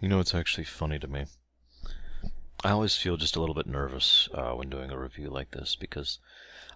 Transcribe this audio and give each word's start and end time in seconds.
You 0.00 0.08
know, 0.08 0.20
it's 0.20 0.34
actually 0.34 0.64
funny 0.64 0.98
to 1.00 1.08
me. 1.08 1.24
I 2.62 2.70
always 2.70 2.96
feel 2.96 3.16
just 3.16 3.34
a 3.34 3.40
little 3.40 3.54
bit 3.54 3.66
nervous 3.66 4.28
uh, 4.32 4.52
when 4.52 4.70
doing 4.70 4.90
a 4.90 4.98
review 4.98 5.28
like 5.28 5.50
this 5.50 5.74
because 5.74 6.18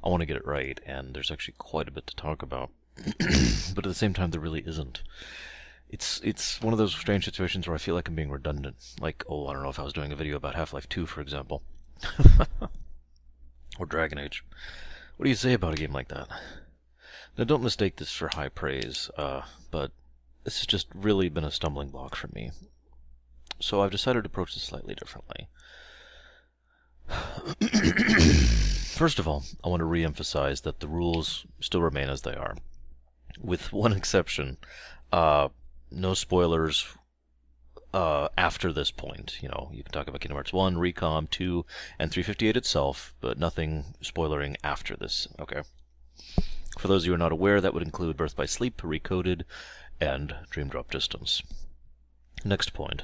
I 0.02 0.08
want 0.08 0.22
to 0.22 0.26
get 0.26 0.36
it 0.36 0.46
right, 0.46 0.80
and 0.84 1.14
there's 1.14 1.30
actually 1.30 1.54
quite 1.58 1.86
a 1.86 1.92
bit 1.92 2.06
to 2.08 2.16
talk 2.16 2.42
about. 2.42 2.70
but 2.96 3.84
at 3.84 3.84
the 3.84 3.94
same 3.94 4.12
time, 4.12 4.30
there 4.30 4.40
really 4.40 4.64
isn't. 4.66 5.02
It's 5.88 6.20
it's 6.24 6.60
one 6.60 6.72
of 6.72 6.78
those 6.78 6.94
strange 6.94 7.24
situations 7.24 7.68
where 7.68 7.74
I 7.76 7.78
feel 7.78 7.94
like 7.94 8.08
I'm 8.08 8.16
being 8.16 8.30
redundant. 8.30 8.76
Like, 9.00 9.24
oh, 9.28 9.46
I 9.46 9.52
don't 9.52 9.62
know 9.62 9.68
if 9.68 9.78
I 9.78 9.84
was 9.84 9.92
doing 9.92 10.10
a 10.10 10.16
video 10.16 10.36
about 10.36 10.56
Half-Life 10.56 10.88
2, 10.88 11.06
for 11.06 11.20
example, 11.20 11.62
or 13.78 13.86
Dragon 13.86 14.18
Age. 14.18 14.44
What 15.16 15.24
do 15.24 15.30
you 15.30 15.36
say 15.36 15.52
about 15.52 15.74
a 15.74 15.76
game 15.76 15.92
like 15.92 16.08
that? 16.08 16.28
Now, 17.38 17.44
don't 17.44 17.62
mistake 17.62 17.96
this 17.96 18.12
for 18.12 18.30
high 18.34 18.48
praise, 18.48 19.10
uh, 19.16 19.42
but 19.70 19.92
this 20.42 20.58
has 20.58 20.66
just 20.66 20.88
really 20.92 21.28
been 21.28 21.44
a 21.44 21.50
stumbling 21.50 21.90
block 21.90 22.16
for 22.16 22.28
me. 22.28 22.50
So 23.60 23.82
I've 23.82 23.90
decided 23.90 24.24
to 24.24 24.26
approach 24.26 24.54
this 24.54 24.64
slightly 24.64 24.94
differently. 24.94 25.48
First 28.96 29.18
of 29.18 29.26
all, 29.26 29.44
I 29.64 29.68
want 29.68 29.80
to 29.80 29.84
re-emphasize 29.84 30.62
that 30.62 30.80
the 30.80 30.88
rules 30.88 31.46
still 31.60 31.82
remain 31.82 32.08
as 32.08 32.22
they 32.22 32.34
are, 32.34 32.56
with 33.40 33.72
one 33.72 33.92
exception. 33.96 34.58
Uh, 35.12 35.48
no 35.90 36.14
spoilers 36.14 36.86
uh, 37.92 38.28
after 38.38 38.72
this 38.72 38.90
point. 38.90 39.42
You 39.42 39.48
know, 39.48 39.70
you 39.72 39.82
can 39.82 39.92
talk 39.92 40.08
about 40.08 40.20
Kingdom 40.20 40.36
Hearts 40.36 40.52
1, 40.52 40.76
Recom 40.76 41.28
2, 41.30 41.64
and 41.98 42.10
358 42.10 42.56
itself, 42.56 43.14
but 43.20 43.38
nothing 43.38 43.94
spoilering 44.02 44.56
after 44.64 44.96
this. 44.96 45.28
Okay. 45.40 45.62
For 46.78 46.88
those 46.88 47.02
of 47.02 47.06
you 47.06 47.12
who 47.12 47.16
are 47.16 47.18
not 47.18 47.32
aware, 47.32 47.60
that 47.60 47.74
would 47.74 47.82
include 47.82 48.16
Birth 48.16 48.36
by 48.36 48.46
Sleep, 48.46 48.80
Recoded, 48.82 49.42
and 50.00 50.34
Dream 50.50 50.68
Drop 50.68 50.90
Distance. 50.90 51.42
Next 52.44 52.72
point. 52.72 53.02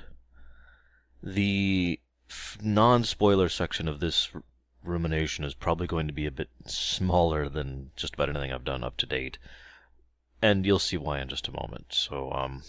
The 1.23 2.01
non 2.63 3.05
spoiler 3.05 3.49
section 3.49 3.89
of 3.89 4.01
this 4.01 4.31
rumination 4.85 5.45
is 5.45 5.55
probably 5.55 5.87
going 5.87 6.07
to 6.07 6.13
be 6.13 6.27
a 6.27 6.31
bit 6.31 6.49
smaller 6.67 7.49
than 7.49 7.91
just 7.97 8.15
about 8.15 8.29
anything 8.29 8.53
I've 8.53 8.65
done 8.65 8.85
up 8.85 8.97
to 8.99 9.07
date. 9.07 9.39
And 10.41 10.65
you'll 10.65 10.79
see 10.79 10.97
why 10.97 11.21
in 11.21 11.29
just 11.29 11.49
a 11.49 11.53
moment. 11.53 11.87
So, 11.91 12.33
um. 12.33 12.63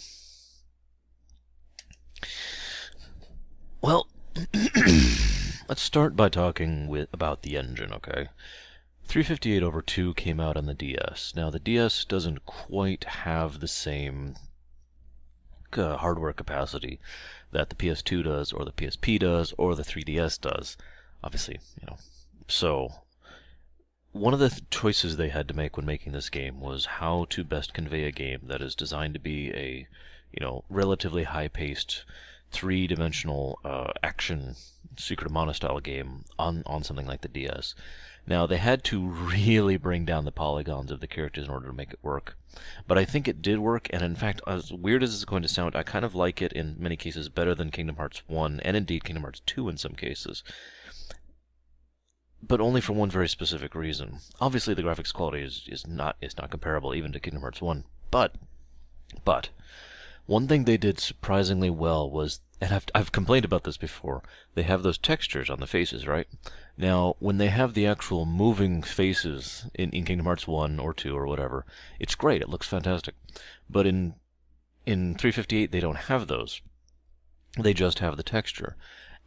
Well, 3.81 4.07
let's 5.67 5.81
start 5.81 6.15
by 6.15 6.29
talking 6.29 6.87
with 6.87 7.09
about 7.13 7.43
the 7.43 7.55
engine, 7.55 7.93
okay? 7.93 8.29
358 9.05 9.63
over 9.63 9.81
2 9.81 10.13
came 10.15 10.39
out 10.39 10.57
on 10.57 10.65
the 10.65 10.73
DS. 10.73 11.33
Now, 11.35 11.49
the 11.49 11.59
DS 11.59 12.05
doesn't 12.05 12.45
quite 12.45 13.03
have 13.05 13.59
the 13.59 13.67
same 13.67 14.35
uh, 15.73 15.97
hardware 15.97 16.33
capacity 16.33 16.99
that 17.51 17.69
the 17.69 17.75
PS2 17.75 18.23
does, 18.23 18.51
or 18.51 18.65
the 18.65 18.71
PSP 18.71 19.19
does, 19.19 19.53
or 19.57 19.75
the 19.75 19.83
3DS 19.83 20.39
does. 20.39 20.77
Obviously, 21.23 21.59
you 21.79 21.87
know. 21.87 21.97
So, 22.47 22.89
one 24.11 24.33
of 24.33 24.39
the 24.39 24.49
th- 24.49 24.69
choices 24.69 25.17
they 25.17 25.29
had 25.29 25.47
to 25.47 25.55
make 25.55 25.77
when 25.77 25.85
making 25.85 26.13
this 26.13 26.29
game 26.29 26.59
was 26.59 26.85
how 26.85 27.25
to 27.29 27.43
best 27.43 27.73
convey 27.73 28.03
a 28.05 28.11
game 28.11 28.41
that 28.43 28.61
is 28.61 28.75
designed 28.75 29.13
to 29.15 29.19
be 29.19 29.51
a, 29.51 29.87
you 30.31 30.39
know, 30.39 30.63
relatively 30.69 31.23
high-paced, 31.23 32.05
three-dimensional 32.51 33.59
uh, 33.63 33.91
action 34.01 34.55
Secret 34.97 35.27
of 35.27 35.31
Mana 35.31 35.53
style 35.53 35.79
game 35.79 36.25
on 36.37 36.63
on 36.65 36.83
something 36.83 37.07
like 37.07 37.21
the 37.21 37.27
DS. 37.27 37.73
Now, 38.29 38.45
they 38.45 38.57
had 38.57 38.83
to 38.85 39.09
really 39.09 39.75
bring 39.75 40.05
down 40.05 40.23
the 40.23 40.31
polygons 40.31 40.91
of 40.91 40.99
the 40.99 41.07
characters 41.07 41.45
in 41.45 41.49
order 41.49 41.65
to 41.65 41.73
make 41.73 41.91
it 41.91 42.03
work. 42.03 42.37
But 42.87 42.99
I 42.99 43.03
think 43.03 43.27
it 43.27 43.41
did 43.41 43.57
work, 43.57 43.87
and 43.89 44.03
in 44.03 44.15
fact, 44.15 44.39
as 44.45 44.71
weird 44.71 45.01
as 45.01 45.15
it's 45.15 45.25
going 45.25 45.41
to 45.41 45.47
sound, 45.47 45.75
I 45.75 45.81
kind 45.81 46.05
of 46.05 46.13
like 46.13 46.39
it 46.39 46.53
in 46.53 46.75
many 46.77 46.95
cases 46.95 47.27
better 47.27 47.55
than 47.55 47.71
Kingdom 47.71 47.95
Hearts 47.95 48.21
1, 48.27 48.59
and 48.59 48.77
indeed 48.77 49.03
Kingdom 49.03 49.23
Hearts 49.23 49.41
2 49.47 49.67
in 49.67 49.77
some 49.77 49.95
cases. 49.95 50.43
But 52.43 52.61
only 52.61 52.81
for 52.81 52.93
one 52.93 53.09
very 53.09 53.27
specific 53.27 53.73
reason. 53.73 54.19
Obviously, 54.39 54.75
the 54.75 54.83
graphics 54.83 55.11
quality 55.11 55.41
is, 55.41 55.67
is 55.67 55.87
not 55.87 56.15
is 56.21 56.37
not 56.37 56.51
comparable 56.51 56.93
even 56.93 57.11
to 57.13 57.19
Kingdom 57.19 57.41
Hearts 57.41 57.63
1. 57.63 57.83
But, 58.11 58.35
but, 59.25 59.49
one 60.29 60.47
thing 60.47 60.65
they 60.65 60.77
did 60.77 60.99
surprisingly 60.99 61.71
well 61.71 62.07
was, 62.07 62.39
and 62.61 62.71
I've, 62.71 62.85
I've 62.93 63.11
complained 63.11 63.45
about 63.45 63.63
this 63.63 63.77
before, 63.77 64.21
they 64.53 64.61
have 64.61 64.83
those 64.83 64.99
textures 64.99 65.49
on 65.49 65.59
the 65.59 65.65
faces, 65.65 66.05
right? 66.05 66.27
Now, 66.77 67.15
when 67.17 67.39
they 67.39 67.47
have 67.47 67.73
the 67.73 67.87
actual 67.87 68.27
moving 68.27 68.83
faces 68.83 69.65
in, 69.73 69.89
in 69.89 70.05
Kingdom 70.05 70.27
Hearts 70.27 70.47
1 70.47 70.79
or 70.79 70.93
2 70.93 71.17
or 71.17 71.25
whatever, 71.25 71.65
it's 71.99 72.13
great, 72.13 72.43
it 72.43 72.49
looks 72.49 72.67
fantastic. 72.67 73.15
But 73.67 73.87
in 73.87 74.13
in 74.85 75.15
358 75.15 75.71
they 75.71 75.79
don't 75.79 75.95
have 75.97 76.27
those. 76.27 76.61
They 77.57 77.73
just 77.73 77.97
have 77.97 78.15
the 78.15 78.23
texture. 78.23 78.77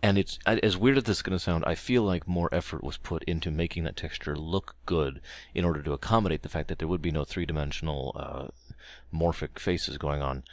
And 0.05 0.17
it's 0.17 0.39
as 0.47 0.77
weird 0.77 0.99
as 0.99 1.05
this 1.05 1.17
is 1.19 1.23
going 1.23 1.37
to 1.37 1.43
sound, 1.43 1.65
I 1.67 1.75
feel 1.75 2.05
like 2.05 2.29
more 2.29 2.49
effort 2.53 2.85
was 2.85 2.97
put 2.97 3.25
into 3.25 3.51
making 3.51 3.83
that 3.85 3.97
texture 3.97 4.37
look 4.37 4.77
good 4.87 5.21
in 5.53 5.65
order 5.65 5.83
to 5.83 5.93
accommodate 5.93 6.43
the 6.43 6.49
fact 6.49 6.69
that 6.69 6.79
there 6.79 6.89
would 6.89 7.03
be 7.03 7.11
no 7.11 7.25
three-dimensional 7.25 8.17
uh, 8.17 8.47
morphic 9.13 9.59
faces 9.59 9.99
going 9.99 10.23
on 10.23 10.45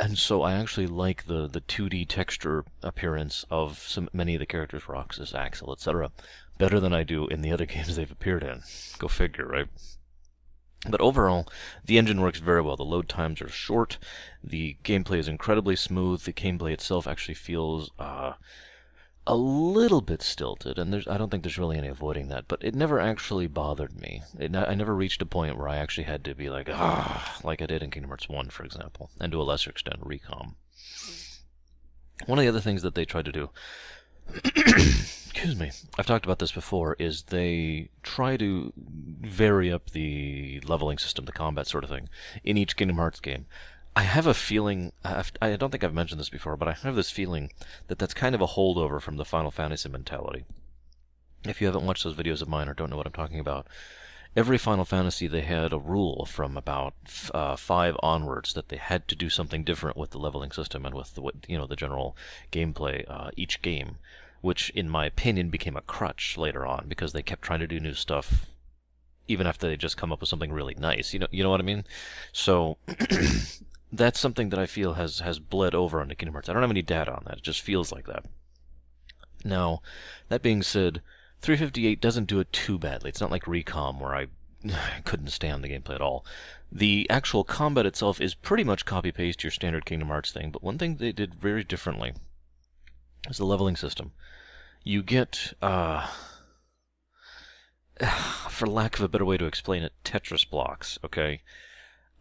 and 0.00 0.18
so 0.18 0.42
I 0.42 0.54
actually 0.54 0.86
like 0.86 1.26
the, 1.26 1.46
the 1.46 1.60
2D 1.60 2.08
texture 2.08 2.64
appearance 2.82 3.44
of 3.50 3.78
some 3.78 4.08
many 4.12 4.34
of 4.34 4.40
the 4.40 4.46
characters, 4.46 4.88
Roxas, 4.88 5.34
Axel, 5.34 5.72
etc., 5.72 6.10
better 6.58 6.80
than 6.80 6.92
I 6.92 7.02
do 7.02 7.26
in 7.28 7.42
the 7.42 7.52
other 7.52 7.66
games 7.74 7.96
they've 7.96 8.10
appeared 8.10 8.42
in. 8.42 8.62
Go 8.98 9.08
figure, 9.08 9.46
right? 9.46 9.68
But 10.88 11.00
overall, 11.00 11.48
the 11.84 11.96
engine 11.96 12.20
works 12.20 12.40
very 12.40 12.60
well. 12.60 12.76
The 12.76 12.84
load 12.84 13.08
times 13.08 13.40
are 13.40 13.48
short. 13.48 13.96
The 14.42 14.76
gameplay 14.84 15.18
is 15.18 15.28
incredibly 15.28 15.76
smooth. 15.76 16.22
The 16.22 16.32
gameplay 16.32 16.72
itself 16.72 17.06
actually 17.06 17.36
feels 17.36 17.90
uh, 17.98 18.34
a 19.26 19.36
little 19.36 20.00
bit 20.00 20.22
stilted, 20.22 20.78
and 20.78 20.92
there's 20.92 21.08
I 21.08 21.16
don't 21.16 21.30
think 21.30 21.42
there's 21.42 21.58
really 21.58 21.78
any 21.78 21.88
avoiding 21.88 22.28
that, 22.28 22.46
but 22.46 22.62
it 22.62 22.74
never 22.74 23.00
actually 23.00 23.46
bothered 23.46 23.98
me. 23.98 24.22
It, 24.38 24.54
I 24.54 24.74
never 24.74 24.94
reached 24.94 25.22
a 25.22 25.26
point 25.26 25.56
where 25.56 25.68
I 25.68 25.76
actually 25.76 26.04
had 26.04 26.24
to 26.24 26.34
be 26.34 26.50
like, 26.50 26.68
ah, 26.70 27.38
like 27.42 27.62
I 27.62 27.66
did 27.66 27.82
in 27.82 27.90
Kingdom 27.90 28.10
Hearts 28.10 28.28
1, 28.28 28.50
for 28.50 28.64
example, 28.64 29.10
and 29.20 29.32
to 29.32 29.40
a 29.40 29.44
lesser 29.44 29.70
extent, 29.70 30.00
Recom. 30.00 30.54
One 32.26 32.38
of 32.38 32.42
the 32.42 32.48
other 32.48 32.60
things 32.60 32.82
that 32.82 32.94
they 32.94 33.04
tried 33.04 33.24
to 33.24 33.32
do, 33.32 33.50
excuse 34.44 35.56
me, 35.56 35.70
I've 35.98 36.06
talked 36.06 36.24
about 36.24 36.38
this 36.38 36.52
before, 36.52 36.94
is 36.98 37.22
they 37.24 37.88
try 38.02 38.36
to 38.36 38.72
vary 38.76 39.72
up 39.72 39.90
the 39.90 40.60
leveling 40.64 40.98
system, 40.98 41.24
the 41.24 41.32
combat 41.32 41.66
sort 41.66 41.84
of 41.84 41.90
thing, 41.90 42.08
in 42.44 42.56
each 42.56 42.76
Kingdom 42.76 42.98
Hearts 42.98 43.20
game. 43.20 43.46
I 43.96 44.02
have 44.02 44.26
a 44.26 44.34
feeling, 44.34 44.92
I've, 45.04 45.32
I 45.40 45.54
don't 45.56 45.70
think 45.70 45.84
I've 45.84 45.94
mentioned 45.94 46.18
this 46.18 46.28
before, 46.28 46.56
but 46.56 46.66
I 46.66 46.72
have 46.72 46.96
this 46.96 47.10
feeling 47.10 47.50
that 47.86 47.98
that's 47.98 48.14
kind 48.14 48.34
of 48.34 48.40
a 48.40 48.46
holdover 48.46 49.00
from 49.00 49.16
the 49.16 49.24
Final 49.24 49.52
Fantasy 49.52 49.88
mentality. 49.88 50.44
If 51.44 51.60
you 51.60 51.68
haven't 51.68 51.86
watched 51.86 52.02
those 52.02 52.16
videos 52.16 52.42
of 52.42 52.48
mine 52.48 52.68
or 52.68 52.74
don't 52.74 52.90
know 52.90 52.96
what 52.96 53.06
I'm 53.06 53.12
talking 53.12 53.38
about, 53.38 53.68
every 54.36 54.58
Final 54.58 54.84
Fantasy 54.84 55.28
they 55.28 55.42
had 55.42 55.72
a 55.72 55.78
rule 55.78 56.26
from 56.26 56.56
about 56.56 56.94
uh, 57.32 57.54
five 57.54 57.96
onwards 58.02 58.54
that 58.54 58.68
they 58.68 58.76
had 58.76 59.06
to 59.08 59.14
do 59.14 59.30
something 59.30 59.62
different 59.62 59.96
with 59.96 60.10
the 60.10 60.18
leveling 60.18 60.50
system 60.50 60.84
and 60.84 60.94
with 60.94 61.14
the 61.14 61.22
you 61.46 61.56
know 61.56 61.66
the 61.66 61.76
general 61.76 62.16
gameplay 62.50 63.04
uh, 63.08 63.30
each 63.36 63.62
game, 63.62 63.98
which 64.40 64.70
in 64.70 64.88
my 64.88 65.06
opinion 65.06 65.50
became 65.50 65.76
a 65.76 65.82
crutch 65.82 66.36
later 66.36 66.66
on 66.66 66.86
because 66.88 67.12
they 67.12 67.22
kept 67.22 67.42
trying 67.42 67.60
to 67.60 67.66
do 67.66 67.78
new 67.78 67.94
stuff 67.94 68.46
even 69.26 69.46
after 69.46 69.66
they 69.66 69.76
just 69.76 69.96
come 69.96 70.12
up 70.12 70.20
with 70.20 70.28
something 70.28 70.52
really 70.52 70.74
nice. 70.74 71.12
You 71.12 71.20
know 71.20 71.28
you 71.30 71.42
know 71.42 71.50
what 71.50 71.60
I 71.60 71.64
mean? 71.64 71.84
So 72.32 72.78
that's 73.96 74.18
something 74.20 74.48
that 74.48 74.58
I 74.58 74.66
feel 74.66 74.94
has 74.94 75.20
has 75.20 75.38
bled 75.38 75.74
over 75.74 76.00
onto 76.00 76.14
Kingdom 76.14 76.34
Hearts. 76.34 76.48
I 76.48 76.52
don't 76.52 76.62
have 76.62 76.70
any 76.70 76.82
data 76.82 77.12
on 77.12 77.22
that. 77.26 77.38
It 77.38 77.42
just 77.42 77.60
feels 77.60 77.92
like 77.92 78.06
that. 78.06 78.24
Now, 79.44 79.82
that 80.28 80.42
being 80.42 80.62
said, 80.62 81.02
358 81.40 82.00
doesn't 82.00 82.28
do 82.28 82.40
it 82.40 82.52
too 82.52 82.78
badly. 82.78 83.10
It's 83.10 83.20
not 83.20 83.30
like 83.30 83.44
Recom 83.44 84.00
where 84.00 84.14
I 84.14 84.26
couldn't 85.04 85.28
stand 85.28 85.62
the 85.62 85.68
gameplay 85.68 85.94
at 85.94 86.00
all. 86.00 86.24
The 86.72 87.08
actual 87.08 87.44
combat 87.44 87.86
itself 87.86 88.20
is 88.20 88.34
pretty 88.34 88.64
much 88.64 88.84
copy 88.84 89.12
paste 89.12 89.44
your 89.44 89.50
standard 89.50 89.84
Kingdom 89.84 90.08
Hearts 90.08 90.32
thing, 90.32 90.50
but 90.50 90.62
one 90.62 90.78
thing 90.78 90.96
they 90.96 91.12
did 91.12 91.34
very 91.34 91.62
differently 91.62 92.14
is 93.28 93.36
the 93.36 93.44
leveling 93.44 93.76
system. 93.76 94.12
You 94.82 95.02
get, 95.02 95.52
uh, 95.62 96.08
for 98.50 98.66
lack 98.66 98.96
of 98.96 99.02
a 99.02 99.08
better 99.08 99.24
way 99.24 99.36
to 99.36 99.46
explain 99.46 99.82
it, 99.82 99.92
Tetris 100.04 100.48
blocks, 100.48 100.98
okay? 101.04 101.42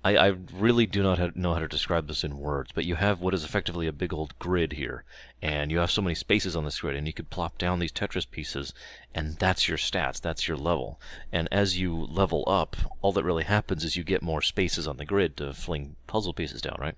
I, 0.04 0.18
I 0.18 0.36
really 0.54 0.86
do 0.86 1.02
not 1.02 1.36
know 1.36 1.54
how 1.54 1.60
to 1.60 1.68
describe 1.68 2.08
this 2.08 2.26
in 2.26 2.38
words, 2.38 2.72
but 2.74 2.84
you 2.84 2.96
have 2.96 3.22
what 3.22 3.34
is 3.34 3.46
effectively 3.46 3.88
a 3.88 3.94
big 3.94 4.14
old 4.14 4.38
grid 4.38 4.74
here, 4.74 5.06
and 5.42 5.72
you 5.72 5.78
have 5.78 5.92
so 5.92 6.02
many 6.02 6.14
spaces 6.14 6.56
on 6.56 6.66
this 6.66 6.82
grid, 6.82 6.98
and 6.98 7.08
you 7.08 7.14
could 7.14 7.30
plop 7.30 7.58
down 7.58 7.80
these 7.80 7.92
Tetris 7.92 8.30
pieces, 8.30 8.74
and 9.16 9.38
that's 9.38 9.70
your 9.70 9.78
stats, 9.78 10.20
that's 10.20 10.48
your 10.48 10.58
level. 10.58 11.00
And 11.32 11.48
as 11.52 11.80
you 11.80 11.96
level 11.96 12.44
up, 12.48 12.76
all 13.02 13.14
that 13.14 13.24
really 13.24 13.46
happens 13.46 13.86
is 13.86 13.96
you 13.96 14.04
get 14.04 14.22
more 14.22 14.42
spaces 14.42 14.88
on 14.88 14.98
the 14.98 15.06
grid 15.06 15.38
to 15.38 15.54
fling 15.54 15.96
puzzle 16.06 16.34
pieces 16.34 16.62
down, 16.62 16.78
right? 16.80 16.96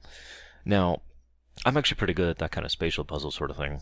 Now, 0.65 1.01
I'm 1.63 1.77
actually 1.77 1.97
pretty 1.97 2.13
good 2.13 2.29
at 2.29 2.39
that 2.39 2.51
kind 2.51 2.65
of 2.65 2.71
spatial 2.71 3.03
puzzle 3.03 3.31
sort 3.31 3.51
of 3.51 3.57
thing. 3.57 3.81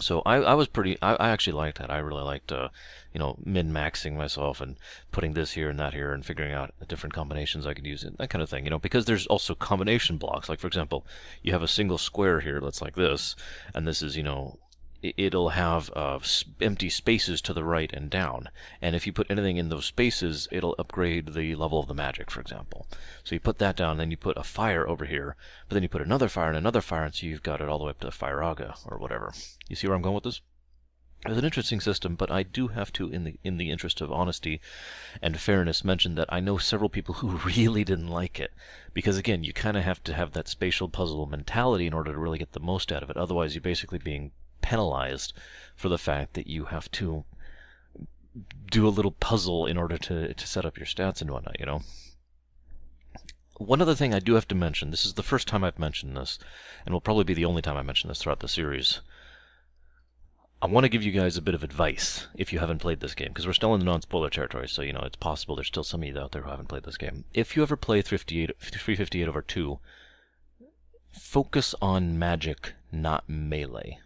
So 0.00 0.22
I, 0.24 0.36
I 0.36 0.54
was 0.54 0.68
pretty. 0.68 0.96
I, 1.02 1.14
I 1.14 1.28
actually 1.30 1.52
liked 1.52 1.78
that. 1.78 1.90
I 1.90 1.98
really 1.98 2.22
liked, 2.22 2.50
uh, 2.52 2.68
you 3.12 3.18
know, 3.18 3.36
min 3.44 3.72
maxing 3.72 4.16
myself 4.16 4.60
and 4.60 4.76
putting 5.12 5.34
this 5.34 5.52
here 5.52 5.68
and 5.68 5.78
that 5.78 5.94
here 5.94 6.12
and 6.12 6.24
figuring 6.24 6.52
out 6.52 6.72
different 6.88 7.12
combinations 7.12 7.66
I 7.66 7.74
could 7.74 7.86
use 7.86 8.02
it, 8.04 8.16
that 8.18 8.30
kind 8.30 8.42
of 8.42 8.48
thing. 8.48 8.64
You 8.64 8.70
know, 8.70 8.78
because 8.78 9.04
there's 9.04 9.26
also 9.26 9.54
combination 9.54 10.16
blocks. 10.16 10.48
Like 10.48 10.60
for 10.60 10.66
example, 10.66 11.06
you 11.42 11.52
have 11.52 11.62
a 11.62 11.68
single 11.68 11.98
square 11.98 12.40
here 12.40 12.60
that's 12.60 12.82
like 12.82 12.94
this, 12.96 13.36
and 13.74 13.86
this 13.86 14.02
is 14.02 14.16
you 14.16 14.22
know 14.22 14.58
it'll 15.02 15.50
have 15.50 15.90
uh, 15.96 16.18
empty 16.60 16.90
spaces 16.90 17.40
to 17.42 17.54
the 17.54 17.64
right 17.64 17.92
and 17.92 18.10
down. 18.10 18.48
And 18.82 18.94
if 18.94 19.06
you 19.06 19.12
put 19.12 19.30
anything 19.30 19.56
in 19.56 19.68
those 19.68 19.86
spaces, 19.86 20.48
it'll 20.50 20.74
upgrade 20.78 21.34
the 21.34 21.54
level 21.54 21.80
of 21.80 21.88
the 21.88 21.94
magic, 21.94 22.30
for 22.30 22.40
example. 22.40 22.86
So 23.24 23.34
you 23.34 23.40
put 23.40 23.58
that 23.58 23.76
down, 23.76 23.96
then 23.96 24.10
you 24.10 24.16
put 24.16 24.36
a 24.36 24.42
fire 24.42 24.86
over 24.88 25.06
here, 25.06 25.36
but 25.68 25.74
then 25.74 25.82
you 25.82 25.88
put 25.88 26.02
another 26.02 26.28
fire 26.28 26.48
and 26.48 26.56
another 26.56 26.80
fire, 26.80 27.04
and 27.04 27.14
so 27.14 27.26
you've 27.26 27.42
got 27.42 27.60
it 27.60 27.68
all 27.68 27.78
the 27.78 27.84
way 27.84 27.90
up 27.90 28.00
to 28.00 28.08
Firaga, 28.08 28.78
or 28.86 28.98
whatever. 28.98 29.32
You 29.68 29.76
see 29.76 29.86
where 29.86 29.96
I'm 29.96 30.02
going 30.02 30.14
with 30.14 30.24
this? 30.24 30.40
It's 31.26 31.36
an 31.36 31.44
interesting 31.44 31.80
system, 31.80 32.14
but 32.14 32.30
I 32.30 32.42
do 32.42 32.68
have 32.68 32.94
to, 32.94 33.10
in 33.10 33.24
the 33.24 33.38
in 33.44 33.58
the 33.58 33.70
interest 33.70 34.00
of 34.00 34.10
honesty 34.10 34.58
and 35.20 35.38
fairness, 35.38 35.84
mention 35.84 36.14
that 36.14 36.32
I 36.32 36.40
know 36.40 36.56
several 36.56 36.88
people 36.88 37.14
who 37.20 37.36
really 37.36 37.84
didn't 37.84 38.08
like 38.08 38.40
it. 38.40 38.52
Because 38.94 39.18
again, 39.18 39.44
you 39.44 39.52
kind 39.52 39.76
of 39.76 39.84
have 39.84 40.02
to 40.04 40.14
have 40.14 40.32
that 40.32 40.48
spatial 40.48 40.88
puzzle 40.88 41.26
mentality 41.26 41.86
in 41.86 41.92
order 41.92 42.10
to 42.12 42.18
really 42.18 42.38
get 42.38 42.52
the 42.52 42.60
most 42.60 42.90
out 42.90 43.02
of 43.02 43.10
it. 43.10 43.18
Otherwise, 43.18 43.54
you're 43.54 43.60
basically 43.60 43.98
being 43.98 44.32
penalized 44.60 45.32
for 45.76 45.88
the 45.88 45.98
fact 45.98 46.34
that 46.34 46.46
you 46.46 46.66
have 46.66 46.90
to 46.92 47.24
do 48.70 48.86
a 48.86 48.90
little 48.90 49.12
puzzle 49.12 49.66
in 49.66 49.76
order 49.76 49.98
to, 49.98 50.32
to 50.32 50.46
set 50.46 50.64
up 50.64 50.76
your 50.76 50.86
stats 50.86 51.20
and 51.20 51.30
whatnot, 51.30 51.58
you 51.58 51.66
know? 51.66 51.82
One 53.58 53.82
other 53.82 53.94
thing 53.94 54.14
I 54.14 54.20
do 54.20 54.34
have 54.34 54.48
to 54.48 54.54
mention, 54.54 54.90
this 54.90 55.04
is 55.04 55.14
the 55.14 55.22
first 55.22 55.46
time 55.46 55.64
I've 55.64 55.78
mentioned 55.78 56.16
this, 56.16 56.38
and 56.86 56.92
will 56.92 57.00
probably 57.00 57.24
be 57.24 57.34
the 57.34 57.44
only 57.44 57.60
time 57.60 57.76
I 57.76 57.82
mention 57.82 58.08
this 58.08 58.22
throughout 58.22 58.40
the 58.40 58.48
series. 58.48 59.00
I 60.62 60.66
want 60.66 60.84
to 60.84 60.90
give 60.90 61.02
you 61.02 61.12
guys 61.12 61.36
a 61.36 61.42
bit 61.42 61.54
of 61.54 61.64
advice 61.64 62.26
if 62.34 62.52
you 62.52 62.58
haven't 62.58 62.80
played 62.80 63.00
this 63.00 63.14
game, 63.14 63.28
because 63.28 63.46
we're 63.46 63.52
still 63.52 63.74
in 63.74 63.80
the 63.80 63.86
non-spoiler 63.86 64.30
territory, 64.30 64.68
so 64.68 64.82
you 64.82 64.92
know 64.92 65.02
it's 65.04 65.16
possible 65.16 65.56
there's 65.56 65.68
still 65.68 65.84
some 65.84 66.02
of 66.02 66.08
you 66.08 66.18
out 66.18 66.32
there 66.32 66.42
who 66.42 66.50
haven't 66.50 66.68
played 66.68 66.84
this 66.84 66.98
game. 66.98 67.24
If 67.34 67.56
you 67.56 67.62
ever 67.62 67.76
play 67.76 68.02
358 68.02 69.28
over 69.28 69.42
2, 69.42 69.78
focus 71.12 71.74
on 71.80 72.18
magic, 72.18 72.74
not 72.92 73.28
melee. 73.28 73.98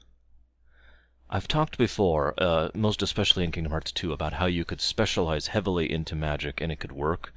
I've 1.34 1.48
talked 1.48 1.78
before, 1.78 2.32
uh, 2.38 2.68
most 2.74 3.02
especially 3.02 3.42
in 3.42 3.50
Kingdom 3.50 3.72
Hearts 3.72 3.90
2, 3.90 4.12
about 4.12 4.34
how 4.34 4.46
you 4.46 4.64
could 4.64 4.80
specialize 4.80 5.48
heavily 5.48 5.90
into 5.90 6.14
magic 6.14 6.60
and 6.60 6.70
it 6.70 6.78
could 6.78 6.92
work. 6.92 7.34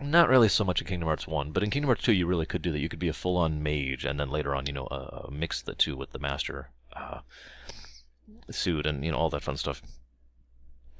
Not 0.00 0.28
really 0.28 0.48
so 0.48 0.64
much 0.64 0.80
in 0.80 0.88
Kingdom 0.88 1.06
Hearts 1.06 1.28
1, 1.28 1.52
but 1.52 1.62
in 1.62 1.70
Kingdom 1.70 1.90
Hearts 1.90 2.02
2 2.02 2.12
you 2.12 2.26
really 2.26 2.44
could 2.44 2.60
do 2.60 2.72
that. 2.72 2.80
You 2.80 2.88
could 2.88 2.98
be 2.98 3.06
a 3.06 3.12
full-on 3.12 3.62
mage, 3.62 4.04
and 4.04 4.18
then 4.18 4.30
later 4.30 4.52
on, 4.52 4.66
you 4.66 4.72
know, 4.72 4.86
uh, 4.86 5.28
mix 5.30 5.62
the 5.62 5.76
two 5.76 5.96
with 5.96 6.10
the 6.10 6.18
master 6.18 6.70
uh, 6.92 7.20
suit 8.50 8.84
and, 8.84 9.04
you 9.04 9.12
know, 9.12 9.16
all 9.16 9.30
that 9.30 9.44
fun 9.44 9.56
stuff. 9.56 9.80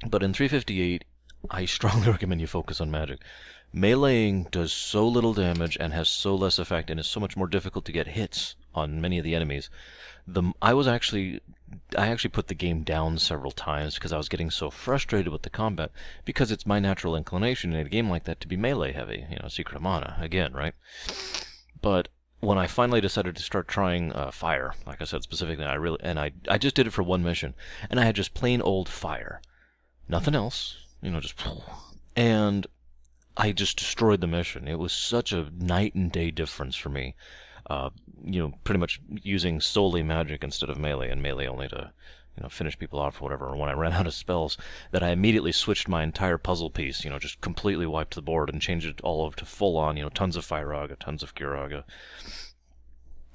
But 0.07 0.23
in 0.23 0.33
358, 0.33 1.03
I 1.51 1.65
strongly 1.65 2.09
recommend 2.09 2.39
you 2.39 2.47
focus 2.47 2.79
on 2.79 2.89
magic. 2.89 3.19
Meleeing 3.75 4.49
does 4.51 4.71
so 4.71 5.05
little 5.05 5.33
damage 5.33 5.75
and 5.81 5.91
has 5.91 6.07
so 6.07 6.33
less 6.33 6.57
effect 6.57 6.89
and 6.89 6.97
is 6.97 7.07
so 7.07 7.19
much 7.19 7.35
more 7.35 7.47
difficult 7.47 7.83
to 7.83 7.91
get 7.91 8.07
hits 8.07 8.55
on 8.75 9.01
many 9.01 9.17
of 9.17 9.23
the 9.23 9.35
enemies 9.35 9.69
the 10.27 10.53
I 10.61 10.73
was 10.73 10.87
actually 10.87 11.41
I 11.97 12.07
actually 12.07 12.31
put 12.31 12.47
the 12.47 12.55
game 12.55 12.83
down 12.83 13.17
several 13.19 13.51
times 13.51 13.95
because 13.95 14.11
I 14.11 14.17
was 14.17 14.29
getting 14.29 14.49
so 14.49 14.69
frustrated 14.69 15.31
with 15.31 15.43
the 15.43 15.49
combat 15.49 15.91
because 16.23 16.51
it's 16.51 16.65
my 16.65 16.79
natural 16.79 17.15
inclination 17.15 17.73
in 17.73 17.85
a 17.85 17.89
game 17.89 18.09
like 18.09 18.23
that 18.23 18.39
to 18.41 18.47
be 18.47 18.57
melee 18.57 18.93
heavy, 18.93 19.25
you 19.29 19.37
know, 19.41 19.49
Secret 19.49 19.75
of 19.75 19.81
Mana 19.81 20.17
again, 20.19 20.53
right? 20.53 20.73
But 21.81 22.07
when 22.39 22.57
I 22.57 22.67
finally 22.67 23.01
decided 23.01 23.35
to 23.35 23.43
start 23.43 23.67
trying 23.67 24.11
uh, 24.13 24.31
fire, 24.31 24.73
like 24.85 25.01
I 25.01 25.05
said 25.05 25.23
specifically, 25.23 25.65
I 25.65 25.75
really 25.75 25.99
and 26.01 26.19
I 26.19 26.31
I 26.49 26.57
just 26.57 26.75
did 26.75 26.87
it 26.87 26.93
for 26.93 27.03
one 27.03 27.23
mission, 27.23 27.53
and 27.89 27.99
I 27.99 28.05
had 28.05 28.15
just 28.15 28.33
plain 28.33 28.61
old 28.61 28.89
fire, 28.89 29.41
nothing 30.07 30.35
else, 30.35 30.75
you 31.01 31.11
know, 31.11 31.19
just 31.19 31.35
and 32.15 32.65
I 33.37 33.51
just 33.51 33.77
destroyed 33.77 34.21
the 34.21 34.27
mission. 34.27 34.67
It 34.67 34.79
was 34.79 34.93
such 34.93 35.31
a 35.31 35.51
night 35.51 35.93
and 35.93 36.11
day 36.11 36.31
difference 36.31 36.75
for 36.75 36.89
me 36.89 37.15
uh, 37.67 37.89
you 38.23 38.41
know, 38.41 38.53
pretty 38.63 38.79
much 38.79 39.01
using 39.09 39.59
solely 39.61 40.03
magic 40.03 40.43
instead 40.43 40.69
of 40.69 40.77
melee, 40.77 41.09
and 41.09 41.21
melee 41.21 41.47
only 41.47 41.67
to, 41.69 41.91
you 42.37 42.43
know, 42.43 42.49
finish 42.49 42.77
people 42.77 42.99
off 42.99 43.21
or 43.21 43.25
whatever. 43.25 43.49
And 43.49 43.59
when 43.59 43.69
I 43.69 43.73
ran 43.73 43.93
out 43.93 44.07
of 44.07 44.13
spells, 44.13 44.57
that 44.91 45.03
I 45.03 45.09
immediately 45.09 45.51
switched 45.51 45.87
my 45.87 46.03
entire 46.03 46.37
puzzle 46.37 46.69
piece, 46.69 47.03
you 47.03 47.09
know, 47.09 47.19
just 47.19 47.41
completely 47.41 47.85
wiped 47.85 48.15
the 48.15 48.21
board 48.21 48.49
and 48.49 48.61
changed 48.61 48.87
it 48.87 49.01
all 49.01 49.23
over 49.25 49.35
to 49.37 49.45
full 49.45 49.77
on, 49.77 49.97
you 49.97 50.03
know, 50.03 50.09
tons 50.09 50.35
of 50.35 50.45
Firaga, 50.45 50.97
tons 50.99 51.23
of 51.23 51.35
Kiraga. 51.35 51.83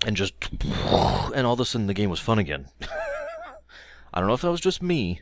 And 0.07 0.17
just, 0.17 0.35
and 0.51 1.47
all 1.47 1.55
of 1.55 1.61
a 1.61 1.65
sudden 1.65 1.87
the 1.87 1.95
game 1.95 2.11
was 2.11 2.21
fun 2.21 2.39
again. 2.39 2.69
I 4.13 4.19
don't 4.19 4.29
know 4.29 4.35
if 4.35 4.43
that 4.43 4.51
was 4.51 4.61
just 4.61 4.83
me, 4.83 5.21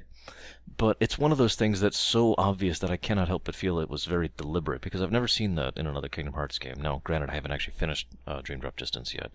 but 0.77 0.97
it's 1.01 1.19
one 1.19 1.33
of 1.33 1.39
those 1.39 1.55
things 1.55 1.81
that's 1.81 1.99
so 1.99 2.35
obvious 2.37 2.79
that 2.81 2.91
I 2.91 2.97
cannot 2.97 3.29
help 3.29 3.45
but 3.45 3.55
feel 3.55 3.79
it 3.79 3.91
was 3.91 4.05
very 4.05 4.31
deliberate 4.37 4.83
because 4.83 5.01
I've 5.01 5.13
never 5.13 5.29
seen 5.29 5.55
that 5.55 5.77
in 5.77 5.87
another 5.87 6.09
Kingdom 6.09 6.35
Hearts 6.35 6.59
game. 6.59 6.81
Now, 6.81 7.01
granted, 7.05 7.31
I 7.31 7.35
haven't 7.35 7.53
actually 7.53 7.75
finished 7.75 8.09
uh, 8.27 8.41
Dream 8.43 8.61
Drop 8.61 8.77
Distance 8.77 9.15
yet, 9.15 9.31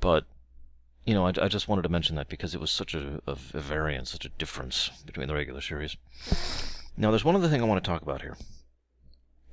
but 0.00 0.26
you 1.04 1.14
know, 1.14 1.26
I, 1.26 1.32
I 1.40 1.48
just 1.48 1.68
wanted 1.68 1.82
to 1.82 1.88
mention 1.88 2.16
that 2.16 2.28
because 2.28 2.54
it 2.54 2.60
was 2.60 2.70
such 2.70 2.94
a, 2.94 3.20
a, 3.26 3.32
a 3.32 3.60
variance, 3.60 4.10
such 4.10 4.26
a 4.26 4.30
difference 4.30 4.90
between 5.04 5.28
the 5.28 5.34
regular 5.34 5.60
series. 5.60 5.96
Now, 6.96 7.10
there's 7.10 7.24
one 7.24 7.36
other 7.36 7.48
thing 7.48 7.62
I 7.62 7.64
want 7.64 7.82
to 7.82 7.88
talk 7.88 8.02
about 8.02 8.22
here. 8.22 8.36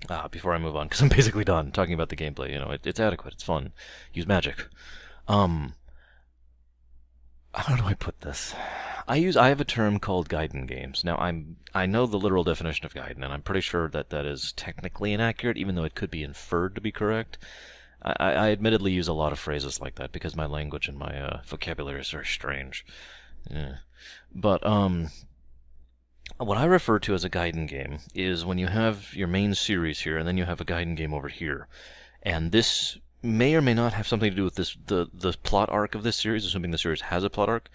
Ah, 0.10 0.28
before 0.28 0.54
I 0.54 0.58
move 0.60 0.76
on, 0.76 0.88
because 0.88 1.02
I'm 1.02 1.10
basically 1.18 1.44
done 1.44 1.72
talking 1.72 1.94
about 1.94 2.10
the 2.10 2.16
gameplay. 2.16 2.52
You 2.52 2.60
know, 2.60 2.72
it, 2.72 2.86
it's 2.86 3.00
adequate, 3.00 3.34
it's 3.36 3.44
fun. 3.44 3.72
Use 4.14 4.28
magic. 4.28 4.68
Um, 5.28 5.74
how 7.54 7.76
do 7.76 7.84
I 7.84 7.94
put 7.94 8.22
this? 8.22 8.54
I 9.08 9.16
use 9.16 9.38
I 9.38 9.50
have 9.50 9.62
a 9.62 9.66
term 9.66 10.00
called 10.00 10.30
Gaiden 10.30 10.68
games. 10.68 11.04
Now 11.04 11.18
I'm 11.18 11.58
I 11.74 11.86
know 11.86 12.06
the 12.06 12.20
literal 12.20 12.44
definition 12.44 12.86
of 12.86 12.94
Gaiden, 12.94 13.24
and 13.24 13.34
I'm 13.34 13.42
pretty 13.42 13.62
sure 13.62 13.88
that 13.90 14.10
that 14.10 14.26
is 14.26 14.52
technically 14.54 15.14
inaccurate, 15.14 15.58
even 15.58 15.76
though 15.76 15.86
it 15.86 15.96
could 15.96 16.12
be 16.12 16.24
inferred 16.24 16.76
to 16.76 16.82
be 16.82 16.92
correct. 16.92 17.38
I, 18.02 18.34
I 18.34 18.52
admittedly 18.52 18.92
use 18.92 19.08
a 19.08 19.14
lot 19.14 19.32
of 19.32 19.40
phrases 19.40 19.82
like 19.82 19.96
that 19.96 20.12
because 20.12 20.36
my 20.36 20.46
language 20.46 20.88
and 20.88 20.98
my 20.98 21.20
uh, 21.20 21.42
vocabulary 21.46 22.02
is 22.02 22.10
very 22.10 22.26
strange. 22.26 22.86
Yeah. 23.50 23.78
But 24.34 24.66
um, 24.66 25.10
what 26.38 26.58
I 26.58 26.66
refer 26.66 27.00
to 27.00 27.14
as 27.14 27.24
a 27.24 27.30
Gaiden 27.30 27.68
game 27.68 28.00
is 28.14 28.46
when 28.46 28.58
you 28.58 28.68
have 28.68 29.14
your 29.14 29.28
main 29.28 29.56
series 29.56 30.02
here, 30.02 30.18
and 30.18 30.28
then 30.28 30.38
you 30.38 30.46
have 30.46 30.62
a 30.62 30.66
Gaiden 30.66 30.96
game 30.96 31.14
over 31.14 31.30
here, 31.30 31.68
and 32.22 32.52
this 32.52 32.98
may 33.22 33.56
or 33.56 33.62
may 33.62 33.74
not 33.74 33.94
have 33.94 34.08
something 34.08 34.30
to 34.30 34.36
do 34.36 34.44
with 34.44 34.56
this 34.56 34.78
the 34.88 35.08
the 35.14 35.34
plot 35.44 35.70
arc 35.70 35.96
of 35.96 36.04
this 36.04 36.16
series, 36.16 36.46
assuming 36.46 36.72
the 36.72 36.78
series 36.78 37.02
has 37.02 37.24
a 37.24 37.30
plot 37.30 37.50
arc. 37.50 37.70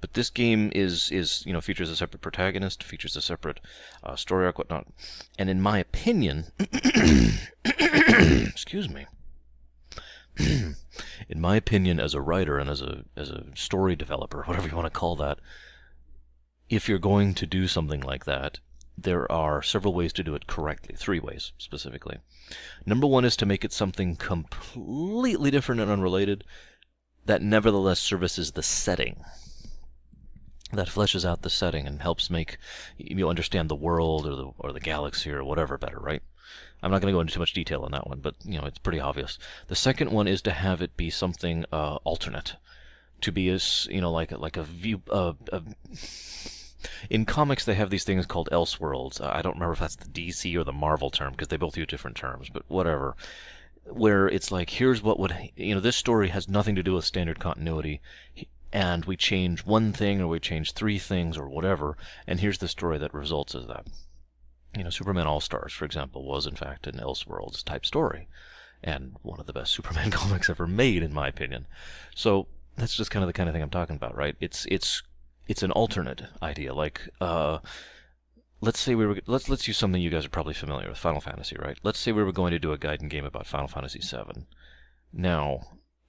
But 0.00 0.14
this 0.14 0.30
game 0.30 0.70
is 0.74 1.10
is 1.10 1.44
you 1.46 1.52
know 1.52 1.60
features 1.60 1.90
a 1.90 1.96
separate 1.96 2.20
protagonist, 2.20 2.82
features 2.82 3.16
a 3.16 3.22
separate 3.22 3.60
uh, 4.04 4.16
story 4.16 4.46
arc, 4.46 4.58
whatnot. 4.58 4.86
And 5.38 5.48
in 5.48 5.60
my 5.60 5.78
opinion, 5.78 6.46
excuse 7.64 8.88
me. 8.88 9.06
in 10.38 10.76
my 11.40 11.56
opinion, 11.56 11.98
as 11.98 12.12
a 12.14 12.20
writer 12.20 12.58
and 12.58 12.68
as 12.68 12.82
a 12.82 13.04
as 13.16 13.30
a 13.30 13.44
story 13.54 13.96
developer, 13.96 14.42
whatever 14.42 14.68
you 14.68 14.76
want 14.76 14.86
to 14.86 14.98
call 14.98 15.16
that, 15.16 15.38
if 16.68 16.88
you're 16.88 16.98
going 16.98 17.34
to 17.34 17.46
do 17.46 17.66
something 17.66 18.00
like 18.00 18.26
that, 18.26 18.60
there 18.98 19.30
are 19.30 19.62
several 19.62 19.94
ways 19.94 20.12
to 20.14 20.24
do 20.24 20.34
it 20.34 20.46
correctly. 20.46 20.94
Three 20.96 21.20
ways 21.20 21.52
specifically. 21.58 22.18
Number 22.84 23.06
one 23.06 23.24
is 23.24 23.36
to 23.36 23.46
make 23.46 23.64
it 23.64 23.72
something 23.72 24.16
completely 24.16 25.50
different 25.50 25.80
and 25.80 25.90
unrelated 25.90 26.44
that 27.24 27.42
nevertheless 27.42 28.00
services 28.00 28.52
the 28.52 28.62
setting 28.62 29.24
that 30.72 30.88
fleshes 30.88 31.24
out 31.24 31.42
the 31.42 31.50
setting 31.50 31.86
and 31.86 32.02
helps 32.02 32.30
make 32.30 32.58
you 32.96 33.28
understand 33.28 33.68
the 33.68 33.74
world 33.74 34.26
or 34.26 34.34
the 34.34 34.50
or 34.58 34.72
the 34.72 34.80
galaxy 34.80 35.30
or 35.30 35.44
whatever 35.44 35.78
better, 35.78 35.98
right? 35.98 36.22
I'm 36.82 36.90
not 36.90 37.00
going 37.00 37.12
to 37.12 37.16
go 37.16 37.20
into 37.20 37.34
too 37.34 37.40
much 37.40 37.52
detail 37.52 37.82
on 37.82 37.92
that 37.92 38.06
one, 38.06 38.20
but 38.20 38.34
you 38.44 38.58
know 38.58 38.66
it's 38.66 38.78
pretty 38.78 39.00
obvious. 39.00 39.38
The 39.68 39.76
second 39.76 40.10
one 40.10 40.28
is 40.28 40.42
to 40.42 40.50
have 40.50 40.82
it 40.82 40.96
be 40.96 41.10
something 41.10 41.64
uh, 41.72 41.96
alternate, 42.04 42.56
to 43.20 43.32
be 43.32 43.48
as 43.48 43.86
you 43.90 44.00
know 44.00 44.10
like 44.10 44.32
like 44.32 44.56
a 44.56 44.62
view. 44.62 45.02
Uh, 45.10 45.34
a, 45.52 45.62
in 47.10 47.24
comics, 47.24 47.64
they 47.64 47.74
have 47.74 47.90
these 47.90 48.04
things 48.04 48.26
called 48.26 48.48
Elseworlds. 48.52 49.20
Uh, 49.20 49.30
I 49.32 49.42
don't 49.42 49.54
remember 49.54 49.74
if 49.74 49.80
that's 49.80 49.96
the 49.96 50.08
DC 50.08 50.54
or 50.56 50.64
the 50.64 50.72
Marvel 50.72 51.10
term 51.10 51.32
because 51.32 51.48
they 51.48 51.56
both 51.56 51.76
use 51.76 51.86
different 51.86 52.16
terms, 52.16 52.48
but 52.48 52.62
whatever. 52.68 53.16
Where 53.84 54.28
it's 54.28 54.50
like, 54.50 54.70
here's 54.70 55.02
what 55.02 55.18
would 55.18 55.34
you 55.56 55.74
know, 55.74 55.80
this 55.80 55.96
story 55.96 56.28
has 56.28 56.48
nothing 56.48 56.74
to 56.74 56.82
do 56.82 56.94
with 56.94 57.04
standard 57.04 57.38
continuity 57.38 58.00
and 58.72 59.04
we 59.04 59.16
change 59.16 59.64
one 59.64 59.92
thing 59.92 60.20
or 60.20 60.26
we 60.26 60.40
change 60.40 60.72
three 60.72 60.98
things 60.98 61.38
or 61.38 61.48
whatever, 61.48 61.96
and 62.26 62.40
here's 62.40 62.58
the 62.58 62.68
story 62.68 62.98
that 62.98 63.14
results 63.14 63.54
as 63.54 63.66
that. 63.66 63.86
You 64.76 64.84
know, 64.84 64.90
Superman 64.90 65.26
All 65.26 65.40
Stars, 65.40 65.72
for 65.72 65.86
example, 65.86 66.24
was 66.24 66.46
in 66.46 66.56
fact 66.56 66.86
an 66.86 66.98
Elseworlds 66.98 67.64
type 67.64 67.86
story, 67.86 68.28
and 68.82 69.16
one 69.22 69.40
of 69.40 69.46
the 69.46 69.52
best 69.52 69.72
Superman 69.76 70.10
comics 70.10 70.50
ever 70.50 70.66
made, 70.66 71.02
in 71.02 71.14
my 71.14 71.28
opinion. 71.28 71.66
So 72.14 72.48
that's 72.76 72.94
just 72.94 73.10
kind 73.10 73.22
of 73.22 73.28
the 73.28 73.32
kind 73.32 73.48
of 73.48 73.54
thing 73.54 73.62
I'm 73.62 73.70
talking 73.70 73.96
about, 73.96 74.14
right? 74.14 74.36
It's 74.40 74.66
it's 74.70 75.02
it's 75.46 75.62
an 75.62 75.70
alternate 75.72 76.22
idea, 76.42 76.74
like 76.74 77.08
uh, 77.20 77.58
let's 78.60 78.80
say 78.80 78.94
we 78.94 79.06
were 79.06 79.20
let's 79.26 79.48
let's 79.48 79.68
use 79.68 79.76
something 79.76 80.00
you 80.00 80.10
guys 80.10 80.26
are 80.26 80.30
probably 80.30 80.54
familiar 80.54 80.88
with, 80.88 80.98
Final 80.98 81.20
Fantasy, 81.20 81.56
right? 81.58 81.78
Let's 81.82 81.98
say 81.98 82.12
we 82.12 82.22
were 82.22 82.32
going 82.32 82.52
to 82.52 82.58
do 82.58 82.72
a 82.72 82.78
Gaiden 82.78 83.08
game 83.08 83.24
about 83.24 83.46
Final 83.46 83.68
Fantasy 83.68 84.00
VII. 84.00 84.46
Now, 85.12 85.60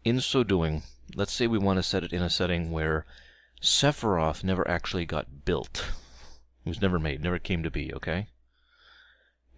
in 0.04 0.20
so 0.22 0.44
doing, 0.44 0.84
let's 1.16 1.34
say 1.34 1.48
we 1.48 1.58
want 1.58 1.78
to 1.78 1.84
set 1.84 2.04
it 2.04 2.14
in 2.14 2.22
a 2.22 2.30
setting 2.30 2.72
where 2.72 3.06
Sephiroth 3.62 4.44
never 4.44 4.68
actually 4.68 5.06
got 5.06 5.46
built. 5.46 5.92
It 6.66 6.70
was 6.70 6.82
never 6.82 7.00
made, 7.00 7.24
never 7.24 7.40
came 7.40 7.64
to 7.64 7.72
be, 7.72 7.94
okay? 7.94 8.28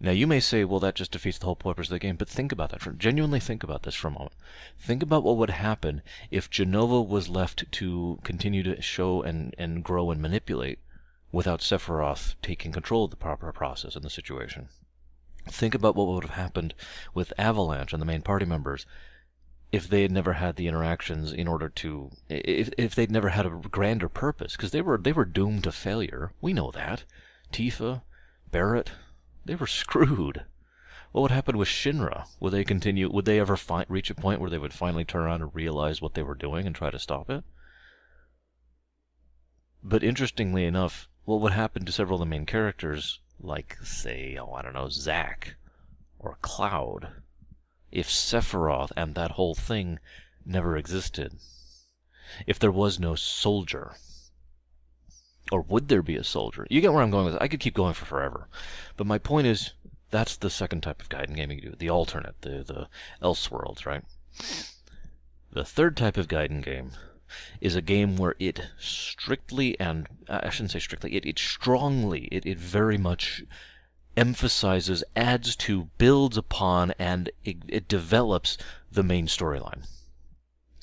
Now 0.02 0.12
you 0.12 0.26
may 0.26 0.40
say, 0.40 0.64
well, 0.64 0.80
that 0.80 0.94
just 0.94 1.10
defeats 1.10 1.36
the 1.36 1.44
whole 1.44 1.56
purpose 1.56 1.88
of 1.88 1.90
the 1.90 1.98
game, 1.98 2.16
but 2.16 2.28
think 2.28 2.52
about 2.52 2.70
that. 2.70 2.80
For, 2.80 2.92
genuinely 2.92 3.38
think 3.38 3.62
about 3.62 3.82
this 3.82 3.94
for 3.94 4.08
a 4.08 4.10
moment. 4.10 4.32
Think 4.78 5.02
about 5.02 5.22
what 5.22 5.36
would 5.36 5.50
happen 5.50 6.00
if 6.30 6.50
Jenova 6.50 7.06
was 7.06 7.28
left 7.28 7.70
to 7.70 8.18
continue 8.24 8.62
to 8.62 8.80
show 8.80 9.22
and, 9.22 9.54
and 9.58 9.84
grow 9.84 10.10
and 10.10 10.22
manipulate 10.22 10.78
without 11.32 11.60
Sephiroth 11.60 12.34
taking 12.40 12.72
control 12.72 13.04
of 13.04 13.10
the 13.10 13.16
proper 13.16 13.52
process 13.52 13.94
in 13.94 14.02
the 14.02 14.08
situation. 14.08 14.68
Think 15.46 15.74
about 15.74 15.94
what 15.94 16.06
would 16.06 16.24
have 16.24 16.34
happened 16.34 16.74
with 17.12 17.34
Avalanche 17.36 17.92
and 17.92 18.00
the 18.00 18.06
main 18.06 18.22
party 18.22 18.46
members 18.46 18.86
if 19.72 19.86
they 19.86 20.02
had 20.02 20.10
never 20.10 20.34
had 20.34 20.56
the 20.56 20.66
interactions 20.66 21.32
in 21.32 21.46
order 21.46 21.68
to 21.68 22.10
if 22.28 22.70
if 22.76 22.94
they'd 22.94 23.10
never 23.10 23.28
had 23.28 23.46
a 23.46 23.50
grander 23.50 24.08
purpose 24.08 24.56
because 24.56 24.72
they 24.72 24.82
were 24.82 24.98
they 24.98 25.12
were 25.12 25.24
doomed 25.24 25.64
to 25.64 25.72
failure. 25.72 26.32
We 26.40 26.52
know 26.52 26.70
that. 26.72 27.04
Tifa, 27.52 28.02
Barret, 28.50 28.92
they 29.50 29.56
were 29.56 29.66
screwed. 29.66 30.44
What 31.10 31.22
would 31.22 31.32
happen 31.32 31.58
with 31.58 31.66
Shinra? 31.66 32.28
Would 32.38 32.52
they 32.52 32.62
continue? 32.62 33.10
Would 33.10 33.24
they 33.24 33.40
ever 33.40 33.56
fi- 33.56 33.84
reach 33.88 34.08
a 34.08 34.14
point 34.14 34.40
where 34.40 34.48
they 34.48 34.58
would 34.58 34.72
finally 34.72 35.04
turn 35.04 35.22
around 35.22 35.42
and 35.42 35.52
realize 35.52 36.00
what 36.00 36.14
they 36.14 36.22
were 36.22 36.36
doing 36.36 36.68
and 36.68 36.76
try 36.76 36.88
to 36.92 37.00
stop 37.00 37.28
it? 37.28 37.42
But 39.82 40.04
interestingly 40.04 40.66
enough, 40.66 41.08
what 41.24 41.40
would 41.40 41.50
happen 41.50 41.84
to 41.84 41.90
several 41.90 42.14
of 42.14 42.20
the 42.20 42.30
main 42.30 42.46
characters, 42.46 43.18
like 43.40 43.76
say, 43.82 44.38
oh 44.40 44.52
I 44.52 44.62
don't 44.62 44.74
know, 44.74 44.88
Zack 44.88 45.56
or 46.20 46.38
Cloud, 46.42 47.08
if 47.90 48.08
Sephiroth 48.08 48.92
and 48.96 49.16
that 49.16 49.32
whole 49.32 49.56
thing 49.56 49.98
never 50.46 50.76
existed? 50.76 51.40
If 52.46 52.60
there 52.60 52.70
was 52.70 53.00
no 53.00 53.16
soldier? 53.16 53.96
Or 55.50 55.62
would 55.62 55.88
there 55.88 56.02
be 56.02 56.16
a 56.16 56.24
soldier? 56.24 56.66
You 56.70 56.80
get 56.80 56.92
where 56.92 57.02
I'm 57.02 57.10
going 57.10 57.26
with. 57.26 57.36
I 57.40 57.48
could 57.48 57.60
keep 57.60 57.74
going 57.74 57.94
for 57.94 58.04
forever. 58.04 58.48
But 58.96 59.06
my 59.06 59.18
point 59.18 59.46
is, 59.46 59.72
that's 60.10 60.36
the 60.36 60.50
second 60.50 60.82
type 60.82 61.00
of 61.00 61.08
Gaiden 61.08 61.34
game 61.34 61.50
you 61.50 61.60
do. 61.60 61.74
The 61.78 61.90
alternate, 61.90 62.40
the, 62.42 62.64
the 62.64 62.88
Elseworlds, 63.22 63.86
right? 63.86 64.04
The 65.52 65.64
third 65.64 65.96
type 65.96 66.16
of 66.16 66.28
Gaiden 66.28 66.62
game 66.62 66.92
is 67.60 67.76
a 67.76 67.82
game 67.82 68.16
where 68.16 68.34
it 68.38 68.60
strictly 68.78 69.78
and 69.78 70.08
uh, 70.28 70.40
I 70.42 70.50
shouldn't 70.50 70.72
say 70.72 70.78
strictly, 70.80 71.14
it, 71.14 71.26
it 71.26 71.38
strongly, 71.38 72.28
it, 72.32 72.44
it 72.44 72.58
very 72.58 72.98
much 72.98 73.44
emphasizes, 74.16 75.04
adds 75.14 75.54
to, 75.56 75.90
builds 75.98 76.36
upon, 76.36 76.92
and 76.98 77.30
it, 77.44 77.58
it 77.68 77.88
develops 77.88 78.58
the 78.90 79.02
main 79.02 79.26
storyline. 79.26 79.86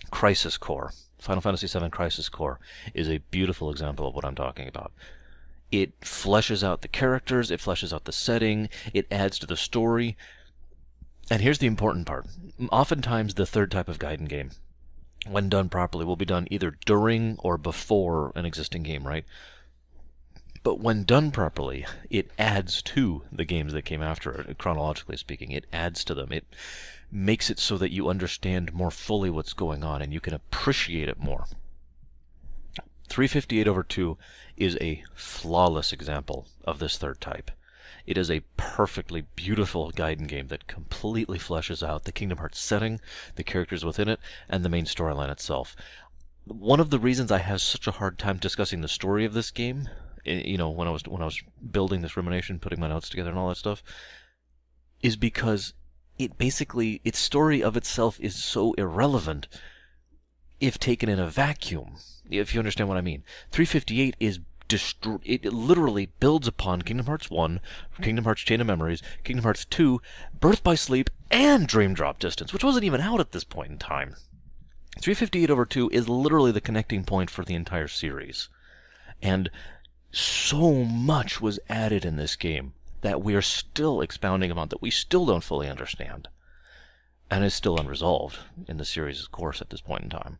Crisis 0.10 0.58
Core. 0.58 0.92
Final 1.20 1.42
Fantasy 1.42 1.68
VII 1.68 1.90
Crisis 1.90 2.30
Core 2.30 2.60
is 2.94 3.10
a 3.10 3.20
beautiful 3.32 3.70
example 3.70 4.08
of 4.08 4.14
what 4.16 4.26
I'm 4.26 4.36
talking 4.36 4.68
about. 4.68 4.92
It 5.72 6.00
fleshes 6.02 6.64
out 6.64 6.82
the 6.82 6.88
characters, 6.88 7.52
it 7.52 7.60
fleshes 7.60 7.92
out 7.92 8.06
the 8.06 8.12
setting, 8.12 8.70
it 8.94 9.08
adds 9.12 9.38
to 9.40 9.46
the 9.46 9.58
story. 9.58 10.16
And 11.30 11.42
here's 11.42 11.60
the 11.60 11.68
important 11.68 12.08
part. 12.08 12.26
Oftentimes, 12.72 13.34
the 13.34 13.46
third 13.46 13.72
type 13.72 13.90
of 13.90 14.00
Gaiden 14.00 14.30
game, 14.30 14.52
when 15.28 15.50
done 15.50 15.68
properly, 15.68 16.06
will 16.06 16.16
be 16.16 16.24
done 16.24 16.48
either 16.50 16.78
during 16.86 17.38
or 17.40 17.58
before 17.58 18.32
an 18.36 18.46
existing 18.46 18.84
game, 18.84 19.06
right? 19.06 19.26
But 20.64 20.80
when 20.80 21.04
done 21.04 21.32
properly, 21.32 21.86
it 22.10 22.32
adds 22.38 22.82
to 22.84 23.24
the 23.32 23.46
games 23.46 23.74
that 23.74 23.84
came 23.84 24.02
after 24.02 24.42
it, 24.42 24.58
chronologically 24.58 25.18
speaking. 25.18 25.52
It 25.52 25.66
adds 25.74 26.04
to 26.06 26.14
them. 26.14 26.32
It 26.32 26.46
makes 27.12 27.50
it 27.50 27.60
so 27.60 27.78
that 27.78 27.92
you 27.92 28.10
understand 28.10 28.74
more 28.74 28.92
fully 28.92 29.30
what's 29.30 29.54
going 29.54 29.84
on 29.84 30.02
and 30.02 30.14
you 30.14 30.20
can 30.20 30.34
appreciate 30.34 31.10
it 31.10 31.20
more. 31.20 31.46
358 33.10 33.68
over 33.68 33.84
2 33.84 34.18
is 34.58 34.78
a 34.82 35.04
flawless 35.16 35.94
example 35.94 36.48
of 36.66 36.80
this 36.80 36.98
third 36.98 37.22
type. 37.22 37.52
It 38.06 38.18
is 38.18 38.32
a 38.32 38.44
perfectly 38.56 39.26
beautiful 39.36 39.92
Gaiden 39.92 40.28
game 40.28 40.48
that 40.48 40.68
completely 40.68 41.38
fleshes 41.38 41.86
out 41.86 42.06
the 42.06 42.12
Kingdom 42.12 42.38
Hearts 42.38 42.60
setting, 42.60 43.02
the 43.36 43.44
characters 43.44 43.84
within 43.84 44.08
it, 44.08 44.20
and 44.48 44.64
the 44.64 44.70
main 44.70 44.86
storyline 44.86 45.30
itself. 45.30 45.76
One 46.46 46.80
of 46.80 46.90
the 46.90 47.00
reasons 47.00 47.32
I 47.32 47.40
have 47.40 47.62
such 47.62 47.86
a 47.88 47.92
hard 47.92 48.18
time 48.18 48.38
discussing 48.38 48.80
the 48.80 48.88
story 48.88 49.26
of 49.26 49.34
this 49.34 49.52
game, 49.52 49.90
eh, 50.26 50.42
you 50.46 50.58
know, 50.58 50.70
when 50.70 50.88
I 50.88 50.92
was 50.92 51.04
when 51.04 51.22
I 51.22 51.26
was 51.26 51.42
building 51.72 52.02
this 52.02 52.16
rumination, 52.16 52.60
putting 52.60 52.80
my 52.80 52.88
notes 52.88 53.10
together 53.10 53.30
and 53.30 53.38
all 53.38 53.50
that 53.50 53.58
stuff, 53.58 53.84
is 55.02 55.18
because 55.18 55.74
it 56.18 56.38
basically 56.38 57.02
its 57.04 57.20
story 57.20 57.62
of 57.62 57.78
itself 57.78 58.20
is 58.20 58.36
so 58.36 58.74
irrelevant 58.74 59.48
if 60.60 60.80
taken 60.80 61.10
in 61.10 61.20
a 61.20 61.28
vacuum. 61.28 61.98
If 62.30 62.54
you 62.54 62.60
understand 62.60 62.90
what 62.90 62.98
I 62.98 63.02
mean, 63.02 63.24
358 63.52 64.16
is 64.20 64.40
it 65.24 65.46
literally 65.46 66.10
builds 66.20 66.46
upon 66.46 66.82
Kingdom 66.82 67.06
Hearts 67.06 67.30
1, 67.30 67.62
Kingdom 68.02 68.26
Hearts 68.26 68.42
Chain 68.42 68.60
of 68.60 68.68
Memories, 68.68 69.02
Kingdom 69.24 69.44
Hearts 69.44 69.64
2, 69.64 70.02
Birth 70.42 70.62
by 70.62 70.76
Sleep, 70.76 71.10
and 71.32 71.68
Dream 71.68 71.94
Drop 71.94 72.20
Distance, 72.20 72.52
which 72.52 72.66
wasn't 72.66 72.84
even 72.84 73.00
out 73.00 73.22
at 73.22 73.32
this 73.32 73.46
point 73.46 73.72
in 73.72 73.78
time. 73.78 74.16
358 75.00 75.50
over 75.50 75.66
2 75.66 75.90
is 75.92 76.10
literally 76.10 76.52
the 76.52 76.60
connecting 76.60 77.06
point 77.06 77.30
for 77.30 77.46
the 77.46 77.56
entire 77.56 77.88
series. 77.88 78.50
And 79.22 79.50
so 80.12 80.84
much 80.84 81.40
was 81.40 81.60
added 81.70 82.04
in 82.04 82.18
this 82.18 82.36
game 82.36 82.74
that 83.08 83.24
we 83.24 83.36
are 83.36 83.42
still 83.42 84.02
expounding 84.02 84.52
upon, 84.52 84.68
that 84.68 84.82
we 84.82 84.92
still 84.92 85.26
don't 85.26 85.44
fully 85.44 85.70
understand, 85.70 86.28
and 87.32 87.46
is 87.46 87.54
still 87.54 87.78
unresolved 87.78 88.38
in 88.68 88.76
the 88.76 88.84
series' 88.84 89.28
course 89.28 89.62
at 89.62 89.70
this 89.70 89.80
point 89.80 90.04
in 90.04 90.10
time. 90.10 90.40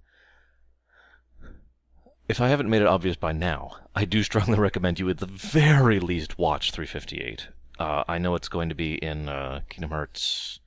If 2.28 2.42
I 2.42 2.50
haven't 2.50 2.70
made 2.70 2.82
it 2.82 2.88
obvious 2.90 3.16
by 3.16 3.32
now, 3.32 3.78
I 3.96 4.04
do 4.04 4.22
strongly 4.22 4.60
recommend 4.68 5.00
you 5.00 5.10
at 5.10 5.20
the 5.20 5.26
very 5.26 5.98
least 5.98 6.38
watch 6.38 6.72
358. 6.72 7.48
Uh, 7.80 8.04
I 8.06 8.18
know 8.18 8.36
it's 8.36 8.50
going 8.50 8.68
to 8.68 8.76
be 8.76 8.96
in 8.96 9.30
uh, 9.30 9.62
Kingdom 9.70 9.92
Hearts. 9.92 10.60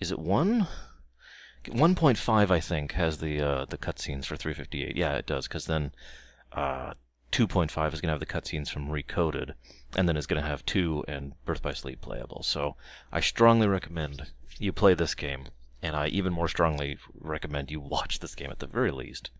Is 0.00 0.10
it 0.10 0.18
1? 0.18 0.66
1.5, 1.66 2.50
I 2.50 2.58
think, 2.58 2.92
has 2.94 3.18
the 3.18 3.40
uh, 3.40 3.64
the 3.66 3.78
cutscenes 3.78 4.24
for 4.24 4.34
358. 4.34 4.96
Yeah, 4.96 5.14
it 5.14 5.26
does, 5.26 5.46
because 5.46 5.66
then 5.66 5.92
uh, 6.50 6.94
2.5 7.30 7.94
is 7.94 8.00
going 8.00 8.08
to 8.08 8.08
have 8.08 8.18
the 8.18 8.26
cutscenes 8.26 8.68
from 8.68 8.88
Recoded, 8.88 9.54
and 9.96 10.08
then 10.08 10.16
it's 10.16 10.26
going 10.26 10.42
to 10.42 10.48
have 10.48 10.64
2 10.66 11.04
and 11.08 11.32
Birth 11.44 11.62
by 11.62 11.72
Sleep 11.72 12.00
playable. 12.00 12.42
So 12.42 12.76
I 13.12 13.20
strongly 13.20 13.66
recommend 13.66 14.30
you 14.58 14.72
play 14.72 14.94
this 14.94 15.14
game, 15.14 15.46
and 15.82 15.94
I 15.96 16.08
even 16.08 16.32
more 16.32 16.48
strongly 16.48 16.98
recommend 17.18 17.70
you 17.70 17.80
watch 17.80 18.20
this 18.20 18.34
game 18.34 18.50
at 18.50 18.58
the 18.58 18.66
very 18.66 18.90
least. 18.90 19.30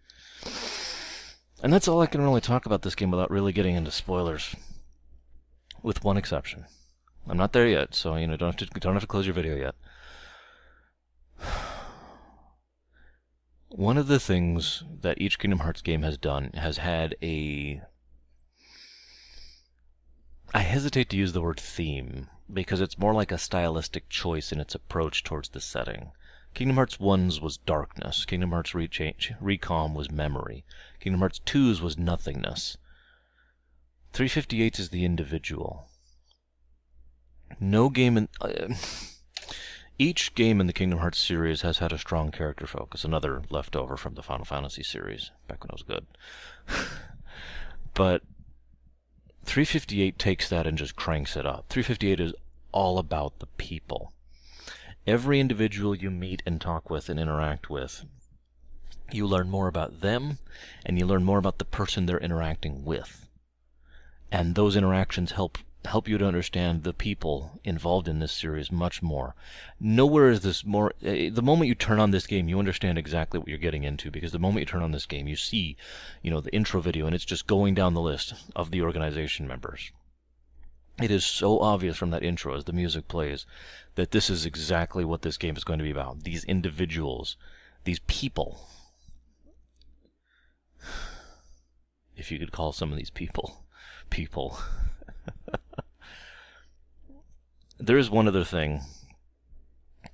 And 1.63 1.73
that's 1.73 1.87
all 1.87 2.01
I 2.01 2.07
can 2.07 2.23
really 2.23 2.41
talk 2.41 2.67
about 2.67 2.83
this 2.83 2.97
game 2.97 3.11
without 3.11 3.31
really 3.31 3.53
getting 3.53 3.77
into 3.77 3.91
spoilers. 3.91 4.55
With 5.83 6.05
one 6.05 6.17
exception. 6.17 6.67
I'm 7.29 7.37
not 7.37 7.53
there 7.53 7.69
yet, 7.69 7.95
so 7.95 8.17
you 8.17 8.27
know 8.27 8.37
don't 8.37 8.59
have 8.59 8.69
to 8.71 8.81
don't 8.81 8.95
have 8.95 9.03
to 9.03 9.07
close 9.07 9.27
your 9.27 9.35
video 9.35 9.57
yet. 9.57 9.75
One 13.69 13.97
of 13.97 14.07
the 14.07 14.21
things 14.21 14.83
that 15.01 15.21
each 15.21 15.39
Kingdom 15.39 15.61
Hearts 15.61 15.83
game 15.83 16.03
has 16.03 16.19
done 16.19 16.51
has 16.55 16.79
had 16.79 17.15
a. 17.23 17.81
I 20.55 20.61
hesitate 20.61 21.09
to 21.11 21.17
use 21.17 21.33
the 21.33 21.41
word 21.41 21.59
theme, 21.59 22.29
because 22.53 22.83
it's 22.83 22.99
more 22.99 23.15
like 23.15 23.33
a 23.33 23.39
stylistic 23.39 24.11
choice 24.11 24.53
in 24.53 24.61
its 24.61 24.75
approach 24.75 25.25
towards 25.25 25.49
the 25.49 25.61
setting. 25.61 26.13
Kingdom 26.53 26.77
Hearts 26.77 26.99
1's 26.99 27.41
was 27.41 27.57
darkness, 27.57 28.27
Kingdom 28.27 28.51
Hearts 28.51 28.73
Rechange, 28.73 29.41
Recom 29.41 29.95
was 29.95 30.11
memory, 30.11 30.65
Kingdom 31.01 31.21
Hearts 31.21 31.41
2's 31.47 31.81
was 31.81 31.97
nothingness. 31.97 32.77
358's 34.13 34.79
is 34.79 34.89
the 34.91 35.07
individual. 35.07 35.89
No 37.59 37.89
game 37.89 38.19
in. 38.19 38.29
Uh, 38.39 38.75
each 39.99 40.35
game 40.35 40.61
in 40.61 40.67
the 40.67 40.75
Kingdom 40.75 40.99
Hearts 40.99 41.19
series 41.19 41.63
has 41.63 41.79
had 41.79 41.93
a 41.93 41.99
strong 41.99 42.31
character 42.31 42.67
focus, 42.67 43.05
another 43.05 43.43
leftover 43.49 43.97
from 43.97 44.15
the 44.15 44.23
Final 44.23 44.45
Fantasy 44.45 44.83
series, 44.83 45.31
back 45.49 45.63
when 45.63 45.71
it 45.71 45.73
was 45.73 45.83
good. 45.83 46.07
but 47.95 48.23
358 49.45 50.19
takes 50.19 50.49
that 50.49 50.67
and 50.67 50.79
just 50.79 50.97
cranks 50.97 51.37
it 51.37 51.47
up. 51.47 51.67
358 51.69 52.21
is 52.21 52.35
all 52.73 52.99
about 52.99 53.39
the 53.39 53.47
people. 53.47 54.13
Every 55.07 55.41
individual 55.41 55.95
you 55.95 56.11
meet 56.11 56.43
and 56.47 56.61
talk 56.61 56.89
with 56.89 57.09
and 57.09 57.19
interact 57.19 57.69
with, 57.69 58.05
you 59.11 59.27
learn 59.27 59.51
more 59.51 59.69
about 59.69 60.01
them 60.01 60.39
and 60.87 60.99
you 60.99 61.07
learn 61.07 61.25
more 61.25 61.39
about 61.39 61.59
the 61.59 61.65
person 61.65 62.07
they're 62.07 62.19
interacting 62.19 62.85
with. 62.85 63.29
And 64.31 64.55
those 64.55 64.77
interactions 64.77 65.33
help 65.33 65.59
help 65.85 66.09
you 66.09 66.19
to 66.19 66.27
understand 66.27 66.83
the 66.83 66.93
people 66.93 67.61
involved 67.65 68.09
in 68.09 68.19
this 68.19 68.33
series 68.33 68.71
much 68.71 69.03
more. 69.03 69.35
Nowhere 69.81 70.31
is 70.31 70.41
this 70.41 70.65
more. 70.65 70.93
Uh, 71.05 71.31
the 71.31 71.43
moment 71.43 71.69
you 71.69 71.75
turn 71.75 72.01
on 72.01 72.11
this 72.11 72.27
game, 72.27 72.49
you 72.49 72.59
understand 72.59 72.99
exactly 72.99 73.39
what 73.39 73.49
you're 73.49 73.59
getting 73.59 73.85
into 73.85 74.11
because 74.11 74.33
the 74.33 74.39
moment 74.39 74.61
you 74.61 74.67
turn 74.67 74.83
on 74.83 74.93
this 74.93 75.07
game, 75.07 75.29
you 75.29 75.37
see, 75.37 75.77
you 76.23 76.31
know, 76.31 76.41
the 76.41 76.55
intro 76.55 76.81
video 76.81 77.07
and 77.07 77.15
it's 77.15 77.25
just 77.25 77.47
going 77.47 77.75
down 77.75 77.95
the 77.95 78.01
list 78.01 78.35
of 78.55 78.71
the 78.71 78.83
organization 78.83 79.47
members. 79.47 79.91
It 81.01 81.11
is 81.11 81.25
so 81.25 81.59
obvious 81.61 81.97
from 81.97 82.11
that 82.11 82.23
intro 82.23 82.55
as 82.55 82.65
the 82.65 82.73
music 82.73 83.09
plays 83.09 83.47
that 83.95 84.11
this 84.11 84.29
is 84.31 84.45
exactly 84.45 85.05
what 85.05 85.23
this 85.23 85.37
game 85.39 85.57
is 85.57 85.65
going 85.65 85.79
to 85.79 85.85
be 85.85 85.91
about. 85.91 86.25
These 86.25 86.45
individuals 86.45 87.37
these 87.85 88.01
people. 88.01 88.69
If 92.15 92.31
you 92.31 92.39
could 92.39 92.53
call 92.53 92.73
some 92.73 92.93
of 92.93 92.99
these 92.99 93.11
people 93.11 93.63
people. 94.13 94.59
there 97.83 97.99
is 97.99 98.11
one 98.11 98.29
other 98.29 98.45
thing. 98.45 98.81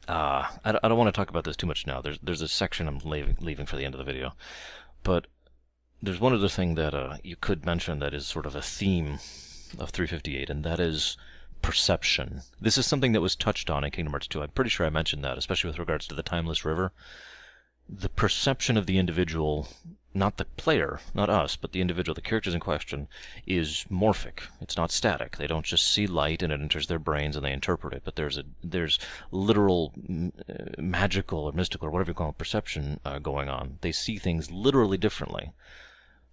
Uh, 0.08 0.46
I, 0.64 0.78
I 0.82 0.88
don't 0.88 0.96
want 0.98 1.08
to 1.08 1.18
talk 1.18 1.28
about 1.28 1.44
this 1.44 1.56
too 1.56 1.66
much 1.66 1.86
now. 1.86 2.00
There's 2.00 2.18
there's 2.22 2.42
a 2.42 2.48
section 2.48 2.88
I'm 2.88 2.98
leaving, 3.04 3.36
leaving 3.40 3.66
for 3.66 3.76
the 3.76 3.84
end 3.84 3.94
of 3.94 3.98
the 3.98 4.04
video. 4.04 4.32
But 5.02 5.26
there's 6.02 6.20
one 6.20 6.32
other 6.32 6.48
thing 6.48 6.76
that 6.76 6.94
uh, 6.94 7.18
you 7.22 7.36
could 7.36 7.66
mention 7.66 7.98
that 7.98 8.14
is 8.14 8.26
sort 8.26 8.46
of 8.46 8.56
a 8.56 8.62
theme 8.62 9.18
of 9.78 9.90
358, 9.90 10.48
and 10.48 10.64
that 10.64 10.80
is 10.80 11.16
perception. 11.60 12.42
This 12.60 12.78
is 12.78 12.86
something 12.86 13.12
that 13.12 13.20
was 13.20 13.36
touched 13.36 13.68
on 13.68 13.84
in 13.84 13.90
Kingdom 13.90 14.12
Hearts 14.12 14.28
2. 14.28 14.42
I'm 14.42 14.50
pretty 14.50 14.70
sure 14.70 14.86
I 14.86 14.90
mentioned 14.90 15.24
that, 15.24 15.36
especially 15.36 15.68
with 15.68 15.78
regards 15.78 16.06
to 16.06 16.14
the 16.14 16.22
Timeless 16.22 16.64
River. 16.64 16.92
The 17.88 18.08
perception 18.08 18.76
of 18.76 18.86
the 18.86 18.98
individual, 18.98 19.68
not 20.14 20.36
the 20.36 20.44
player, 20.44 21.00
not 21.14 21.30
us, 21.30 21.56
but 21.56 21.72
the 21.72 21.80
individual, 21.80 22.14
the 22.14 22.20
characters 22.20 22.54
in 22.54 22.60
question, 22.60 23.08
is 23.46 23.84
morphic. 23.90 24.40
It's 24.60 24.76
not 24.76 24.90
static. 24.90 25.36
They 25.36 25.46
don't 25.46 25.64
just 25.64 25.92
see 25.92 26.06
light 26.06 26.42
and 26.42 26.52
it 26.52 26.60
enters 26.60 26.86
their 26.86 26.98
brains 26.98 27.36
and 27.36 27.44
they 27.44 27.52
interpret 27.52 27.94
it, 27.94 28.02
but 28.04 28.16
there's 28.16 28.38
a 28.38 28.44
there's 28.62 28.98
literal 29.30 29.92
uh, 30.48 30.80
magical 30.80 31.40
or 31.40 31.52
mystical 31.52 31.88
or 31.88 31.90
whatever 31.90 32.10
you 32.10 32.14
call 32.14 32.30
it, 32.30 32.38
perception 32.38 33.00
uh, 33.04 33.18
going 33.18 33.48
on. 33.48 33.78
They 33.80 33.92
see 33.92 34.18
things 34.18 34.50
literally 34.50 34.98
differently. 34.98 35.52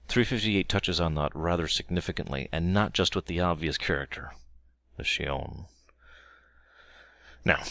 358 0.08 0.70
touches 0.70 1.01
on 1.01 1.15
that 1.15 1.36
rather 1.36 1.67
significantly, 1.67 2.48
and 2.51 2.74
not 2.74 2.94
just 2.94 3.15
with 3.15 3.25
the 3.25 3.39
obvious 3.39 3.77
character 3.77 4.32
the 4.98 5.03
Xion. 5.03 5.65
Now, 7.44 7.62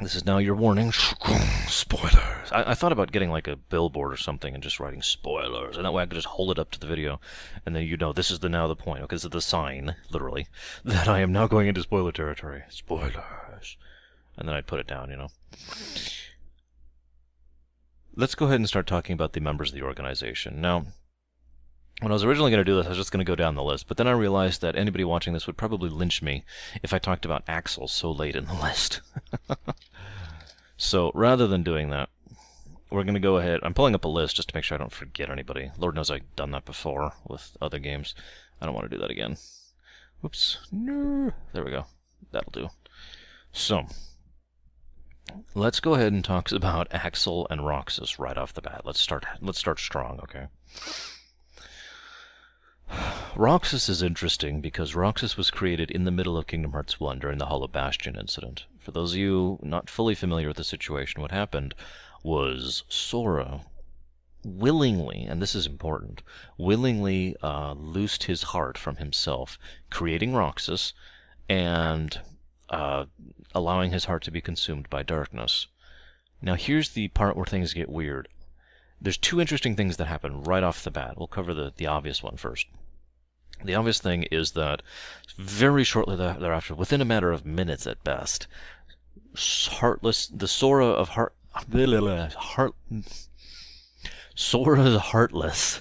this 0.00 0.14
is 0.16 0.26
now 0.26 0.38
your 0.38 0.56
warning. 0.56 0.92
Spoilers. 1.68 2.50
I, 2.50 2.70
I, 2.70 2.74
thought 2.74 2.92
about 2.92 3.12
getting 3.12 3.30
like 3.30 3.46
a 3.46 3.56
billboard 3.56 4.12
or 4.12 4.16
something 4.16 4.52
and 4.52 4.62
just 4.62 4.80
writing 4.80 5.02
spoilers, 5.02 5.76
and 5.76 5.84
that 5.84 5.92
way 5.92 6.02
I 6.02 6.06
could 6.06 6.16
just 6.16 6.26
hold 6.26 6.50
it 6.50 6.58
up 6.58 6.70
to 6.72 6.80
the 6.80 6.86
video, 6.86 7.20
and 7.64 7.76
then 7.76 7.84
you 7.84 7.96
know 7.96 8.12
this 8.12 8.30
is 8.30 8.40
the 8.40 8.48
now 8.48 8.66
the 8.66 8.74
point, 8.74 9.02
because 9.02 9.24
of 9.24 9.30
the 9.30 9.40
sign, 9.40 9.94
literally, 10.10 10.46
that 10.84 11.08
I 11.08 11.20
am 11.20 11.32
now 11.32 11.46
going 11.46 11.68
into 11.68 11.82
spoiler 11.82 12.12
territory. 12.12 12.64
Spoilers. 12.68 13.76
And 14.36 14.48
then 14.48 14.56
I'd 14.56 14.66
put 14.66 14.80
it 14.80 14.88
down, 14.88 15.10
you 15.10 15.16
know. 15.16 15.28
Let's 18.16 18.34
go 18.34 18.46
ahead 18.46 18.58
and 18.58 18.68
start 18.68 18.86
talking 18.86 19.14
about 19.14 19.32
the 19.32 19.40
members 19.40 19.70
of 19.70 19.76
the 19.76 19.84
organization. 19.84 20.60
Now, 20.60 20.86
when 22.00 22.10
I 22.10 22.14
was 22.14 22.24
originally 22.24 22.50
going 22.50 22.64
to 22.64 22.70
do 22.70 22.76
this, 22.76 22.86
I 22.86 22.90
was 22.90 22.98
just 22.98 23.12
going 23.12 23.24
to 23.24 23.30
go 23.30 23.36
down 23.36 23.54
the 23.54 23.62
list, 23.62 23.86
but 23.86 23.96
then 23.96 24.08
I 24.08 24.12
realized 24.12 24.60
that 24.62 24.76
anybody 24.76 25.04
watching 25.04 25.32
this 25.32 25.46
would 25.46 25.56
probably 25.56 25.88
lynch 25.88 26.22
me 26.22 26.44
if 26.82 26.92
I 26.92 26.98
talked 26.98 27.24
about 27.24 27.44
Axel 27.46 27.88
so 27.88 28.10
late 28.10 28.36
in 28.36 28.46
the 28.46 28.54
list. 28.54 29.00
so 30.76 31.12
rather 31.14 31.46
than 31.46 31.62
doing 31.62 31.90
that, 31.90 32.08
we're 32.90 33.04
going 33.04 33.14
to 33.14 33.20
go 33.20 33.38
ahead. 33.38 33.60
I'm 33.62 33.74
pulling 33.74 33.94
up 33.94 34.04
a 34.04 34.08
list 34.08 34.36
just 34.36 34.48
to 34.48 34.56
make 34.56 34.64
sure 34.64 34.76
I 34.76 34.78
don't 34.78 34.92
forget 34.92 35.30
anybody. 35.30 35.70
Lord 35.78 35.94
knows 35.94 36.10
I've 36.10 36.36
done 36.36 36.50
that 36.52 36.64
before 36.64 37.12
with 37.26 37.56
other 37.60 37.78
games. 37.78 38.14
I 38.60 38.66
don't 38.66 38.74
want 38.74 38.90
to 38.90 38.96
do 38.96 39.00
that 39.00 39.10
again. 39.10 39.36
Whoops. 40.20 40.58
No. 40.72 41.32
There 41.52 41.64
we 41.64 41.70
go. 41.70 41.86
That'll 42.32 42.52
do. 42.52 42.68
So, 43.52 43.86
let's 45.54 45.80
go 45.80 45.94
ahead 45.94 46.12
and 46.12 46.24
talk 46.24 46.50
about 46.50 46.92
Axel 46.92 47.46
and 47.50 47.66
Roxas 47.66 48.18
right 48.18 48.36
off 48.36 48.52
the 48.52 48.62
bat. 48.62 48.82
Let's 48.84 49.00
start. 49.00 49.26
Let's 49.40 49.58
start 49.58 49.78
strong, 49.78 50.20
okay? 50.22 50.46
Roxas 53.36 53.88
is 53.88 54.00
interesting 54.00 54.60
because 54.60 54.94
Roxas 54.94 55.36
was 55.36 55.50
created 55.50 55.90
in 55.90 56.04
the 56.04 56.12
middle 56.12 56.36
of 56.36 56.46
Kingdom 56.46 56.70
Hearts 56.70 57.00
1 57.00 57.18
during 57.18 57.38
the 57.38 57.46
Hollow 57.46 57.66
Bastion 57.66 58.16
incident. 58.16 58.66
For 58.78 58.92
those 58.92 59.12
of 59.12 59.18
you 59.18 59.58
not 59.60 59.90
fully 59.90 60.14
familiar 60.14 60.46
with 60.46 60.56
the 60.56 60.62
situation, 60.62 61.20
what 61.20 61.32
happened 61.32 61.74
was 62.22 62.84
Sora 62.88 63.62
willingly, 64.44 65.24
and 65.24 65.42
this 65.42 65.56
is 65.56 65.66
important, 65.66 66.22
willingly 66.56 67.34
uh, 67.42 67.72
loosed 67.72 68.24
his 68.24 68.44
heart 68.44 68.78
from 68.78 68.96
himself, 68.96 69.58
creating 69.90 70.34
Roxas 70.34 70.92
and 71.48 72.20
uh, 72.70 73.06
allowing 73.54 73.90
his 73.90 74.04
heart 74.04 74.22
to 74.24 74.30
be 74.30 74.40
consumed 74.40 74.88
by 74.90 75.02
darkness. 75.02 75.66
Now, 76.40 76.54
here's 76.54 76.90
the 76.90 77.08
part 77.08 77.36
where 77.36 77.46
things 77.46 77.72
get 77.74 77.88
weird. 77.88 78.28
There's 79.00 79.18
two 79.18 79.40
interesting 79.40 79.74
things 79.74 79.96
that 79.96 80.06
happen 80.06 80.44
right 80.44 80.62
off 80.62 80.84
the 80.84 80.90
bat. 80.90 81.14
We'll 81.16 81.26
cover 81.26 81.52
the, 81.52 81.72
the 81.76 81.86
obvious 81.86 82.22
one 82.22 82.36
first. 82.36 82.68
The 83.62 83.74
obvious 83.74 84.00
thing 84.00 84.24
is 84.24 84.52
that 84.52 84.82
very 85.36 85.84
shortly 85.84 86.16
thereafter, 86.16 86.74
within 86.74 87.00
a 87.00 87.04
matter 87.04 87.30
of 87.32 87.44
minutes 87.44 87.86
at 87.86 88.02
best, 88.04 88.46
Heartless, 89.36 90.26
the 90.26 90.48
Sora 90.48 90.86
of 90.86 91.10
Heart, 91.10 91.34
Heart, 91.54 92.74
Sora's 94.34 95.00
Heartless, 95.00 95.80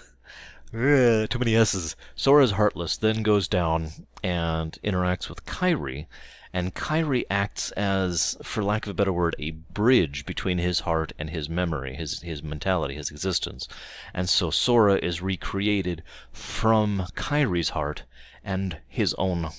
Eh, 0.73 1.27
too 1.27 1.37
many 1.37 1.55
S's. 1.55 1.95
Sora's 2.15 2.51
Heartless 2.51 2.97
then 2.97 3.21
goes 3.21 3.47
down 3.47 3.91
and 4.23 4.79
interacts 4.83 5.29
with 5.29 5.45
Kairi, 5.45 6.07
and 6.51 6.73
Kairi 6.73 7.25
acts 7.29 7.69
as, 7.73 8.35
for 8.41 8.63
lack 8.63 8.87
of 8.87 8.89
a 8.89 8.93
better 8.95 9.13
word, 9.13 9.35
a 9.37 9.51
bridge 9.51 10.25
between 10.25 10.57
his 10.57 10.79
heart 10.79 11.13
and 11.19 11.29
his 11.29 11.47
memory, 11.47 11.95
his 11.95 12.23
his 12.23 12.41
mentality, 12.41 12.95
his 12.95 13.11
existence. 13.11 13.67
And 14.15 14.27
so 14.27 14.49
Sora 14.49 14.95
is 14.95 15.21
recreated 15.21 16.01
from 16.31 17.05
Kairi's 17.15 17.69
heart 17.69 18.03
and 18.43 18.77
his 18.87 19.13
own 19.19 19.49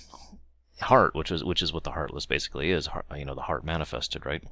heart, 0.81 1.15
which 1.15 1.31
is 1.31 1.45
which 1.45 1.63
is 1.63 1.73
what 1.73 1.85
the 1.85 1.93
heartless 1.93 2.27
basically 2.27 2.73
is, 2.73 2.89
you 3.17 3.25
know, 3.25 3.37
the 3.37 3.43
heart 3.43 3.63
manifested, 3.65 4.27
right? 4.27 4.43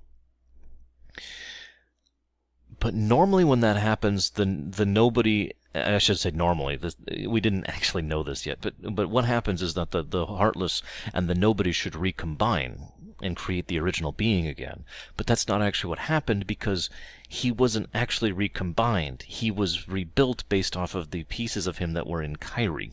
But 2.81 2.95
normally 2.95 3.45
when 3.45 3.61
that 3.61 3.77
happens, 3.77 4.31
the 4.31 4.45
the 4.45 4.87
nobody 4.87 5.53
I 5.75 5.99
should 5.99 6.19
say 6.19 6.31
normally. 6.31 6.77
This, 6.77 6.97
we 7.27 7.41
didn't 7.41 7.67
actually 7.67 8.03
know 8.03 8.23
this 8.23 8.45
yet, 8.45 8.59
but 8.61 8.75
but 8.95 9.09
what 9.09 9.25
happens 9.25 9.63
is 9.63 9.75
that 9.75 9.91
the, 9.91 10.03
the 10.03 10.27
heartless 10.27 10.83
and 11.15 11.29
the 11.29 11.35
nobody 11.35 11.73
should 11.73 11.97
recombine 11.97 12.89
and 13.23 13.37
create 13.37 13.69
the 13.69 13.79
original 13.79 14.13
being 14.13 14.47
again. 14.47 14.85
But 15.17 15.27
that's 15.27 15.49
not 15.49 15.63
actually 15.63 15.91
what 15.91 16.01
happened 16.01 16.47
because 16.47 16.91
he 17.29 17.51
wasn't 17.51 17.89
actually 17.95 18.33
recombined. 18.33 19.23
He 19.23 19.51
was 19.51 19.89
rebuilt 19.89 20.45
based 20.49 20.77
off 20.77 20.95
of 20.95 21.11
the 21.11 21.25
pieces 21.25 21.67
of 21.67 21.79
him 21.79 21.93
that 21.93 22.07
were 22.07 22.23
in 22.23 22.37
Kairi. 22.37 22.93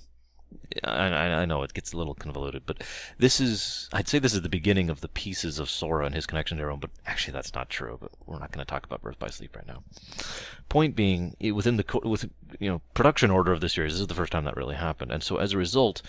I, 0.83 1.07
I, 1.07 1.45
know 1.45 1.63
it 1.63 1.73
gets 1.73 1.93
a 1.93 1.97
little 1.97 2.13
convoluted, 2.13 2.63
but 2.65 2.83
this 3.17 3.39
is, 3.39 3.89
I'd 3.91 4.07
say 4.07 4.19
this 4.19 4.33
is 4.33 4.43
the 4.43 4.49
beginning 4.49 4.89
of 4.89 5.01
the 5.01 5.07
pieces 5.07 5.57
of 5.57 5.69
Sora 5.69 6.05
and 6.05 6.13
his 6.13 6.27
connection 6.27 6.57
to 6.57 6.63
Aaron, 6.63 6.79
but 6.79 6.91
actually 7.07 7.33
that's 7.33 7.53
not 7.53 7.69
true, 7.69 7.97
but 7.99 8.11
we're 8.25 8.39
not 8.39 8.51
going 8.51 8.65
to 8.65 8.69
talk 8.69 8.85
about 8.85 9.01
Birth 9.01 9.17
by 9.17 9.29
Sleep 9.29 9.55
right 9.55 9.67
now. 9.67 9.83
Point 10.67 10.95
being, 10.95 11.35
within 11.53 11.77
the, 11.77 11.85
with, 12.03 12.29
you 12.59 12.69
know, 12.69 12.81
production 12.93 13.31
order 13.31 13.51
of 13.51 13.61
the 13.61 13.69
series, 13.69 13.93
this 13.93 14.01
is 14.01 14.07
the 14.07 14.13
first 14.13 14.31
time 14.31 14.45
that 14.45 14.57
really 14.57 14.75
happened, 14.75 15.11
and 15.11 15.23
so 15.23 15.37
as 15.37 15.53
a 15.53 15.57
result, 15.57 16.01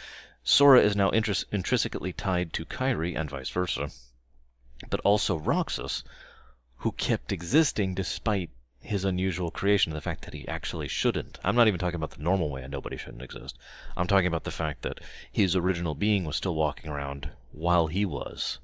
Sora 0.43 0.81
is 0.81 0.97
now 0.97 1.11
intris- 1.11 1.45
intrinsically 1.51 2.13
tied 2.13 2.53
to 2.55 2.65
Kairi 2.65 3.19
and 3.19 3.31
vice 3.31 3.51
versa, 3.51 3.91
but 4.89 5.01
also 5.01 5.39
Roxas, 5.39 6.05
who 6.79 6.93
kept 6.93 7.33
existing 7.33 7.95
despite 7.95 8.51
his 8.81 9.05
unusual 9.05 9.51
creation, 9.51 9.93
the 9.93 10.01
fact 10.01 10.25
that 10.25 10.35
he 10.35 10.49
actually 10.49 10.89
shouldn't. 10.89 11.39
I'm 11.45 11.57
not 11.57 11.69
even 11.69 11.79
talking 11.79 11.97
about 11.97 12.13
the 12.13 12.23
normal 12.23 12.51
way 12.51 12.67
nobody 12.67 12.97
shouldn't 12.97 13.23
exist. 13.23 13.59
I'm 13.97 14.07
talking 14.07 14.27
about 14.27 14.45
the 14.45 14.51
fact 14.51 14.83
that 14.83 15.01
his 15.31 15.55
original 15.55 15.95
being 15.95 16.25
was 16.25 16.37
still 16.37 16.55
walking 16.55 16.91
around 16.91 17.31
while 17.53 17.89
he 17.89 18.05
was. 18.05 18.59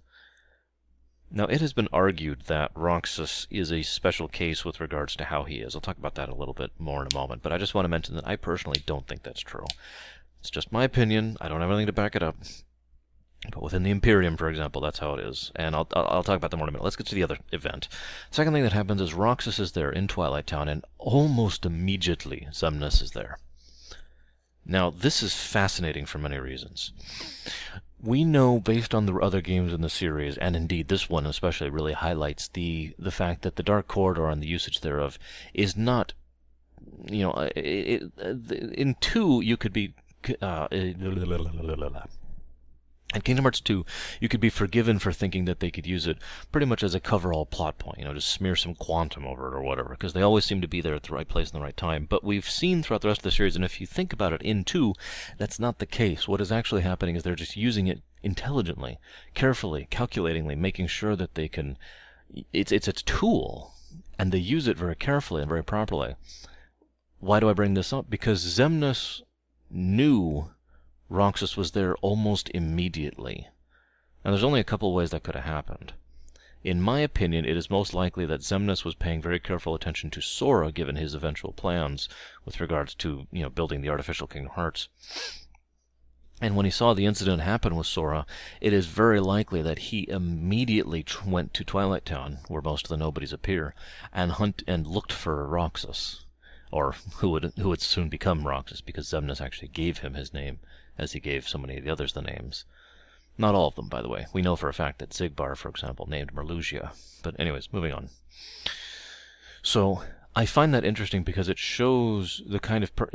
Now, 1.31 1.45
it 1.47 1.61
has 1.61 1.73
been 1.73 1.89
argued 1.93 2.43
that 2.47 2.71
Roxas 2.75 3.47
is 3.51 3.73
a 3.73 3.83
special 3.83 4.29
case 4.29 4.65
with 4.65 4.81
regards 4.81 5.17
to 5.17 5.25
how 5.25 5.43
he 5.43 5.57
is. 5.57 5.75
I'll 5.75 5.81
talk 5.81 5.99
about 5.99 6.15
that 6.15 6.29
a 6.29 6.35
little 6.35 6.55
bit 6.55 6.71
more 6.79 7.03
in 7.03 7.09
a 7.13 7.15
moment, 7.15 7.43
but 7.43 7.53
I 7.53 7.59
just 7.59 7.75
want 7.75 7.85
to 7.85 7.91
mention 7.91 8.15
that 8.15 8.27
I 8.27 8.37
personally 8.37 8.83
don't 8.87 9.07
think 9.07 9.23
that's 9.23 9.41
true. 9.41 9.67
It's 10.41 10.51
just 10.51 10.73
my 10.73 10.85
opinion. 10.85 11.37
I 11.41 11.49
don't 11.49 11.61
have 11.61 11.71
anything 11.71 11.87
to 11.87 11.93
back 11.93 12.15
it 12.15 12.23
up. 12.23 12.37
But 13.53 13.63
within 13.63 13.83
the 13.83 13.91
Imperium, 13.91 14.37
for 14.37 14.49
example, 14.49 14.81
that's 14.81 14.99
how 14.99 15.15
it 15.15 15.21
is. 15.21 15.53
And 15.57 15.75
I'll, 15.75 15.89
I'll 15.95 16.23
talk 16.23 16.37
about 16.37 16.51
that 16.51 16.57
more 16.57 16.67
in 16.67 16.71
a 16.71 16.73
minute. 16.73 16.85
Let's 16.85 16.97
get 16.97 17.07
to 17.09 17.15
the 17.15 17.23
other 17.23 17.39
event. 17.53 17.89
Second 18.31 18.53
thing 18.53 18.63
that 18.63 18.73
happens 18.73 19.01
is 19.01 19.15
Roxas 19.15 19.59
is 19.59 19.73
there 19.73 19.91
in 19.91 20.09
Twilight 20.09 20.47
Town, 20.47 20.69
and 20.69 20.85
almost 20.99 21.65
immediately 21.65 22.49
Xemnas 22.51 23.03
is 23.03 23.13
there. 23.13 23.39
Now, 24.65 24.91
this 24.91 25.23
is 25.23 25.35
fascinating 25.35 26.07
for 26.07 26.19
many 26.19 26.39
reasons. 26.39 26.93
We 28.03 28.25
know, 28.25 28.59
based 28.59 28.95
on 28.95 29.07
the 29.07 29.15
other 29.15 29.41
games 29.41 29.73
in 29.73 29.81
the 29.81 29.89
series, 29.89 30.37
and 30.37 30.57
indeed 30.57 30.89
this 30.89 31.09
one 31.09 31.25
especially 31.25 31.71
really 31.71 31.93
highlights 31.93 32.49
the 32.49 32.95
the 32.99 33.11
fact 33.11 33.43
that 33.43 33.57
the 33.57 33.63
Dark 33.63 33.89
Corridor 33.89 34.29
and 34.29 34.43
the 34.43 34.49
usage 34.49 34.81
thereof 34.81 35.19
is 35.55 35.77
not, 35.77 36.13
you 37.07 37.23
know, 37.23 37.33
it, 37.57 38.13
it, 38.19 38.51
in 38.75 38.97
two 39.01 39.41
you 39.41 39.57
could 39.57 39.73
be 39.73 39.95
uh, 40.43 40.69
in 43.15 43.21
Kingdom 43.21 43.45
Hearts 43.45 43.61
2, 43.61 43.87
you 44.21 44.29
could 44.29 44.41
be 44.41 44.51
forgiven 44.51 44.99
for 44.99 45.13
thinking 45.13 45.45
that 45.45 45.61
they 45.61 45.71
could 45.71 45.87
use 45.87 46.07
it 46.07 46.19
pretty 46.51 46.67
much 46.67 46.83
as 46.83 46.95
a 46.95 47.01
cover-all 47.01 47.47
plot 47.47 47.79
point, 47.79 47.99
you 47.99 48.05
know, 48.05 48.15
just 48.15 48.29
smear 48.29 48.57
some 48.57 48.75
quantum 48.75 49.27
over 49.27 49.47
it 49.47 49.55
or 49.55 49.63
whatever, 49.63 49.91
because 49.91 50.13
they 50.13 50.23
always 50.23 50.45
seem 50.45 50.61
to 50.61 50.69
be 50.69 50.81
there 50.81 50.95
at 50.95 51.05
the 51.05 51.15
right 51.15 51.29
place 51.29 51.51
in 51.51 51.59
the 51.59 51.63
right 51.63 51.77
time. 51.77 52.07
But 52.09 52.25
we've 52.25 52.49
seen 52.49 52.83
throughout 52.83 53.03
the 53.03 53.09
rest 53.09 53.21
of 53.21 53.25
the 53.25 53.31
series, 53.31 53.55
and 53.55 53.65
if 53.65 53.81
you 53.81 53.87
think 53.87 54.13
about 54.13 54.33
it 54.33 54.43
in 54.43 54.65
2, 54.65 54.93
that's 55.39 55.61
not 55.61 55.79
the 55.79 55.87
case. 55.87 56.27
What 56.27 56.41
is 56.41 56.51
actually 56.51 56.83
happening 56.83 57.15
is 57.15 57.23
they're 57.23 57.37
just 57.37 57.57
using 57.57 57.87
it 57.87 58.03
intelligently, 58.23 58.99
carefully, 59.35 59.87
calculatingly, 59.89 60.57
making 60.57 60.89
sure 60.89 61.15
that 61.17 61.37
they 61.37 61.49
can... 61.49 61.79
It's, 62.53 62.73
it's 62.73 62.89
a 62.89 62.93
tool 62.93 63.73
and 64.19 64.33
they 64.33 64.39
use 64.39 64.67
it 64.67 64.77
very 64.77 64.97
carefully 64.97 65.43
and 65.43 65.49
very 65.49 65.63
properly. 65.63 66.17
Why 67.21 67.39
do 67.41 67.49
I 67.49 67.53
bring 67.53 67.75
this 67.75 67.93
up? 67.93 68.11
Because 68.11 68.45
Xemnas 68.45 69.23
knew 69.71 70.51
Roxas 71.09 71.57
was 71.57 71.71
there 71.71 71.97
almost 71.97 72.51
immediately. 72.55 73.49
And 74.25 74.33
there's 74.33 74.45
only 74.45 74.61
a 74.61 74.65
couple 74.65 74.93
ways 74.93 75.11
that 75.11 75.23
could 75.23 75.37
have 75.37 75.45
happened. 75.45 75.93
In 76.65 76.81
my 76.81 76.99
opinion, 76.99 77.45
it 77.45 77.57
is 77.57 77.71
most 77.71 77.95
likely 77.95 78.27
that 78.27 78.41
Xemnas 78.41 78.85
was 78.85 78.97
paying 78.97 79.23
very 79.23 79.39
careful 79.39 79.75
attention 79.75 80.11
to 80.11 80.21
Sora, 80.21 80.73
given 80.73 80.97
his 80.97 81.15
eventual 81.15 81.53
plans 81.53 82.09
with 82.45 82.59
regards 82.59 82.93
to, 82.97 83.29
you 83.31 83.43
know, 83.43 83.51
building 83.51 83.83
the 83.83 83.89
artificial 83.89 84.27
Kingdom 84.27 84.51
Hearts. 84.53 84.89
And 86.41 86.57
when 86.57 86.65
he 86.65 86.73
saw 86.73 86.93
the 86.93 87.07
incident 87.07 87.41
happen 87.41 87.77
with 87.77 87.87
Sora, 87.87 88.27
it 88.61 88.73
is 88.73 88.87
very 88.87 89.21
likely 89.21 89.63
that 89.63 89.79
he 89.79 90.09
immediately 90.09 91.05
went 91.25 91.55
to 91.55 91.65
Twilight 91.65 92.05
Town, 92.05 92.39
where 92.49 92.61
most 92.61 92.87
of 92.87 92.91
the 92.91 92.97
nobodies 92.97 93.33
appear, 93.33 93.75
and 94.13 94.33
hunt 94.33 94.65
and 94.67 94.87
looked 94.89 95.13
for 95.13 95.47
Roxas, 95.47 96.27
or 96.73 96.97
who 97.19 97.31
would 97.31 97.53
who 97.57 97.69
would 97.69 97.81
soon 97.81 98.09
become 98.09 98.47
Roxas, 98.47 98.81
because 98.81 99.09
Xemnas 99.09 99.41
actually 99.41 99.69
gave 99.69 99.99
him 99.99 100.15
his 100.15 100.35
name, 100.35 100.59
as 100.99 101.13
he 101.13 101.21
gave 101.21 101.49
so 101.49 101.59
many 101.59 101.79
of 101.79 101.85
the 101.85 101.91
others 101.91 102.13
the 102.13 102.23
names. 102.23 102.65
Not 103.39 103.55
all 103.55 103.69
of 103.69 103.75
them, 103.75 103.89
by 103.89 104.01
the 104.03 104.09
way. 104.09 104.27
We 104.33 104.43
know 104.43 104.57
for 104.57 104.69
a 104.69 104.75
fact 104.75 104.99
that 104.99 105.11
Xigbar, 105.11 105.57
for 105.57 105.69
example, 105.69 106.07
named 106.09 106.33
Marluxia. 106.35 106.93
But 107.23 107.39
anyways, 107.39 107.73
moving 107.73 107.93
on. 107.93 108.09
So 109.63 110.03
I 110.35 110.47
find 110.47 110.73
that 110.73 110.85
interesting 110.85 111.23
because 111.23 111.49
it 111.49 111.59
shows 111.59 112.43
the 112.47 112.61
kind 112.61 112.85
of 112.85 112.95
per- 112.97 113.11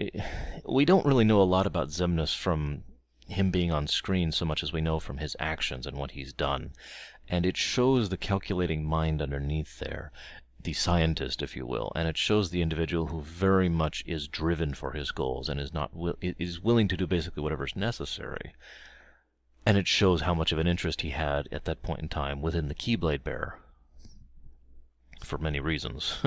we 0.67 0.85
don't 0.85 1.05
really 1.05 1.23
know 1.23 1.41
a 1.41 1.43
lot 1.43 1.65
about 1.65 1.89
Xemnas 1.89 2.35
from 2.35 2.83
him 3.27 3.49
being 3.51 3.71
on 3.71 3.87
screen 3.87 4.31
so 4.31 4.45
much 4.45 4.61
as 4.61 4.73
we 4.73 4.81
know 4.81 4.99
from 4.99 5.17
his 5.17 5.35
actions 5.39 5.87
and 5.87 5.97
what 5.97 6.11
he's 6.11 6.33
done. 6.33 6.71
And 7.27 7.45
it 7.45 7.57
shows 7.57 8.09
the 8.09 8.17
calculating 8.17 8.83
mind 8.83 9.21
underneath 9.21 9.79
there, 9.79 10.11
the 10.63 10.74
scientist, 10.74 11.41
if 11.41 11.56
you 11.56 11.65
will, 11.65 11.91
and 11.95 12.08
it 12.08 12.17
shows 12.17 12.50
the 12.50 12.62
individual 12.62 13.08
who 13.08 13.21
very 13.21 13.69
much 13.69 14.04
is 14.06 14.28
driven 14.28 14.74
for 14.74 14.91
his 14.91 15.12
goals 15.12 15.50
and 15.50 15.60
is 15.60 15.74
not 15.74 15.91
is 16.21 16.62
willing 16.62 16.88
to 16.88 16.97
do 16.97 17.08
basically 17.08 17.41
whatever 17.43 17.65
is 17.65 17.76
necessary 17.76 18.54
and 19.65 19.78
it 19.78 19.88
shows 19.88 20.21
how 20.21 20.34
much 20.34 20.52
of 20.52 20.60
an 20.60 20.67
interest 20.67 21.02
he 21.02 21.12
had 21.12 21.47
at 21.52 21.65
that 21.65 21.84
point 21.84 22.00
in 22.00 22.10
time 22.10 22.41
within 22.41 22.67
the 22.67 22.76
Keyblade 22.76 23.24
Bearer. 23.24 23.60
For 25.24 25.38
many 25.38 25.60
reasons. 25.60 26.17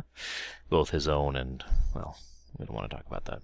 Both 0.70 0.90
his 0.90 1.08
own 1.08 1.36
and, 1.36 1.64
well, 1.94 2.16
we 2.56 2.66
don't 2.66 2.76
want 2.76 2.88
to 2.88 2.96
talk 2.96 3.06
about 3.06 3.24
that. 3.24 3.42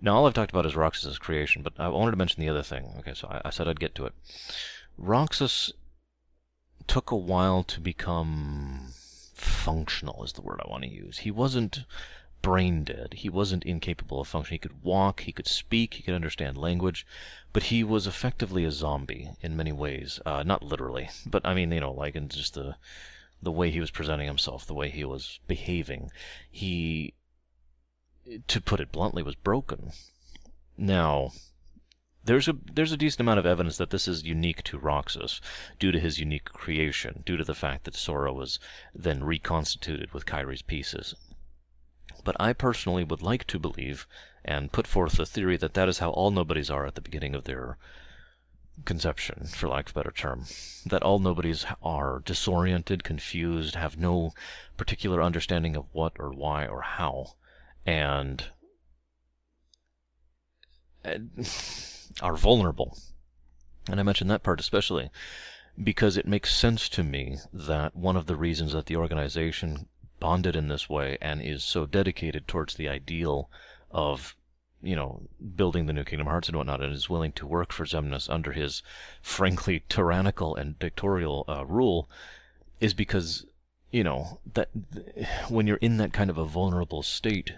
Now, 0.00 0.16
all 0.16 0.26
I've 0.26 0.34
talked 0.34 0.50
about 0.50 0.66
is 0.66 0.74
Roxas's 0.74 1.18
creation, 1.18 1.62
but 1.62 1.74
I 1.78 1.88
wanted 1.88 2.12
to 2.12 2.16
mention 2.16 2.40
the 2.40 2.48
other 2.48 2.62
thing. 2.62 2.94
Okay, 2.98 3.14
so 3.14 3.28
I, 3.28 3.42
I 3.44 3.50
said 3.50 3.68
I'd 3.68 3.78
get 3.78 3.94
to 3.96 4.06
it. 4.06 4.14
Roxas 4.98 5.72
took 6.90 7.12
a 7.12 7.16
while 7.16 7.62
to 7.62 7.80
become 7.80 8.88
functional, 9.32 10.24
is 10.24 10.32
the 10.32 10.42
word 10.42 10.60
I 10.60 10.68
want 10.68 10.82
to 10.82 10.90
use. 10.90 11.18
He 11.18 11.30
wasn't 11.30 11.84
brain 12.42 12.82
dead. 12.82 13.14
He 13.18 13.28
wasn't 13.28 13.62
incapable 13.62 14.20
of 14.20 14.26
function. 14.26 14.54
He 14.54 14.58
could 14.58 14.82
walk, 14.82 15.20
he 15.20 15.30
could 15.30 15.46
speak, 15.46 15.94
he 15.94 16.02
could 16.02 16.14
understand 16.14 16.58
language, 16.58 17.06
but 17.52 17.64
he 17.64 17.84
was 17.84 18.08
effectively 18.08 18.64
a 18.64 18.72
zombie 18.72 19.30
in 19.40 19.56
many 19.56 19.70
ways. 19.70 20.18
Uh, 20.26 20.42
not 20.42 20.64
literally, 20.64 21.10
but 21.24 21.46
I 21.46 21.54
mean, 21.54 21.70
you 21.70 21.78
know, 21.78 21.92
like 21.92 22.16
in 22.16 22.28
just 22.28 22.54
the 22.54 22.74
the 23.40 23.52
way 23.52 23.70
he 23.70 23.78
was 23.78 23.92
presenting 23.92 24.26
himself, 24.26 24.66
the 24.66 24.74
way 24.74 24.90
he 24.90 25.04
was 25.04 25.38
behaving. 25.46 26.10
He, 26.50 27.14
to 28.48 28.60
put 28.60 28.80
it 28.80 28.90
bluntly, 28.90 29.22
was 29.22 29.36
broken. 29.36 29.92
Now, 30.76 31.30
there's 32.24 32.48
a 32.48 32.56
there's 32.72 32.92
a 32.92 32.96
decent 32.96 33.20
amount 33.20 33.38
of 33.38 33.46
evidence 33.46 33.76
that 33.78 33.90
this 33.90 34.06
is 34.06 34.24
unique 34.24 34.62
to 34.64 34.78
Roxas, 34.78 35.40
due 35.78 35.90
to 35.90 35.98
his 35.98 36.18
unique 36.18 36.44
creation, 36.44 37.22
due 37.24 37.36
to 37.36 37.44
the 37.44 37.54
fact 37.54 37.84
that 37.84 37.94
Sora 37.94 38.32
was 38.32 38.58
then 38.94 39.24
reconstituted 39.24 40.12
with 40.12 40.26
Kairi's 40.26 40.62
pieces. 40.62 41.14
But 42.22 42.36
I 42.38 42.52
personally 42.52 43.04
would 43.04 43.22
like 43.22 43.46
to 43.46 43.58
believe 43.58 44.06
and 44.44 44.72
put 44.72 44.86
forth 44.86 45.14
the 45.16 45.24
theory 45.24 45.56
that 45.56 45.74
that 45.74 45.88
is 45.88 45.98
how 45.98 46.10
all 46.10 46.30
nobodies 46.30 46.70
are 46.70 46.86
at 46.86 46.94
the 46.94 47.00
beginning 47.00 47.34
of 47.34 47.44
their 47.44 47.78
conception, 48.84 49.46
for 49.46 49.68
lack 49.68 49.88
of 49.88 49.96
a 49.96 50.00
better 50.00 50.10
term. 50.10 50.44
That 50.86 51.02
all 51.02 51.18
nobodies 51.18 51.64
are 51.82 52.20
disoriented, 52.24 53.04
confused, 53.04 53.74
have 53.74 53.96
no 53.96 54.32
particular 54.76 55.22
understanding 55.22 55.76
of 55.76 55.86
what 55.92 56.12
or 56.18 56.30
why 56.30 56.66
or 56.66 56.82
how, 56.82 57.36
and 57.86 58.44
are 62.20 62.36
vulnerable. 62.36 62.98
And 63.88 63.98
I 63.98 64.02
mention 64.02 64.28
that 64.28 64.42
part 64.42 64.60
especially 64.60 65.10
because 65.82 66.16
it 66.16 66.26
makes 66.26 66.54
sense 66.54 66.88
to 66.90 67.02
me 67.02 67.38
that 67.52 67.96
one 67.96 68.16
of 68.16 68.26
the 68.26 68.36
reasons 68.36 68.72
that 68.72 68.86
the 68.86 68.96
organization 68.96 69.86
bonded 70.18 70.54
in 70.54 70.68
this 70.68 70.88
way 70.88 71.16
and 71.20 71.40
is 71.40 71.64
so 71.64 71.86
dedicated 71.86 72.46
towards 72.46 72.74
the 72.74 72.88
ideal 72.88 73.48
of 73.90 74.36
you 74.82 74.96
know, 74.96 75.22
building 75.56 75.86
the 75.86 75.92
new 75.92 76.04
Kingdom 76.04 76.26
Hearts 76.26 76.48
and 76.48 76.56
whatnot, 76.56 76.80
and 76.82 76.92
is 76.92 77.10
willing 77.10 77.32
to 77.32 77.46
work 77.46 77.72
for 77.72 77.84
Xemnas 77.84 78.30
under 78.30 78.52
his 78.52 78.82
frankly 79.20 79.84
tyrannical 79.88 80.56
and 80.56 80.78
dictatorial 80.78 81.44
uh, 81.48 81.64
rule, 81.66 82.08
is 82.80 82.94
because 82.94 83.44
you 83.90 84.04
know 84.04 84.40
that 84.54 84.70
when 85.48 85.66
you're 85.66 85.76
in 85.78 85.98
that 85.98 86.12
kind 86.12 86.30
of 86.30 86.38
a 86.38 86.44
vulnerable 86.44 87.02
state, 87.02 87.52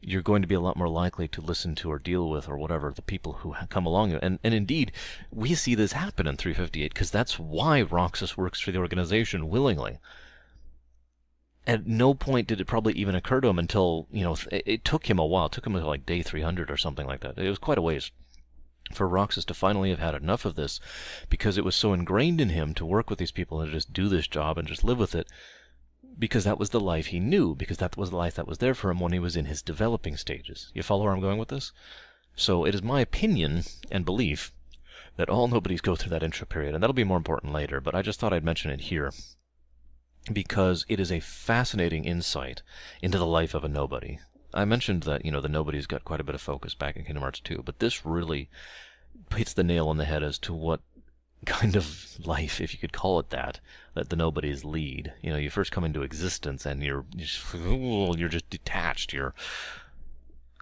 you're 0.00 0.22
going 0.22 0.42
to 0.42 0.48
be 0.48 0.54
a 0.54 0.60
lot 0.60 0.76
more 0.76 0.88
likely 0.88 1.28
to 1.28 1.40
listen 1.40 1.74
to 1.76 1.90
or 1.90 1.98
deal 1.98 2.28
with 2.28 2.48
or 2.48 2.56
whatever 2.56 2.90
the 2.90 3.02
people 3.02 3.34
who 3.34 3.54
come 3.68 3.86
along. 3.86 4.12
And 4.12 4.38
and 4.42 4.54
indeed, 4.54 4.92
we 5.30 5.54
see 5.54 5.74
this 5.74 5.92
happen 5.92 6.26
in 6.26 6.36
358 6.36 6.92
because 6.92 7.10
that's 7.10 7.38
why 7.38 7.82
Roxas 7.82 8.36
works 8.36 8.60
for 8.60 8.72
the 8.72 8.78
organization 8.78 9.48
willingly 9.48 9.98
at 11.66 11.86
no 11.86 12.14
point 12.14 12.48
did 12.48 12.60
it 12.60 12.66
probably 12.66 12.94
even 12.94 13.14
occur 13.14 13.40
to 13.40 13.48
him 13.48 13.58
until 13.58 14.08
you 14.10 14.24
know 14.24 14.36
it, 14.50 14.62
it 14.66 14.84
took 14.84 15.08
him 15.08 15.18
a 15.18 15.26
while. 15.26 15.46
It 15.46 15.52
took 15.52 15.66
him 15.66 15.74
like 15.74 16.06
day 16.06 16.22
300 16.22 16.70
or 16.70 16.76
something 16.76 17.06
like 17.06 17.20
that. 17.20 17.38
It 17.38 17.48
was 17.48 17.58
quite 17.58 17.78
a 17.78 17.82
ways 17.82 18.10
for 18.92 19.06
Roxas 19.06 19.44
to 19.44 19.54
finally 19.54 19.90
have 19.90 20.00
had 20.00 20.14
enough 20.14 20.44
of 20.44 20.56
this 20.56 20.80
because 21.28 21.56
it 21.56 21.64
was 21.64 21.76
so 21.76 21.92
ingrained 21.92 22.40
in 22.40 22.48
him 22.48 22.74
to 22.74 22.84
work 22.84 23.08
with 23.08 23.20
these 23.20 23.30
people 23.30 23.60
and 23.60 23.70
just 23.70 23.92
do 23.92 24.08
this 24.08 24.26
job 24.26 24.58
and 24.58 24.66
just 24.66 24.82
live 24.82 24.98
with 24.98 25.14
it 25.14 25.28
because 26.20 26.44
that 26.44 26.58
was 26.58 26.70
the 26.70 26.78
life 26.78 27.06
he 27.06 27.18
knew, 27.18 27.54
because 27.54 27.78
that 27.78 27.96
was 27.96 28.10
the 28.10 28.16
life 28.16 28.34
that 28.34 28.46
was 28.46 28.58
there 28.58 28.74
for 28.74 28.90
him 28.90 29.00
when 29.00 29.12
he 29.12 29.18
was 29.18 29.36
in 29.36 29.46
his 29.46 29.62
developing 29.62 30.16
stages. 30.16 30.70
You 30.74 30.82
follow 30.82 31.04
where 31.04 31.12
I'm 31.12 31.20
going 31.20 31.38
with 31.38 31.48
this? 31.48 31.72
So 32.36 32.64
it 32.64 32.74
is 32.74 32.82
my 32.82 33.00
opinion 33.00 33.64
and 33.90 34.04
belief 34.04 34.52
that 35.16 35.30
all 35.30 35.48
nobodies 35.48 35.80
go 35.80 35.96
through 35.96 36.10
that 36.10 36.22
intro 36.22 36.46
period, 36.46 36.74
and 36.74 36.82
that'll 36.82 36.94
be 36.94 37.04
more 37.04 37.16
important 37.16 37.52
later, 37.52 37.80
but 37.80 37.94
I 37.94 38.02
just 38.02 38.20
thought 38.20 38.32
I'd 38.32 38.44
mention 38.44 38.70
it 38.70 38.82
here 38.82 39.12
because 40.32 40.84
it 40.88 41.00
is 41.00 41.10
a 41.10 41.20
fascinating 41.20 42.04
insight 42.04 42.62
into 43.00 43.18
the 43.18 43.26
life 43.26 43.54
of 43.54 43.64
a 43.64 43.68
nobody. 43.68 44.18
I 44.52 44.64
mentioned 44.66 45.04
that, 45.04 45.24
you 45.24 45.30
know, 45.30 45.40
the 45.40 45.48
nobody's 45.48 45.86
got 45.86 46.04
quite 46.04 46.20
a 46.20 46.24
bit 46.24 46.34
of 46.34 46.40
focus 46.40 46.74
back 46.74 46.96
in 46.96 47.04
Kingdom 47.04 47.22
Hearts 47.22 47.40
2, 47.40 47.62
but 47.64 47.78
this 47.78 48.04
really 48.04 48.50
hits 49.34 49.54
the 49.54 49.64
nail 49.64 49.88
on 49.88 49.96
the 49.96 50.04
head 50.04 50.22
as 50.22 50.38
to 50.40 50.52
what 50.52 50.80
kind 51.46 51.76
of 51.76 52.16
life, 52.24 52.60
if 52.60 52.72
you 52.72 52.78
could 52.78 52.92
call 52.92 53.18
it 53.18 53.30
that, 53.30 53.60
that 53.94 54.10
the 54.10 54.16
nobodies 54.16 54.64
lead. 54.64 55.12
You 55.22 55.30
know, 55.30 55.38
you 55.38 55.50
first 55.50 55.72
come 55.72 55.84
into 55.84 56.02
existence 56.02 56.66
and 56.66 56.82
you're 56.82 57.04
you're 57.54 58.28
just 58.28 58.50
detached. 58.50 59.12
You're 59.12 59.34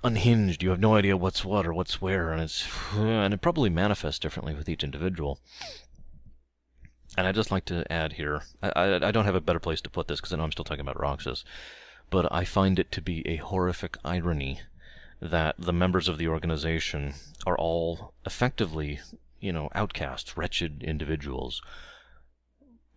unhinged. 0.04 0.62
You 0.62 0.70
have 0.70 0.80
no 0.80 0.94
idea 0.94 1.16
what's 1.16 1.44
what 1.44 1.66
or 1.66 1.74
what's 1.74 2.00
where, 2.00 2.32
and 2.32 2.40
it's 2.40 2.66
and 2.94 3.34
it 3.34 3.40
probably 3.40 3.70
manifests 3.70 4.20
differently 4.20 4.54
with 4.54 4.68
each 4.68 4.84
individual. 4.84 5.40
And 7.16 7.26
I'd 7.26 7.34
just 7.34 7.50
like 7.50 7.64
to 7.64 7.90
add 7.90 8.12
here, 8.12 8.42
I, 8.62 8.68
I, 8.68 9.08
I 9.08 9.10
don't 9.10 9.24
have 9.24 9.34
a 9.34 9.40
better 9.40 9.58
place 9.58 9.80
to 9.80 9.90
put 9.90 10.06
this 10.06 10.20
because 10.20 10.32
I 10.32 10.36
know 10.36 10.44
I'm 10.44 10.52
still 10.52 10.64
talking 10.64 10.82
about 10.82 11.00
Roxas, 11.00 11.44
but 12.10 12.30
I 12.32 12.44
find 12.44 12.78
it 12.78 12.92
to 12.92 13.02
be 13.02 13.26
a 13.26 13.36
horrific 13.36 13.96
irony 14.04 14.60
that 15.20 15.56
the 15.58 15.72
members 15.72 16.06
of 16.06 16.16
the 16.16 16.28
organization 16.28 17.14
are 17.44 17.58
all 17.58 18.12
effectively, 18.24 19.00
you 19.40 19.52
know, 19.52 19.68
outcasts, 19.74 20.36
wretched 20.36 20.82
individuals 20.82 21.62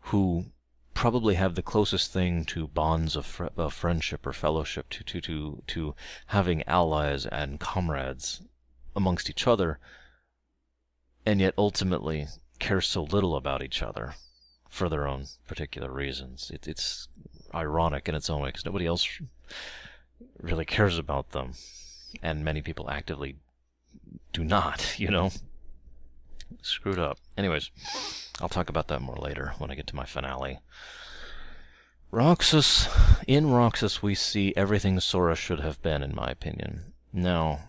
who 0.06 0.46
probably 0.94 1.36
have 1.36 1.56
the 1.56 1.62
closest 1.62 2.12
thing 2.12 2.46
to 2.46 2.68
bonds 2.68 3.16
of, 3.16 3.26
fr- 3.26 3.48
of 3.58 3.74
friendship 3.74 4.26
or 4.26 4.34
fellowship 4.34 4.90
to, 4.90 5.04
to, 5.04 5.22
to, 5.22 5.64
to 5.68 5.96
having 6.28 6.64
allies 6.68 7.26
and 7.26 7.60
comrades 7.60 8.42
amongst 8.96 9.30
each 9.30 9.48
other, 9.48 9.80
and 11.26 11.40
yet 11.40 11.54
ultimately 11.58 12.28
care 12.60 12.82
so 12.82 13.04
little 13.04 13.36
about 13.36 13.64
each 13.64 13.82
other 13.82 14.16
for 14.70 14.90
their 14.90 15.08
own 15.08 15.26
particular 15.48 15.92
reasons. 15.92 16.52
It, 16.54 16.68
it's 16.68 17.08
ironic 17.54 18.08
in 18.08 18.16
its 18.16 18.30
own 18.30 18.42
way 18.42 18.50
because 18.50 18.66
nobody 18.66 18.86
else 18.86 19.08
really 20.40 20.66
cares 20.66 20.98
about 20.98 21.32
them, 21.32 21.54
and 22.22 22.44
many 22.44 22.62
people 22.62 22.90
actively 22.90 23.38
do 24.34 24.44
not, 24.44 24.96
you 25.00 25.10
know? 25.10 25.32
Screwed 26.62 27.00
up. 27.00 27.18
Anyways, 27.38 27.72
I'll 28.40 28.50
talk 28.50 28.70
about 28.70 28.88
that 28.88 29.02
more 29.02 29.18
later 29.18 29.54
when 29.58 29.72
I 29.72 29.76
get 29.76 29.88
to 29.88 29.96
my 29.96 30.06
finale. 30.06 30.60
Roxas, 32.12 32.90
in 33.26 33.52
Roxas, 33.52 34.04
we 34.04 34.16
see 34.16 34.54
everything 34.58 35.00
Sora 35.00 35.36
should 35.36 35.62
have 35.62 35.82
been, 35.82 36.04
in 36.04 36.14
my 36.14 36.28
opinion. 36.30 36.94
Now, 37.14 37.60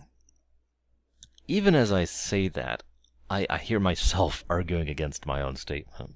even 1.47 1.75
as 1.75 1.91
I 1.91 2.03
say 2.03 2.49
that, 2.49 2.83
I, 3.29 3.47
I 3.49 3.57
hear 3.57 3.79
myself 3.79 4.43
arguing 4.49 4.89
against 4.89 5.25
my 5.25 5.41
own 5.41 5.55
statement. 5.55 6.15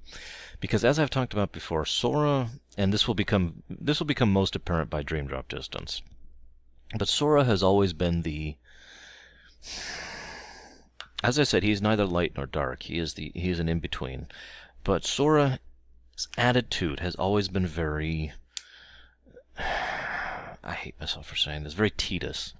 Because 0.59 0.83
as 0.83 0.99
I've 0.99 1.09
talked 1.09 1.33
about 1.33 1.51
before, 1.51 1.85
Sora, 1.85 2.49
and 2.77 2.91
this 2.91 3.07
will 3.07 3.15
become 3.15 3.63
this 3.69 3.99
will 3.99 4.07
become 4.07 4.31
most 4.31 4.55
apparent 4.55 4.89
by 4.89 5.03
Dream 5.03 5.27
Drop 5.27 5.47
Distance. 5.47 6.01
But 6.97 7.07
Sora 7.07 7.43
has 7.43 7.63
always 7.63 7.93
been 7.93 8.21
the 8.21 8.57
as 11.23 11.39
I 11.39 11.43
said, 11.43 11.63
he's 11.63 11.81
neither 11.81 12.05
light 12.05 12.33
nor 12.35 12.45
dark. 12.45 12.83
He 12.83 12.99
is 12.99 13.15
the 13.15 13.31
he 13.33 13.49
is 13.49 13.59
an 13.59 13.69
in-between. 13.69 14.27
But 14.83 15.05
Sora's 15.05 15.59
attitude 16.37 16.99
has 16.99 17.15
always 17.15 17.47
been 17.47 17.65
very 17.65 18.33
I 19.59 20.73
hate 20.73 20.99
myself 20.99 21.25
for 21.25 21.35
saying 21.35 21.63
this, 21.63 21.73
very 21.73 21.91
Tidus. 21.91 22.53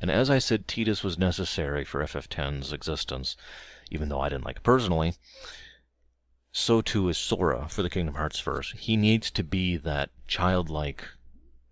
And 0.00 0.10
as 0.10 0.30
I 0.30 0.38
said, 0.38 0.66
Tidus 0.66 1.04
was 1.04 1.18
necessary 1.18 1.84
for 1.84 2.02
FF10's 2.02 2.72
existence, 2.72 3.36
even 3.90 4.08
though 4.08 4.20
I 4.20 4.28
didn't 4.28 4.46
like 4.46 4.56
it 4.56 4.62
personally. 4.62 5.14
So 6.52 6.80
too 6.82 7.08
is 7.08 7.18
Sora 7.18 7.68
for 7.68 7.82
the 7.82 7.90
Kingdom 7.90 8.16
Hearts 8.16 8.40
verse. 8.40 8.72
He 8.72 8.96
needs 8.96 9.30
to 9.30 9.44
be 9.44 9.76
that 9.76 10.10
childlike, 10.26 11.04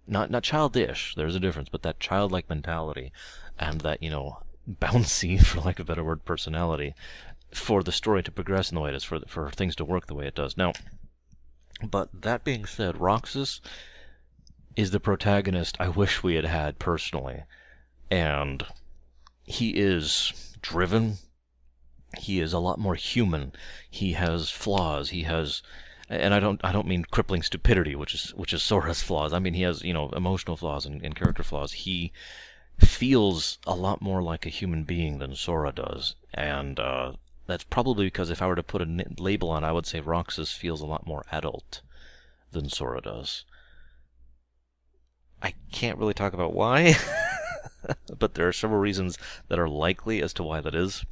not 0.07 0.31
not 0.31 0.45
childish. 0.45 1.15
There's 1.17 1.35
a 1.35 1.41
difference, 1.41 1.69
but 1.69 1.83
that 1.83 2.01
childlike 2.01 2.49
mentality, 2.49 3.13
and 3.59 3.81
that 3.81 4.03
you 4.03 4.11
know 4.11 4.43
bouncy, 4.69 5.43
for 5.45 5.61
lack 5.61 5.79
of 5.79 5.87
a 5.87 5.93
better 5.93 6.05
word, 6.05 6.25
personality, 6.25 6.95
for 7.53 7.83
the 7.83 7.93
story 7.93 8.23
to 8.23 8.31
progress 8.31 8.71
in 8.71 8.75
the 8.75 8.81
way 8.81 8.91
it 8.91 8.97
is, 8.97 9.05
for 9.05 9.21
for 9.27 9.51
things 9.51 9.75
to 9.77 9.85
work 9.85 10.07
the 10.07 10.15
way 10.15 10.27
it 10.27 10.35
does. 10.35 10.57
Now, 10.57 10.73
but 11.83 12.09
that 12.23 12.45
being 12.45 12.67
said, 12.67 13.01
Roxas 13.01 13.61
is 14.77 14.91
the 14.91 15.01
protagonist 15.01 15.77
I 15.81 15.89
wish 15.89 16.23
we 16.23 16.35
had 16.35 16.45
had 16.45 16.79
personally 16.79 17.43
and 18.11 18.65
he 19.45 19.71
is 19.71 20.57
driven. 20.61 21.15
He 22.19 22.41
is 22.41 22.53
a 22.53 22.59
lot 22.59 22.79
more 22.79 22.95
human. 22.95 23.53
He 23.91 24.13
has 24.13 24.51
flaws. 24.51 25.11
He 25.11 25.25
has, 25.25 25.63
and 26.09 26.33
I 26.33 26.41
don't 26.41 26.61
I 26.65 26.73
don't 26.73 26.87
mean 26.87 27.05
crippling 27.11 27.43
stupidity, 27.43 27.95
which 27.95 28.15
is 28.15 28.31
which 28.35 28.53
is 28.53 28.63
Sora's 28.63 29.03
flaws. 29.09 29.33
I 29.33 29.39
mean 29.39 29.55
he 29.55 29.63
has 29.63 29.83
you 29.83 29.93
know 29.93 30.11
emotional 30.11 30.57
flaws 30.57 30.87
and, 30.87 31.03
and 31.03 31.15
character 31.15 31.43
flaws. 31.43 31.73
He 31.73 32.13
feels 32.81 33.59
a 33.67 33.75
lot 33.75 34.01
more 34.01 34.23
like 34.23 34.47
a 34.47 34.51
human 34.51 34.85
being 34.85 35.19
than 35.19 35.35
Sora 35.35 35.73
does, 35.73 36.15
and 36.33 36.79
uh, 36.79 37.13
that's 37.47 37.65
probably 37.65 38.07
because 38.07 38.31
if 38.31 38.43
I 38.43 38.47
were 38.47 38.57
to 38.57 38.63
put 38.63 38.83
a 38.83 39.05
label 39.19 39.51
on, 39.51 39.65
I 39.65 39.73
would 39.73 39.87
say 39.87 40.01
Roxas 40.01 40.53
feels 40.53 40.81
a 40.81 40.87
lot 40.87 41.07
more 41.07 41.25
adult 41.33 41.81
than 42.53 42.69
Sora 42.69 43.01
does. 43.01 43.45
I 45.43 45.55
can't 45.73 45.99
really 45.99 46.15
talk 46.15 46.33
about 46.33 46.53
why. 46.53 46.97
but 48.19 48.35
there 48.35 48.49
are 48.49 48.53
several 48.53 48.81
reasons 48.81 49.19
that 49.49 49.59
are 49.59 49.69
likely 49.69 50.23
as 50.23 50.33
to 50.35 50.43
why 50.43 50.61
that 50.61 50.75
is. 50.75 51.05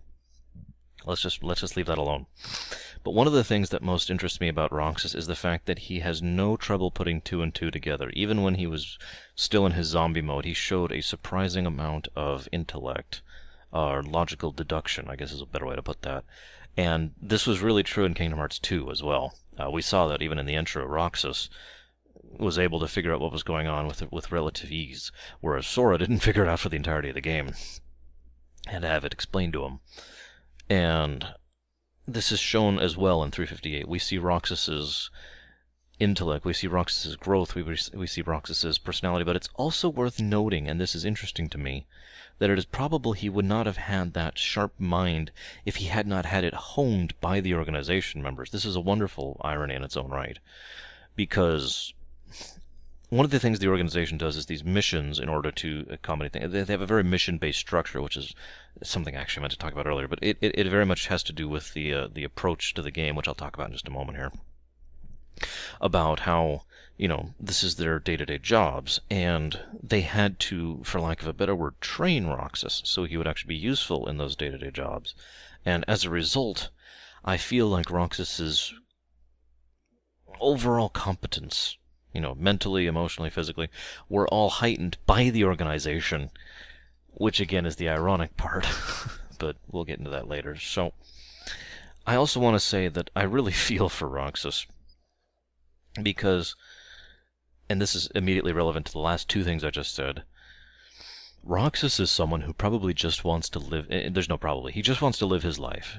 Let's 1.05 1.22
just 1.22 1.42
let's 1.42 1.61
just 1.61 1.76
leave 1.76 1.87
that 1.87 1.98
alone. 1.98 2.26
But 3.07 3.14
one 3.14 3.29
of 3.29 3.33
the 3.33 3.45
things 3.45 3.69
that 3.69 3.85
most 3.85 4.11
interests 4.11 4.40
me 4.40 4.49
about 4.49 4.73
Roxas 4.73 5.14
is 5.14 5.29
the 5.29 5.37
fact 5.37 5.66
that 5.66 5.79
he 5.79 6.01
has 6.01 6.21
no 6.21 6.57
trouble 6.57 6.90
putting 6.90 7.21
two 7.21 7.40
and 7.40 7.55
two 7.55 7.71
together. 7.71 8.11
Even 8.14 8.42
when 8.42 8.57
he 8.57 8.66
was 8.66 8.99
still 9.37 9.64
in 9.64 9.75
his 9.75 9.87
zombie 9.87 10.23
mode, 10.23 10.45
he 10.45 10.53
showed 10.53 10.90
a 10.90 11.01
surprising 11.03 11.66
amount 11.66 12.09
of 12.16 12.49
intellect, 12.51 13.23
or 13.71 14.03
logical 14.03 14.51
deduction, 14.51 15.07
I 15.09 15.14
guess 15.14 15.31
is 15.31 15.40
a 15.40 15.47
better 15.47 15.66
way 15.66 15.77
to 15.77 15.85
put 15.85 16.03
that. 16.03 16.25
And 16.77 17.12
this 17.23 17.47
was 17.47 17.61
really 17.61 17.85
true 17.85 18.05
in 18.05 18.14
Kingdom 18.14 18.40
Hearts 18.40 18.59
2 18.59 18.90
as 18.90 19.05
well. 19.05 19.38
Uh, 19.57 19.71
we 19.71 19.83
saw 19.83 20.09
that 20.09 20.21
even 20.21 20.40
in 20.40 20.47
the 20.47 20.57
intro. 20.57 20.85
Roxas 20.85 21.49
was 22.40 22.59
able 22.59 22.81
to 22.81 22.88
figure 22.88 23.14
out 23.14 23.21
what 23.21 23.31
was 23.31 23.45
going 23.45 23.69
on 23.69 23.87
with 23.87 24.03
with 24.11 24.33
relative 24.33 24.73
ease, 24.73 25.12
whereas 25.40 25.69
Sora 25.69 25.97
didn't 26.01 26.25
figure 26.25 26.42
it 26.42 26.49
out 26.49 26.59
for 26.59 26.71
the 26.71 26.77
entirety 26.77 27.11
of 27.11 27.14
the 27.14 27.21
game. 27.21 27.53
Had 28.66 28.83
to 28.83 28.88
have 28.88 29.05
it 29.05 29.12
explained 29.12 29.53
to 29.53 29.64
him. 29.64 29.79
And 30.69 31.25
this 32.07 32.31
is 32.31 32.40
shown 32.40 32.79
as 32.79 32.97
well 32.97 33.23
in 33.23 33.31
358. 33.31 33.88
We 33.88 33.99
see 33.99 34.19
Roxas's 34.19 35.11
intellect, 35.99 36.45
we 36.45 36.53
see 36.53 36.66
Roxas's 36.66 37.16
growth, 37.16 37.55
we, 37.55 37.62
we 37.62 38.07
see 38.07 38.23
Roxas's 38.23 38.79
personality, 38.79 39.25
but 39.25 39.37
it's 39.37 39.49
also 39.55 39.88
worth 39.88 40.21
noting, 40.21 40.69
and 40.69 40.81
this 40.81 40.95
is 40.95 41.05
interesting 41.05 41.49
to 41.49 41.59
me, 41.59 41.87
that 42.38 42.51
it 42.51 42.59
is 42.59 42.66
probable 42.66 43.12
he 43.12 43.29
would 43.29 43.45
not 43.45 43.66
have 43.66 43.79
had 43.79 44.12
that 44.12 44.38
sharp 44.38 44.73
mind 44.79 45.33
if 45.64 45.77
he 45.77 45.87
had 45.87 46.07
not 46.07 46.27
had 46.27 46.45
it 46.45 46.55
honed 46.55 47.19
by 47.21 47.40
the 47.40 47.55
organization 47.55 48.23
members. 48.23 48.51
This 48.51 48.64
is 48.64 48.77
a 48.77 48.81
wonderful 48.81 49.40
irony 49.42 49.75
in 49.75 49.83
its 49.83 49.97
own 49.97 50.11
right. 50.11 50.38
Because 51.14 51.95
one 53.09 53.25
of 53.25 53.31
the 53.31 53.38
things 53.38 53.61
the 53.61 53.69
organization 53.69 54.19
does 54.19 54.37
is 54.37 54.47
these 54.47 54.64
missions 54.64 55.21
in 55.21 55.29
order 55.29 55.53
to 55.53 55.87
accommodate 55.88 56.33
things. 56.33 56.53
They 56.53 56.73
have 56.73 56.81
a 56.81 56.87
very 56.87 57.05
mission-based 57.05 57.59
structure, 57.59 58.03
which 58.03 58.16
is 58.16 58.35
something 58.83 59.16
I 59.16 59.21
actually 59.21 59.42
meant 59.42 59.53
to 59.53 59.59
talk 59.59 59.73
about 59.73 59.87
earlier, 59.87 60.09
but 60.09 60.19
it, 60.23 60.38
it, 60.40 60.59
it 60.59 60.69
very 60.69 60.85
much 60.85 61.07
has 61.07 61.23
to 61.25 61.33
do 61.33 61.49
with 61.49 61.73
the 61.73 61.95
uh, 61.95 62.09
the 62.12 62.25
approach 62.25 62.75
to 62.75 62.83
the 62.83 62.90
game, 62.90 63.14
which 63.14 63.29
I'll 63.29 63.35
talk 63.35 63.55
about 63.55 63.69
in 63.69 63.75
just 63.75 63.87
a 63.87 63.92
moment 63.92 64.19
here. 64.19 64.33
About 65.81 66.21
how 66.21 66.62
you 66.97 67.07
know 67.07 67.35
this 67.38 67.62
is 67.62 67.77
their 67.77 68.01
day-to-day 68.01 68.38
jobs, 68.38 69.01
and 69.09 69.61
they 69.81 70.01
had 70.01 70.40
to, 70.40 70.83
for 70.83 71.01
lack 71.01 71.23
of 71.23 71.29
a 71.29 71.33
better 71.33 71.55
word, 71.55 71.81
train 71.81 72.27
Roxas 72.27 72.83
so 72.85 73.05
he 73.05 73.16
would 73.16 73.29
actually 73.29 73.55
be 73.55 73.57
useful 73.57 74.09
in 74.09 74.16
those 74.16 74.35
day-to-day 74.35 74.73
jobs, 74.73 75.14
and 75.64 75.85
as 75.87 76.05
a 76.05 76.11
result, 76.11 76.71
I 77.25 77.37
feel 77.37 77.69
like 77.69 77.88
Roxas's 77.88 78.75
overall 80.40 80.88
competence 80.88 81.77
you 82.16 82.22
know, 82.22 82.35
mentally, 82.35 82.87
emotionally, 82.87 83.29
physically, 83.29 83.68
were 84.09 84.26
all 84.29 84.48
heightened 84.48 84.96
by 85.05 85.29
the 85.29 85.44
organization, 85.44 86.31
which 87.09 87.40
again 87.40 87.66
is 87.66 87.76
the 87.76 87.90
ironic 87.90 88.38
part, 88.38 88.66
but 89.38 89.57
we'll 89.70 89.85
get 89.85 89.98
into 89.98 90.09
that 90.09 90.26
later. 90.26 90.57
So, 90.57 90.94
I 92.07 92.14
also 92.16 92.40
want 92.40 92.55
to 92.55 92.61
say 92.61 92.88
that 92.88 93.11
I 93.14 93.24
really 93.24 93.52
feel 93.68 93.90
for 93.90 94.09
Roxas 94.09 94.64
because, 96.02 96.57
and 97.68 97.83
this 97.83 97.94
is 97.94 98.07
immediately 98.14 98.55
relevant 98.55 98.87
to 98.87 98.92
the 98.92 98.98
last 98.98 99.29
two 99.29 99.44
things 99.44 99.62
I 99.62 99.68
just 99.68 99.94
said. 99.94 100.22
Roxas 101.42 102.00
is 102.00 102.11
someone 102.11 102.40
who 102.40 102.55
probably 102.55 102.94
just 102.94 103.24
wants 103.24 103.50
to 103.50 103.59
live. 103.59 103.88
Eh, 103.90 104.09
there's 104.11 104.31
no 104.31 104.38
probably. 104.38 104.72
He 104.72 104.81
just 104.81 105.02
wants 105.02 105.18
to 105.18 105.26
live 105.26 105.42
his 105.42 105.59
life. 105.59 105.98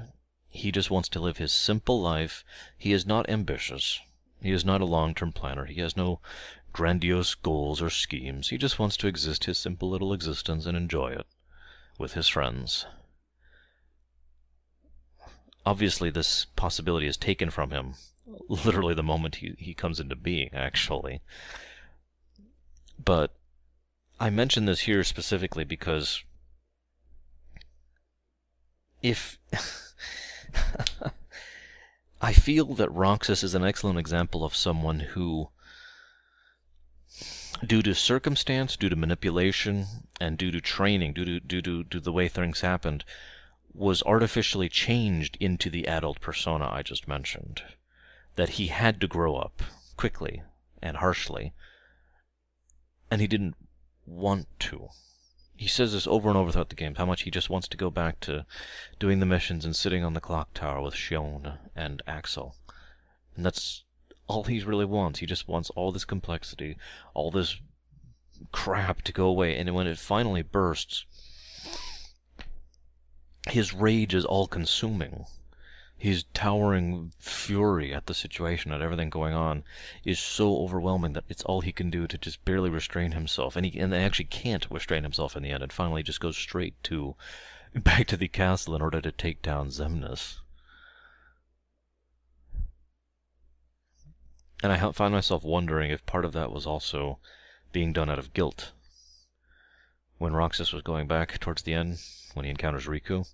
He 0.49 0.71
just 0.71 0.89
wants 0.89 1.09
to 1.09 1.19
live 1.19 1.37
his 1.37 1.51
simple 1.51 2.01
life. 2.01 2.43
He 2.75 2.91
is 2.91 3.05
not 3.05 3.29
ambitious. 3.29 3.99
He 4.41 4.51
is 4.51 4.65
not 4.65 4.81
a 4.81 4.85
long-term 4.85 5.33
planner. 5.33 5.65
He 5.65 5.81
has 5.81 5.97
no 5.97 6.19
grandiose 6.73 7.35
goals 7.35 7.81
or 7.81 7.89
schemes. 7.89 8.49
He 8.49 8.57
just 8.57 8.77
wants 8.77 8.97
to 8.97 9.07
exist 9.07 9.45
his 9.45 9.57
simple 9.57 9.89
little 9.89 10.13
existence 10.13 10.65
and 10.65 10.77
enjoy 10.77 11.13
it 11.13 11.25
with 11.97 12.13
his 12.13 12.27
friends. 12.27 12.85
Obviously, 15.65 16.09
this 16.09 16.45
possibility 16.55 17.07
is 17.07 17.17
taken 17.17 17.49
from 17.49 17.71
him 17.71 17.95
literally 18.47 18.93
the 18.93 19.03
moment 19.03 19.35
he, 19.35 19.55
he 19.57 19.73
comes 19.73 19.99
into 19.99 20.15
being, 20.15 20.49
actually. 20.53 21.21
But 23.03 23.33
I 24.19 24.29
mention 24.29 24.65
this 24.65 24.81
here 24.81 25.03
specifically 25.03 25.63
because 25.63 26.23
if 29.01 29.37
I 32.21 32.33
feel 32.33 32.73
that 32.75 32.91
Roxas 32.91 33.43
is 33.43 33.53
an 33.53 33.63
excellent 33.63 33.99
example 33.99 34.43
of 34.43 34.55
someone 34.55 34.99
who, 35.01 35.49
due 37.65 37.83
to 37.83 37.93
circumstance, 37.93 38.75
due 38.75 38.89
to 38.89 38.95
manipulation, 38.95 40.07
and 40.19 40.37
due 40.37 40.49
to 40.51 40.59
training, 40.59 41.13
due 41.13 41.25
to, 41.25 41.39
due 41.39 41.61
to, 41.61 41.83
due 41.83 41.99
to 41.99 41.99
the 41.99 42.11
way 42.11 42.27
things 42.27 42.61
happened, 42.61 43.03
was 43.71 44.01
artificially 44.03 44.67
changed 44.67 45.37
into 45.39 45.69
the 45.69 45.87
adult 45.87 46.19
persona 46.19 46.67
I 46.71 46.81
just 46.81 47.07
mentioned. 47.07 47.61
That 48.35 48.49
he 48.49 48.67
had 48.67 48.99
to 49.01 49.07
grow 49.07 49.35
up 49.35 49.61
quickly 49.95 50.41
and 50.81 50.97
harshly, 50.97 51.53
and 53.11 53.21
he 53.21 53.27
didn't 53.27 53.55
want 54.05 54.47
to 54.59 54.89
he 55.57 55.67
says 55.67 55.93
this 55.93 56.07
over 56.07 56.29
and 56.29 56.37
over 56.37 56.51
throughout 56.51 56.69
the 56.69 56.75
game, 56.75 56.95
how 56.95 57.05
much 57.05 57.23
he 57.23 57.31
just 57.31 57.49
wants 57.49 57.67
to 57.67 57.77
go 57.77 57.89
back 57.89 58.19
to 58.21 58.45
doing 58.99 59.19
the 59.19 59.25
missions 59.25 59.65
and 59.65 59.75
sitting 59.75 60.03
on 60.03 60.13
the 60.13 60.21
clock 60.21 60.53
tower 60.53 60.81
with 60.81 60.93
Xion 60.93 61.57
and 61.75 62.01
Axel. 62.07 62.55
And 63.35 63.45
that's 63.45 63.83
all 64.27 64.43
he 64.43 64.59
really 64.61 64.85
wants. 64.85 65.19
He 65.19 65.25
just 65.25 65.47
wants 65.47 65.71
all 65.71 65.91
this 65.91 66.05
complexity, 66.05 66.77
all 67.15 67.31
this 67.31 67.59
crap 68.51 69.01
to 69.03 69.11
go 69.11 69.25
away. 69.25 69.57
And 69.57 69.73
when 69.73 69.87
it 69.87 69.97
finally 69.97 70.43
bursts, 70.43 71.05
his 73.49 73.73
rage 73.73 74.13
is 74.13 74.25
all 74.25 74.47
consuming 74.47 75.25
his 75.97 76.25
towering 76.33 77.11
fury 77.17 77.91
at 77.91 78.05
the 78.05 78.13
situation, 78.13 78.71
at 78.71 78.81
everything 78.81 79.09
going 79.09 79.33
on, 79.33 79.63
is 80.03 80.19
so 80.19 80.57
overwhelming 80.57 81.13
that 81.13 81.23
it's 81.27 81.43
all 81.43 81.61
he 81.61 81.71
can 81.71 81.89
do 81.89 82.05
to 82.05 82.17
just 82.19 82.45
barely 82.45 82.69
restrain 82.69 83.13
himself, 83.13 83.55
and 83.55 83.65
he 83.65 83.79
and 83.79 83.93
actually 83.95 84.25
can't 84.25 84.69
restrain 84.69 85.01
himself 85.01 85.35
in 85.35 85.41
the 85.41 85.49
end, 85.49 85.63
and 85.63 85.73
finally 85.73 86.03
just 86.03 86.19
goes 86.19 86.37
straight 86.37 86.75
to 86.83 87.15
back 87.75 88.05
to 88.07 88.15
the 88.15 88.27
castle 88.27 88.75
in 88.75 88.81
order 88.81 89.01
to 89.01 89.11
take 89.11 89.41
down 89.41 89.69
Xemnas. 89.69 90.37
And 94.61 94.71
I 94.71 94.91
find 94.91 95.13
myself 95.13 95.43
wondering 95.43 95.91
if 95.91 96.05
part 96.05 96.25
of 96.25 96.33
that 96.33 96.51
was 96.51 96.65
also 96.65 97.19
being 97.71 97.91
done 97.93 98.09
out 98.09 98.19
of 98.19 98.33
guilt. 98.33 98.71
When 100.17 100.33
Roxas 100.33 100.73
was 100.73 100.81
going 100.81 101.07
back 101.07 101.39
towards 101.39 101.61
the 101.61 101.73
end, 101.73 101.99
when 102.33 102.43
he 102.43 102.49
encounters 102.49 102.85
Riku, 102.85 103.27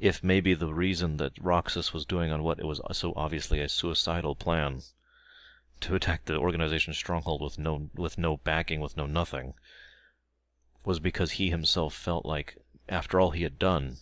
if 0.00 0.24
maybe 0.24 0.54
the 0.54 0.72
reason 0.72 1.18
that 1.18 1.38
Roxas 1.38 1.92
was 1.92 2.06
doing 2.06 2.32
on 2.32 2.42
what 2.42 2.58
it 2.58 2.64
was 2.64 2.80
so 2.92 3.12
obviously 3.16 3.60
a 3.60 3.68
suicidal 3.68 4.34
plan 4.34 4.80
to 5.80 5.94
attack 5.94 6.24
the 6.24 6.38
organization's 6.38 6.96
stronghold 6.96 7.42
with 7.42 7.58
no 7.58 7.90
with 7.94 8.16
no 8.16 8.38
backing, 8.38 8.80
with 8.80 8.96
no 8.96 9.04
nothing, 9.04 9.54
was 10.84 11.00
because 11.00 11.32
he 11.32 11.50
himself 11.50 11.94
felt 11.94 12.24
like, 12.24 12.56
after 12.88 13.20
all 13.20 13.32
he 13.32 13.42
had 13.42 13.58
done, 13.58 13.98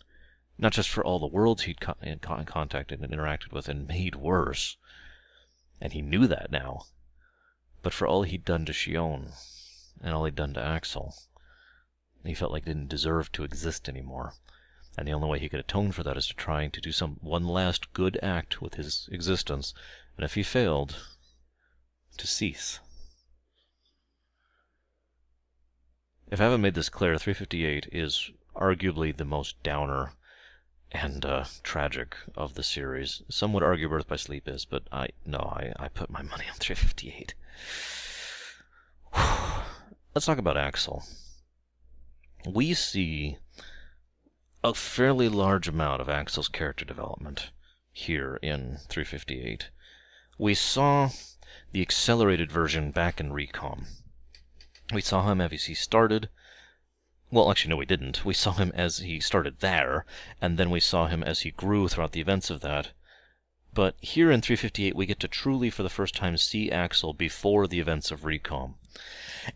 not 0.56 0.72
just 0.72 0.88
for 0.88 1.04
all 1.04 1.18
the 1.18 1.26
worlds 1.26 1.64
he'd 1.64 1.80
co- 1.80 1.96
contacted 2.46 3.00
and 3.00 3.12
interacted 3.12 3.52
with 3.52 3.68
and 3.68 3.88
made 3.88 4.14
worse, 4.14 4.76
and 5.80 5.92
he 5.92 6.02
knew 6.02 6.28
that 6.28 6.52
now, 6.52 6.84
but 7.82 7.92
for 7.92 8.06
all 8.06 8.22
he'd 8.22 8.44
done 8.44 8.64
to 8.64 8.72
Xion 8.72 9.32
and 10.00 10.14
all 10.14 10.24
he'd 10.24 10.36
done 10.36 10.54
to 10.54 10.62
Axel, 10.62 11.14
he 12.24 12.34
felt 12.34 12.52
like 12.52 12.64
he 12.64 12.70
didn't 12.70 12.88
deserve 12.88 13.32
to 13.32 13.42
exist 13.42 13.88
anymore. 13.88 14.34
And 14.98 15.06
the 15.06 15.12
only 15.12 15.28
way 15.28 15.38
he 15.38 15.48
could 15.48 15.60
atone 15.60 15.92
for 15.92 16.02
that 16.02 16.16
is 16.16 16.26
to 16.26 16.34
trying 16.34 16.72
to 16.72 16.80
do 16.80 16.90
some 16.90 17.18
one 17.20 17.46
last 17.46 17.92
good 17.92 18.18
act 18.20 18.60
with 18.60 18.74
his 18.74 19.08
existence, 19.12 19.72
and 20.16 20.24
if 20.24 20.34
he 20.34 20.42
failed, 20.42 20.96
to 22.16 22.26
cease. 22.26 22.80
If 26.32 26.40
I 26.40 26.44
haven't 26.44 26.62
made 26.62 26.74
this 26.74 26.88
clear, 26.88 27.16
358 27.16 27.88
is 27.92 28.32
arguably 28.56 29.16
the 29.16 29.24
most 29.24 29.62
downer 29.62 30.14
and 30.90 31.24
uh, 31.24 31.44
tragic 31.62 32.16
of 32.34 32.54
the 32.54 32.64
series. 32.64 33.22
Some 33.28 33.52
would 33.52 33.62
argue 33.62 33.88
Birth 33.88 34.08
by 34.08 34.16
Sleep 34.16 34.48
is, 34.48 34.64
but 34.64 34.82
I 34.90 35.10
no, 35.24 35.38
I, 35.38 35.72
I 35.78 35.86
put 35.86 36.10
my 36.10 36.22
money 36.22 36.46
on 36.48 36.56
358. 36.58 37.34
Let's 40.12 40.26
talk 40.26 40.38
about 40.38 40.56
Axel. 40.56 41.04
We 42.44 42.74
see 42.74 43.38
a 44.64 44.74
fairly 44.74 45.28
large 45.28 45.68
amount 45.68 46.00
of 46.00 46.08
Axel's 46.08 46.48
character 46.48 46.84
development 46.84 47.50
here 47.92 48.38
in 48.42 48.78
358. 48.88 49.70
We 50.36 50.54
saw 50.54 51.10
the 51.72 51.82
accelerated 51.82 52.50
version 52.50 52.90
back 52.90 53.20
in 53.20 53.30
Recom. 53.30 53.86
We 54.92 55.00
saw 55.00 55.30
him 55.30 55.40
as 55.40 55.64
he 55.64 55.74
started. 55.74 56.28
Well, 57.30 57.50
actually, 57.50 57.70
no, 57.70 57.76
we 57.76 57.86
didn't. 57.86 58.24
We 58.24 58.34
saw 58.34 58.52
him 58.52 58.72
as 58.74 58.98
he 58.98 59.20
started 59.20 59.60
there, 59.60 60.06
and 60.40 60.58
then 60.58 60.70
we 60.70 60.80
saw 60.80 61.06
him 61.06 61.22
as 61.22 61.40
he 61.40 61.50
grew 61.50 61.88
throughout 61.88 62.12
the 62.12 62.20
events 62.20 62.50
of 62.50 62.60
that. 62.62 62.92
But 63.74 63.96
here 64.00 64.30
in 64.30 64.40
358, 64.40 64.96
we 64.96 65.06
get 65.06 65.20
to 65.20 65.28
truly, 65.28 65.70
for 65.70 65.82
the 65.82 65.90
first 65.90 66.16
time, 66.16 66.36
see 66.36 66.70
Axel 66.70 67.12
before 67.12 67.68
the 67.68 67.80
events 67.80 68.10
of 68.10 68.22
Recom. 68.22 68.74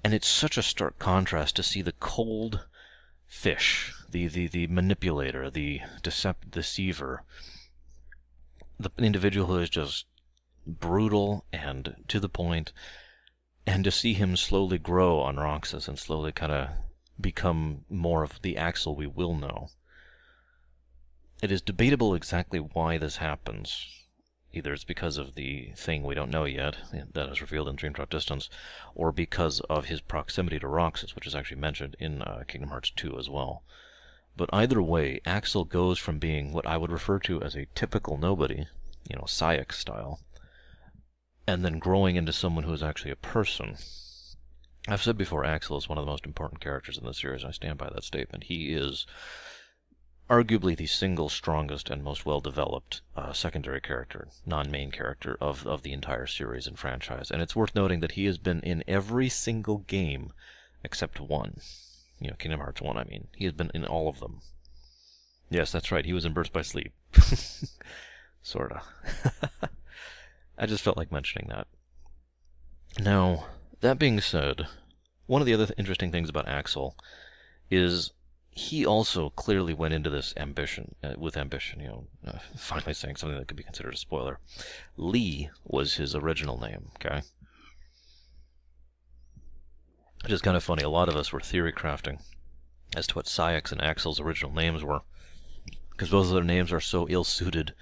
And 0.04 0.14
it's 0.14 0.28
such 0.28 0.58
a 0.58 0.62
stark 0.62 0.98
contrast 0.98 1.56
to 1.56 1.62
see 1.62 1.82
the 1.82 1.92
cold 1.92 2.66
fish, 3.26 3.92
the, 4.12 4.28
the, 4.28 4.46
the 4.46 4.66
manipulator, 4.68 5.50
the 5.50 5.80
decept- 6.02 6.50
deceiver, 6.50 7.24
the 8.78 8.90
individual 8.98 9.46
who 9.46 9.58
is 9.58 9.70
just 9.70 10.06
brutal 10.66 11.44
and 11.52 11.96
to 12.08 12.20
the 12.20 12.28
point, 12.28 12.72
and 13.66 13.84
to 13.84 13.90
see 13.90 14.14
him 14.14 14.36
slowly 14.36 14.78
grow 14.78 15.20
on 15.20 15.36
Roxas 15.36 15.88
and 15.88 15.98
slowly 15.98 16.32
kind 16.32 16.52
of 16.52 16.68
become 17.20 17.84
more 17.88 18.22
of 18.22 18.40
the 18.42 18.56
Axel 18.56 18.94
we 18.94 19.06
will 19.06 19.34
know. 19.34 19.70
It 21.42 21.50
is 21.50 21.62
debatable 21.62 22.14
exactly 22.14 22.58
why 22.58 22.98
this 22.98 23.16
happens. 23.16 23.88
Either 24.52 24.74
it's 24.74 24.84
because 24.84 25.16
of 25.16 25.34
the 25.34 25.72
thing 25.76 26.02
we 26.02 26.14
don't 26.14 26.30
know 26.30 26.44
yet, 26.44 26.76
that 27.14 27.30
is 27.30 27.40
revealed 27.40 27.68
in 27.68 27.76
Dream 27.76 27.94
Drop 27.94 28.10
Distance, 28.10 28.50
or 28.94 29.10
because 29.10 29.60
of 29.60 29.86
his 29.86 30.00
proximity 30.02 30.58
to 30.58 30.68
Roxas, 30.68 31.14
which 31.14 31.26
is 31.26 31.34
actually 31.34 31.60
mentioned 31.60 31.96
in 31.98 32.20
uh, 32.22 32.44
Kingdom 32.46 32.70
Hearts 32.70 32.90
2 32.90 33.18
as 33.18 33.30
well. 33.30 33.64
But 34.36 34.50
either 34.52 34.80
way, 34.80 35.20
Axel 35.26 35.64
goes 35.64 35.98
from 35.98 36.18
being 36.18 36.52
what 36.52 36.66
I 36.66 36.76
would 36.76 36.90
refer 36.90 37.18
to 37.20 37.42
as 37.42 37.54
a 37.54 37.66
typical 37.74 38.16
nobody, 38.16 38.66
you 39.08 39.16
know, 39.16 39.24
Saïx 39.26 39.74
style, 39.74 40.20
and 41.46 41.64
then 41.64 41.78
growing 41.78 42.16
into 42.16 42.32
someone 42.32 42.64
who 42.64 42.72
is 42.72 42.82
actually 42.82 43.10
a 43.10 43.16
person. 43.16 43.76
I've 44.88 45.02
said 45.02 45.18
before, 45.18 45.44
Axel 45.44 45.76
is 45.76 45.88
one 45.88 45.98
of 45.98 46.04
the 46.04 46.10
most 46.10 46.24
important 46.24 46.60
characters 46.60 46.96
in 46.96 47.04
the 47.04 47.14
series. 47.14 47.42
and 47.42 47.50
I 47.50 47.52
stand 47.52 47.78
by 47.78 47.90
that 47.90 48.04
statement. 48.04 48.44
He 48.44 48.72
is 48.72 49.06
arguably 50.30 50.74
the 50.74 50.86
single 50.86 51.28
strongest 51.28 51.90
and 51.90 52.02
most 52.02 52.24
well 52.24 52.40
developed 52.40 53.02
uh, 53.14 53.34
secondary 53.34 53.80
character, 53.80 54.28
non 54.46 54.70
main 54.70 54.90
character 54.90 55.36
of, 55.40 55.66
of 55.66 55.82
the 55.82 55.92
entire 55.92 56.26
series 56.26 56.66
and 56.66 56.78
franchise. 56.78 57.30
And 57.30 57.42
it's 57.42 57.54
worth 57.54 57.74
noting 57.74 58.00
that 58.00 58.12
he 58.12 58.24
has 58.24 58.38
been 58.38 58.60
in 58.60 58.82
every 58.88 59.28
single 59.28 59.78
game 59.78 60.32
except 60.82 61.20
one. 61.20 61.60
You 62.22 62.30
know, 62.30 62.36
Kingdom 62.36 62.60
Hearts 62.60 62.80
1, 62.80 62.96
I 62.96 63.04
mean. 63.04 63.28
He 63.36 63.44
has 63.44 63.52
been 63.52 63.70
in 63.74 63.84
all 63.84 64.08
of 64.08 64.20
them. 64.20 64.40
Yes, 65.50 65.70
that's 65.72 65.92
right. 65.92 66.04
He 66.04 66.12
was 66.12 66.24
in 66.24 66.32
Birth 66.32 66.52
by 66.52 66.62
Sleep. 66.62 66.92
Sorta. 68.42 68.82
I 70.58 70.66
just 70.66 70.82
felt 70.82 70.96
like 70.96 71.12
mentioning 71.12 71.48
that. 71.48 71.66
Now, 72.98 73.46
that 73.80 73.98
being 73.98 74.20
said, 74.20 74.66
one 75.26 75.42
of 75.42 75.46
the 75.46 75.54
other 75.54 75.66
th- 75.66 75.78
interesting 75.78 76.12
things 76.12 76.28
about 76.28 76.48
Axel 76.48 76.96
is 77.70 78.12
he 78.50 78.84
also 78.84 79.30
clearly 79.30 79.72
went 79.72 79.94
into 79.94 80.10
this 80.10 80.34
ambition 80.36 80.94
uh, 81.02 81.14
with 81.16 81.36
ambition. 81.36 81.80
You 81.80 81.88
know, 81.88 82.06
uh, 82.26 82.38
finally 82.56 82.94
saying 82.94 83.16
something 83.16 83.38
that 83.38 83.48
could 83.48 83.56
be 83.56 83.62
considered 83.62 83.94
a 83.94 83.96
spoiler. 83.96 84.38
Lea 84.96 85.50
was 85.64 85.94
his 85.94 86.14
original 86.14 86.60
name. 86.60 86.90
Okay, 86.96 87.22
which 90.22 90.32
is 90.32 90.42
kind 90.42 90.56
of 90.56 90.64
funny. 90.64 90.82
A 90.82 90.88
lot 90.88 91.08
of 91.08 91.16
us 91.16 91.32
were 91.32 91.40
theory 91.40 91.72
crafting 91.72 92.20
as 92.94 93.06
to 93.08 93.14
what 93.14 93.26
Saïx 93.26 93.72
and 93.72 93.80
Axel's 93.80 94.20
original 94.20 94.52
names 94.52 94.84
were, 94.84 95.00
because 95.90 96.10
both 96.10 96.26
of 96.26 96.34
their 96.34 96.44
names 96.44 96.72
are 96.72 96.80
so 96.80 97.08
ill-suited 97.08 97.74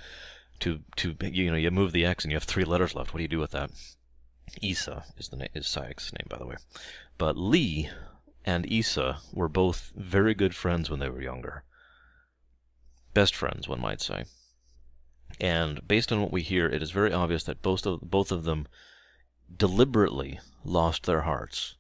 to 0.60 0.80
to 0.96 1.16
you 1.22 1.50
know 1.50 1.56
you 1.56 1.70
move 1.70 1.92
the 1.92 2.04
X 2.04 2.24
and 2.24 2.32
you 2.32 2.36
have 2.36 2.44
three 2.44 2.64
letters 2.64 2.94
left. 2.94 3.12
What 3.12 3.18
do 3.18 3.22
you 3.22 3.28
do 3.28 3.38
with 3.38 3.52
that? 3.52 3.70
Isa 4.60 5.04
is 5.16 5.28
the 5.28 5.36
name 5.36 5.48
is 5.54 5.66
Saïx's 5.66 6.12
name 6.12 6.26
by 6.28 6.38
the 6.38 6.46
way, 6.46 6.56
but 7.18 7.36
Lea 7.36 7.90
and 8.44 8.70
Isa 8.70 9.18
were 9.32 9.48
both 9.48 9.92
very 9.94 10.34
good 10.34 10.54
friends 10.54 10.90
when 10.90 11.00
they 11.00 11.08
were 11.08 11.22
younger. 11.22 11.64
Best 13.12 13.34
friends, 13.34 13.68
one 13.68 13.80
might 13.80 14.00
say. 14.00 14.24
And 15.40 15.86
based 15.86 16.12
on 16.12 16.20
what 16.20 16.32
we 16.32 16.42
hear, 16.42 16.66
it 16.66 16.82
is 16.82 16.90
very 16.90 17.12
obvious 17.12 17.44
that 17.44 17.62
both 17.62 17.86
of, 17.86 18.00
both 18.02 18.32
of 18.32 18.44
them 18.44 18.66
deliberately 19.54 20.40
lost 20.64 21.06
their 21.06 21.22
hearts 21.22 21.76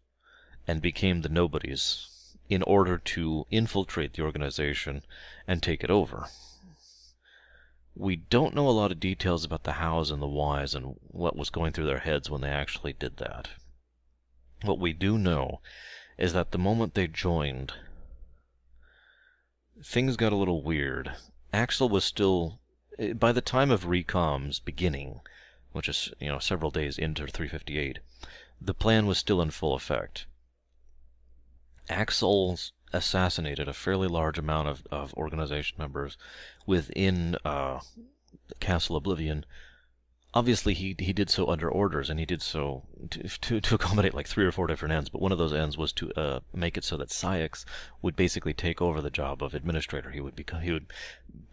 and 0.66 0.82
became 0.82 1.22
the 1.22 1.28
nobodies 1.28 2.36
in 2.48 2.62
order 2.64 2.98
to 2.98 3.46
infiltrate 3.50 4.14
the 4.14 4.22
organization 4.22 5.02
and 5.46 5.62
take 5.62 5.84
it 5.84 5.90
over. 5.90 6.28
We 7.94 8.16
don't 8.16 8.54
know 8.54 8.68
a 8.68 8.70
lot 8.70 8.90
of 8.90 9.00
details 9.00 9.44
about 9.44 9.64
the 9.64 9.74
hows 9.74 10.10
and 10.10 10.20
the 10.20 10.26
whys 10.26 10.74
and 10.74 10.96
what 11.08 11.36
was 11.36 11.50
going 11.50 11.72
through 11.72 11.86
their 11.86 12.00
heads 12.00 12.28
when 12.28 12.40
they 12.40 12.50
actually 12.50 12.92
did 12.92 13.18
that. 13.18 13.50
What 14.62 14.78
we 14.78 14.92
do 14.92 15.16
know 15.16 15.60
is 16.18 16.32
that 16.32 16.50
the 16.50 16.58
moment 16.58 16.94
they 16.94 17.06
joined, 17.06 17.72
things 19.82 20.16
got 20.16 20.32
a 20.32 20.36
little 20.36 20.62
weird. 20.62 21.12
Axel 21.52 21.88
was 21.88 22.04
still, 22.04 22.60
eh, 22.98 23.12
by 23.12 23.32
the 23.32 23.40
time 23.40 23.70
of 23.70 23.86
Recom's 23.86 24.58
beginning, 24.60 25.20
which 25.72 25.88
is, 25.88 26.12
you 26.20 26.28
know, 26.28 26.38
several 26.38 26.70
days 26.70 26.98
into 26.98 27.26
358, 27.26 28.00
the 28.60 28.74
plan 28.74 29.06
was 29.06 29.18
still 29.18 29.40
in 29.40 29.50
full 29.50 29.74
effect. 29.74 30.26
Axel's 31.90 32.72
assassinated 32.92 33.68
a 33.68 33.72
fairly 33.72 34.08
large 34.08 34.38
amount 34.38 34.68
of, 34.68 34.86
of 34.90 35.14
organization 35.14 35.76
members 35.78 36.16
within 36.66 37.36
uh, 37.44 37.80
Castle 38.60 38.96
Oblivion. 38.96 39.44
Obviously, 40.32 40.74
he 40.74 40.94
he 40.98 41.12
did 41.12 41.28
so 41.28 41.48
under 41.48 41.68
orders, 41.68 42.08
and 42.08 42.20
he 42.20 42.26
did 42.26 42.40
so 42.40 42.84
to, 43.10 43.28
to, 43.40 43.60
to 43.60 43.74
accommodate 43.74 44.14
like 44.14 44.28
three 44.28 44.44
or 44.44 44.52
four 44.52 44.68
different 44.68 44.94
ends. 44.94 45.08
But 45.08 45.20
one 45.20 45.32
of 45.32 45.38
those 45.38 45.52
ends 45.52 45.76
was 45.76 45.92
to 45.94 46.12
uh, 46.12 46.40
make 46.54 46.76
it 46.76 46.84
so 46.84 46.96
that 46.96 47.08
Saïx 47.08 47.64
would 48.00 48.14
basically 48.14 48.54
take 48.54 48.80
over 48.80 49.00
the 49.00 49.10
job 49.10 49.42
of 49.42 49.54
administrator. 49.54 50.10
He 50.12 50.20
would 50.20 50.36
become 50.36 50.60
he 50.62 50.70
would 50.70 50.86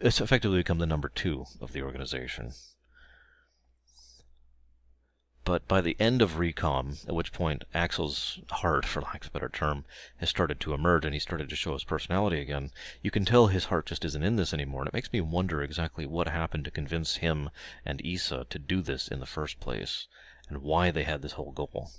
effectively 0.00 0.58
become 0.58 0.78
the 0.78 0.86
number 0.86 1.08
two 1.08 1.46
of 1.60 1.72
the 1.72 1.82
organization. 1.82 2.52
But 5.48 5.66
by 5.66 5.80
the 5.80 5.96
end 5.98 6.20
of 6.20 6.32
Recom, 6.32 7.08
at 7.08 7.14
which 7.14 7.32
point 7.32 7.64
Axel's 7.72 8.38
heart, 8.50 8.84
for 8.84 9.00
lack 9.00 9.24
of 9.24 9.28
a 9.28 9.30
better 9.30 9.48
term, 9.48 9.86
has 10.18 10.28
started 10.28 10.60
to 10.60 10.74
emerge 10.74 11.06
and 11.06 11.14
he 11.14 11.18
started 11.18 11.48
to 11.48 11.56
show 11.56 11.72
his 11.72 11.84
personality 11.84 12.38
again, 12.38 12.70
you 13.00 13.10
can 13.10 13.24
tell 13.24 13.46
his 13.46 13.64
heart 13.64 13.86
just 13.86 14.04
isn't 14.04 14.22
in 14.22 14.36
this 14.36 14.52
anymore. 14.52 14.82
And 14.82 14.88
it 14.88 14.92
makes 14.92 15.10
me 15.10 15.22
wonder 15.22 15.62
exactly 15.62 16.04
what 16.04 16.28
happened 16.28 16.66
to 16.66 16.70
convince 16.70 17.16
him 17.16 17.48
and 17.82 18.04
Isa 18.04 18.44
to 18.50 18.58
do 18.58 18.82
this 18.82 19.08
in 19.08 19.20
the 19.20 19.26
first 19.26 19.58
place 19.58 20.06
and 20.50 20.58
why 20.58 20.90
they 20.90 21.04
had 21.04 21.22
this 21.22 21.32
whole 21.32 21.52
goal. 21.52 21.92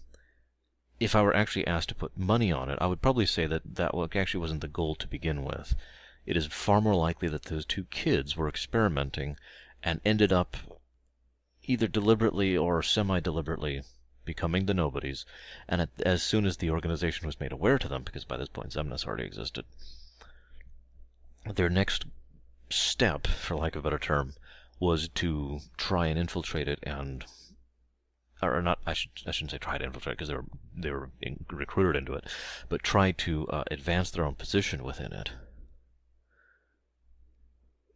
If 1.00 1.16
I 1.16 1.24
were 1.24 1.36
actually 1.36 1.66
asked 1.66 1.90
to 1.90 1.96
put 1.96 2.16
money 2.16 2.52
on 2.52 2.70
it, 2.70 2.78
I 2.80 2.86
would 2.86 3.02
probably 3.02 3.26
say 3.26 3.48
that 3.48 3.64
that 3.66 3.96
actually 4.14 4.42
wasn't 4.42 4.62
the 4.62 4.68
goal 4.68 4.94
to 4.94 5.08
begin 5.08 5.44
with. 5.44 5.76
It 6.24 6.38
is 6.38 6.46
far 6.46 6.82
more 6.82 6.94
likely 6.94 7.30
that 7.30 7.46
those 7.46 7.66
two 7.66 7.86
kids 7.86 8.38
were 8.38 8.48
experimenting 8.48 9.38
and 9.82 10.02
ended 10.06 10.32
up 10.32 10.56
either 11.70 11.88
deliberately 11.88 12.58
or 12.58 12.82
semi-deliberately 12.82 13.84
becoming 14.26 14.66
the 14.66 14.74
nobodies, 14.74 15.24
and 15.68 15.82
at, 15.82 15.90
as 16.04 16.24
soon 16.24 16.46
as 16.46 16.58
the 16.58 16.72
organization 16.72 17.28
was 17.28 17.40
made 17.40 17.52
aware 17.52 17.78
to 17.78 17.88
them, 17.88 18.04
because 18.04 18.26
by 18.26 18.38
this 18.38 18.50
point 18.50 18.72
Xemnas 18.72 19.06
already 19.06 19.24
existed, 19.24 19.66
their 21.46 21.70
next 21.70 22.06
step, 22.72 23.28
for 23.28 23.56
lack 23.56 23.76
of 23.76 23.86
a 23.86 23.90
better 23.90 24.00
term, 24.00 24.34
was 24.80 25.10
to 25.10 25.60
try 25.78 26.08
and 26.08 26.18
infiltrate 26.18 26.68
it 26.68 26.80
and 26.84 27.26
or 28.42 28.62
not 28.62 28.80
I, 28.86 28.94
should, 28.94 29.12
I 29.28 29.32
shouldn't 29.32 29.52
say 29.52 29.58
try 29.58 29.78
to 29.78 29.84
infiltrate 29.84 30.18
because 30.18 30.30
they 30.30 30.36
were 30.36 30.46
they 30.76 30.92
were 30.92 31.12
in, 31.22 31.46
recruited 31.52 31.98
into 31.98 32.14
it, 32.14 32.26
but 32.70 32.84
try 32.84 33.12
to 33.12 33.48
uh, 33.48 33.64
advance 33.70 34.12
their 34.12 34.24
own 34.24 34.36
position 34.36 34.84
within 34.84 35.12
it. 35.12 35.32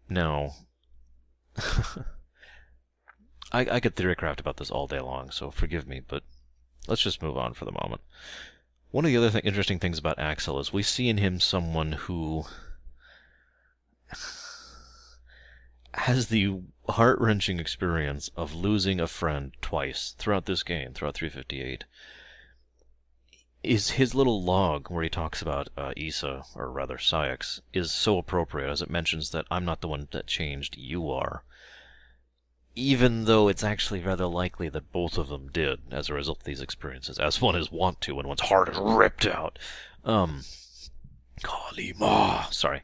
Now, 0.09 0.51
I, 3.53 3.67
I 3.71 3.79
could 3.79 3.95
theorycraft 3.95 4.39
about 4.39 4.57
this 4.57 4.71
all 4.71 4.87
day 4.87 4.99
long, 4.99 5.29
so 5.29 5.51
forgive 5.51 5.87
me, 5.87 6.01
but 6.05 6.23
let's 6.87 7.03
just 7.03 7.21
move 7.21 7.37
on 7.37 7.53
for 7.53 7.65
the 7.65 7.71
moment. 7.71 8.01
One 8.89 9.05
of 9.05 9.11
the 9.11 9.17
other 9.17 9.29
th- 9.29 9.45
interesting 9.45 9.79
things 9.79 9.99
about 9.99 10.19
Axel 10.19 10.59
is 10.59 10.73
we 10.73 10.83
see 10.83 11.07
in 11.07 11.17
him 11.17 11.39
someone 11.39 11.93
who 11.93 12.45
has 15.93 16.27
the 16.27 16.61
heart 16.89 17.19
wrenching 17.19 17.59
experience 17.59 18.29
of 18.35 18.55
losing 18.55 18.99
a 18.99 19.07
friend 19.07 19.53
twice 19.61 20.15
throughout 20.17 20.45
this 20.45 20.63
game, 20.63 20.93
throughout 20.93 21.15
358. 21.15 21.85
Is 23.61 23.91
his 23.91 24.13
little 24.13 24.43
log 24.43 24.89
where 24.89 25.03
he 25.03 25.09
talks 25.09 25.41
about 25.41 25.69
uh, 25.77 25.93
Isa, 25.95 26.43
or 26.55 26.71
rather 26.71 26.97
Saïx, 26.97 27.61
is 27.71 27.91
so 27.91 28.17
appropriate 28.17 28.69
as 28.69 28.81
it 28.81 28.89
mentions 28.89 29.29
that 29.29 29.45
I'm 29.49 29.63
not 29.63 29.81
the 29.81 29.87
one 29.87 30.07
that 30.11 30.27
changed, 30.27 30.75
you 30.77 31.09
are. 31.09 31.43
Even 32.75 33.25
though 33.25 33.47
it's 33.47 33.63
actually 33.63 34.01
rather 34.01 34.25
likely 34.25 34.67
that 34.69 34.91
both 34.91 35.17
of 35.17 35.27
them 35.27 35.49
did 35.51 35.81
as 35.91 36.09
a 36.09 36.13
result 36.13 36.39
of 36.39 36.43
these 36.45 36.61
experiences, 36.61 37.19
as 37.19 37.39
one 37.39 37.55
is 37.55 37.71
wont 37.71 38.01
to 38.01 38.15
when 38.15 38.27
one's 38.27 38.41
heart 38.41 38.69
is 38.69 38.77
ripped 38.79 39.25
out. 39.27 39.59
Um. 40.03 40.43
Kalima! 41.43 42.51
Sorry. 42.51 42.81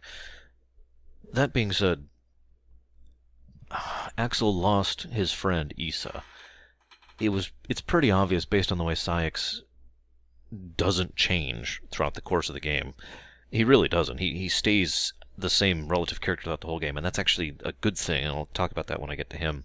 That 1.31 1.53
being 1.53 1.71
said, 1.71 2.07
Axel 4.17 4.53
lost 4.53 5.03
his 5.03 5.31
friend 5.31 5.73
Isa. 5.77 6.23
It 7.19 7.29
was 7.29 7.51
it's 7.67 7.81
pretty 7.81 8.11
obvious 8.11 8.45
based 8.45 8.71
on 8.71 8.77
the 8.77 8.83
way 8.83 8.93
Saïx 8.93 9.61
doesn't 10.75 11.15
change 11.15 11.81
throughout 11.91 12.15
the 12.15 12.21
course 12.21 12.49
of 12.49 12.53
the 12.53 12.59
game. 12.59 12.93
He 13.51 13.63
really 13.63 13.87
doesn't. 13.87 14.19
He 14.19 14.37
he 14.37 14.49
stays 14.49 15.13
the 15.41 15.49
same 15.49 15.87
relative 15.87 16.21
character 16.21 16.45
throughout 16.45 16.61
the 16.61 16.67
whole 16.67 16.79
game, 16.79 16.97
and 16.97 17.05
that's 17.05 17.19
actually 17.19 17.55
a 17.63 17.71
good 17.73 17.97
thing. 17.97 18.23
And 18.23 18.35
I'll 18.35 18.49
talk 18.53 18.71
about 18.71 18.87
that 18.87 19.01
when 19.01 19.09
I 19.09 19.15
get 19.15 19.29
to 19.31 19.37
him. 19.37 19.63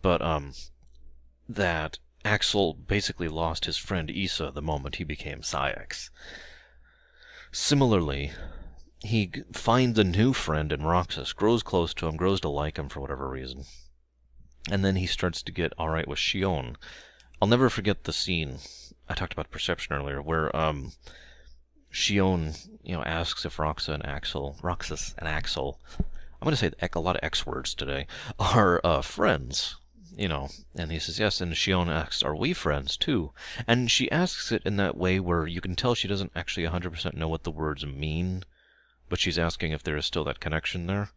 But 0.00 0.20
um, 0.22 0.52
that 1.48 1.98
Axel 2.24 2.74
basically 2.74 3.28
lost 3.28 3.64
his 3.64 3.76
friend 3.76 4.10
Isa 4.10 4.50
the 4.52 4.62
moment 4.62 4.96
he 4.96 5.04
became 5.04 5.40
Saïx. 5.40 6.10
Similarly, 7.50 8.32
he 9.00 9.32
finds 9.52 9.98
a 9.98 10.04
new 10.04 10.32
friend 10.32 10.72
in 10.72 10.84
Roxas, 10.84 11.32
grows 11.32 11.62
close 11.62 11.92
to 11.94 12.06
him, 12.06 12.16
grows 12.16 12.40
to 12.40 12.48
like 12.48 12.78
him 12.78 12.88
for 12.88 13.00
whatever 13.00 13.28
reason. 13.28 13.64
And 14.70 14.84
then 14.84 14.96
he 14.96 15.06
starts 15.06 15.42
to 15.42 15.52
get 15.52 15.72
alright 15.78 16.06
with 16.06 16.18
Xion. 16.18 16.76
I'll 17.40 17.48
never 17.48 17.68
forget 17.68 18.04
the 18.04 18.12
scene. 18.12 18.58
I 19.08 19.14
talked 19.14 19.32
about 19.32 19.50
perception 19.50 19.94
earlier, 19.94 20.22
where 20.22 20.54
um, 20.56 20.92
Xion, 21.92 22.68
you 22.82 22.96
know, 22.96 23.04
asks 23.04 23.44
if 23.44 23.58
Roxa 23.58 23.94
and 23.94 24.06
Axel, 24.06 24.56
Roxas 24.62 25.14
and 25.18 25.28
Axel, 25.28 25.78
I'm 25.98 26.46
going 26.46 26.56
to 26.56 26.56
say 26.56 26.72
a 26.92 27.00
lot 27.00 27.16
of 27.16 27.22
X 27.22 27.46
words 27.46 27.74
today, 27.74 28.06
are 28.38 28.80
uh, 28.82 29.02
friends 29.02 29.76
you 30.16 30.28
know, 30.28 30.50
and 30.74 30.92
he 30.92 30.98
says 30.98 31.18
yes, 31.18 31.40
and 31.40 31.54
Xion 31.54 31.88
asks, 31.88 32.22
"Are 32.22 32.36
we 32.36 32.52
friends 32.52 32.98
too?" 32.98 33.32
And 33.66 33.90
she 33.90 34.10
asks 34.10 34.52
it 34.52 34.62
in 34.66 34.76
that 34.76 34.96
way 34.96 35.18
where 35.18 35.46
you 35.46 35.62
can 35.62 35.74
tell 35.74 35.94
she 35.94 36.08
doesn't 36.08 36.32
actually 36.36 36.66
100% 36.66 37.14
know 37.14 37.28
what 37.28 37.44
the 37.44 37.50
words 37.50 37.86
mean, 37.86 38.44
but 39.08 39.18
she's 39.18 39.38
asking 39.38 39.72
if 39.72 39.82
there 39.82 39.96
is 39.96 40.04
still 40.04 40.24
that 40.24 40.40
connection 40.40 40.86
there. 40.86 41.10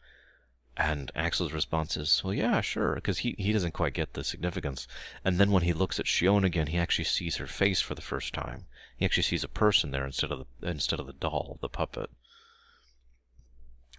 And 0.78 1.12
Axel's 1.16 1.54
response 1.54 1.98
is, 1.98 2.22
well, 2.24 2.34
yeah, 2.34 2.62
sure, 2.62 2.96
because 2.96 3.20
he, 3.20 3.36
he 3.38 3.54
doesn't 3.54 3.74
quite 3.74 3.94
get 3.94 4.14
the 4.14 4.24
significance. 4.24 4.88
And 5.24 5.40
then 5.40 5.52
when 5.52 5.64
he 5.64 5.74
looks 5.74 6.00
at 6.00 6.06
Xion 6.06 6.46
again, 6.46 6.68
he 6.68 6.78
actually 6.78 7.06
sees 7.06 7.38
her 7.38 7.48
face 7.48 7.82
for 7.82 7.96
the 7.96 8.02
first 8.02 8.34
time. 8.34 8.66
He 8.98 9.06
actually 9.06 9.24
sees 9.24 9.44
a 9.44 9.50
person 9.50 9.92
there 9.92 10.06
instead 10.06 10.32
of 10.32 10.46
the 10.60 10.68
instead 10.68 11.00
of 11.00 11.08
the 11.08 11.14
doll, 11.14 11.58
the 11.62 11.70
puppet. 11.70 12.10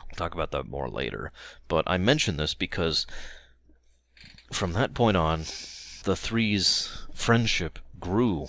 We'll 0.01 0.17
talk 0.17 0.35
about 0.35 0.53
that 0.53 0.67
more 0.67 0.89
later. 0.89 1.33
But 1.69 1.85
I 1.87 1.99
mention 1.99 2.37
this 2.37 2.55
because 2.55 3.07
from 4.53 4.73
that 4.73 4.95
point 4.95 5.17
on, 5.17 5.41
the 6.05 6.17
three's 6.17 7.07
friendship 7.13 7.79
grew 7.99 8.47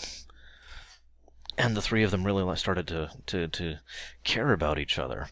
and 1.57 1.75
the 1.75 1.81
three 1.81 2.03
of 2.03 2.11
them 2.11 2.25
really 2.25 2.55
started 2.55 2.87
to 2.87 3.09
to 3.25 3.47
to 3.47 3.77
care 4.23 4.53
about 4.53 4.79
each 4.79 4.99
other. 4.99 5.29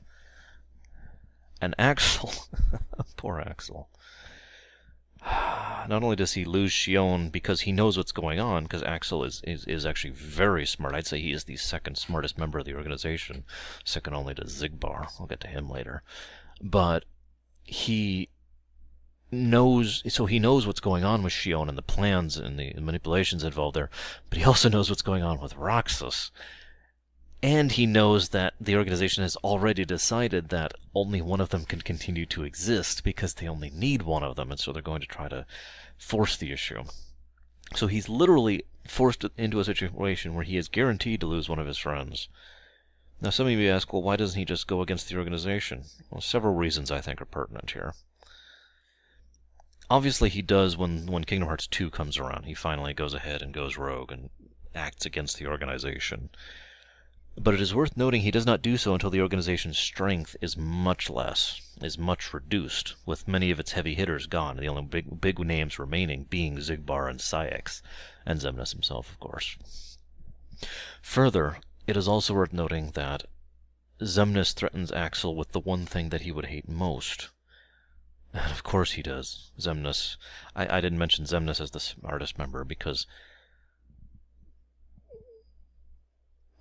And 1.61 1.76
Axel, 1.78 2.34
poor 3.18 3.39
Axel. 3.39 3.89
Not 5.88 6.03
only 6.03 6.15
does 6.15 6.34
he 6.34 6.45
lose 6.45 6.71
Xion 6.71 7.32
because 7.32 7.61
he 7.61 7.71
knows 7.71 7.97
what's 7.97 8.11
going 8.11 8.39
on, 8.39 8.63
because 8.63 8.84
Axel 8.84 9.23
is, 9.23 9.41
is, 9.45 9.65
is 9.65 9.86
actually 9.86 10.13
very 10.13 10.65
smart. 10.65 10.95
I'd 10.95 11.07
say 11.07 11.19
he 11.19 11.32
is 11.32 11.43
the 11.43 11.57
second 11.57 11.97
smartest 11.97 12.38
member 12.38 12.59
of 12.59 12.65
the 12.65 12.76
organization, 12.76 13.43
second 13.84 14.13
only 14.13 14.34
to 14.36 14.45
Xigbar. 14.45 15.07
I'll 15.19 15.28
get 15.28 15.39
to 15.41 15.47
him 15.47 15.69
later. 15.69 16.01
But 16.61 17.05
he 17.63 18.30
knows 19.32 20.01
so 20.13 20.28
he 20.28 20.39
knows 20.39 20.65
what's 20.65 20.80
going 20.80 21.03
on 21.03 21.21
with 21.23 21.34
Xion 21.34 21.67
and 21.67 21.78
the 21.78 21.82
plans 21.82 22.38
and 22.38 22.59
the 22.59 22.73
manipulations 22.80 23.43
involved 23.43 23.76
there, 23.76 23.89
but 24.30 24.38
he 24.38 24.45
also 24.45 24.69
knows 24.69 24.89
what's 24.89 25.01
going 25.01 25.23
on 25.23 25.39
with 25.39 25.55
Roxas. 25.55 26.32
And 27.45 27.73
he 27.73 27.85
knows 27.85 28.29
that 28.29 28.55
the 28.59 28.75
organization 28.75 29.21
has 29.21 29.35
already 29.35 29.85
decided 29.85 30.49
that 30.49 30.73
only 30.95 31.21
one 31.21 31.39
of 31.39 31.49
them 31.49 31.63
can 31.63 31.79
continue 31.79 32.25
to 32.25 32.43
exist 32.43 33.03
because 33.03 33.35
they 33.35 33.47
only 33.47 33.69
need 33.69 34.01
one 34.01 34.23
of 34.23 34.35
them, 34.35 34.49
and 34.49 34.59
so 34.59 34.71
they're 34.71 34.81
going 34.81 35.01
to 35.01 35.07
try 35.07 35.27
to 35.27 35.45
force 35.95 36.37
the 36.37 36.51
issue. 36.51 36.85
So 37.75 37.85
he's 37.85 38.09
literally 38.09 38.65
forced 38.87 39.23
into 39.37 39.59
a 39.59 39.63
situation 39.63 40.33
where 40.33 40.43
he 40.43 40.57
is 40.57 40.67
guaranteed 40.67 41.19
to 41.19 41.27
lose 41.27 41.47
one 41.47 41.59
of 41.59 41.67
his 41.67 41.77
friends. 41.77 42.29
Now, 43.21 43.29
some 43.29 43.45
of 43.45 43.53
you 43.53 43.69
ask, 43.69 43.93
well, 43.93 44.01
why 44.01 44.15
doesn't 44.15 44.39
he 44.39 44.43
just 44.43 44.65
go 44.65 44.81
against 44.81 45.07
the 45.07 45.17
organization? 45.17 45.83
Well, 46.09 46.21
several 46.21 46.55
reasons 46.55 46.89
I 46.89 46.99
think 46.99 47.21
are 47.21 47.25
pertinent 47.25 47.69
here 47.69 47.93
obviously 49.87 50.29
he 50.29 50.41
does 50.41 50.75
when 50.75 51.05
when 51.05 51.23
Kingdom 51.23 51.47
Hearts 51.47 51.67
2 51.67 51.91
comes 51.91 52.17
around. 52.17 52.45
He 52.45 52.55
finally 52.55 52.95
goes 52.95 53.13
ahead 53.13 53.43
and 53.43 53.53
goes 53.53 53.77
rogue 53.77 54.11
and 54.11 54.31
acts 54.73 55.05
against 55.05 55.37
the 55.37 55.45
organization. 55.45 56.31
But 57.38 57.53
it 57.53 57.61
is 57.61 57.75
worth 57.75 57.97
noting 57.97 58.21
he 58.21 58.31
does 58.31 58.45
not 58.45 58.61
do 58.61 58.77
so 58.77 58.93
until 58.93 59.09
the 59.09 59.21
organization's 59.21 59.77
strength 59.77 60.36
is 60.41 60.55
much 60.55 61.09
less, 61.09 61.61
is 61.81 61.97
much 61.97 62.33
reduced, 62.33 62.95
with 63.05 63.27
many 63.27 63.51
of 63.51 63.59
its 63.59 63.73
heavy 63.73 63.93
hitters 63.93 64.25
gone, 64.25 64.57
the 64.57 64.69
only 64.69 64.83
big 64.83 65.19
big 65.19 65.39
names 65.39 65.77
remaining 65.77 66.23
being 66.23 66.57
Xigbar 66.57 67.09
and 67.09 67.19
Saïx, 67.19 67.81
and 68.25 68.39
Xemnas 68.39 68.71
himself, 68.71 69.09
of 69.11 69.19
course. 69.19 69.57
Further, 71.01 71.59
it 71.86 71.97
is 71.97 72.07
also 72.07 72.33
worth 72.33 72.53
noting 72.53 72.91
that 72.91 73.25
Xemnas 74.01 74.53
threatens 74.53 74.91
Axel 74.91 75.36
with 75.36 75.51
the 75.51 75.59
one 75.59 75.86
thing 75.86 76.09
that 76.09 76.21
he 76.21 76.31
would 76.31 76.45
hate 76.45 76.69
most, 76.69 77.29
And 78.33 78.51
of 78.51 78.63
course 78.63 78.93
he 78.93 79.01
does, 79.01 79.51
Xemnas. 79.59 80.17
I, 80.55 80.77
I 80.77 80.81
didn't 80.81 80.99
mention 80.99 81.25
Xemnas 81.25 81.61
as 81.61 81.71
the 81.71 81.79
smartest 81.79 82.38
member 82.38 82.63
because 82.63 83.07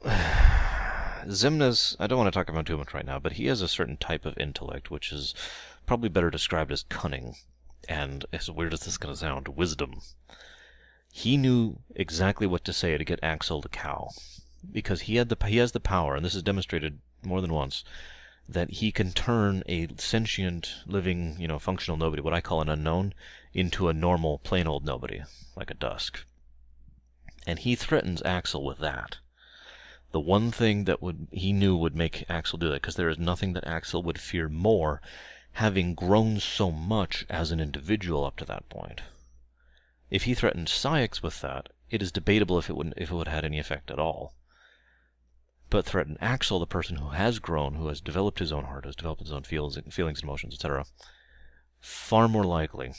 Xemnas, 1.29 1.97
I 1.99 2.07
don't 2.07 2.19
want 2.19 2.33
to 2.33 2.39
talk 2.39 2.49
about 2.49 2.61
him 2.61 2.65
too 2.65 2.79
much 2.79 2.95
right 2.95 3.07
now, 3.07 3.19
but 3.19 3.33
he 3.33 3.47
has 3.47 3.63
a 3.63 3.69
certain 3.69 3.97
type 3.97 4.25
of 4.25 4.39
intellect 4.39 4.91
which 4.91 5.13
is 5.13 5.35
probably 5.87 6.09
better 6.09 6.31
described 6.31 6.73
as 6.73 6.85
cunning, 6.85 7.37
and 7.89 8.25
as 8.33 8.51
weird 8.51 8.73
as 8.73 8.81
this 8.81 8.89
is 8.89 8.99
going 8.99 9.15
to 9.15 9.19
sound, 9.19 9.49
wisdom. 9.49 10.01
He 11.13 11.37
knew 11.37 11.79
exactly 11.95 12.47
what 12.47 12.65
to 12.65 12.73
say 12.73 12.97
to 12.97 13.05
get 13.05 13.21
Axel 13.23 13.63
to 13.63 13.69
cow, 13.69 14.11
because 14.71 15.03
he 15.03 15.17
had 15.17 15.29
the 15.29 15.47
he 15.47 15.59
has 15.59 15.73
the 15.73 15.81
power, 15.81 16.17
and 16.17 16.25
this 16.25 16.35
is 16.35 16.43
demonstrated 16.43 17.01
more 17.23 17.41
than 17.41 17.53
once, 17.53 17.85
that 18.49 18.71
he 18.71 18.93
can 18.93 19.13
turn 19.13 19.63
a 19.67 19.89
sentient, 19.97 20.75
living, 20.87 21.37
you 21.39 21.49
know, 21.49 21.59
functional 21.59 21.97
nobody, 21.97 22.21
what 22.21 22.35
I 22.35 22.41
call 22.41 22.61
an 22.61 22.69
unknown, 22.69 23.15
into 23.53 23.89
a 23.89 23.95
normal, 23.95 24.39
plain 24.39 24.67
old 24.67 24.85
nobody, 24.85 25.23
like 25.57 25.71
a 25.71 25.75
dusk. 25.75 26.25
And 27.47 27.59
he 27.59 27.75
threatens 27.75 28.23
Axel 28.25 28.65
with 28.65 28.79
that. 28.79 29.19
The 30.15 30.21
one 30.21 30.51
thing 30.51 30.85
that 30.85 31.03
would 31.03 31.29
he 31.31 31.53
knew 31.53 31.77
would 31.77 31.95
make 31.95 32.25
Axel 32.31 32.59
do 32.59 32.71
that, 32.71 32.81
because 32.81 32.97
there 32.97 33.11
is 33.11 33.19
nothing 33.19 33.53
that 33.53 33.67
Axel 33.67 34.03
would 34.05 34.19
fear 34.19 34.49
more, 34.49 35.03
having 35.53 35.95
grown 35.95 36.41
so 36.41 36.71
much 36.71 37.27
as 37.29 37.51
an 37.51 37.61
individual 37.61 38.25
up 38.25 38.37
to 38.37 38.47
that 38.47 38.71
point. 38.71 39.03
If 40.09 40.23
he 40.23 40.33
threatened 40.35 40.69
Saïx 40.69 41.23
with 41.23 41.43
that, 41.43 41.69
it 41.91 42.01
is 42.01 42.11
debatable 42.11 42.59
if 42.59 42.71
it 42.71 42.77
would 42.77 42.95
if 42.97 43.11
it 43.11 43.15
would 43.15 43.27
have 43.27 43.35
had 43.35 43.45
any 43.45 43.59
effect 43.59 43.91
at 43.91 43.99
all 43.99 44.35
but 45.75 45.85
threaten 45.85 46.17
Axel, 46.21 46.61
the 46.61 46.69
person 46.69 46.99
who 46.99 47.09
has 47.09 47.41
grown, 47.41 47.75
who 47.75 47.89
has 47.89 48.01
developed 48.01 48.39
his 48.39 48.53
own 48.53 48.67
heart, 48.67 48.85
has 48.85 48.95
developed 48.95 49.23
his 49.23 49.33
own 49.33 49.43
feels, 49.43 49.77
feelings, 49.91 50.23
emotions, 50.23 50.55
etc., 50.55 50.85
far 51.81 52.29
more 52.29 52.45
likely 52.45 52.93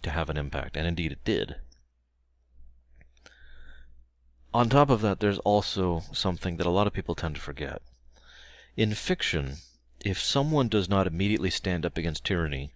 to 0.00 0.08
have 0.08 0.30
an 0.30 0.38
impact, 0.38 0.74
and 0.78 0.86
indeed 0.86 1.12
it 1.12 1.22
did. 1.24 1.56
On 4.54 4.68
top 4.68 4.90
of 4.90 5.00
that, 5.00 5.20
there's 5.20 5.38
also 5.38 6.02
something 6.12 6.58
that 6.58 6.66
a 6.66 6.70
lot 6.70 6.86
of 6.86 6.92
people 6.92 7.14
tend 7.14 7.36
to 7.36 7.40
forget. 7.40 7.80
In 8.76 8.94
fiction, 8.94 9.56
if 10.04 10.20
someone 10.20 10.68
does 10.68 10.88
not 10.88 11.06
immediately 11.06 11.50
stand 11.50 11.86
up 11.86 11.96
against 11.96 12.24
tyranny, 12.24 12.72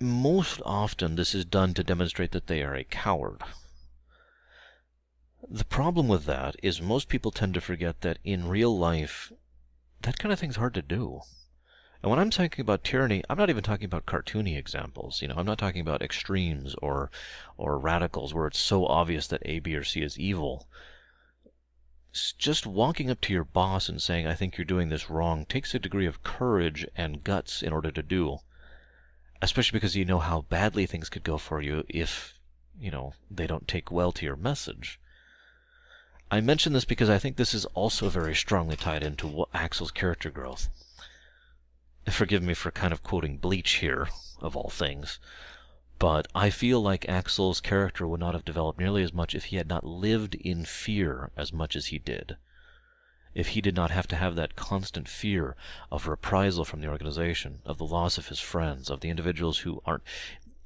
most 0.00 0.62
often 0.64 1.16
this 1.16 1.34
is 1.34 1.44
done 1.44 1.74
to 1.74 1.84
demonstrate 1.84 2.30
that 2.32 2.46
they 2.46 2.62
are 2.62 2.74
a 2.74 2.84
coward. 2.84 3.42
The 5.50 5.64
problem 5.64 6.08
with 6.08 6.24
that 6.24 6.56
is 6.62 6.80
most 6.80 7.08
people 7.08 7.30
tend 7.30 7.54
to 7.54 7.60
forget 7.60 8.00
that 8.00 8.18
in 8.24 8.48
real 8.48 8.76
life, 8.76 9.32
that 10.02 10.18
kind 10.18 10.32
of 10.32 10.38
thing's 10.38 10.56
hard 10.56 10.74
to 10.74 10.82
do. 10.82 11.22
And 12.00 12.10
when 12.10 12.20
I'm 12.20 12.30
talking 12.30 12.62
about 12.62 12.84
tyranny, 12.84 13.24
I'm 13.28 13.38
not 13.38 13.50
even 13.50 13.64
talking 13.64 13.86
about 13.86 14.06
cartoony 14.06 14.56
examples. 14.56 15.20
You 15.20 15.28
know, 15.28 15.34
I'm 15.36 15.46
not 15.46 15.58
talking 15.58 15.80
about 15.80 16.00
extremes 16.00 16.76
or 16.80 17.10
or 17.56 17.76
radicals 17.76 18.32
where 18.32 18.46
it's 18.46 18.58
so 18.58 18.86
obvious 18.86 19.26
that 19.26 19.42
A, 19.44 19.58
B, 19.58 19.74
or 19.74 19.82
C 19.82 20.02
is 20.02 20.18
evil. 20.18 20.68
Just 22.38 22.66
walking 22.66 23.10
up 23.10 23.20
to 23.22 23.32
your 23.32 23.44
boss 23.44 23.88
and 23.88 24.00
saying, 24.00 24.26
I 24.26 24.34
think 24.34 24.56
you're 24.56 24.64
doing 24.64 24.88
this 24.88 25.10
wrong, 25.10 25.44
takes 25.44 25.74
a 25.74 25.78
degree 25.78 26.06
of 26.06 26.22
courage 26.22 26.86
and 26.96 27.24
guts 27.24 27.62
in 27.62 27.72
order 27.72 27.90
to 27.90 28.02
do. 28.02 28.38
Especially 29.42 29.76
because 29.76 29.96
you 29.96 30.04
know 30.04 30.20
how 30.20 30.42
badly 30.42 30.86
things 30.86 31.08
could 31.08 31.24
go 31.24 31.36
for 31.36 31.60
you 31.60 31.84
if, 31.88 32.38
you 32.80 32.90
know, 32.90 33.14
they 33.30 33.46
don't 33.46 33.68
take 33.68 33.90
well 33.90 34.12
to 34.12 34.24
your 34.24 34.36
message. 34.36 35.00
I 36.30 36.40
mention 36.40 36.72
this 36.72 36.84
because 36.84 37.10
I 37.10 37.18
think 37.18 37.36
this 37.36 37.54
is 37.54 37.64
also 37.66 38.08
very 38.08 38.34
strongly 38.34 38.76
tied 38.76 39.02
into 39.02 39.46
Axel's 39.52 39.90
character 39.90 40.30
growth. 40.30 40.68
Forgive 42.10 42.42
me 42.42 42.54
for 42.54 42.70
kind 42.70 42.92
of 42.92 43.02
quoting 43.02 43.38
Bleach 43.38 43.74
here, 43.76 44.08
of 44.40 44.56
all 44.56 44.70
things, 44.70 45.18
but 45.98 46.28
I 46.34 46.50
feel 46.50 46.80
like 46.80 47.08
Axel's 47.08 47.60
character 47.60 48.06
would 48.06 48.20
not 48.20 48.34
have 48.34 48.44
developed 48.44 48.78
nearly 48.78 49.02
as 49.02 49.12
much 49.12 49.34
if 49.34 49.46
he 49.46 49.56
had 49.56 49.68
not 49.68 49.84
lived 49.84 50.36
in 50.36 50.64
fear 50.64 51.32
as 51.36 51.52
much 51.52 51.74
as 51.74 51.86
he 51.86 51.98
did. 51.98 52.36
If 53.34 53.48
he 53.48 53.60
did 53.60 53.74
not 53.74 53.90
have 53.90 54.06
to 54.08 54.16
have 54.16 54.36
that 54.36 54.56
constant 54.56 55.08
fear 55.08 55.56
of 55.90 56.06
reprisal 56.06 56.64
from 56.64 56.80
the 56.80 56.88
organization, 56.88 57.60
of 57.64 57.78
the 57.78 57.84
loss 57.84 58.16
of 58.16 58.28
his 58.28 58.40
friends, 58.40 58.90
of 58.90 59.00
the 59.00 59.10
individuals 59.10 59.58
who 59.58 59.82
aren't. 59.84 60.04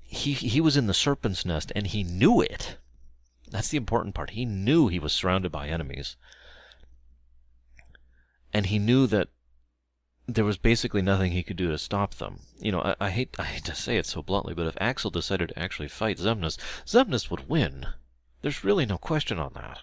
He, 0.00 0.32
he 0.32 0.60
was 0.60 0.76
in 0.76 0.86
the 0.86 0.94
serpent's 0.94 1.44
nest 1.44 1.72
and 1.74 1.86
he 1.86 2.04
knew 2.04 2.40
it. 2.40 2.76
That's 3.50 3.68
the 3.68 3.78
important 3.78 4.14
part. 4.14 4.30
He 4.30 4.44
knew 4.44 4.88
he 4.88 4.98
was 4.98 5.12
surrounded 5.12 5.50
by 5.50 5.68
enemies. 5.68 6.16
And 8.52 8.66
he 8.66 8.78
knew 8.78 9.06
that 9.06 9.28
there 10.34 10.44
was 10.44 10.56
basically 10.56 11.02
nothing 11.02 11.32
he 11.32 11.42
could 11.42 11.56
do 11.56 11.68
to 11.68 11.78
stop 11.78 12.14
them. 12.14 12.40
You 12.58 12.72
know, 12.72 12.80
I, 12.80 12.96
I, 13.00 13.10
hate 13.10 13.36
I 13.38 13.44
hate 13.44 13.64
to 13.64 13.74
say 13.74 13.96
it 13.96 14.06
so 14.06 14.22
bluntly, 14.22 14.54
but 14.54 14.66
if 14.66 14.76
Axel 14.80 15.10
decided 15.10 15.50
to 15.50 15.58
actually 15.58 15.88
fight 15.88 16.18
Xemnas, 16.18 16.58
Xemnas 16.86 17.30
would 17.30 17.48
win. 17.48 17.86
There's 18.40 18.64
really 18.64 18.86
no 18.86 18.98
question 18.98 19.38
on 19.38 19.52
that. 19.54 19.82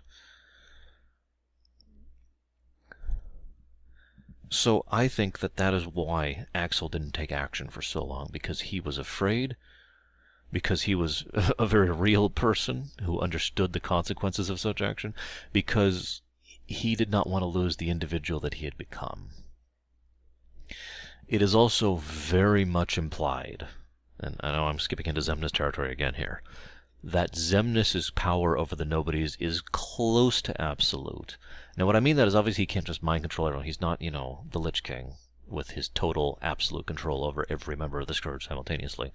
So 4.49 4.83
I 4.91 5.07
think 5.07 5.39
that 5.39 5.57
that 5.57 5.73
is 5.75 5.85
why 5.85 6.47
Axel 6.55 6.89
didn't 6.89 7.13
take 7.13 7.31
action 7.31 7.69
for 7.69 7.83
so 7.83 8.03
long, 8.03 8.29
because 8.31 8.61
he 8.61 8.79
was 8.79 8.97
afraid, 8.97 9.55
because 10.51 10.83
he 10.83 10.95
was 10.95 11.25
a 11.59 11.67
very 11.67 11.91
real 11.91 12.29
person 12.29 12.89
who 13.03 13.19
understood 13.19 13.73
the 13.73 13.79
consequences 13.79 14.49
of 14.49 14.59
such 14.59 14.81
action, 14.81 15.13
because 15.53 16.21
he 16.65 16.95
did 16.95 17.11
not 17.11 17.27
want 17.27 17.43
to 17.43 17.47
lose 17.47 17.77
the 17.77 17.89
individual 17.89 18.39
that 18.39 18.55
he 18.55 18.65
had 18.65 18.77
become. 18.77 19.29
It 21.29 21.43
is 21.43 21.53
also 21.53 21.97
very 21.97 22.65
much 22.65 22.97
implied, 22.97 23.67
and 24.19 24.35
I 24.39 24.51
know 24.51 24.65
I'm 24.65 24.79
skipping 24.79 25.05
into 25.05 25.21
Xemnas 25.21 25.51
territory 25.51 25.91
again 25.91 26.15
here, 26.15 26.41
that 27.03 27.33
Xemnas' 27.33 28.15
power 28.15 28.57
over 28.57 28.75
the 28.75 28.83
nobodies 28.83 29.37
is 29.39 29.61
close 29.61 30.41
to 30.41 30.59
absolute. 30.59 31.37
Now, 31.77 31.85
what 31.85 31.95
I 31.95 31.99
mean 31.99 32.15
that 32.15 32.27
is 32.27 32.33
obviously 32.33 32.63
he 32.63 32.65
can't 32.65 32.87
just 32.87 33.03
mind 33.03 33.21
control 33.21 33.47
everyone. 33.47 33.67
He's 33.67 33.79
not, 33.79 34.01
you 34.01 34.09
know, 34.09 34.45
the 34.49 34.59
Lich 34.59 34.81
King 34.81 35.13
with 35.47 35.71
his 35.71 35.89
total 35.89 36.39
absolute 36.41 36.87
control 36.87 37.23
over 37.23 37.45
every 37.47 37.75
member 37.75 37.99
of 37.99 38.07
the 38.07 38.15
Scourge 38.15 38.47
simultaneously. 38.47 39.13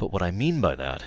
But 0.00 0.12
what 0.12 0.22
I 0.22 0.32
mean 0.32 0.60
by 0.60 0.74
that 0.74 1.04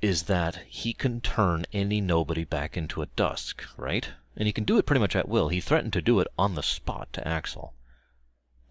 is 0.00 0.22
that 0.24 0.62
he 0.68 0.92
can 0.92 1.20
turn 1.20 1.66
any 1.72 2.00
nobody 2.00 2.44
back 2.44 2.76
into 2.76 3.02
a 3.02 3.06
dusk, 3.06 3.64
right? 3.76 4.10
And 4.36 4.46
he 4.46 4.52
can 4.52 4.62
do 4.62 4.78
it 4.78 4.86
pretty 4.86 5.00
much 5.00 5.16
at 5.16 5.28
will. 5.28 5.48
He 5.48 5.60
threatened 5.60 5.92
to 5.94 6.00
do 6.00 6.20
it 6.20 6.28
on 6.38 6.54
the 6.54 6.62
spot 6.62 7.12
to 7.14 7.26
Axel. 7.26 7.74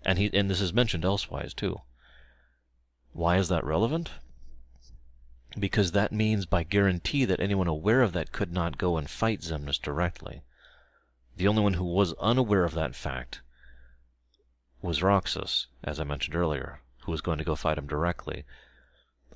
And 0.03 0.17
he 0.17 0.29
and 0.33 0.49
this 0.49 0.61
is 0.61 0.73
mentioned 0.73 1.05
elsewise 1.05 1.53
too. 1.53 1.81
Why 3.13 3.37
is 3.37 3.49
that 3.49 3.63
relevant? 3.63 4.11
Because 5.59 5.91
that 5.91 6.11
means 6.11 6.45
by 6.45 6.63
guarantee 6.63 7.25
that 7.25 7.39
anyone 7.39 7.67
aware 7.67 8.01
of 8.01 8.13
that 8.13 8.31
could 8.31 8.51
not 8.53 8.77
go 8.77 8.97
and 8.97 9.09
fight 9.09 9.41
Xemnas 9.41 9.81
directly. 9.81 10.41
The 11.35 11.47
only 11.47 11.61
one 11.61 11.73
who 11.73 11.85
was 11.85 12.13
unaware 12.13 12.63
of 12.63 12.73
that 12.73 12.95
fact 12.95 13.41
was 14.81 15.03
Roxas, 15.03 15.67
as 15.83 15.99
I 15.99 16.03
mentioned 16.03 16.35
earlier, 16.35 16.81
who 17.03 17.11
was 17.11 17.21
going 17.21 17.37
to 17.37 17.43
go 17.43 17.55
fight 17.55 17.77
him 17.77 17.87
directly. 17.87 18.45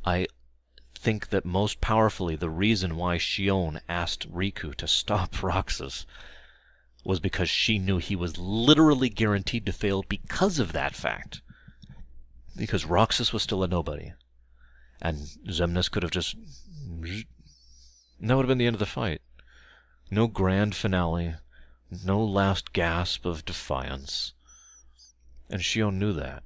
I 0.05 0.27
think 0.95 1.29
that 1.29 1.45
most 1.45 1.81
powerfully 1.81 2.35
the 2.35 2.49
reason 2.49 2.95
why 2.95 3.17
Xion 3.17 3.79
asked 3.89 4.31
Riku 4.31 4.73
to 4.75 4.87
stop 4.87 5.43
Roxas 5.43 6.05
was 7.05 7.19
because 7.19 7.49
she 7.49 7.77
knew 7.77 7.97
he 7.97 8.15
was 8.15 8.37
literally 8.37 9.09
guaranteed 9.09 9.65
to 9.65 9.71
fail 9.71 10.03
because 10.09 10.59
of 10.59 10.73
that 10.73 10.95
fact. 10.95 11.41
Because 12.55 12.85
Roxas 12.85 13.31
was 13.31 13.43
still 13.43 13.63
a 13.63 13.67
nobody. 13.67 14.13
And 15.01 15.17
Xemnas 15.47 15.91
could 15.91 16.03
have 16.03 16.11
just. 16.11 16.35
That 18.19 18.35
would 18.35 18.43
have 18.43 18.47
been 18.47 18.57
the 18.57 18.65
end 18.65 18.75
of 18.75 18.79
the 18.79 18.85
fight. 18.85 19.21
No 20.09 20.27
grand 20.27 20.73
finale, 20.75 21.35
no 22.03 22.23
last 22.23 22.73
gasp 22.73 23.25
of 23.25 23.45
defiance. 23.45 24.33
And 25.49 25.61
Xion 25.61 25.95
knew 25.95 26.13
that. 26.13 26.43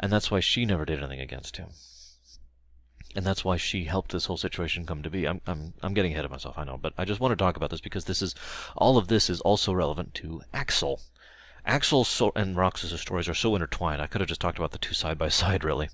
And 0.00 0.10
that's 0.10 0.30
why 0.30 0.40
she 0.40 0.64
never 0.64 0.84
did 0.84 0.98
anything 0.98 1.20
against 1.20 1.56
him 1.58 1.68
and 3.14 3.24
that's 3.24 3.44
why 3.44 3.56
she 3.56 3.84
helped 3.84 4.12
this 4.12 4.26
whole 4.26 4.36
situation 4.36 4.86
come 4.86 5.02
to 5.02 5.10
be. 5.10 5.26
I'm 5.26 5.40
I'm 5.46 5.74
I'm 5.82 5.94
getting 5.94 6.12
ahead 6.12 6.24
of 6.24 6.30
myself, 6.30 6.58
I 6.58 6.64
know, 6.64 6.76
but 6.76 6.92
I 6.98 7.04
just 7.04 7.20
want 7.20 7.32
to 7.32 7.36
talk 7.36 7.56
about 7.56 7.70
this 7.70 7.80
because 7.80 8.06
this 8.06 8.22
is 8.22 8.34
all 8.76 8.98
of 8.98 9.08
this 9.08 9.30
is 9.30 9.40
also 9.42 9.72
relevant 9.72 10.14
to 10.14 10.42
Axel. 10.52 11.00
Axel 11.64 12.04
so, 12.04 12.32
and 12.34 12.56
Roxas' 12.56 13.00
stories 13.00 13.28
are 13.28 13.34
so 13.34 13.54
intertwined. 13.54 14.02
I 14.02 14.06
could 14.06 14.20
have 14.20 14.28
just 14.28 14.40
talked 14.40 14.58
about 14.58 14.72
the 14.72 14.78
two 14.78 14.94
side 14.94 15.16
by 15.16 15.28
side, 15.40 15.64
really. 15.64 15.88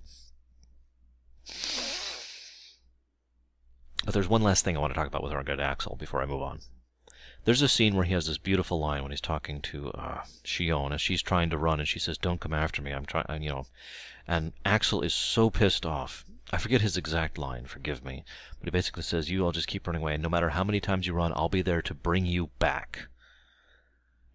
But 4.04 4.14
there's 4.14 4.28
one 4.28 4.42
last 4.42 4.64
thing 4.64 4.76
I 4.76 4.80
want 4.80 4.92
to 4.94 4.98
talk 4.98 5.06
about 5.06 5.22
with 5.22 5.32
regard 5.32 5.58
to 5.58 5.64
Axel 5.64 5.96
before 5.96 6.22
I 6.22 6.26
move 6.26 6.42
on. 6.42 6.60
There's 7.44 7.62
a 7.62 7.68
scene 7.68 7.94
where 7.94 8.04
he 8.04 8.14
has 8.14 8.26
this 8.26 8.38
beautiful 8.38 8.78
line 8.78 9.02
when 9.02 9.12
he's 9.12 9.20
talking 9.20 9.60
to 9.62 9.90
uh, 9.92 10.24
Xion 10.44 10.92
as 10.92 11.00
she's 11.00 11.22
trying 11.22 11.50
to 11.50 11.58
run, 11.58 11.80
and 11.80 11.88
she 11.88 11.98
says, 11.98 12.18
"Don't 12.18 12.40
come 12.40 12.52
after 12.52 12.82
me. 12.82 12.92
I'm 12.92 13.06
trying," 13.06 13.42
you 13.42 13.50
know. 13.50 13.66
And 14.26 14.52
Axel 14.64 15.02
is 15.02 15.14
so 15.14 15.50
pissed 15.50 15.86
off 15.86 16.24
I 16.52 16.58
forget 16.58 16.80
his 16.80 16.96
exact 16.96 17.38
line, 17.38 17.66
forgive 17.66 18.04
me, 18.04 18.24
but 18.58 18.66
he 18.66 18.70
basically 18.70 19.04
says, 19.04 19.30
You 19.30 19.44
all 19.44 19.52
just 19.52 19.68
keep 19.68 19.86
running 19.86 20.02
away, 20.02 20.14
and 20.14 20.22
no 20.22 20.28
matter 20.28 20.50
how 20.50 20.64
many 20.64 20.80
times 20.80 21.06
you 21.06 21.12
run, 21.12 21.32
I'll 21.34 21.48
be 21.48 21.62
there 21.62 21.82
to 21.82 21.94
bring 21.94 22.26
you 22.26 22.50
back. 22.58 23.06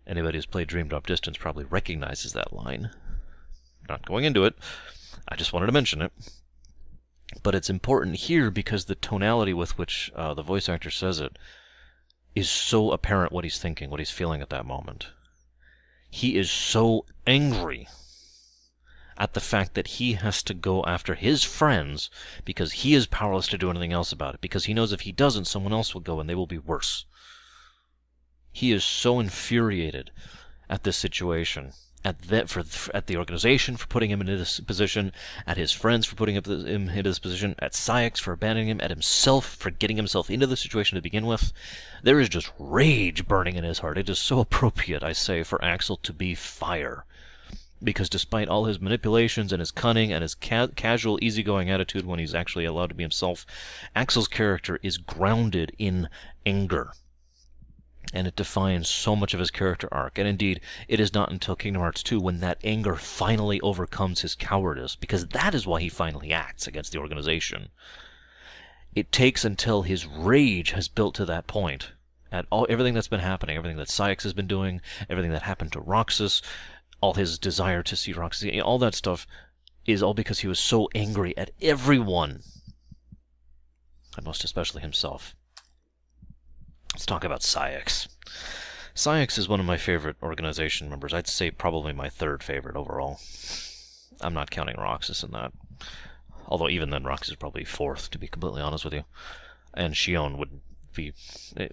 Anybody 0.07 0.37
who's 0.37 0.45
played 0.45 0.67
Dream 0.67 0.87
Drop 0.87 1.07
Distance 1.07 1.37
probably 1.37 1.65
recognizes 1.65 2.31
that 2.33 2.53
line. 2.53 2.91
Not 3.89 4.05
going 4.05 4.23
into 4.23 4.45
it, 4.45 4.55
I 5.27 5.35
just 5.35 5.51
wanted 5.51 5.65
to 5.65 5.71
mention 5.73 6.01
it. 6.01 6.13
But 7.43 7.55
it's 7.55 7.69
important 7.69 8.15
here 8.15 8.49
because 8.49 8.85
the 8.85 8.95
tonality 8.95 9.53
with 9.53 9.77
which 9.77 10.11
uh, 10.15 10.33
the 10.33 10.43
voice 10.43 10.69
actor 10.69 10.91
says 10.91 11.19
it 11.19 11.37
is 12.33 12.49
so 12.49 12.91
apparent 12.91 13.33
what 13.33 13.43
he's 13.43 13.59
thinking, 13.59 13.89
what 13.89 13.99
he's 13.99 14.11
feeling 14.11 14.41
at 14.41 14.49
that 14.51 14.65
moment. 14.65 15.07
He 16.09 16.37
is 16.37 16.49
so 16.49 17.05
angry 17.27 17.87
at 19.17 19.33
the 19.33 19.39
fact 19.39 19.75
that 19.75 19.87
he 19.87 20.13
has 20.13 20.43
to 20.43 20.53
go 20.53 20.83
after 20.83 21.15
his 21.15 21.43
friends 21.43 22.09
because 22.43 22.73
he 22.73 22.93
is 22.93 23.07
powerless 23.07 23.47
to 23.47 23.57
do 23.57 23.69
anything 23.69 23.93
else 23.93 24.11
about 24.11 24.35
it, 24.35 24.41
because 24.41 24.65
he 24.65 24.73
knows 24.73 24.91
if 24.91 25.01
he 25.01 25.11
doesn't, 25.11 25.45
someone 25.45 25.71
else 25.71 25.93
will 25.93 26.01
go 26.01 26.19
and 26.19 26.29
they 26.29 26.35
will 26.35 26.47
be 26.47 26.57
worse. 26.57 27.05
He 28.51 28.71
is 28.71 28.83
so 28.83 29.19
infuriated 29.19 30.11
at 30.69 30.83
this 30.83 30.97
situation, 30.97 31.71
at 32.03 32.23
the, 32.23 32.45
for, 32.47 32.63
at 32.93 33.07
the 33.07 33.15
organization 33.15 33.77
for 33.77 33.87
putting 33.87 34.09
him 34.09 34.19
in 34.19 34.27
this 34.27 34.59
position, 34.59 35.13
at 35.47 35.57
his 35.57 35.71
friends 35.71 36.05
for 36.05 36.15
putting 36.15 36.35
him 36.35 36.43
in 36.67 37.03
this 37.03 37.19
position, 37.19 37.55
at 37.59 37.71
Saïx 37.71 38.17
for 38.19 38.33
abandoning 38.33 38.69
him, 38.69 38.81
at 38.81 38.89
himself 38.89 39.45
for 39.45 39.71
getting 39.71 39.97
himself 39.97 40.29
into 40.29 40.47
the 40.47 40.57
situation 40.57 40.95
to 40.95 41.01
begin 41.01 41.25
with. 41.25 41.53
There 42.03 42.19
is 42.19 42.27
just 42.27 42.51
rage 42.59 43.27
burning 43.27 43.55
in 43.55 43.63
his 43.63 43.79
heart. 43.79 43.97
It 43.97 44.09
is 44.09 44.19
so 44.19 44.39
appropriate, 44.39 45.03
I 45.03 45.13
say, 45.13 45.43
for 45.43 45.63
Axel 45.63 45.97
to 45.97 46.11
be 46.11 46.35
fire 46.35 47.05
because 47.85 48.09
despite 48.09 48.49
all 48.49 48.65
his 48.65 48.81
manipulations 48.81 49.53
and 49.53 49.59
his 49.59 49.71
cunning 49.71 50.11
and 50.11 50.21
his 50.21 50.35
ca- 50.35 50.67
casual, 50.75 51.19
easygoing 51.21 51.69
attitude 51.69 52.05
when 52.05 52.19
he's 52.19 52.35
actually 52.35 52.65
allowed 52.65 52.89
to 52.89 52.95
be 52.95 53.03
himself, 53.03 53.45
Axel's 53.95 54.27
character 54.27 54.79
is 54.83 54.97
grounded 54.97 55.73
in 55.77 56.09
anger. 56.45 56.91
And 58.13 58.27
it 58.27 58.35
defines 58.35 58.89
so 58.89 59.15
much 59.15 59.33
of 59.33 59.39
his 59.39 59.51
character 59.51 59.87
arc. 59.91 60.17
And 60.17 60.27
indeed, 60.27 60.61
it 60.87 60.99
is 60.99 61.13
not 61.13 61.31
until 61.31 61.55
Kingdom 61.55 61.81
Hearts 61.81 62.03
2 62.03 62.19
when 62.19 62.39
that 62.39 62.59
anger 62.63 62.95
finally 62.95 63.61
overcomes 63.61 64.21
his 64.21 64.35
cowardice, 64.35 64.95
because 64.95 65.27
that 65.27 65.55
is 65.55 65.65
why 65.65 65.81
he 65.81 65.89
finally 65.89 66.31
acts 66.31 66.67
against 66.67 66.91
the 66.91 66.99
organization. 66.99 67.69
It 68.93 69.11
takes 69.11 69.43
until 69.43 69.81
his 69.81 70.05
rage 70.05 70.71
has 70.71 70.87
built 70.87 71.15
to 71.15 71.25
that 71.25 71.47
point 71.47 71.91
at 72.31 72.45
all 72.49 72.65
everything 72.69 72.93
that's 72.93 73.07
been 73.07 73.19
happening, 73.19 73.55
everything 73.55 73.77
that 73.77 73.87
Saïx 73.87 74.23
has 74.23 74.33
been 74.33 74.47
doing, 74.47 74.81
everything 75.09 75.31
that 75.31 75.43
happened 75.43 75.71
to 75.71 75.79
Roxas, 75.79 76.41
all 77.05 77.13
his 77.13 77.37
desire 77.37 77.83
to 77.83 77.95
see 77.95 78.13
Roxy, 78.13 78.59
all 78.59 78.79
that 78.79 78.95
stuff 78.95 79.27
is 79.85 80.01
all 80.01 80.15
because 80.15 80.39
he 80.39 80.47
was 80.47 80.57
so 80.57 80.89
angry 80.95 81.37
at 81.37 81.51
everyone. 81.61 82.41
And 84.17 84.25
most 84.25 84.43
especially 84.43 84.81
himself. 84.81 85.35
Let's 86.95 87.05
talk 87.05 87.23
about 87.23 87.41
Saïx. 87.41 88.07
Saïx 88.95 89.37
is 89.37 89.47
one 89.47 89.59
of 89.59 89.67
my 89.67 89.77
favorite 89.77 90.15
organization 90.23 90.89
members. 90.89 91.13
I'd 91.13 91.27
say 91.27 91.51
probably 91.51 91.93
my 91.93 92.09
third 92.09 92.41
favorite 92.41 92.75
overall. 92.75 93.19
I'm 94.19 94.33
not 94.33 94.49
counting 94.49 94.77
Roxas 94.77 95.21
in 95.21 95.29
that. 95.31 95.51
Although 96.47 96.69
even 96.69 96.89
then, 96.89 97.03
Roxas 97.03 97.31
is 97.31 97.35
probably 97.35 97.65
fourth, 97.65 98.09
to 98.09 98.17
be 98.17 98.27
completely 98.27 98.63
honest 98.63 98.83
with 98.83 98.95
you. 98.95 99.03
And 99.75 99.93
Xion 99.93 100.39
would 100.39 100.61
be... 100.95 101.13
Eh, 101.55 101.67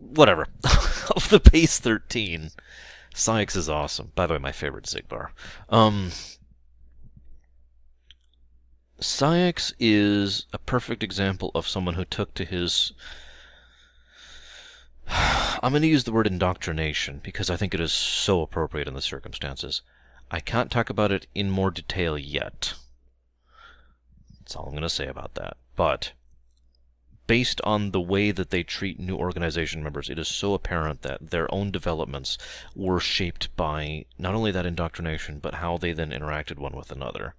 whatever. 0.00 0.48
of 1.16 1.30
the 1.30 1.40
base 1.40 1.78
13, 1.78 2.50
Saïx 3.14 3.56
is 3.56 3.68
awesome. 3.68 4.12
By 4.14 4.26
the 4.26 4.34
way, 4.34 4.38
my 4.38 4.52
favorite 4.52 4.86
Xigbar. 4.86 5.30
Um, 5.68 6.10
Saïx 9.00 9.72
is 9.78 10.46
a 10.52 10.58
perfect 10.58 11.02
example 11.02 11.50
of 11.54 11.68
someone 11.68 11.94
who 11.94 12.04
took 12.04 12.34
to 12.34 12.44
his 12.44 12.92
I'm 15.06 15.72
going 15.72 15.82
to 15.82 15.88
use 15.88 16.04
the 16.04 16.12
word 16.12 16.26
indoctrination 16.26 17.20
because 17.22 17.50
I 17.50 17.56
think 17.56 17.74
it 17.74 17.80
is 17.80 17.92
so 17.92 18.42
appropriate 18.42 18.88
in 18.88 18.94
the 18.94 19.02
circumstances. 19.02 19.82
I 20.30 20.40
can't 20.40 20.70
talk 20.70 20.90
about 20.90 21.12
it 21.12 21.26
in 21.34 21.50
more 21.50 21.70
detail 21.70 22.18
yet. 22.18 22.74
That's 24.40 24.56
all 24.56 24.64
I'm 24.64 24.72
going 24.72 24.82
to 24.82 24.88
say 24.90 25.06
about 25.06 25.34
that. 25.34 25.56
But 25.76 26.12
based 27.26 27.60
on 27.62 27.90
the 27.90 28.00
way 28.00 28.30
that 28.30 28.50
they 28.50 28.62
treat 28.62 28.98
new 28.98 29.16
organization 29.16 29.82
members, 29.82 30.10
it 30.10 30.18
is 30.18 30.28
so 30.28 30.54
apparent 30.54 31.02
that 31.02 31.30
their 31.30 31.52
own 31.54 31.70
developments 31.70 32.36
were 32.74 33.00
shaped 33.00 33.54
by 33.56 34.04
not 34.18 34.34
only 34.34 34.50
that 34.50 34.66
indoctrination, 34.66 35.38
but 35.38 35.54
how 35.54 35.78
they 35.78 35.92
then 35.92 36.10
interacted 36.10 36.58
one 36.58 36.76
with 36.76 36.90
another. 36.90 37.34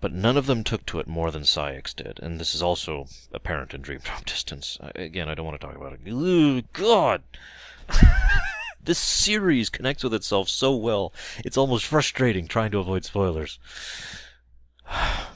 But 0.00 0.12
none 0.12 0.36
of 0.36 0.46
them 0.46 0.64
took 0.64 0.84
to 0.86 0.98
it 0.98 1.06
more 1.06 1.30
than 1.30 1.42
Saïx 1.42 1.94
did, 1.94 2.18
and 2.20 2.38
this 2.38 2.54
is 2.54 2.62
also 2.62 3.06
apparent 3.32 3.74
in 3.74 3.82
Dream 3.82 4.00
Drop 4.00 4.24
Distance. 4.26 4.78
Again, 4.94 5.28
I 5.28 5.34
don't 5.34 5.46
want 5.46 5.60
to 5.60 5.66
talk 5.66 5.76
about 5.76 5.92
it. 5.92 6.08
Ooh, 6.08 6.62
God! 6.72 7.22
this 8.82 8.98
series 8.98 9.70
connects 9.70 10.04
with 10.04 10.14
itself 10.14 10.48
so 10.48 10.74
well, 10.74 11.12
it's 11.44 11.56
almost 11.56 11.86
frustrating 11.86 12.46
trying 12.46 12.70
to 12.72 12.78
avoid 12.78 13.04
spoilers. 13.04 13.58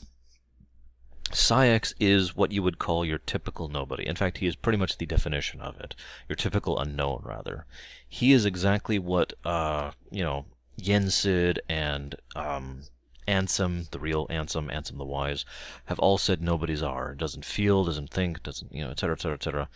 Saïx 1.31 1.95
is 2.01 2.35
what 2.35 2.53
you 2.53 2.63
would 2.63 2.79
call 2.79 3.05
your 3.05 3.19
typical 3.19 3.69
nobody. 3.69 4.07
In 4.07 4.17
fact, 4.17 4.39
he 4.39 4.47
is 4.47 4.57
pretty 4.57 4.79
much 4.79 4.97
the 4.97 5.07
definition 5.07 5.61
of 5.61 5.79
it. 5.79 5.95
Your 6.29 6.37
typical 6.37 6.79
unknown, 6.79 7.23
rather. 7.25 7.67
He 8.09 8.33
is 8.33 8.45
exactly 8.45 8.99
what, 8.99 9.35
uh, 9.45 9.93
you 10.11 10.23
know, 10.23 10.47
Yensid 10.81 11.59
and, 11.69 12.15
um, 12.35 12.83
Ansem, 13.27 13.91
the 13.91 13.99
real 13.99 14.27
Ansem, 14.29 14.73
Ansem 14.73 14.97
the 14.97 15.05
Wise, 15.05 15.45
have 15.87 15.99
all 15.99 16.17
said 16.17 16.41
nobody's 16.41 16.83
are. 16.83 17.15
Doesn't 17.15 17.45
feel, 17.45 17.85
doesn't 17.85 18.11
think, 18.11 18.43
doesn't, 18.43 18.73
you 18.73 18.83
know, 18.83 18.91
etc., 18.91 19.15
etc., 19.15 19.35
etc. 19.35 19.69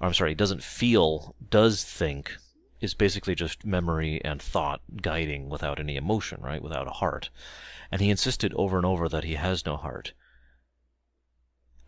I'm 0.00 0.14
sorry, 0.14 0.34
doesn't 0.34 0.62
feel, 0.62 1.34
does 1.50 1.82
think, 1.82 2.36
is 2.80 2.94
basically 2.94 3.34
just 3.34 3.66
memory 3.66 4.24
and 4.24 4.40
thought 4.40 4.80
guiding 5.02 5.48
without 5.48 5.80
any 5.80 5.96
emotion, 5.96 6.40
right? 6.40 6.62
Without 6.62 6.86
a 6.86 6.92
heart. 6.92 7.30
And 7.90 8.00
he 8.00 8.10
insisted 8.10 8.54
over 8.54 8.76
and 8.76 8.86
over 8.86 9.08
that 9.08 9.24
he 9.24 9.34
has 9.34 9.66
no 9.66 9.76
heart. 9.76 10.12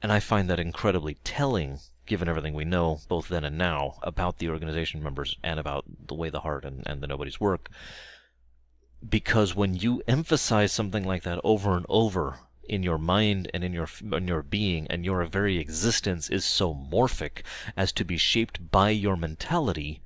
And 0.03 0.13
I 0.13 0.21
find 0.21 0.51
that 0.51 0.59
incredibly 0.59 1.15
telling, 1.23 1.79
given 2.07 2.29
everything 2.29 2.55
we 2.55 2.65
know, 2.65 3.01
both 3.09 3.29
then 3.29 3.45
and 3.45 3.57
now, 3.57 3.99
about 4.03 4.39
the 4.39 4.49
organization 4.49 5.03
members 5.03 5.37
and 5.43 5.61
about 5.61 5.85
the 6.07 6.15
way 6.15 6.29
the 6.29 6.41
heart 6.41 6.65
and, 6.65 6.83
and 6.87 7.01
the 7.01 7.07
nobody's 7.07 7.41
work. 7.41 7.71
Because 9.09 9.55
when 9.55 9.75
you 9.75 10.03
emphasize 10.09 10.73
something 10.73 11.05
like 11.05 11.23
that 11.23 11.41
over 11.45 11.77
and 11.77 11.87
over 11.89 12.41
in 12.65 12.83
your 12.83 12.99
mind 12.99 13.51
and 13.55 13.65
in 13.65 13.73
your 13.73 13.89
in 14.13 14.29
your 14.29 14.43
being 14.43 14.87
and 14.89 15.05
your 15.05 15.25
very 15.25 15.59
existence 15.59 16.31
is 16.31 16.45
so 16.45 16.73
morphic 16.73 17.43
as 17.77 17.93
to 17.93 18.05
be 18.05 18.17
shaped 18.17 18.71
by 18.71 18.91
your 18.91 19.17
mentality 19.17 20.01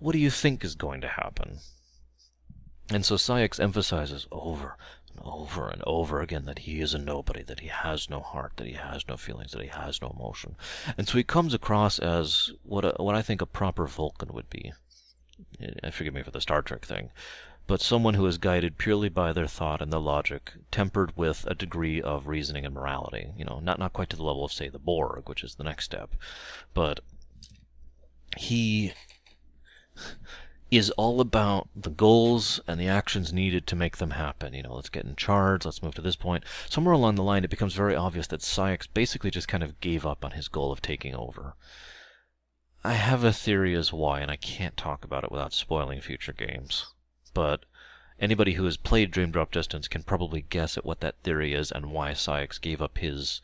what 0.00 0.12
do 0.12 0.18
you 0.18 0.30
think 0.30 0.64
is 0.64 0.74
going 0.74 1.02
to 1.02 1.08
happen? 1.08 1.58
And 2.88 3.04
so 3.04 3.16
Saïx 3.16 3.60
emphasizes 3.60 4.26
over 4.32 4.76
over 5.24 5.68
and 5.68 5.82
over 5.86 6.20
again 6.20 6.44
that 6.46 6.60
he 6.60 6.80
is 6.80 6.94
a 6.94 6.98
nobody, 6.98 7.42
that 7.42 7.60
he 7.60 7.68
has 7.68 8.08
no 8.08 8.20
heart, 8.20 8.52
that 8.56 8.66
he 8.66 8.74
has 8.74 9.06
no 9.08 9.16
feelings, 9.16 9.52
that 9.52 9.62
he 9.62 9.68
has 9.68 10.00
no 10.00 10.14
emotion. 10.16 10.56
And 10.96 11.08
so 11.08 11.18
he 11.18 11.24
comes 11.24 11.54
across 11.54 11.98
as 11.98 12.52
what 12.62 12.84
a, 12.84 12.94
what 12.98 13.14
I 13.14 13.22
think 13.22 13.40
a 13.40 13.46
proper 13.46 13.86
Vulcan 13.86 14.32
would 14.32 14.50
be. 14.50 14.72
Eh, 15.60 15.90
forgive 15.90 16.14
me 16.14 16.22
for 16.22 16.30
the 16.30 16.40
Star 16.40 16.62
Trek 16.62 16.84
thing 16.84 17.10
but 17.70 17.80
someone 17.80 18.14
who 18.14 18.26
is 18.26 18.36
guided 18.36 18.78
purely 18.78 19.08
by 19.08 19.32
their 19.32 19.46
thought 19.46 19.80
and 19.80 19.92
their 19.92 20.00
logic, 20.00 20.54
tempered 20.72 21.16
with 21.16 21.46
a 21.46 21.54
degree 21.54 22.02
of 22.02 22.26
reasoning 22.26 22.66
and 22.66 22.74
morality. 22.74 23.30
You 23.36 23.44
know, 23.44 23.60
not 23.60 23.78
not 23.78 23.92
quite 23.92 24.10
to 24.10 24.16
the 24.16 24.24
level 24.24 24.44
of 24.44 24.52
say 24.52 24.68
the 24.68 24.80
Borg, 24.80 25.28
which 25.28 25.44
is 25.44 25.54
the 25.54 25.62
next 25.62 25.84
step, 25.84 26.10
but 26.74 26.98
he 28.36 28.92
is 30.70 30.90
all 30.90 31.20
about 31.20 31.68
the 31.74 31.90
goals 31.90 32.60
and 32.66 32.80
the 32.80 32.88
actions 32.88 33.32
needed 33.32 33.66
to 33.66 33.76
make 33.76 33.96
them 33.96 34.10
happen. 34.10 34.54
You 34.54 34.62
know, 34.62 34.74
let's 34.74 34.88
get 34.88 35.04
in 35.04 35.16
charge, 35.16 35.64
let's 35.64 35.82
move 35.82 35.94
to 35.96 36.02
this 36.02 36.16
point. 36.16 36.44
Somewhere 36.68 36.94
along 36.94 37.16
the 37.16 37.22
line, 37.22 37.44
it 37.44 37.50
becomes 37.50 37.74
very 37.74 37.96
obvious 37.96 38.28
that 38.28 38.40
Saïx 38.40 38.86
basically 38.92 39.30
just 39.30 39.48
kind 39.48 39.62
of 39.62 39.80
gave 39.80 40.06
up 40.06 40.24
on 40.24 40.32
his 40.32 40.48
goal 40.48 40.70
of 40.70 40.80
taking 40.80 41.14
over. 41.14 41.54
I 42.84 42.94
have 42.94 43.24
a 43.24 43.32
theory 43.32 43.74
as 43.74 43.92
why, 43.92 44.20
and 44.20 44.30
I 44.30 44.36
can't 44.36 44.76
talk 44.76 45.04
about 45.04 45.24
it 45.24 45.32
without 45.32 45.52
spoiling 45.52 46.00
future 46.00 46.32
games 46.32 46.86
but 47.34 47.64
anybody 48.18 48.54
who 48.54 48.64
has 48.64 48.76
played 48.76 49.10
Dream 49.10 49.30
Drop 49.30 49.52
Distance 49.52 49.88
can 49.88 50.02
probably 50.02 50.42
guess 50.42 50.76
at 50.76 50.84
what 50.84 51.00
that 51.00 51.22
theory 51.22 51.54
is 51.54 51.70
and 51.70 51.92
why 51.92 52.12
Saïx 52.12 52.60
gave 52.60 52.82
up 52.82 52.98
his 52.98 53.40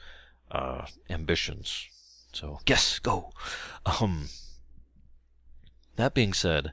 uh, 0.51 0.87
ambitions. 1.09 1.87
So, 2.33 2.61
guess, 2.65 2.99
go! 2.99 3.33
Um, 4.01 4.31
that 5.95 6.13
being 6.13 6.33
said, 6.33 6.73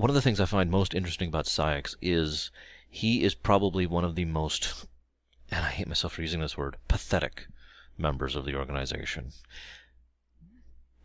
one 0.00 0.08
of 0.08 0.14
the 0.14 0.22
things 0.22 0.40
I 0.40 0.46
find 0.46 0.70
most 0.70 0.94
interesting 0.94 1.28
about 1.28 1.44
Saïx 1.44 1.94
is 2.00 2.50
he 2.88 3.22
is 3.22 3.34
probably 3.34 3.86
one 3.86 4.02
of 4.02 4.14
the 4.14 4.24
most, 4.24 4.86
and 5.50 5.62
I 5.62 5.68
hate 5.68 5.86
myself 5.86 6.14
for 6.14 6.22
using 6.22 6.40
this 6.40 6.56
word, 6.56 6.78
pathetic 6.88 7.48
members 7.98 8.34
of 8.34 8.46
the 8.46 8.54
organization. 8.54 9.32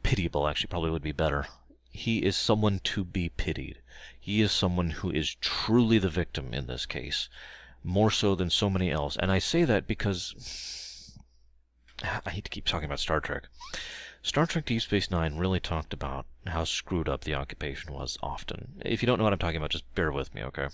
Pitiable, 0.02 0.48
actually, 0.48 0.70
probably 0.70 0.92
would 0.92 1.02
be 1.02 1.12
better. 1.12 1.46
He 1.92 2.20
is 2.20 2.38
someone 2.38 2.80
to 2.86 3.04
be 3.04 3.28
pitied. 3.28 3.82
He 4.18 4.42
is 4.42 4.54
someone 4.54 4.92
who 4.92 5.12
is 5.12 5.36
truly 5.42 5.98
the 5.98 6.08
victim 6.08 6.54
in 6.54 6.68
this 6.68 6.86
case, 6.86 7.28
more 7.84 8.12
so 8.12 8.34
than 8.34 8.50
so 8.50 8.70
many 8.70 8.92
else. 8.92 9.18
And 9.18 9.30
I 9.30 9.40
say 9.40 9.66
that 9.66 9.88
because 9.88 11.18
I 12.26 12.30
hate 12.30 12.46
to 12.46 12.50
keep 12.50 12.66
talking 12.66 12.86
about 12.86 13.02
Star 13.02 13.20
Trek. 13.20 13.50
Star 14.26 14.48
Trek 14.48 14.66
Deep 14.66 14.82
Space 14.82 15.12
Nine 15.12 15.38
really 15.38 15.60
talked 15.60 15.94
about 15.94 16.26
how 16.48 16.64
screwed 16.64 17.08
up 17.08 17.24
the 17.24 17.36
occupation 17.36 17.94
was 17.94 18.18
often. 18.24 18.82
If 18.84 19.04
you 19.04 19.06
don't 19.06 19.20
know 19.20 19.24
what 19.24 19.34
I'm 19.34 19.38
talking 19.38 19.58
about, 19.58 19.70
just 19.70 19.94
bear 19.94 20.12
with 20.12 20.34
me, 20.34 20.42
okay? 20.42 20.70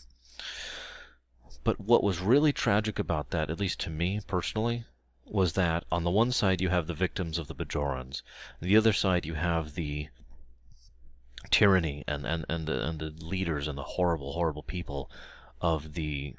But 1.65 1.77
what 1.77 2.01
was 2.01 2.21
really 2.21 2.53
tragic 2.53 2.97
about 2.97 3.31
that, 3.31 3.49
at 3.49 3.59
least 3.59 3.81
to 3.81 3.89
me 3.89 4.21
personally, 4.25 4.85
was 5.25 5.51
that 5.53 5.83
on 5.91 6.05
the 6.05 6.09
one 6.09 6.31
side 6.31 6.61
you 6.61 6.69
have 6.69 6.87
the 6.87 6.93
victims 6.93 7.37
of 7.37 7.47
the 7.47 7.53
Bajorans, 7.53 8.21
the 8.61 8.77
other 8.77 8.93
side 8.93 9.25
you 9.25 9.33
have 9.33 9.75
the 9.75 10.07
tyranny 11.49 12.05
and, 12.07 12.25
and, 12.25 12.45
and, 12.47 12.67
the, 12.67 12.87
and 12.87 12.99
the 12.99 13.09
leaders 13.09 13.67
and 13.67 13.77
the 13.77 13.83
horrible, 13.83 14.31
horrible 14.31 14.63
people 14.63 15.11
of 15.59 15.93
the 15.93 16.35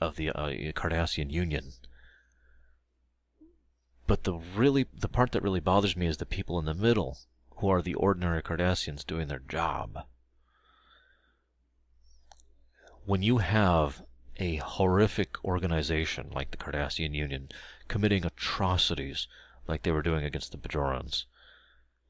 of 0.00 0.16
the 0.16 0.30
uh, 0.30 0.48
Cardassian 0.72 1.30
Union. 1.30 1.74
But 4.08 4.24
the 4.24 4.32
really 4.32 4.86
the 4.94 5.06
part 5.06 5.32
that 5.32 5.42
really 5.42 5.60
bothers 5.60 5.94
me 5.94 6.06
is 6.06 6.16
the 6.16 6.24
people 6.24 6.58
in 6.58 6.64
the 6.64 6.72
middle, 6.72 7.18
who 7.56 7.68
are 7.68 7.82
the 7.82 7.94
ordinary 7.94 8.42
Cardassians 8.42 9.06
doing 9.06 9.28
their 9.28 9.38
job. 9.38 10.06
When 13.04 13.22
you 13.22 13.36
have 13.38 14.02
a 14.38 14.56
horrific 14.56 15.44
organization 15.44 16.30
like 16.30 16.50
the 16.50 16.56
Cardassian 16.56 17.12
Union 17.12 17.50
committing 17.86 18.24
atrocities 18.24 19.28
like 19.66 19.82
they 19.82 19.92
were 19.92 20.00
doing 20.00 20.24
against 20.24 20.52
the 20.52 20.58
Bajorans, 20.58 21.26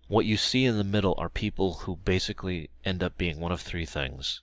what 0.07 0.25
you 0.25 0.37
see 0.37 0.67
in 0.67 0.79
the 0.79 0.85
middle 0.85 1.17
are 1.19 1.29
people 1.29 1.75
who 1.83 1.97
basically 1.97 2.71
end 2.85 3.03
up 3.03 3.19
being 3.19 3.41
one 3.41 3.51
of 3.51 3.61
three 3.61 3.85
things. 3.85 4.41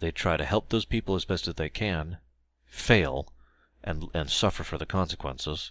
They 0.00 0.10
try 0.10 0.36
to 0.36 0.44
help 0.44 0.70
those 0.70 0.86
people 0.86 1.14
as 1.14 1.24
best 1.24 1.46
as 1.46 1.54
they 1.54 1.68
can, 1.68 2.18
fail, 2.64 3.32
and, 3.84 4.08
and 4.12 4.28
suffer 4.28 4.64
for 4.64 4.76
the 4.76 4.86
consequences. 4.86 5.70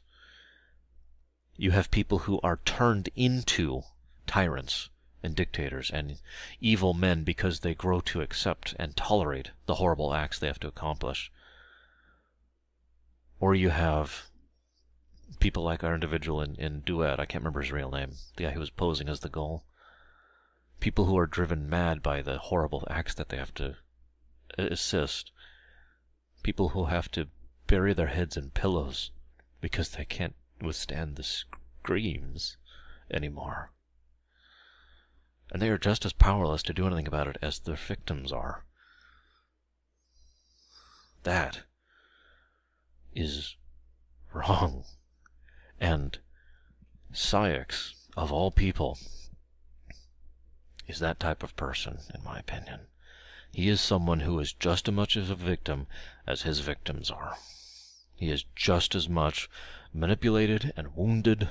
You 1.55 1.71
have 1.71 1.91
people 1.91 2.19
who 2.19 2.39
are 2.41 2.59
turned 2.65 3.09
into 3.15 3.83
tyrants 4.25 4.89
and 5.23 5.35
dictators 5.35 5.91
and 5.91 6.19
evil 6.59 6.93
men 6.93 7.23
because 7.23 7.59
they 7.59 7.75
grow 7.75 8.01
to 8.01 8.21
accept 8.21 8.75
and 8.79 8.95
tolerate 8.95 9.51
the 9.65 9.75
horrible 9.75 10.13
acts 10.13 10.39
they 10.39 10.47
have 10.47 10.59
to 10.61 10.67
accomplish. 10.67 11.31
Or 13.39 13.53
you 13.53 13.69
have 13.69 14.29
people 15.39 15.63
like 15.63 15.83
our 15.83 15.93
individual 15.93 16.41
in, 16.41 16.55
in 16.55 16.81
Duet, 16.81 17.19
I 17.19 17.25
can't 17.25 17.43
remember 17.43 17.61
his 17.61 17.71
real 17.71 17.91
name, 17.91 18.13
the 18.35 18.43
guy 18.43 18.51
who 18.51 18.59
was 18.59 18.69
posing 18.69 19.09
as 19.09 19.19
the 19.19 19.29
Gul. 19.29 19.65
People 20.79 21.05
who 21.05 21.17
are 21.17 21.27
driven 21.27 21.69
mad 21.69 22.01
by 22.01 22.21
the 22.21 22.37
horrible 22.37 22.87
acts 22.89 23.13
that 23.15 23.29
they 23.29 23.37
have 23.37 23.53
to 23.55 23.77
assist 24.57 25.31
people 26.43 26.69
who 26.69 26.85
have 26.85 27.09
to 27.11 27.27
bury 27.67 27.93
their 27.93 28.07
heads 28.07 28.35
in 28.35 28.49
pillows 28.49 29.11
because 29.61 29.89
they 29.89 30.05
can't 30.05 30.35
withstand 30.61 31.15
the 31.15 31.23
screams 31.23 32.57
anymore. 33.09 33.71
And 35.51 35.61
they 35.61 35.69
are 35.69 35.77
just 35.77 36.05
as 36.05 36.13
powerless 36.13 36.63
to 36.63 36.73
do 36.73 36.87
anything 36.87 37.07
about 37.07 37.27
it 37.27 37.37
as 37.41 37.59
their 37.59 37.75
victims 37.75 38.31
are. 38.31 38.63
That 41.23 41.61
is 43.13 43.55
wrong. 44.33 44.85
And 45.79 46.19
Saïx, 47.13 47.93
of 48.15 48.31
all 48.31 48.51
people, 48.51 48.97
is 50.87 50.99
that 50.99 51.19
type 51.19 51.43
of 51.43 51.55
person, 51.55 51.99
in 52.13 52.23
my 52.23 52.39
opinion. 52.39 52.87
He 53.51 53.67
is 53.67 53.81
someone 53.81 54.21
who 54.21 54.39
is 54.39 54.53
just 54.53 54.87
as 54.87 54.93
much 54.93 55.15
of 55.17 55.29
a 55.29 55.35
victim 55.35 55.87
as 56.25 56.43
his 56.43 56.59
victims 56.59 57.11
are. 57.11 57.37
He 58.15 58.29
is 58.29 58.45
just 58.55 58.95
as 58.95 59.09
much 59.09 59.49
manipulated 59.93 60.73
and 60.75 60.95
wounded, 60.95 61.49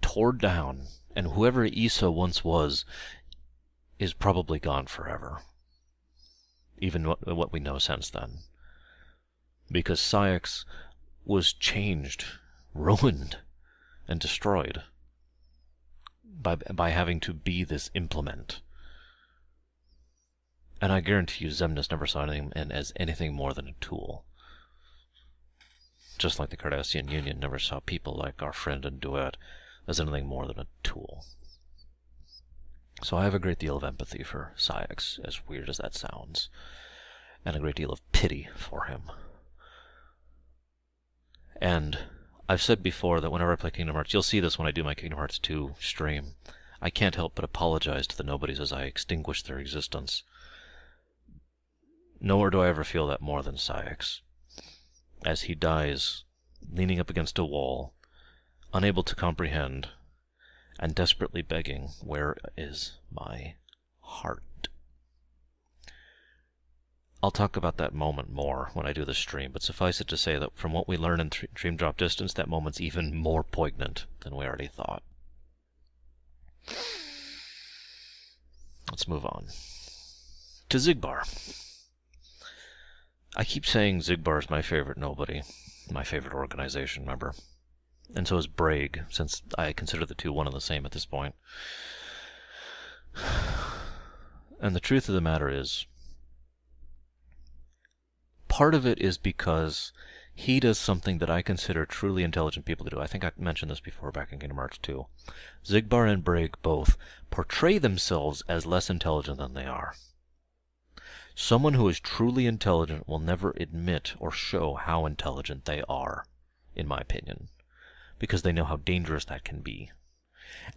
torn 0.00 0.38
down, 0.38 0.86
and 1.14 1.28
whoever 1.28 1.64
Isa 1.64 2.10
once 2.10 2.44
was 2.44 2.84
is 3.98 4.14
probably 4.14 4.58
gone 4.58 4.86
forever. 4.86 5.42
Even 6.78 7.06
what, 7.06 7.26
what 7.26 7.52
we 7.52 7.60
know 7.60 7.78
since 7.78 8.08
then. 8.10 8.38
Because 9.70 10.00
Saïx 10.00 10.64
was 11.24 11.52
changed, 11.52 12.24
ruined, 12.74 13.38
and 14.08 14.18
destroyed 14.18 14.82
by, 16.24 16.56
by 16.56 16.90
having 16.90 17.20
to 17.20 17.34
be 17.34 17.64
this 17.64 17.90
implement. 17.94 18.62
And 20.80 20.90
I 20.90 21.00
guarantee 21.00 21.44
you 21.44 21.50
Xemnas 21.50 21.90
never 21.90 22.06
saw 22.06 22.26
him 22.26 22.52
as 22.56 22.92
anything 22.96 23.34
more 23.34 23.52
than 23.52 23.68
a 23.68 23.74
tool. 23.80 24.24
Just 26.20 26.38
like 26.38 26.50
the 26.50 26.56
Cardassian 26.58 27.10
Union 27.10 27.40
never 27.40 27.58
saw 27.58 27.80
people 27.80 28.14
like 28.14 28.42
our 28.42 28.52
friend 28.52 28.84
and 28.84 29.00
duet 29.00 29.38
as 29.88 29.98
anything 29.98 30.26
more 30.26 30.46
than 30.46 30.58
a 30.58 30.66
tool. 30.82 31.24
So 33.02 33.16
I 33.16 33.24
have 33.24 33.32
a 33.32 33.38
great 33.38 33.58
deal 33.58 33.78
of 33.78 33.84
empathy 33.84 34.22
for 34.22 34.52
Saïx, 34.54 35.18
as 35.24 35.48
weird 35.48 35.70
as 35.70 35.78
that 35.78 35.94
sounds, 35.94 36.50
and 37.42 37.56
a 37.56 37.58
great 37.58 37.76
deal 37.76 37.90
of 37.90 38.12
pity 38.12 38.50
for 38.54 38.84
him. 38.84 39.10
And 41.58 41.98
I've 42.46 42.60
said 42.60 42.82
before 42.82 43.22
that 43.22 43.30
whenever 43.30 43.52
I 43.52 43.56
play 43.56 43.70
Kingdom 43.70 43.94
Hearts, 43.94 44.12
you'll 44.12 44.22
see 44.22 44.40
this 44.40 44.58
when 44.58 44.68
I 44.68 44.72
do 44.72 44.84
my 44.84 44.94
Kingdom 44.94 45.16
Hearts 45.16 45.38
2 45.38 45.76
stream, 45.80 46.34
I 46.82 46.90
can't 46.90 47.14
help 47.14 47.34
but 47.34 47.46
apologize 47.46 48.06
to 48.08 48.16
the 48.18 48.24
nobodies 48.24 48.60
as 48.60 48.74
I 48.74 48.82
extinguish 48.82 49.42
their 49.42 49.58
existence. 49.58 50.22
Nowhere 52.20 52.50
do 52.50 52.60
I 52.60 52.68
ever 52.68 52.84
feel 52.84 53.06
that 53.06 53.22
more 53.22 53.42
than 53.42 53.54
Saïx. 53.54 54.20
As 55.24 55.42
he 55.42 55.54
dies, 55.54 56.24
leaning 56.72 56.98
up 56.98 57.10
against 57.10 57.38
a 57.38 57.44
wall, 57.44 57.94
unable 58.72 59.02
to 59.02 59.14
comprehend, 59.14 59.88
and 60.78 60.94
desperately 60.94 61.42
begging, 61.42 61.90
Where 62.02 62.36
is 62.56 62.98
my 63.10 63.56
heart? 64.00 64.68
I'll 67.22 67.30
talk 67.30 67.56
about 67.56 67.76
that 67.76 67.92
moment 67.92 68.30
more 68.30 68.70
when 68.72 68.86
I 68.86 68.94
do 68.94 69.04
the 69.04 69.12
stream, 69.12 69.52
but 69.52 69.62
suffice 69.62 70.00
it 70.00 70.08
to 70.08 70.16
say 70.16 70.38
that 70.38 70.56
from 70.56 70.72
what 70.72 70.88
we 70.88 70.96
learn 70.96 71.20
in 71.20 71.30
Dream 71.52 71.76
Drop 71.76 71.98
Distance, 71.98 72.32
that 72.34 72.48
moment's 72.48 72.80
even 72.80 73.14
more 73.14 73.44
poignant 73.44 74.06
than 74.20 74.34
we 74.34 74.46
already 74.46 74.68
thought. 74.68 75.02
Let's 78.90 79.06
move 79.06 79.26
on. 79.26 79.48
To 80.70 80.78
Xigbar. 80.78 81.24
I 83.36 83.44
keep 83.44 83.64
saying 83.64 84.00
Xigbar 84.00 84.40
is 84.40 84.50
my 84.50 84.60
favorite 84.60 84.98
nobody, 84.98 85.42
my 85.90 86.02
favorite 86.02 86.34
organization 86.34 87.04
member. 87.04 87.34
And 88.14 88.26
so 88.26 88.36
is 88.36 88.48
Braig, 88.48 89.04
since 89.08 89.42
I 89.56 89.72
consider 89.72 90.04
the 90.04 90.16
two 90.16 90.32
one 90.32 90.46
and 90.46 90.56
the 90.56 90.60
same 90.60 90.84
at 90.84 90.92
this 90.92 91.06
point. 91.06 91.34
And 94.62 94.76
the 94.76 94.80
truth 94.80 95.08
of 95.08 95.14
the 95.14 95.22
matter 95.22 95.48
is, 95.48 95.86
part 98.48 98.74
of 98.74 98.84
it 98.84 99.00
is 99.00 99.16
because 99.16 99.90
he 100.34 100.60
does 100.60 100.78
something 100.78 101.16
that 101.16 101.30
I 101.30 101.40
consider 101.40 101.86
truly 101.86 102.22
intelligent 102.22 102.66
people 102.66 102.84
to 102.84 102.90
do. 102.90 103.00
I 103.00 103.06
think 103.06 103.24
I 103.24 103.32
mentioned 103.38 103.70
this 103.70 103.80
before 103.80 104.12
back 104.12 104.32
in 104.32 104.38
Kingdom 104.38 104.58
Hearts 104.58 104.76
2. 104.82 105.06
Xigbar 105.64 106.12
and 106.12 106.22
Braig 106.22 106.56
both 106.60 106.98
portray 107.30 107.78
themselves 107.78 108.42
as 108.48 108.66
less 108.66 108.90
intelligent 108.90 109.38
than 109.38 109.54
they 109.54 109.64
are. 109.64 109.94
Someone 111.42 111.72
who 111.72 111.88
is 111.88 111.98
truly 111.98 112.46
intelligent 112.46 113.08
will 113.08 113.18
never 113.18 113.54
admit 113.56 114.14
or 114.18 114.30
show 114.30 114.74
how 114.74 115.06
intelligent 115.06 115.64
they 115.64 115.82
are, 115.88 116.26
in 116.76 116.86
my 116.86 116.98
opinion, 116.98 117.48
because 118.18 118.42
they 118.42 118.52
know 118.52 118.64
how 118.64 118.76
dangerous 118.76 119.24
that 119.24 119.42
can 119.42 119.62
be, 119.62 119.90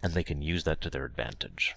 and 0.02 0.14
they 0.14 0.24
can 0.24 0.40
use 0.40 0.64
that 0.64 0.80
to 0.80 0.88
their 0.88 1.04
advantage. 1.04 1.74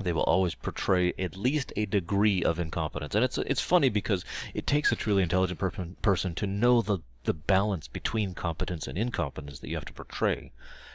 They 0.00 0.14
will 0.14 0.22
always 0.22 0.54
portray 0.54 1.12
at 1.18 1.36
least 1.36 1.74
a 1.76 1.84
degree 1.84 2.42
of 2.42 2.58
incompetence, 2.58 3.14
and 3.14 3.22
it's 3.22 3.36
it's 3.36 3.60
funny 3.60 3.90
because 3.90 4.24
it 4.54 4.66
takes 4.66 4.90
a 4.90 4.96
truly 4.96 5.22
intelligent 5.22 5.60
per- 5.60 5.94
person 6.00 6.34
to 6.36 6.46
know 6.46 6.80
the 6.80 7.00
the 7.24 7.34
balance 7.34 7.86
between 7.86 8.32
competence 8.32 8.88
and 8.88 8.96
incompetence 8.96 9.58
that 9.58 9.68
you 9.68 9.76
have 9.76 9.84
to 9.84 9.92
portray 9.92 10.52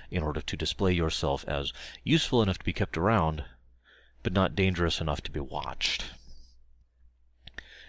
in 0.10 0.24
order 0.24 0.42
to 0.42 0.58
display 0.58 0.92
yourself 0.92 1.46
as 1.48 1.72
useful 2.04 2.42
enough 2.42 2.58
to 2.58 2.66
be 2.66 2.74
kept 2.74 2.98
around, 2.98 3.46
but 4.24 4.34
not 4.34 4.56
dangerous 4.56 5.00
enough 5.00 5.22
to 5.22 5.32
be 5.32 5.40
watched. 5.40 6.06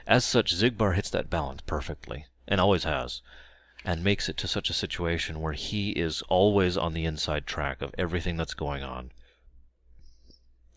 As 0.08 0.24
such, 0.24 0.54
Xigbar 0.54 0.94
hits 0.94 1.10
that 1.10 1.28
balance 1.28 1.60
perfectly, 1.60 2.24
and 2.46 2.62
always 2.62 2.84
has, 2.84 3.20
and 3.84 4.02
makes 4.02 4.30
it 4.30 4.38
to 4.38 4.48
such 4.48 4.70
a 4.70 4.74
situation 4.74 5.38
where 5.38 5.52
he 5.52 5.90
is 5.90 6.22
always 6.30 6.78
on 6.78 6.94
the 6.94 7.04
inside 7.04 7.46
track 7.46 7.82
of 7.82 7.94
everything 7.98 8.38
that's 8.38 8.54
going 8.54 8.82
on. 8.82 9.12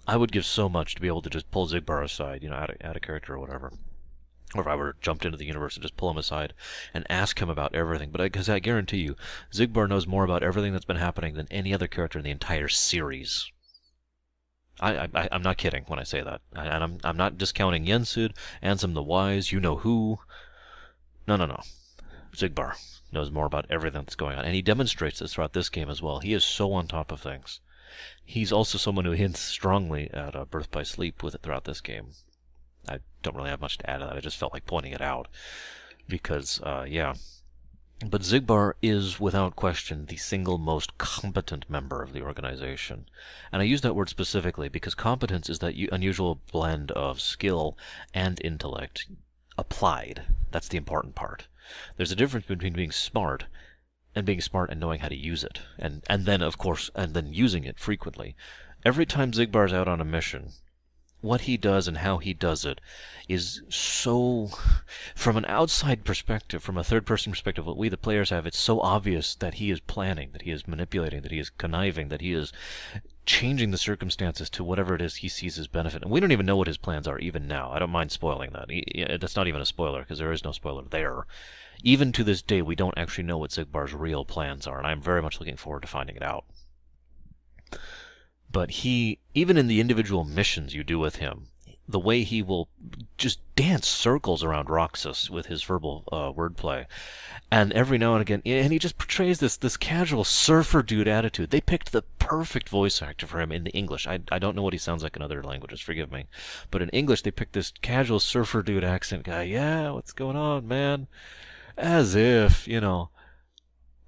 I 0.06 0.18
would 0.18 0.34
give 0.34 0.46
so 0.46 0.68
much 0.68 0.96
to 0.96 1.02
be 1.02 1.08
able 1.08 1.22
to 1.22 1.30
just 1.30 1.50
pull 1.50 1.66
Xigbar 1.66 2.04
aside, 2.04 2.44
you 2.44 2.50
know, 2.50 2.58
add 2.58 2.72
a, 2.72 2.86
add 2.86 2.98
a 2.98 3.00
character 3.00 3.36
or 3.36 3.40
whatever. 3.40 3.72
Or 4.54 4.64
if 4.64 4.68
I 4.68 4.76
were 4.76 4.98
jumped 5.00 5.24
into 5.24 5.38
the 5.38 5.46
universe 5.46 5.76
and 5.76 5.82
just 5.82 5.96
pull 5.96 6.12
him 6.12 6.18
aside 6.18 6.54
and 6.94 7.10
ask 7.10 7.42
him 7.42 7.50
about 7.50 7.74
everything. 7.74 8.12
But 8.12 8.22
because 8.22 8.50
I, 8.50 8.56
I 8.56 8.60
guarantee 8.60 8.98
you, 8.98 9.16
Xigbar 9.54 9.88
knows 9.88 10.06
more 10.06 10.26
about 10.26 10.44
everything 10.44 10.74
that's 10.74 10.84
been 10.84 10.98
happening 10.98 11.36
than 11.36 11.48
any 11.50 11.74
other 11.74 11.88
character 11.88 12.20
in 12.20 12.26
the 12.26 12.32
entire 12.32 12.68
series. 12.68 13.50
I, 14.82 15.08
I, 15.14 15.30
I'm 15.32 15.44
not 15.44 15.58
kidding 15.58 15.84
when 15.88 16.00
I 16.00 16.04
say 16.04 16.22
that. 16.22 16.42
And 16.54 16.84
I'm, 16.84 16.98
I'm 17.04 17.18
not 17.18 17.38
discounting 17.38 17.86
Yensid, 17.86 18.34
Ansem 18.64 18.94
the 18.94 19.04
Wise, 19.04 19.52
you 19.52 19.60
know 19.60 19.78
who. 19.78 20.20
No, 21.28 21.36
no, 21.36 21.46
no. 21.46 21.62
Xigbar 22.34 22.76
knows 23.12 23.30
more 23.30 23.46
about 23.46 23.66
everything 23.70 24.02
that's 24.02 24.16
going 24.16 24.38
on. 24.38 24.46
And 24.46 24.56
he 24.56 24.62
demonstrates 24.62 25.20
this 25.20 25.34
throughout 25.34 25.54
this 25.54 25.70
game 25.70 25.90
as 25.90 26.02
well. 26.02 26.20
He 26.20 26.34
is 26.34 26.44
so 26.44 26.74
on 26.74 26.88
top 26.88 27.12
of 27.12 27.20
things. 27.20 27.60
He's 28.24 28.52
also 28.52 28.78
someone 28.78 29.06
who 29.06 29.12
hints 29.12 29.40
strongly 29.40 30.10
at 30.14 30.36
uh, 30.36 30.46
Birth 30.46 30.72
by 30.72 30.84
Sleep 30.84 31.22
with 31.22 31.36
it 31.36 31.42
throughout 31.42 31.66
this 31.66 31.82
game. 31.82 32.12
I 32.88 33.00
don't 33.22 33.36
really 33.36 33.50
have 33.50 33.62
much 33.62 33.78
to 33.80 33.90
add 33.90 34.00
to 34.00 34.06
that. 34.06 34.16
I 34.16 34.22
just 34.22 34.38
felt 34.38 34.54
like 34.54 34.66
pointing 34.66 34.94
it 34.94 35.02
out. 35.02 35.28
Because, 36.08 36.62
uh, 36.64 36.86
yeah, 36.88 37.14
but 38.08 38.22
Xigbar 38.22 38.74
is, 38.82 39.20
without 39.20 39.56
question, 39.56 40.06
the 40.06 40.18
single 40.18 40.58
most 40.58 40.98
competent 40.98 41.70
member 41.70 42.02
of 42.02 42.14
the 42.14 42.22
organization. 42.22 43.06
And 43.52 43.62
I 43.62 43.66
use 43.66 43.82
that 43.82 43.96
word 43.96 44.10
specifically 44.10 44.70
because 44.70 44.96
competence 44.96 45.50
is 45.50 45.60
that 45.60 45.76
unusual 45.92 46.42
blend 46.52 46.92
of 46.92 47.22
skill 47.22 47.78
and 48.14 48.42
intellect 48.44 49.08
applied. 49.58 50.24
That's 50.52 50.68
the 50.68 50.78
important 50.78 51.16
part. 51.16 51.48
There's 51.96 52.12
a 52.12 52.16
difference 52.16 52.48
between 52.48 52.74
being 52.74 52.92
smart 52.92 53.46
and 54.16 54.26
being 54.26 54.42
smart 54.42 54.70
and 54.70 54.80
knowing 54.80 55.02
how 55.02 55.08
to 55.08 55.16
use 55.16 55.44
it. 55.44 55.60
And, 55.78 56.04
and 56.10 56.26
then, 56.26 56.42
of 56.42 56.58
course, 56.58 56.90
and 56.96 57.14
then 57.14 57.34
using 57.34 57.64
it 57.64 57.80
frequently. 57.80 58.36
Every 58.84 59.06
time 59.06 59.32
Xigbar's 59.32 59.74
out 59.74 59.88
on 59.88 60.02
a 60.02 60.06
mission, 60.06 60.54
what 61.22 61.42
he 61.42 61.58
does 61.58 61.88
and 61.88 61.98
how 61.98 62.18
he 62.18 62.34
does 62.34 62.66
it 62.66 62.82
is 63.30 63.62
so 63.70 64.50
from 65.16 65.38
an 65.38 65.46
outside 65.46 66.04
perspective 66.04 66.62
from 66.64 66.78
a 66.78 66.84
third 66.84 67.06
person 67.06 67.32
perspective 67.32 67.66
what 67.66 67.78
we 67.78 67.90
the 67.90 67.98
players 67.98 68.30
have 68.30 68.46
it's 68.46 68.58
so 68.58 68.80
obvious 68.82 69.36
that 69.36 69.56
he 69.56 69.72
is 69.72 69.80
planning 69.80 70.32
that 70.34 70.42
he 70.42 70.52
is 70.52 70.68
manipulating 70.68 71.22
that 71.22 71.32
he 71.32 71.40
is 71.40 71.50
conniving 71.50 72.10
that 72.10 72.22
he 72.22 72.34
is 72.34 72.52
changing 73.26 73.72
the 73.72 73.78
circumstances 73.78 74.50
to 74.50 74.64
whatever 74.64 74.96
it 74.96 75.02
is 75.02 75.18
he 75.18 75.30
sees 75.30 75.60
as 75.60 75.68
benefit. 75.68 76.02
And 76.02 76.10
we 76.10 76.20
don't 76.20 76.32
even 76.32 76.48
know 76.48 76.58
what 76.58 76.66
his 76.66 76.78
plans 76.78 77.08
are 77.08 77.20
even 77.20 77.48
now. 77.48 77.72
I 77.72 77.78
don't 77.78 77.92
mind 77.92 78.12
spoiling 78.12 78.50
that. 78.54 78.72
He, 78.72 79.06
that's 79.20 79.36
not 79.36 79.48
even 79.48 79.62
a 79.62 79.66
spoiler 79.66 80.00
because 80.02 80.18
there 80.18 80.32
is 80.32 80.44
no 80.44 80.52
spoiler 80.52 80.84
there. 80.90 81.28
Even 81.84 82.12
to 82.14 82.24
this 82.24 82.42
day 82.42 82.62
we 82.62 82.76
don't 82.76 82.98
actually 82.98 83.24
know 83.24 83.38
what 83.38 83.52
Xigbar's 83.52 83.94
real 83.94 84.26
plans 84.26 84.68
are 84.68 84.78
and 84.78 84.88
i'm 84.88 85.02
very 85.02 85.22
much 85.22 85.40
looking 85.40 85.58
forward 85.58 85.82
to 85.82 85.88
finding 85.88 86.16
it 86.16 86.24
out 86.24 86.46
but 88.52 88.72
he, 88.72 89.20
even 89.34 89.58
in 89.58 89.68
the 89.68 89.80
individual 89.80 90.24
missions 90.24 90.74
you 90.74 90.84
do 90.84 91.00
with 91.00 91.18
him, 91.18 91.48
the 91.88 92.00
way 92.00 92.24
he 92.24 92.42
will 92.42 92.70
just 93.18 93.40
dance 93.56 93.88
circles 93.88 94.44
around 94.44 94.70
Roxas 94.70 95.30
with 95.30 95.48
his 95.48 95.64
verbal 95.64 96.04
uh, 96.12 96.32
wordplay, 96.32 96.86
and 97.52 97.72
every 97.74 97.98
now 97.98 98.14
and 98.14 98.22
again, 98.22 98.42
and 98.46 98.72
he 98.72 98.80
just 98.80 98.98
portrays 98.98 99.40
this 99.40 99.58
this 99.58 99.78
casual 99.78 100.24
surfer 100.24 100.82
dude 100.84 101.08
attitude. 101.08 101.50
They 101.50 101.62
picked 101.62 101.92
the 101.92 102.04
perfect 102.20 102.70
voice 102.70 103.02
actor 103.02 103.28
for 103.28 103.42
him 103.42 103.52
in 103.52 103.64
the 103.64 103.72
English. 103.72 104.08
I 104.08 104.20
I 104.32 104.40
don't 104.40 104.56
know 104.56 104.64
what 104.64 104.74
he 104.74 104.80
sounds 104.80 105.04
like 105.04 105.16
in 105.16 105.22
other 105.22 105.44
languages. 105.44 105.82
Forgive 105.82 106.12
me, 106.12 106.26
but 106.72 106.82
in 106.82 106.90
English 106.90 107.22
they 107.22 107.32
picked 107.32 107.54
this 107.54 107.74
casual 107.82 108.20
surfer 108.20 108.64
dude 108.64 108.84
accent 108.84 109.24
guy. 109.24 109.44
Yeah, 109.44 109.92
what's 109.92 110.14
going 110.14 110.38
on, 110.38 110.68
man? 110.68 111.08
As 111.78 112.16
if 112.16 112.68
you 112.68 112.82
know. 112.82 113.10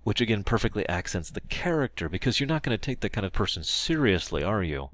Which 0.04 0.22
again 0.22 0.44
perfectly 0.44 0.88
accents 0.90 1.30
the 1.30 1.42
character 1.42 2.10
because 2.10 2.40
you're 2.40 2.48
not 2.48 2.64
going 2.64 2.78
to 2.78 2.86
take 2.86 3.00
that 3.00 3.14
kind 3.14 3.26
of 3.26 3.34
person 3.34 3.64
seriously, 3.64 4.44
are 4.44 4.64
you? 4.64 4.90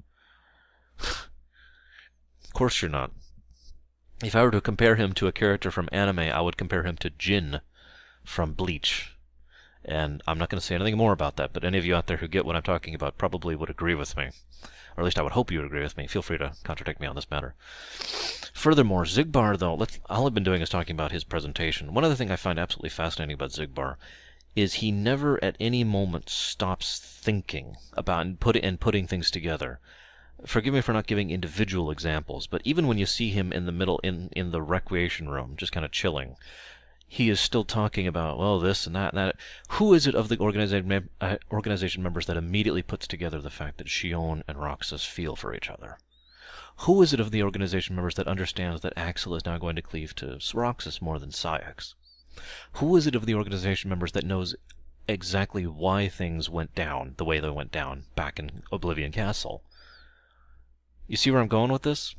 Of 1.00 2.52
course 2.52 2.80
you're 2.80 2.90
not. 2.90 3.12
If 4.22 4.36
I 4.36 4.42
were 4.42 4.50
to 4.50 4.60
compare 4.60 4.96
him 4.96 5.12
to 5.14 5.26
a 5.26 5.32
character 5.32 5.70
from 5.70 5.88
anime, 5.92 6.18
I 6.18 6.40
would 6.40 6.56
compare 6.56 6.84
him 6.84 6.96
to 6.98 7.10
Gin 7.10 7.60
from 8.24 8.52
Bleach. 8.52 9.16
And 9.84 10.22
I'm 10.26 10.38
not 10.38 10.50
going 10.50 10.60
to 10.60 10.66
say 10.66 10.74
anything 10.74 10.98
more 10.98 11.12
about 11.12 11.36
that, 11.36 11.52
but 11.52 11.64
any 11.64 11.78
of 11.78 11.86
you 11.86 11.96
out 11.96 12.06
there 12.06 12.18
who 12.18 12.28
get 12.28 12.44
what 12.44 12.54
I'm 12.54 12.62
talking 12.62 12.94
about 12.94 13.16
probably 13.16 13.56
would 13.56 13.70
agree 13.70 13.94
with 13.94 14.16
me. 14.16 14.30
Or 14.96 15.02
at 15.02 15.04
least 15.04 15.18
I 15.18 15.22
would 15.22 15.32
hope 15.32 15.50
you 15.50 15.58
would 15.58 15.66
agree 15.66 15.82
with 15.82 15.96
me. 15.96 16.06
Feel 16.06 16.22
free 16.22 16.36
to 16.38 16.52
contradict 16.64 17.00
me 17.00 17.06
on 17.06 17.14
this 17.16 17.30
matter. 17.30 17.54
Furthermore, 18.52 19.04
Xigbar, 19.04 19.58
though, 19.58 19.86
all 20.10 20.26
I've 20.26 20.34
been 20.34 20.44
doing 20.44 20.60
is 20.60 20.68
talking 20.68 20.94
about 20.94 21.12
his 21.12 21.24
presentation. 21.24 21.94
One 21.94 22.04
other 22.04 22.14
thing 22.14 22.30
I 22.30 22.36
find 22.36 22.58
absolutely 22.58 22.90
fascinating 22.90 23.34
about 23.34 23.52
Xigbar 23.52 23.96
is 24.56 24.74
he 24.74 24.90
never 24.90 25.42
at 25.44 25.56
any 25.60 25.84
moment 25.84 26.28
stops 26.28 26.98
thinking 26.98 27.76
about 27.94 28.26
and, 28.26 28.40
put, 28.40 28.56
and 28.56 28.80
putting 28.80 29.06
things 29.06 29.30
together 29.30 29.80
forgive 30.46 30.72
me 30.72 30.80
for 30.80 30.92
not 30.94 31.06
giving 31.06 31.30
individual 31.30 31.90
examples, 31.90 32.46
but 32.46 32.62
even 32.64 32.86
when 32.86 32.96
you 32.96 33.04
see 33.04 33.28
him 33.30 33.52
in 33.52 33.66
the 33.66 33.72
middle 33.72 33.98
in 33.98 34.30
in 34.32 34.52
the 34.52 34.62
recreation 34.62 35.28
room, 35.28 35.54
just 35.56 35.72
kind 35.72 35.84
of 35.84 35.92
chilling, 35.92 36.36
he 37.06 37.28
is 37.28 37.38
still 37.38 37.64
talking 37.64 38.06
about 38.06 38.38
well 38.38 38.58
this 38.58 38.86
and 38.86 38.96
that 38.96 39.12
and 39.12 39.18
that. 39.18 39.36
Who 39.72 39.92
is 39.92 40.06
it 40.06 40.14
of 40.14 40.28
the 40.28 40.38
uh, 41.20 41.36
organization 41.50 42.02
members 42.02 42.26
that 42.26 42.36
immediately 42.38 42.82
puts 42.82 43.06
together 43.06 43.40
the 43.40 43.50
fact 43.50 43.78
that 43.78 43.88
Xion 43.88 44.42
and 44.48 44.58
Roxas 44.58 45.04
feel 45.04 45.36
for 45.36 45.54
each 45.54 45.68
other? 45.68 45.98
Who 46.84 47.02
is 47.02 47.12
it 47.12 47.20
of 47.20 47.30
the 47.30 47.42
organization 47.42 47.94
members 47.94 48.14
that 48.14 48.28
understands 48.28 48.80
that 48.80 48.94
Axel 48.96 49.34
is 49.34 49.44
now 49.44 49.58
going 49.58 49.76
to 49.76 49.82
cleave 49.82 50.14
to 50.16 50.38
Roxas 50.54 51.02
more 51.02 51.18
than 51.18 51.30
Saïx? 51.30 51.94
Who 52.74 52.96
is 52.96 53.06
it 53.06 53.14
of 53.14 53.26
the 53.26 53.34
organization 53.34 53.88
members 53.88 54.12
that 54.12 54.24
knows 54.24 54.54
exactly 55.08 55.66
why 55.66 56.08
things 56.08 56.48
went 56.48 56.74
down 56.74 57.14
the 57.16 57.24
way 57.24 57.40
they 57.40 57.50
went 57.50 57.72
down 57.72 58.04
back 58.14 58.38
in 58.38 58.62
Oblivion 58.70 59.12
Castle? 59.12 59.62
You 61.06 61.16
see 61.16 61.30
where 61.30 61.40
I'm 61.40 61.48
going 61.48 61.72
with 61.72 61.82
this? 61.82 62.14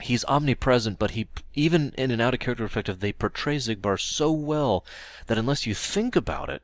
He's 0.00 0.24
omnipresent, 0.24 0.98
but 0.98 1.12
he 1.12 1.28
even 1.54 1.92
in 1.98 2.10
an 2.10 2.20
out 2.20 2.34
of 2.34 2.40
character 2.40 2.64
perspective, 2.64 3.00
they 3.00 3.12
portray 3.12 3.56
Xigbar 3.56 4.00
so 4.00 4.32
well 4.32 4.84
that 5.26 5.38
unless 5.38 5.66
you 5.66 5.74
think 5.74 6.16
about 6.16 6.50
it, 6.50 6.62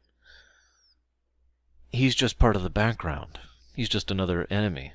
he's 1.92 2.14
just 2.14 2.38
part 2.38 2.56
of 2.56 2.62
the 2.62 2.70
background. 2.70 3.38
He's 3.76 3.88
just 3.88 4.10
another 4.10 4.46
enemy. 4.50 4.94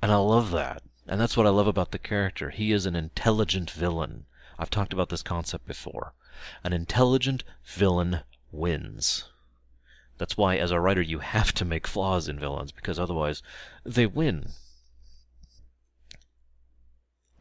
And 0.00 0.12
I 0.12 0.16
love 0.16 0.50
that. 0.52 0.82
And 1.06 1.20
that's 1.20 1.36
what 1.36 1.46
I 1.46 1.50
love 1.50 1.66
about 1.66 1.90
the 1.90 1.98
character. 1.98 2.50
He 2.50 2.72
is 2.72 2.86
an 2.86 2.94
intelligent 2.94 3.70
villain. 3.70 4.26
I've 4.62 4.70
talked 4.70 4.92
about 4.92 5.08
this 5.08 5.24
concept 5.24 5.66
before. 5.66 6.14
An 6.62 6.72
intelligent 6.72 7.42
villain 7.64 8.20
wins. 8.52 9.24
That's 10.18 10.36
why, 10.36 10.56
as 10.56 10.70
a 10.70 10.78
writer, 10.78 11.02
you 11.02 11.18
have 11.18 11.50
to 11.54 11.64
make 11.64 11.84
flaws 11.84 12.28
in 12.28 12.38
villains, 12.38 12.70
because 12.70 12.96
otherwise 12.96 13.42
they 13.84 14.06
win. 14.06 14.50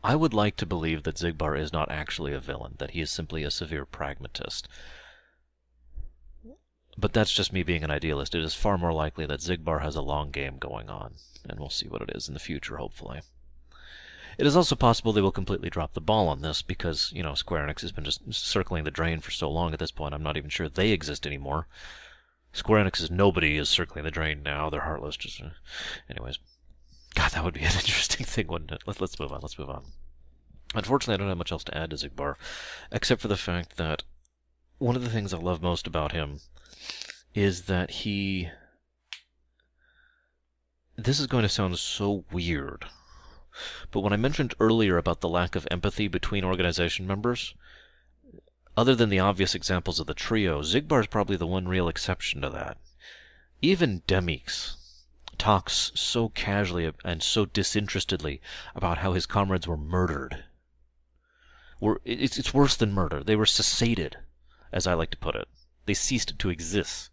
I 0.04 0.16
would 0.16 0.34
like 0.34 0.56
to 0.56 0.66
believe 0.66 1.04
that 1.04 1.18
Xigbar 1.18 1.56
is 1.60 1.72
not 1.72 1.92
actually 1.92 2.34
a 2.34 2.40
villain, 2.40 2.74
that 2.80 2.92
he 2.92 3.02
is 3.02 3.12
simply 3.12 3.44
a 3.44 3.52
severe 3.52 3.86
pragmatist. 3.86 4.68
But 6.98 7.14
that's 7.14 7.32
just 7.32 7.54
me 7.54 7.62
being 7.62 7.84
an 7.84 7.92
idealist. 7.92 8.34
It 8.34 8.44
is 8.44 8.56
far 8.56 8.80
more 8.80 8.94
likely 8.94 9.28
that 9.28 9.42
Xigbar 9.42 9.84
has 9.84 9.96
a 9.96 10.02
long 10.02 10.32
game 10.32 10.58
going 10.58 10.90
on, 10.90 11.18
and 11.48 11.60
we'll 11.60 11.70
see 11.70 11.88
what 11.88 12.02
it 12.02 12.16
is 12.16 12.28
in 12.28 12.34
the 12.34 12.40
future, 12.40 12.78
hopefully. 12.78 13.22
It 14.38 14.48
is 14.48 14.56
also 14.56 14.76
possible 14.76 15.12
they 15.12 15.22
will 15.22 15.32
completely 15.32 15.70
drop 15.70 15.94
the 15.94 16.02
ball 16.02 16.28
on 16.28 16.42
this 16.42 16.62
because, 16.62 17.12
you 17.14 17.22
know, 17.24 17.34
Square 17.34 17.68
Enix 17.68 17.82
has 17.82 17.92
been 17.92 18.04
just 18.04 18.22
circling 18.34 18.84
the 18.84 18.92
drain 18.92 19.20
for 19.20 19.32
so 19.32 19.50
long 19.50 19.74
at 19.74 19.80
this 19.80 19.92
point, 19.92 20.14
I'm 20.14 20.24
not 20.24 20.38
even 20.38 20.50
sure 20.50 20.70
they 20.70 20.92
exist 20.92 21.28
anymore. 21.28 21.68
Square 22.54 22.86
Enix's 22.86 23.10
nobody 23.10 23.58
is 23.58 23.70
circling 23.70 24.04
the 24.04 24.12
drain 24.12 24.44
now. 24.44 24.70
They're 24.70 24.82
heartless. 24.82 25.16
Just, 25.16 25.42
uh, 25.42 25.50
anyways, 26.10 26.40
God, 27.16 27.32
that 27.32 27.44
would 27.44 27.54
be 27.54 27.62
an 27.62 27.66
interesting 27.74 28.26
thing, 28.26 28.48
wouldn't 28.48 28.72
it? 28.72 28.84
Let, 28.86 29.00
let's 29.00 29.20
move 29.20 29.32
on. 29.32 29.42
Let's 29.42 29.60
move 29.60 29.70
on. 29.70 29.86
Unfortunately, 30.74 31.16
I 31.16 31.18
don't 31.18 31.30
have 31.30 31.38
much 31.38 31.52
else 31.52 31.64
to 31.66 31.78
add 31.78 31.90
to 31.90 31.96
Xigbar, 31.98 32.36
except 32.92 33.22
for 33.22 33.28
the 33.28 33.38
fact 33.38 33.78
that 33.78 34.04
one 34.78 34.96
of 34.96 35.04
the 35.04 35.10
things 35.10 35.34
I 35.34 35.38
love 35.38 35.62
most 35.62 35.86
about 35.86 36.14
him 36.14 36.40
is 37.34 37.64
that 37.64 37.92
he. 37.92 38.50
This 40.96 41.20
is 41.20 41.28
going 41.28 41.44
to 41.44 41.50
sound 41.50 41.78
so 41.78 42.26
weird, 42.32 42.86
but 43.92 44.00
when 44.00 44.14
I 44.14 44.18
mentioned 44.18 44.56
earlier 44.60 44.98
about 44.98 45.22
the 45.22 45.30
lack 45.30 45.56
of 45.56 45.68
empathy 45.70 46.08
between 46.08 46.44
organization 46.44 47.06
members, 47.06 47.54
other 48.76 48.96
than 48.96 49.10
the 49.10 49.20
obvious 49.20 49.54
examples 49.54 50.00
of 50.00 50.08
the 50.08 50.14
trio, 50.14 50.62
Xigbar 50.62 51.02
is 51.02 51.08
probably 51.08 51.36
the 51.36 51.48
one 51.48 51.68
real 51.68 51.88
exception 51.88 52.42
to 52.42 52.50
that. 52.50 52.78
Even 53.62 54.02
Demyx 54.08 54.78
talks 55.38 55.92
so 55.96 56.30
casually 56.30 56.92
and 57.04 57.22
so 57.22 57.46
disinterestedly 57.46 58.42
about 58.74 59.00
how 59.00 59.14
his 59.14 59.26
comrades 59.26 59.68
were 59.68 59.78
murdered. 59.78 60.44
It's, 62.06 62.38
it's 62.38 62.54
worse 62.54 62.76
than 62.76 62.92
murder. 62.92 63.24
They 63.24 63.36
were 63.36 63.46
cessated, 63.46 64.18
as 64.72 64.88
I 64.88 64.94
like 64.94 65.12
to 65.12 65.18
put 65.18 65.36
it. 65.36 65.48
They 65.86 65.94
ceased 65.94 66.40
to 66.40 66.50
exist. 66.50 67.11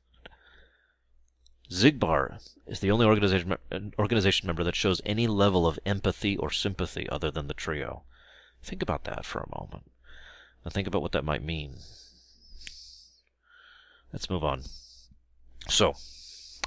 Xigbar 1.71 2.41
is 2.67 2.81
the 2.81 2.91
only 2.91 3.05
organization, 3.05 3.57
organization 3.99 4.47
member 4.47 4.65
that 4.65 4.75
shows 4.75 5.03
any 5.05 5.27
level 5.27 5.67
of 5.67 5.79
empathy 5.85 6.37
or 6.37 6.51
sympathy 6.51 7.09
other 7.11 7.31
than 7.31 7.47
the 7.47 7.55
trio. 7.55 8.05
Think 8.63 8.83
about 8.83 9.05
that 9.05 9.25
for 9.25 9.41
a 9.41 9.59
moment. 9.59 9.91
Now 10.65 10.71
think 10.71 10.89
about 10.89 11.03
what 11.03 11.13
that 11.13 11.25
might 11.25 11.43
mean. 11.43 11.77
Let's 14.13 14.31
move 14.31 14.43
on. 14.43 14.63
So, 15.69 15.95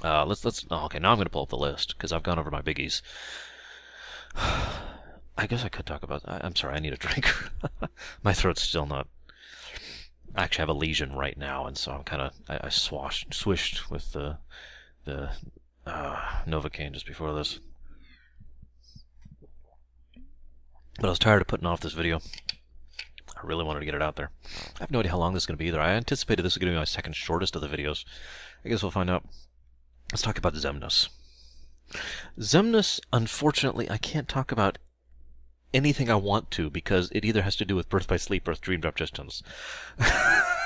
uh, 0.04 0.24
let's 0.24 0.44
let's. 0.44 0.64
Oh, 0.70 0.84
okay, 0.84 1.00
now 1.00 1.10
I'm 1.10 1.16
going 1.16 1.26
to 1.26 1.30
pull 1.30 1.42
up 1.42 1.48
the 1.48 1.56
list 1.56 1.96
because 1.96 2.12
I've 2.12 2.22
gone 2.22 2.38
over 2.38 2.50
my 2.50 2.62
biggies. 2.62 3.02
I 4.36 5.46
guess 5.48 5.64
I 5.64 5.68
could 5.68 5.86
talk 5.86 6.02
about. 6.04 6.22
I, 6.24 6.46
am 6.46 6.54
sorry, 6.54 6.76
I 6.76 6.78
need 6.78 6.92
a 6.92 6.96
drink. 6.98 7.26
my 8.22 8.32
throat's 8.32 8.62
still 8.62 8.86
not. 8.86 9.08
I 10.34 10.44
actually 10.44 10.62
have 10.62 10.68
a 10.68 10.74
lesion 10.74 11.14
right 11.14 11.36
now, 11.36 11.66
and 11.66 11.76
so 11.76 11.92
I'm 11.92 12.04
kind 12.04 12.22
of 12.22 12.32
I, 12.48 12.66
I 12.66 12.68
swashed 12.68 13.34
swished 13.34 13.90
with 13.90 14.12
the 14.12 14.38
the 15.04 15.30
uh, 15.86 16.16
Novocaine 16.46 16.92
just 16.92 17.06
before 17.06 17.34
this. 17.34 17.58
But 20.98 21.06
I 21.06 21.10
was 21.10 21.18
tired 21.18 21.40
of 21.40 21.48
putting 21.48 21.66
off 21.66 21.80
this 21.80 21.94
video. 21.94 22.20
I 23.36 23.46
really 23.46 23.64
wanted 23.64 23.80
to 23.80 23.86
get 23.86 23.94
it 23.94 24.02
out 24.02 24.16
there. 24.16 24.30
I 24.76 24.80
have 24.80 24.90
no 24.90 25.00
idea 25.00 25.10
how 25.10 25.18
long 25.18 25.34
this 25.34 25.44
is 25.44 25.46
going 25.46 25.56
to 25.56 25.62
be 25.62 25.66
either. 25.68 25.80
I 25.80 25.92
anticipated 25.92 26.42
this 26.42 26.54
was 26.54 26.58
going 26.58 26.72
to 26.72 26.76
be 26.76 26.80
my 26.80 26.84
second 26.84 27.14
shortest 27.14 27.56
of 27.56 27.62
the 27.62 27.68
videos. 27.68 28.04
I 28.64 28.68
guess 28.68 28.82
we'll 28.82 28.90
find 28.90 29.10
out. 29.10 29.24
Let's 30.12 30.22
talk 30.22 30.38
about 30.38 30.54
Xemnas. 30.54 31.08
Xemnas, 32.38 33.00
unfortunately, 33.12 33.90
I 33.90 33.98
can't 33.98 34.28
talk 34.28 34.52
about 34.52 34.78
anything 35.74 36.10
I 36.10 36.16
want 36.16 36.50
to 36.52 36.70
because 36.70 37.10
it 37.12 37.24
either 37.24 37.42
has 37.42 37.56
to 37.56 37.64
do 37.64 37.74
with 37.74 37.88
Birth 37.88 38.06
by 38.06 38.16
Sleep 38.16 38.46
or 38.46 38.54
Dream 38.54 38.80
Drop 38.80 38.96
Distance. 38.96 39.42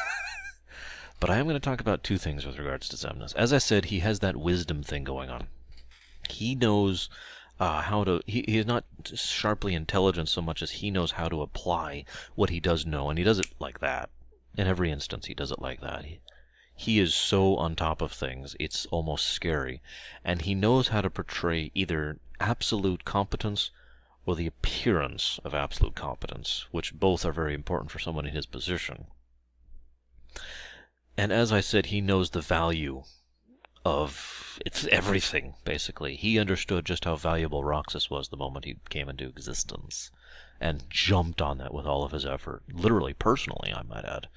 but 1.21 1.31
I 1.31 1.37
am 1.37 1.47
going 1.47 1.55
to 1.55 1.61
talk 1.61 1.81
about 1.81 2.03
two 2.03 2.19
things 2.19 2.45
with 2.45 2.59
regards 2.59 2.89
to 2.89 2.97
Xemnas. 2.97 3.35
As 3.35 3.53
I 3.53 3.59
said, 3.59 3.87
he 3.87 4.01
has 4.01 4.21
that 4.21 4.37
wisdom 4.37 4.83
thing 4.83 5.05
going 5.05 5.31
on. 5.31 5.49
He 6.29 6.55
knows 6.55 7.09
uh, 7.59 7.83
how 7.83 8.05
to. 8.05 8.21
He, 8.27 8.45
he 8.47 8.59
is 8.59 8.67
not 8.67 8.85
sharply 9.15 9.75
intelligent 9.75 10.29
so 10.29 10.43
much 10.43 10.63
as 10.63 10.73
he 10.73 10.91
knows 10.91 11.13
how 11.13 11.29
to 11.29 11.43
apply 11.43 12.05
what 12.35 12.51
he 12.51 12.61
does 12.61 12.85
know, 12.85 13.09
and 13.09 13.19
he 13.19 13.25
does 13.25 13.39
it 13.39 13.49
like 13.59 13.81
that. 13.81 14.11
In 14.57 14.67
every 14.67 14.91
instance, 14.91 15.27
he 15.27 15.35
does 15.35 15.51
it 15.51 15.61
like 15.61 15.81
that. 15.81 16.05
He, 16.05 16.21
he 16.75 16.99
is 16.99 17.15
so 17.15 17.57
on 17.57 17.75
top 17.75 18.03
of 18.03 18.13
things, 18.13 18.55
it's 18.61 18.85
almost 18.87 19.27
scary. 19.27 19.81
And 20.23 20.43
he 20.43 20.55
knows 20.55 20.89
how 20.89 21.01
to 21.01 21.09
portray 21.09 21.71
either 21.75 22.19
absolute 22.39 23.05
competence 23.07 23.71
or 24.27 24.37
the 24.37 24.47
appearance 24.47 25.41
of 25.43 25.55
absolute 25.55 25.95
competence, 25.95 26.67
which 26.73 26.93
both 26.93 27.25
are 27.25 27.33
very 27.33 27.55
important 27.55 27.91
for 27.91 27.99
someone 27.99 28.27
in 28.27 28.35
his 28.35 28.45
position. 28.45 29.07
And 31.17 31.33
as 31.33 31.53
I 31.53 31.61
said, 31.61 31.87
he 31.87 32.01
knows 32.01 32.31
the 32.31 32.41
value 32.41 33.05
of 33.85 34.59
it's 34.65 34.87
everything 34.89 35.55
basically. 35.65 36.17
He 36.17 36.39
understood 36.39 36.85
just 36.85 37.05
how 37.05 37.17
valuable 37.17 37.65
Roxas 37.65 38.11
was 38.11 38.29
the 38.29 38.37
moment 38.37 38.65
he 38.65 38.77
came 38.89 39.09
into 39.09 39.29
existence, 39.29 40.11
and 40.61 40.85
jumped 40.91 41.41
on 41.41 41.59
that 41.59 41.73
with 41.73 41.87
all 41.87 42.05
of 42.05 42.13
his 42.13 42.27
effort, 42.27 42.63
literally 42.73 43.15
personally, 43.15 43.73
I 43.73 43.83
might 43.83 44.05
add. 44.05 44.29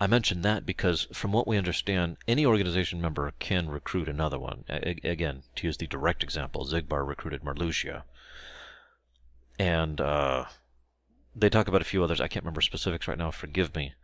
I 0.00 0.06
mention 0.06 0.42
that 0.42 0.64
because, 0.64 1.08
from 1.12 1.32
what 1.32 1.48
we 1.48 1.56
understand, 1.56 2.18
any 2.28 2.46
organization 2.46 3.00
member 3.00 3.32
can 3.40 3.68
recruit 3.68 4.08
another 4.08 4.38
one. 4.38 4.64
A- 4.68 5.00
again, 5.02 5.42
to 5.56 5.66
use 5.66 5.76
the 5.76 5.88
direct 5.88 6.22
example, 6.22 6.64
Xigbar 6.64 7.06
recruited 7.06 7.42
Marluxia. 7.42 8.02
And 9.58 10.00
uh, 10.00 10.44
they 11.34 11.50
talk 11.50 11.66
about 11.66 11.80
a 11.80 11.84
few 11.86 12.04
others. 12.04 12.20
I 12.20 12.28
can't 12.28 12.44
remember 12.44 12.60
specifics 12.60 13.08
right 13.08 13.18
now, 13.18 13.32
forgive 13.32 13.74
me. 13.74 13.94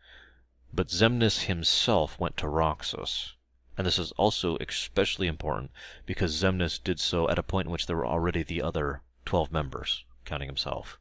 But 0.76 0.88
Xemnas 0.88 1.44
himself 1.44 2.18
went 2.18 2.36
to 2.38 2.48
Roxas. 2.48 3.34
And 3.78 3.86
this 3.86 3.96
is 3.96 4.10
also 4.12 4.56
especially 4.56 5.28
important 5.28 5.70
because 6.04 6.34
Xemnas 6.34 6.82
did 6.82 6.98
so 6.98 7.28
at 7.28 7.38
a 7.38 7.44
point 7.44 7.66
in 7.66 7.72
which 7.72 7.86
there 7.86 7.96
were 7.96 8.06
already 8.06 8.42
the 8.42 8.60
other 8.60 9.02
12 9.24 9.52
members, 9.52 10.04
counting 10.24 10.48
himself. 10.48 10.98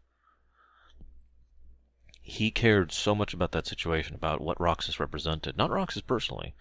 He 2.21 2.51
cared 2.51 2.91
so 2.91 3.15
much 3.15 3.33
about 3.33 3.51
that 3.53 3.65
situation, 3.65 4.13
about 4.13 4.41
what 4.41 4.61
Roxas 4.61 4.99
represented. 4.99 5.57
Not 5.57 5.71
Roxas 5.71 6.03
personally, 6.03 6.53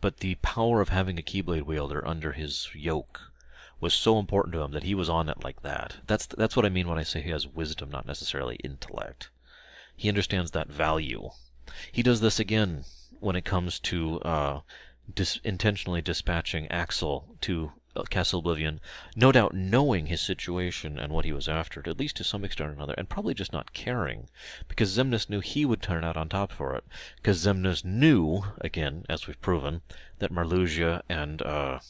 but 0.00 0.20
the 0.20 0.36
power 0.36 0.80
of 0.80 0.88
having 0.88 1.18
a 1.18 1.22
Keyblade 1.22 1.66
wielder 1.66 2.06
under 2.08 2.32
his 2.32 2.70
yoke 2.74 3.30
was 3.78 3.92
so 3.92 4.18
important 4.18 4.54
to 4.54 4.62
him 4.62 4.72
that 4.72 4.84
he 4.84 4.94
was 4.94 5.10
on 5.10 5.28
it 5.28 5.44
like 5.44 5.60
that. 5.60 5.98
That's 6.06 6.24
that's 6.24 6.56
what 6.56 6.64
I 6.64 6.70
mean 6.70 6.88
when 6.88 6.98
I 6.98 7.02
say 7.02 7.20
he 7.20 7.28
has 7.28 7.46
wisdom, 7.46 7.90
not 7.90 8.06
necessarily 8.06 8.56
intellect. 8.64 9.28
He 9.94 10.08
understands 10.08 10.52
that 10.52 10.68
value. 10.68 11.28
He 11.92 12.02
does 12.02 12.20
this 12.20 12.38
again 12.38 12.84
when 13.20 13.36
it 13.36 13.44
comes 13.44 13.78
to 13.80 14.20
uh, 14.20 14.60
dis- 15.12 15.40
intentionally 15.44 16.02
dispatching 16.02 16.68
Axel 16.68 17.36
to 17.42 17.72
uh, 17.96 18.02
Castle 18.04 18.40
Oblivion, 18.40 18.80
no 19.16 19.32
doubt 19.32 19.54
knowing 19.54 20.06
his 20.06 20.20
situation 20.20 20.98
and 20.98 21.12
what 21.12 21.24
he 21.24 21.32
was 21.32 21.48
after, 21.48 21.82
at 21.86 21.98
least 21.98 22.16
to 22.16 22.24
some 22.24 22.44
extent 22.44 22.70
or 22.70 22.72
another, 22.74 22.94
and 22.96 23.08
probably 23.08 23.34
just 23.34 23.52
not 23.52 23.72
caring, 23.72 24.28
because 24.68 24.96
Xemnas 24.96 25.28
knew 25.28 25.40
he 25.40 25.64
would 25.64 25.82
turn 25.82 26.04
out 26.04 26.16
on 26.16 26.28
top 26.28 26.52
for 26.52 26.74
it, 26.74 26.84
because 27.16 27.44
Xemnas 27.44 27.84
knew, 27.84 28.44
again, 28.60 29.04
as 29.08 29.26
we've 29.26 29.40
proven, 29.40 29.82
that 30.18 30.30
Marluxia 30.32 31.02
and 31.08 31.42
uh, 31.42 31.80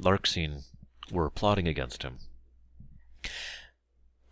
Larxene 0.00 0.64
were 1.10 1.28
plotting 1.28 1.68
against 1.68 2.02
him. 2.02 2.18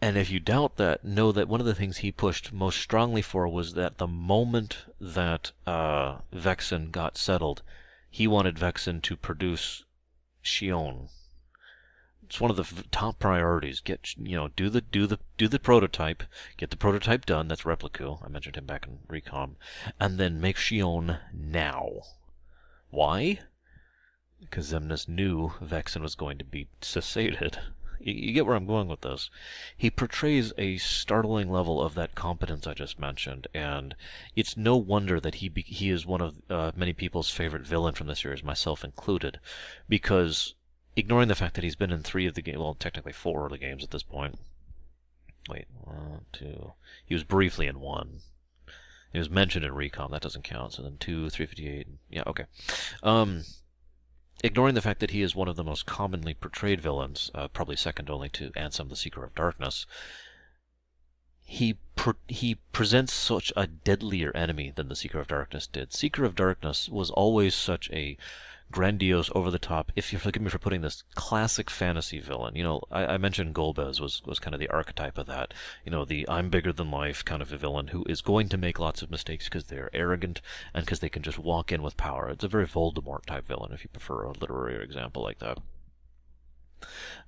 And 0.00 0.16
if 0.16 0.30
you 0.30 0.38
doubt 0.38 0.76
that, 0.76 1.04
know 1.04 1.32
that 1.32 1.48
one 1.48 1.60
of 1.60 1.66
the 1.66 1.74
things 1.74 1.98
he 1.98 2.12
pushed 2.12 2.52
most 2.52 2.78
strongly 2.78 3.22
for 3.22 3.48
was 3.48 3.74
that 3.74 3.98
the 3.98 4.06
moment 4.06 4.84
that 5.00 5.50
uh, 5.66 6.18
Vexen 6.32 6.92
got 6.92 7.16
settled, 7.16 7.62
he 8.08 8.28
wanted 8.28 8.56
Vexen 8.56 9.02
to 9.02 9.16
produce 9.16 9.84
Xion. 10.44 11.08
It's 12.22 12.40
one 12.40 12.50
of 12.50 12.56
the 12.56 12.84
top 12.90 13.18
priorities. 13.18 13.80
Get 13.80 14.14
you 14.16 14.36
know, 14.36 14.48
do 14.48 14.68
the 14.68 14.82
do 14.82 15.06
the 15.06 15.18
do 15.36 15.48
the 15.48 15.58
prototype, 15.58 16.22
get 16.56 16.70
the 16.70 16.76
prototype 16.76 17.24
done. 17.24 17.48
That's 17.48 17.62
Repliku. 17.62 18.24
I 18.24 18.28
mentioned 18.28 18.56
him 18.56 18.66
back 18.66 18.86
in 18.86 18.98
Recom, 19.08 19.56
and 19.98 20.18
then 20.18 20.40
make 20.40 20.56
Shion 20.56 21.18
now. 21.32 22.02
Why? 22.90 23.40
Because 24.40 24.72
Xemnas 24.72 25.08
knew 25.08 25.54
Vexen 25.60 26.02
was 26.02 26.14
going 26.14 26.38
to 26.38 26.44
be 26.44 26.68
cessated. 26.82 27.58
You, 28.00 28.32
get 28.32 28.46
where 28.46 28.56
I'm 28.56 28.66
going 28.66 28.88
with 28.88 29.00
this. 29.02 29.30
He 29.76 29.90
portrays 29.90 30.52
a 30.58 30.78
startling 30.78 31.50
level 31.50 31.80
of 31.82 31.94
that 31.94 32.14
competence 32.14 32.66
I 32.66 32.74
just 32.74 32.98
mentioned, 32.98 33.46
and 33.54 33.94
it's 34.36 34.56
no 34.56 34.76
wonder 34.76 35.20
that 35.20 35.36
he 35.36 35.48
be, 35.48 35.62
he 35.62 35.90
is 35.90 36.06
one 36.06 36.20
of 36.20 36.34
uh, 36.48 36.72
many 36.76 36.92
people's 36.92 37.30
favorite 37.30 37.66
villain 37.66 37.94
from 37.94 38.06
the 38.06 38.16
series, 38.16 38.42
myself 38.42 38.84
included, 38.84 39.40
because 39.88 40.54
ignoring 40.96 41.28
the 41.28 41.34
fact 41.34 41.54
that 41.54 41.64
he's 41.64 41.76
been 41.76 41.92
in 41.92 42.02
three 42.02 42.26
of 42.26 42.34
the 42.34 42.42
games, 42.42 42.58
well, 42.58 42.74
technically 42.74 43.12
four 43.12 43.46
of 43.46 43.52
the 43.52 43.58
games 43.58 43.84
at 43.84 43.90
this 43.90 44.02
point. 44.02 44.38
Wait, 45.48 45.66
one, 45.80 46.26
two. 46.32 46.72
He 47.06 47.14
was 47.14 47.24
briefly 47.24 47.66
in 47.66 47.80
one. 47.80 48.20
He 49.12 49.18
was 49.18 49.30
mentioned 49.30 49.64
in 49.64 49.72
Recom. 49.72 50.10
That 50.10 50.20
doesn't 50.20 50.44
count. 50.44 50.74
So 50.74 50.82
then 50.82 50.98
two, 50.98 51.30
358. 51.30 51.86
Yeah, 52.10 52.24
okay. 52.26 52.44
Um, 53.02 53.44
ignoring 54.42 54.74
the 54.74 54.82
fact 54.82 55.00
that 55.00 55.10
he 55.10 55.22
is 55.22 55.34
one 55.34 55.48
of 55.48 55.56
the 55.56 55.64
most 55.64 55.86
commonly 55.86 56.34
portrayed 56.34 56.80
villains, 56.80 57.30
uh, 57.34 57.48
probably 57.48 57.76
second 57.76 58.08
only 58.10 58.28
to 58.30 58.50
Ansem 58.50 58.88
the 58.88 58.96
Seeker 58.96 59.24
of 59.24 59.34
Darkness, 59.34 59.86
he 61.40 61.78
he 62.28 62.56
presents 62.72 63.12
such 63.12 63.52
a 63.56 63.66
deadlier 63.66 64.30
enemy 64.36 64.70
than 64.70 64.88
the 64.88 64.96
Seeker 64.96 65.18
of 65.18 65.28
Darkness 65.28 65.66
did. 65.66 65.92
Seeker 65.92 66.24
of 66.24 66.34
Darkness 66.34 66.88
was 66.88 67.10
always 67.10 67.54
such 67.54 67.90
a 67.90 68.16
grandiose, 68.70 69.30
over 69.34 69.50
the 69.50 69.58
top. 69.58 69.90
If 69.96 70.12
you 70.12 70.18
forgive 70.18 70.42
me 70.42 70.50
for 70.50 70.58
putting 70.58 70.82
this, 70.82 71.02
classic 71.14 71.70
fantasy 71.70 72.20
villain. 72.20 72.54
You 72.54 72.62
know, 72.62 72.82
I, 72.90 73.06
I, 73.06 73.18
mentioned 73.18 73.54
Golbez 73.54 74.00
was 74.00 74.22
was 74.24 74.38
kind 74.38 74.54
of 74.54 74.60
the 74.60 74.68
archetype 74.68 75.18
of 75.18 75.26
that. 75.26 75.54
You 75.84 75.90
know, 75.90 76.04
the 76.04 76.28
I'm 76.28 76.50
bigger 76.50 76.72
than 76.72 76.90
life 76.90 77.24
kind 77.24 77.42
of 77.42 77.52
a 77.52 77.56
villain 77.56 77.88
who 77.88 78.04
is 78.08 78.20
going 78.20 78.48
to 78.50 78.56
make 78.58 78.78
lots 78.78 79.02
of 79.02 79.10
mistakes 79.10 79.46
because 79.46 79.64
they're 79.64 79.90
arrogant 79.92 80.40
and 80.74 80.84
because 80.84 81.00
they 81.00 81.08
can 81.08 81.22
just 81.22 81.38
walk 81.38 81.72
in 81.72 81.82
with 81.82 81.96
power. 81.96 82.28
It's 82.28 82.44
a 82.44 82.48
very 82.48 82.66
Voldemort 82.66 83.24
type 83.26 83.46
villain, 83.46 83.72
if 83.72 83.84
you 83.84 83.90
prefer 83.90 84.24
a 84.24 84.32
literary 84.32 84.84
example 84.84 85.22
like 85.22 85.38
that. 85.38 85.58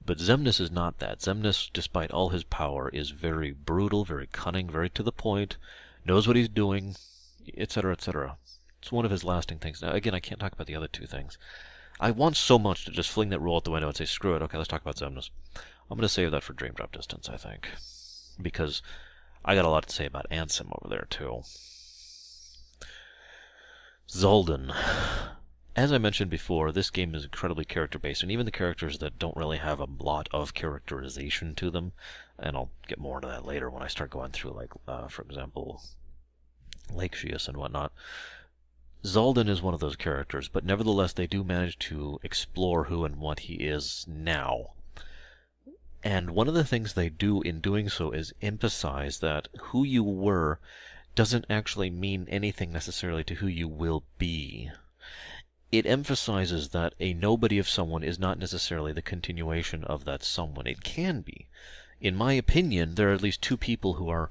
But 0.05 0.19
Xemnas 0.19 0.61
is 0.61 0.71
not 0.71 0.99
that. 0.99 1.19
Xemnas, 1.19 1.71
despite 1.73 2.11
all 2.11 2.29
his 2.29 2.45
power, 2.45 2.89
is 2.91 3.11
very 3.11 3.51
brutal, 3.51 4.05
very 4.05 4.27
cunning, 4.27 4.71
very 4.71 4.89
to 4.91 5.03
the 5.03 5.13
point, 5.13 5.57
knows 6.05 6.27
what 6.27 6.37
he's 6.37 6.49
doing, 6.49 6.95
etc., 7.57 7.93
etc. 7.93 8.37
It's 8.81 8.93
one 8.93 9.05
of 9.05 9.11
his 9.11 9.25
lasting 9.25 9.59
things. 9.59 9.83
Now, 9.83 9.93
again, 9.93 10.15
I 10.15 10.21
can't 10.21 10.41
talk 10.41 10.53
about 10.53 10.67
the 10.67 10.77
other 10.77 10.89
two 10.89 11.07
things. 11.07 11.39
I 12.01 12.11
want 12.11 12.37
so 12.37 12.59
much 12.59 12.87
to 12.87 12.91
just 12.91 13.11
fling 13.11 13.29
that 13.29 13.41
rule 13.41 13.57
out 13.57 13.65
the 13.65 13.71
window 13.71 13.89
and 13.89 13.97
say, 13.97 14.07
screw 14.07 14.35
it, 14.35 14.43
okay, 14.43 14.57
let's 14.57 14.69
talk 14.69 14.81
about 14.81 14.97
Xemnas. 14.97 15.31
I'm 15.91 15.97
going 15.99 16.03
to 16.03 16.09
save 16.09 16.31
that 16.31 16.43
for 16.43 16.55
Dream 16.55 16.73
Drop 16.73 16.93
Distance, 16.93 17.29
I 17.29 17.37
think. 17.37 17.69
Because 18.41 18.81
I 19.45 19.55
got 19.55 19.67
a 19.67 19.69
lot 19.69 19.87
to 19.87 19.95
say 19.95 20.07
about 20.07 20.31
Ansem 20.31 20.71
over 20.71 20.89
there, 20.89 21.07
too. 21.11 21.43
Xaldin. 24.09 24.75
As 25.77 25.93
I 25.93 25.99
mentioned 25.99 26.31
before, 26.31 26.73
this 26.73 26.91
game 26.91 27.15
is 27.15 27.25
incredibly 27.25 27.65
character-based, 27.65 28.23
and 28.23 28.33
even 28.33 28.47
the 28.47 28.51
characters 28.51 28.99
that 28.99 29.19
don't 29.19 29.37
really 29.37 29.59
have 29.59 29.79
a 29.79 29.89
lot 29.99 30.29
of 30.33 30.55
characterization 30.55 31.55
to 31.57 31.71
them, 31.71 31.93
and 32.39 32.57
I'll 32.57 32.71
get 32.89 32.99
more 32.99 33.19
into 33.19 33.29
that 33.29 33.45
later 33.45 33.69
when 33.69 33.83
I 33.83 33.89
start 33.89 34.11
going 34.11 34.33
through, 34.33 34.53
like, 34.53 34.73
uh, 34.89 35.09
for 35.09 35.23
example, 35.23 35.83
Lake 36.93 37.13
Lexaeus 37.13 37.47
and 37.47 37.57
whatnot, 37.57 37.93
Xaldin 39.05 39.49
is 39.49 39.63
one 39.63 39.73
of 39.73 39.81
those 39.81 39.97
characters, 39.97 40.49
but 40.49 40.65
nevertheless 40.65 41.13
they 41.13 41.27
do 41.27 41.43
manage 41.43 41.79
to 41.79 42.21
explore 42.23 42.85
who 42.85 43.05
and 43.05 43.17
what 43.17 43.41
he 43.41 43.55
is 43.55 44.05
now. 44.07 44.75
And 46.03 46.31
one 46.31 46.49
of 46.49 46.55
the 46.55 46.65
things 46.65 46.93
they 46.93 47.09
do 47.09 47.43
in 47.43 47.61
doing 47.61 47.89
so 47.89 48.11
is 48.11 48.33
emphasize 48.41 49.19
that 49.19 49.49
who 49.59 49.85
you 49.85 50.03
were 50.03 50.61
doesn't 51.15 51.47
actually 51.51 51.91
mean 51.91 52.27
anything 52.29 52.73
necessarily 52.73 53.25
to 53.25 53.35
who 53.35 53.47
you 53.47 53.69
will 53.69 54.05
be. 54.19 54.71
It 55.73 55.87
emphasizes 55.87 56.71
that 56.71 56.95
a 56.99 57.15
nobody 57.15 57.59
of 57.59 57.69
someone 57.69 58.03
is 58.03 58.19
not 58.19 58.39
necessarily 58.39 58.93
the 58.93 59.03
continuation 59.03 59.85
of 59.85 60.05
that 60.05 60.25
someone. 60.25 60.67
It 60.67 60.83
can 60.83 61.21
be. 61.21 61.49
In 62.01 62.17
my 62.17 62.33
opinion, 62.33 62.95
there 62.95 63.11
are 63.11 63.15
at 63.15 63.23
least 63.23 63.43
two 63.43 63.57
people 63.57 63.95
who 63.95 64.09
are 64.09 64.31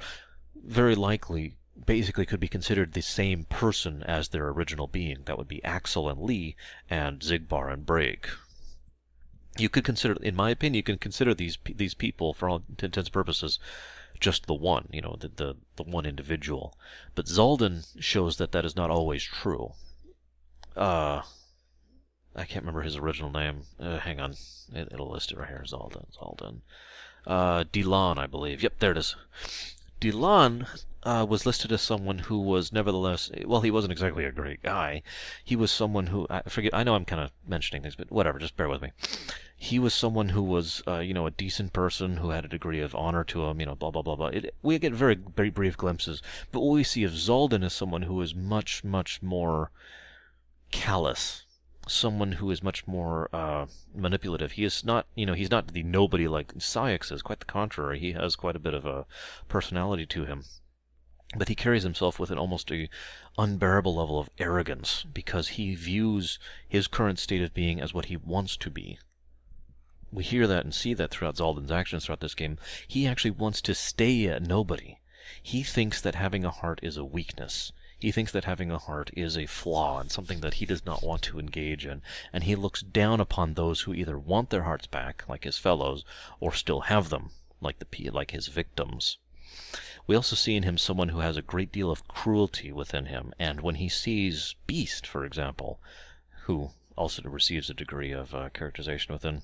very 0.55 0.95
likely 0.95 1.55
basically 1.85 2.25
could 2.25 2.39
be 2.39 2.47
considered 2.47 2.93
the 2.93 3.01
same 3.01 3.45
person 3.45 4.03
as 4.03 4.29
their 4.29 4.47
original 4.49 4.87
being. 4.87 5.23
That 5.25 5.37
would 5.37 5.47
be 5.47 5.63
Axel 5.63 6.09
and 6.09 6.21
Lea, 6.21 6.55
and 6.89 7.19
Xigbar 7.19 7.71
and 7.71 7.85
Braig. 7.85 8.27
You 9.57 9.69
could 9.69 9.83
consider, 9.83 10.13
in 10.21 10.35
my 10.35 10.51
opinion, 10.51 10.75
you 10.75 10.83
can 10.83 10.97
consider 10.97 11.33
these 11.33 11.57
these 11.65 11.93
people, 11.93 12.33
for 12.33 12.49
all 12.49 12.63
intents 12.69 12.97
and 12.97 13.11
purposes, 13.11 13.59
just 14.19 14.45
the 14.45 14.53
one, 14.53 14.87
you 14.91 15.01
know, 15.01 15.15
the, 15.19 15.29
the, 15.29 15.55
the 15.77 15.83
one 15.83 16.05
individual. 16.05 16.77
But 17.15 17.25
Xaldin 17.25 17.85
shows 17.99 18.37
that 18.37 18.51
that 18.51 18.65
is 18.65 18.75
not 18.75 18.89
always 18.89 19.23
true. 19.23 19.73
Uh, 20.75 21.21
I 22.35 22.45
can't 22.45 22.63
remember 22.63 22.81
his 22.81 22.97
original 22.97 23.31
name. 23.31 23.63
Uh, 23.79 23.97
hang 23.99 24.19
on. 24.19 24.35
It, 24.73 24.97
will 24.97 25.11
list 25.11 25.31
it 25.31 25.37
right 25.37 25.47
here. 25.47 25.63
Xaldin. 25.65 26.05
Xaldin. 26.15 26.61
Uh, 27.25 27.63
Dilan, 27.63 28.17
I 28.17 28.27
believe. 28.27 28.61
Yep, 28.63 28.79
there 28.79 28.91
it 28.91 28.97
is. 28.97 29.15
Dilan 29.99 30.67
uh, 31.03 31.25
was 31.27 31.45
listed 31.45 31.71
as 31.71 31.81
someone 31.81 32.19
who 32.19 32.39
was 32.39 32.73
nevertheless, 32.73 33.31
well, 33.45 33.61
he 33.61 33.71
wasn't 33.71 33.91
exactly 33.91 34.25
a 34.25 34.31
great 34.31 34.61
guy. 34.61 35.01
He 35.43 35.55
was 35.55 35.71
someone 35.71 36.07
who, 36.07 36.27
I 36.29 36.41
forget, 36.41 36.73
I 36.73 36.83
know 36.83 36.95
I'm 36.95 37.05
kind 37.05 37.21
of 37.21 37.31
mentioning 37.47 37.81
things, 37.81 37.95
but 37.95 38.11
whatever, 38.11 38.39
just 38.39 38.57
bear 38.57 38.67
with 38.67 38.81
me. 38.81 38.91
He 39.55 39.79
was 39.79 39.93
someone 39.93 40.29
who 40.29 40.43
was, 40.43 40.83
uh, 40.87 40.99
you 40.99 41.13
know, 41.13 41.25
a 41.25 41.31
decent 41.31 41.73
person 41.73 42.17
who 42.17 42.31
had 42.31 42.45
a 42.45 42.49
degree 42.49 42.81
of 42.81 42.95
honor 42.95 43.23
to 43.25 43.45
him, 43.45 43.59
you 43.59 43.65
know, 43.65 43.75
blah, 43.75 43.91
blah, 43.91 44.01
blah, 44.01 44.15
blah. 44.15 44.27
It, 44.27 44.53
we 44.61 44.77
get 44.77 44.93
very, 44.93 45.15
very 45.15 45.49
brief 45.49 45.77
glimpses, 45.77 46.21
but 46.51 46.61
what 46.61 46.73
we 46.73 46.83
see 46.83 47.03
of 47.03 47.11
Xaldin 47.11 47.63
is 47.63 47.73
someone 47.73 48.03
who 48.03 48.21
is 48.21 48.35
much, 48.35 48.83
much 48.83 49.23
more 49.23 49.71
callous 50.71 51.45
someone 51.87 52.33
who 52.33 52.51
is 52.51 52.61
much 52.61 52.85
more 52.85 53.27
uh, 53.33 53.65
manipulative. 53.95 54.51
He 54.51 54.63
is 54.63 54.85
not, 54.85 55.07
you 55.15 55.25
know, 55.25 55.33
he's 55.33 55.49
not 55.49 55.73
the 55.73 55.81
nobody 55.81 56.27
like 56.27 56.53
Saïx 56.53 57.11
is. 57.11 57.23
Quite 57.23 57.39
the 57.39 57.45
contrary. 57.45 57.97
He 57.97 58.11
has 58.11 58.35
quite 58.35 58.55
a 58.55 58.59
bit 58.59 58.75
of 58.75 58.85
a 58.85 59.07
personality 59.47 60.05
to 60.05 60.25
him 60.25 60.43
but 61.35 61.47
he 61.47 61.53
carries 61.53 61.83
himself 61.83 62.17
with 62.17 62.31
an 62.31 62.39
almost 62.39 62.71
a 62.71 62.89
unbearable 63.37 63.93
level 63.93 64.19
of 64.19 64.31
arrogance 64.39 65.05
because 65.13 65.49
he 65.49 65.75
views 65.75 66.39
his 66.67 66.87
current 66.87 67.19
state 67.19 67.43
of 67.43 67.53
being 67.53 67.79
as 67.79 67.93
what 67.93 68.05
he 68.05 68.17
wants 68.17 68.57
to 68.57 68.71
be. 68.71 68.97
We 70.11 70.23
hear 70.23 70.47
that 70.47 70.63
and 70.63 70.73
see 70.73 70.95
that 70.95 71.11
throughout 71.11 71.35
Xaldin's 71.35 71.69
actions 71.69 72.05
throughout 72.05 72.21
this 72.21 72.33
game. 72.33 72.57
He 72.87 73.05
actually 73.05 73.29
wants 73.29 73.61
to 73.61 73.75
stay 73.75 74.25
a 74.25 74.39
nobody. 74.39 74.97
He 75.43 75.61
thinks 75.61 76.01
that 76.01 76.15
having 76.15 76.43
a 76.43 76.49
heart 76.49 76.79
is 76.81 76.97
a 76.97 77.05
weakness. 77.05 77.71
He 77.99 78.11
thinks 78.11 78.31
that 78.31 78.45
having 78.45 78.71
a 78.71 78.79
heart 78.79 79.11
is 79.15 79.37
a 79.37 79.45
flaw 79.45 79.99
and 79.99 80.11
something 80.11 80.39
that 80.39 80.55
he 80.55 80.65
does 80.65 80.83
not 80.83 81.03
want 81.03 81.21
to 81.23 81.39
engage 81.39 81.85
in, 81.85 82.01
and 82.33 82.45
he 82.45 82.55
looks 82.55 82.81
down 82.81 83.19
upon 83.19 83.53
those 83.53 83.81
who 83.81 83.93
either 83.93 84.17
want 84.17 84.49
their 84.49 84.63
hearts 84.63 84.87
back, 84.87 85.25
like 85.29 85.43
his 85.43 85.59
fellows, 85.59 86.03
or 86.39 86.53
still 86.53 86.81
have 86.81 87.09
them, 87.09 87.29
like 87.61 87.77
the 87.77 88.09
like 88.09 88.31
his 88.31 88.47
victims. 88.47 89.19
We 90.09 90.15
also 90.15 90.35
see 90.35 90.55
in 90.55 90.63
him 90.63 90.79
someone 90.79 91.09
who 91.09 91.19
has 91.19 91.37
a 91.37 91.43
great 91.43 91.71
deal 91.71 91.91
of 91.91 92.07
cruelty 92.07 92.71
within 92.71 93.05
him, 93.05 93.31
and 93.37 93.61
when 93.61 93.75
he 93.75 93.87
sees 93.87 94.55
Beast, 94.65 95.05
for 95.05 95.23
example, 95.23 95.79
who 96.45 96.71
also 96.95 97.21
receives 97.21 97.69
a 97.69 97.75
degree 97.75 98.11
of 98.11 98.33
uh, 98.33 98.49
characterization 98.49 99.13
within, 99.13 99.43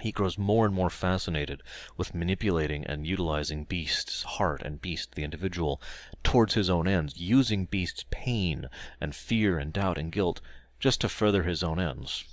he 0.00 0.10
grows 0.10 0.36
more 0.36 0.66
and 0.66 0.74
more 0.74 0.90
fascinated 0.90 1.62
with 1.96 2.16
manipulating 2.16 2.84
and 2.84 3.06
utilizing 3.06 3.62
Beast's 3.62 4.24
heart 4.24 4.60
and 4.62 4.82
Beast, 4.82 5.14
the 5.14 5.22
individual, 5.22 5.80
towards 6.24 6.54
his 6.54 6.68
own 6.68 6.88
ends, 6.88 7.16
using 7.16 7.66
Beast's 7.66 8.04
pain 8.10 8.68
and 9.00 9.14
fear 9.14 9.56
and 9.56 9.72
doubt 9.72 9.98
and 9.98 10.10
guilt 10.10 10.40
just 10.80 11.00
to 11.02 11.08
further 11.08 11.44
his 11.44 11.62
own 11.62 11.78
ends. 11.78 12.24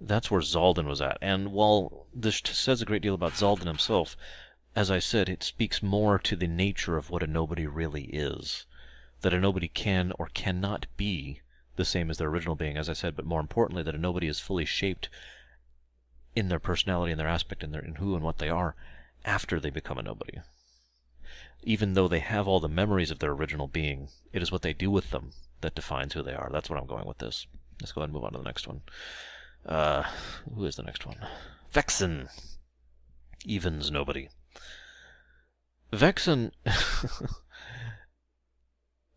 That's 0.00 0.28
where 0.28 0.40
Xaldin 0.40 0.86
was 0.86 1.00
at. 1.00 1.18
And 1.22 1.52
while 1.52 2.08
this 2.12 2.42
says 2.44 2.82
a 2.82 2.84
great 2.84 3.02
deal 3.02 3.14
about 3.14 3.34
Xaldin 3.34 3.68
himself, 3.68 4.16
as 4.76 4.90
I 4.90 4.98
said, 4.98 5.28
it 5.28 5.42
speaks 5.42 5.82
more 5.82 6.18
to 6.18 6.34
the 6.34 6.48
nature 6.48 6.96
of 6.96 7.08
what 7.08 7.22
a 7.22 7.26
nobody 7.26 7.66
really 7.66 8.04
is. 8.04 8.66
That 9.20 9.34
a 9.34 9.40
nobody 9.40 9.68
can 9.68 10.12
or 10.18 10.28
cannot 10.34 10.86
be 10.96 11.40
the 11.76 11.84
same 11.84 12.10
as 12.10 12.18
their 12.18 12.28
original 12.28 12.56
being, 12.56 12.76
as 12.76 12.88
I 12.88 12.92
said, 12.92 13.16
but 13.16 13.24
more 13.24 13.40
importantly, 13.40 13.82
that 13.84 13.94
a 13.94 13.98
nobody 13.98 14.26
is 14.26 14.40
fully 14.40 14.64
shaped 14.64 15.08
in 16.34 16.48
their 16.48 16.58
personality 16.58 17.12
and 17.12 17.20
their 17.20 17.28
aspect 17.28 17.62
and 17.62 17.72
their 17.72 17.84
in 17.84 17.96
who 17.96 18.14
and 18.14 18.24
what 18.24 18.38
they 18.38 18.48
are 18.48 18.74
after 19.24 19.60
they 19.60 19.70
become 19.70 19.98
a 19.98 20.02
nobody. 20.02 20.38
Even 21.62 21.94
though 21.94 22.08
they 22.08 22.18
have 22.18 22.46
all 22.46 22.60
the 22.60 22.68
memories 22.68 23.10
of 23.10 23.20
their 23.20 23.32
original 23.32 23.68
being, 23.68 24.08
it 24.32 24.42
is 24.42 24.52
what 24.52 24.62
they 24.62 24.72
do 24.72 24.90
with 24.90 25.10
them 25.10 25.30
that 25.60 25.74
defines 25.74 26.12
who 26.12 26.22
they 26.22 26.34
are. 26.34 26.50
That's 26.52 26.68
what 26.68 26.78
I'm 26.78 26.86
going 26.86 27.06
with 27.06 27.18
this. 27.18 27.46
Let's 27.80 27.92
go 27.92 28.00
ahead 28.00 28.08
and 28.08 28.14
move 28.14 28.24
on 28.24 28.32
to 28.32 28.38
the 28.38 28.44
next 28.44 28.66
one. 28.66 28.82
Uh, 29.64 30.02
who 30.54 30.64
is 30.64 30.76
the 30.76 30.82
next 30.82 31.06
one? 31.06 31.18
Vexen. 31.72 32.28
Even's 33.46 33.90
nobody. 33.90 34.28
Vexen. 35.94 36.50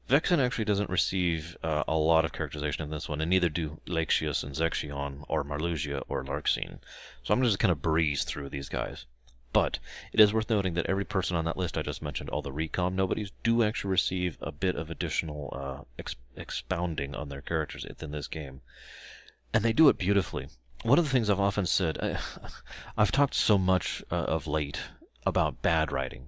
Vexen 0.10 0.40
actually 0.40 0.66
doesn't 0.66 0.90
receive 0.90 1.58
uh, 1.64 1.84
a 1.88 1.98
lot 1.98 2.24
of 2.24 2.32
characterization 2.32 2.84
in 2.84 2.92
this 2.92 3.10
one, 3.10 3.20
and 3.20 3.30
neither 3.30 3.50
do 3.50 3.82
Lexaeus 3.88 4.42
and 4.44 4.56
Zexion, 4.56 5.26
or 5.28 5.44
Marluxia, 5.44 6.02
or 6.08 6.24
Larxene. 6.24 6.80
So 7.24 7.34
I'm 7.34 7.40
going 7.40 7.44
to 7.44 7.50
just 7.50 7.60
kind 7.60 7.74
of 7.74 7.82
breeze 7.82 8.24
through 8.24 8.50
these 8.50 8.70
guys. 8.70 9.06
But 9.52 9.80
it 10.14 10.20
is 10.20 10.34
worth 10.34 10.50
noting 10.50 10.76
that 10.76 10.86
every 10.86 11.04
person 11.04 11.36
on 11.36 11.46
that 11.46 11.58
list 11.58 11.78
I 11.78 11.82
just 11.82 12.02
mentioned, 12.02 12.30
all 12.30 12.42
the 12.42 12.52
recom 12.52 12.94
nobodies, 12.94 13.32
do 13.44 13.64
actually 13.64 13.92
receive 13.92 14.38
a 14.40 14.52
bit 14.52 14.76
of 14.76 14.90
additional 14.90 15.52
uh, 15.54 15.84
ex 15.98 16.16
expounding 16.36 17.16
on 17.16 17.30
their 17.30 17.42
characters 17.42 17.86
within 17.86 18.12
this 18.12 18.28
game. 18.28 18.62
And 19.54 19.64
they 19.64 19.74
do 19.74 19.90
it 19.90 19.98
beautifully. 19.98 20.48
One 20.84 21.00
of 21.00 21.06
the 21.06 21.12
things 21.12 21.30
I've 21.30 21.40
often 21.40 21.66
said, 21.66 21.98
I, 21.98 22.20
have 22.98 23.12
talked 23.12 23.34
so 23.34 23.58
much 23.58 24.04
uh, 24.12 24.16
of 24.16 24.48
late 24.48 24.80
about 25.26 25.62
bad 25.62 25.92
writing, 25.92 26.28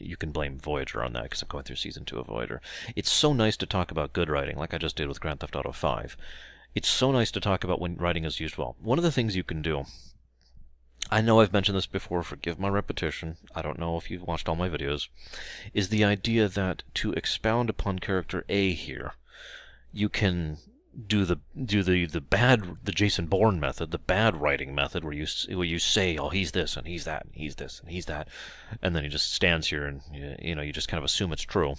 you 0.00 0.16
can 0.16 0.32
blame 0.32 0.58
Voyager 0.58 1.02
on 1.02 1.12
that 1.12 1.24
because 1.24 1.42
I'm 1.42 1.48
going 1.48 1.64
through 1.64 1.76
season 1.76 2.04
two 2.04 2.18
of 2.18 2.26
Voyager. 2.26 2.60
It's 2.96 3.10
so 3.10 3.32
nice 3.32 3.56
to 3.58 3.66
talk 3.66 3.90
about 3.90 4.12
good 4.12 4.28
writing, 4.28 4.56
like 4.56 4.74
I 4.74 4.78
just 4.78 4.96
did 4.96 5.08
with 5.08 5.20
Grand 5.20 5.40
Theft 5.40 5.56
Auto 5.56 5.72
5. 5.72 6.16
It's 6.74 6.88
so 6.88 7.12
nice 7.12 7.30
to 7.32 7.40
talk 7.40 7.62
about 7.62 7.80
when 7.80 7.96
writing 7.96 8.24
is 8.24 8.40
used 8.40 8.56
well. 8.56 8.76
One 8.80 8.98
of 8.98 9.04
the 9.04 9.12
things 9.12 9.36
you 9.36 9.44
can 9.44 9.62
do, 9.62 9.84
I 11.10 11.20
know 11.20 11.40
I've 11.40 11.52
mentioned 11.52 11.76
this 11.76 11.86
before, 11.86 12.22
forgive 12.22 12.58
my 12.58 12.68
repetition, 12.68 13.36
I 13.54 13.62
don't 13.62 13.78
know 13.78 13.96
if 13.96 14.10
you've 14.10 14.26
watched 14.26 14.48
all 14.48 14.56
my 14.56 14.68
videos, 14.68 15.08
is 15.72 15.90
the 15.90 16.02
idea 16.04 16.48
that 16.48 16.82
to 16.94 17.12
expound 17.12 17.70
upon 17.70 17.98
character 17.98 18.44
A 18.48 18.72
here, 18.72 19.14
you 19.92 20.08
can 20.08 20.56
do 21.06 21.24
the 21.24 21.40
do 21.64 21.82
the 21.82 22.06
the 22.06 22.20
bad 22.20 22.76
the 22.84 22.92
Jason 22.92 23.26
Bourne 23.26 23.58
method, 23.58 23.90
the 23.90 23.98
bad 23.98 24.40
writing 24.40 24.74
method, 24.74 25.04
where 25.04 25.12
you 25.12 25.26
where 25.48 25.66
you 25.66 25.78
say, 25.78 26.16
oh, 26.16 26.28
he's 26.28 26.52
this 26.52 26.76
and 26.76 26.86
he's 26.86 27.04
that 27.04 27.24
and 27.24 27.34
he's 27.34 27.56
this 27.56 27.80
and 27.80 27.90
he's 27.90 28.06
that, 28.06 28.28
and 28.82 28.94
then 28.94 29.02
he 29.02 29.08
just 29.08 29.32
stands 29.32 29.68
here 29.68 29.86
and 29.86 30.02
you 30.40 30.54
know 30.54 30.62
you 30.62 30.72
just 30.72 30.88
kind 30.88 30.98
of 30.98 31.04
assume 31.04 31.32
it's 31.32 31.42
true, 31.42 31.74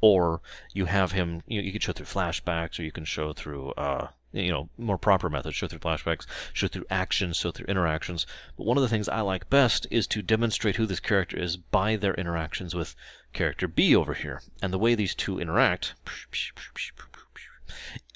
or 0.00 0.40
you 0.72 0.86
have 0.86 1.12
him 1.12 1.42
you, 1.46 1.60
know, 1.60 1.66
you 1.66 1.72
can 1.72 1.80
show 1.80 1.92
through 1.92 2.06
flashbacks 2.06 2.78
or 2.78 2.82
you 2.82 2.92
can 2.92 3.04
show 3.04 3.32
through 3.32 3.70
uh, 3.72 4.08
you 4.32 4.50
know 4.50 4.68
more 4.78 4.98
proper 4.98 5.28
methods, 5.28 5.56
show 5.56 5.66
through 5.66 5.78
flashbacks, 5.80 6.26
show 6.52 6.68
through 6.68 6.86
actions, 6.90 7.36
show 7.36 7.50
through 7.50 7.66
interactions. 7.66 8.26
But 8.56 8.66
one 8.66 8.76
of 8.76 8.82
the 8.82 8.88
things 8.88 9.08
I 9.08 9.20
like 9.20 9.50
best 9.50 9.86
is 9.90 10.06
to 10.08 10.22
demonstrate 10.22 10.76
who 10.76 10.86
this 10.86 11.00
character 11.00 11.38
is 11.38 11.56
by 11.56 11.96
their 11.96 12.14
interactions 12.14 12.74
with 12.74 12.94
character 13.32 13.68
B 13.68 13.94
over 13.94 14.14
here, 14.14 14.42
and 14.62 14.72
the 14.72 14.78
way 14.78 14.94
these 14.94 15.14
two 15.14 15.38
interact 15.38 15.94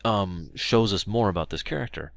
um, 0.05 0.51
shows 0.55 0.93
us 0.93 1.07
more 1.07 1.29
about 1.29 1.51
this 1.51 1.63
character. 1.63 2.13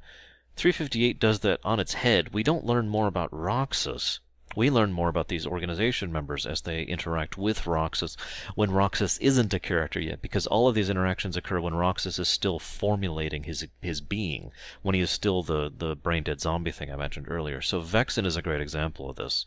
358 0.56 1.20
does 1.20 1.40
that 1.40 1.60
on 1.64 1.80
its 1.80 1.94
head. 1.94 2.34
We 2.34 2.42
don't 2.42 2.66
learn 2.66 2.88
more 2.88 3.06
about 3.06 3.32
Roxas. 3.32 4.20
We 4.56 4.70
learn 4.70 4.92
more 4.92 5.08
about 5.08 5.28
these 5.28 5.46
organization 5.46 6.10
members 6.10 6.46
as 6.46 6.62
they 6.62 6.82
interact 6.82 7.38
with 7.38 7.66
Roxas 7.66 8.16
when 8.54 8.70
Roxas 8.70 9.18
isn't 9.18 9.54
a 9.54 9.60
character 9.60 10.00
yet, 10.00 10.20
because 10.20 10.46
all 10.46 10.66
of 10.66 10.74
these 10.74 10.90
interactions 10.90 11.36
occur 11.36 11.60
when 11.60 11.74
Roxas 11.74 12.18
is 12.18 12.28
still 12.28 12.58
formulating 12.58 13.44
his 13.44 13.68
his 13.80 14.00
being, 14.00 14.50
when 14.82 14.94
he 14.94 15.00
is 15.00 15.10
still 15.10 15.42
the, 15.42 15.70
the 15.76 15.94
brain 15.94 16.24
dead 16.24 16.40
zombie 16.40 16.72
thing 16.72 16.90
I 16.90 16.96
mentioned 16.96 17.30
earlier. 17.30 17.60
So 17.60 17.80
Vexen 17.80 18.26
is 18.26 18.36
a 18.36 18.42
great 18.42 18.60
example 18.60 19.08
of 19.08 19.16
this. 19.16 19.46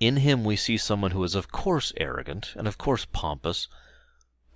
In 0.00 0.16
him, 0.16 0.44
we 0.44 0.56
see 0.56 0.76
someone 0.76 1.12
who 1.12 1.22
is, 1.24 1.34
of 1.34 1.52
course, 1.52 1.92
arrogant 1.98 2.54
and, 2.56 2.66
of 2.66 2.78
course, 2.78 3.04
pompous, 3.04 3.68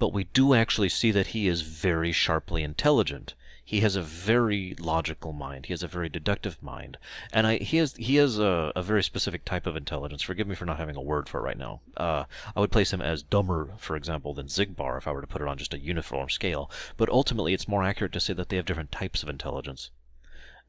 but 0.05 0.13
we 0.13 0.25
do 0.25 0.53
actually 0.53 0.91
see 0.91 1.11
that 1.11 1.29
he 1.29 1.49
is 1.49 1.63
very 1.63 2.13
sharply 2.13 2.63
intelligent. 2.63 3.33
He 3.65 3.81
has 3.81 3.97
a 3.97 4.03
very 4.03 4.77
logical 4.79 5.33
mind. 5.33 5.65
He 5.65 5.73
has 5.73 5.83
a 5.83 5.89
very 5.89 6.11
deductive 6.11 6.63
mind, 6.63 6.99
and 7.33 7.47
I, 7.47 7.57
he 7.57 7.79
has 7.79 7.97
he 7.97 8.17
has 8.17 8.39
a, 8.39 8.71
a, 8.77 8.83
very 8.83 9.03
specific 9.03 9.47
type 9.47 9.67
of 9.67 9.79
intelligence. 9.79 10.21
Forgive 10.21 10.47
me 10.47 10.57
for 10.57 10.67
not 10.67 10.77
having 10.77 10.97
a 10.97 11.01
word 11.01 11.27
for 11.27 11.41
it 11.41 11.45
right 11.45 11.57
now. 11.57 11.81
Uh, 11.97 12.25
I 12.55 12.61
would 12.61 12.71
place 12.71 12.93
him 12.93 13.01
as 13.01 13.23
dumber, 13.23 13.71
for 13.79 13.97
example, 13.97 14.35
than 14.35 14.49
Xigbar 14.49 14.99
if 14.99 15.09
I 15.09 15.13
were 15.13 15.23
to 15.23 15.27
put 15.27 15.41
it 15.41 15.49
on 15.49 15.57
just 15.57 15.73
a 15.73 15.79
uniform 15.79 16.29
scale. 16.29 16.71
But 16.99 17.09
ultimately, 17.09 17.55
it's 17.55 17.67
more 17.67 17.83
accurate 17.83 18.13
to 18.13 18.21
say 18.21 18.35
that 18.35 18.51
they 18.51 18.57
have 18.57 18.67
different 18.67 18.93
types 18.93 19.23
of 19.23 19.31
intelligence. 19.31 19.91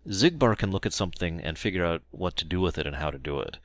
Xigbar 0.08 0.58
can 0.58 0.72
look 0.72 0.86
at 0.86 0.94
something 0.94 1.42
and 1.42 1.60
figure 1.60 1.84
out 1.84 2.04
what 2.12 2.38
to 2.38 2.46
do 2.46 2.62
with 2.62 2.78
it 2.78 2.88
and 2.88 2.96
how 2.96 3.12
to 3.12 3.18
do 3.18 3.42
it. 3.42 3.58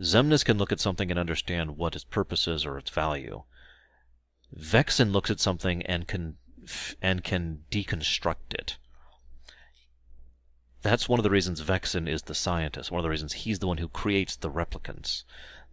Xemnas 0.00 0.44
can 0.44 0.58
look 0.58 0.72
at 0.72 0.80
something 0.80 1.12
and 1.12 1.20
understand 1.20 1.76
what 1.76 1.94
its 1.94 2.02
purpose 2.02 2.48
is 2.48 2.66
or 2.66 2.76
its 2.76 2.90
value. 2.90 3.44
Vexen 4.56 5.12
looks 5.12 5.30
at 5.30 5.40
something 5.40 5.82
and 5.82 6.06
can 6.06 6.36
and 7.00 7.24
can 7.24 7.64
deconstruct 7.70 8.54
it. 8.54 8.76
That's 10.82 11.08
one 11.08 11.18
of 11.18 11.24
the 11.24 11.30
reasons 11.30 11.60
Vexen 11.60 12.08
is 12.08 12.22
the 12.22 12.34
scientist. 12.34 12.90
One 12.90 12.98
of 12.98 13.04
the 13.04 13.10
reasons 13.10 13.32
he's 13.32 13.60
the 13.60 13.68
one 13.68 13.78
who 13.78 13.88
creates 13.88 14.34
the 14.34 14.50
replicants, 14.50 15.22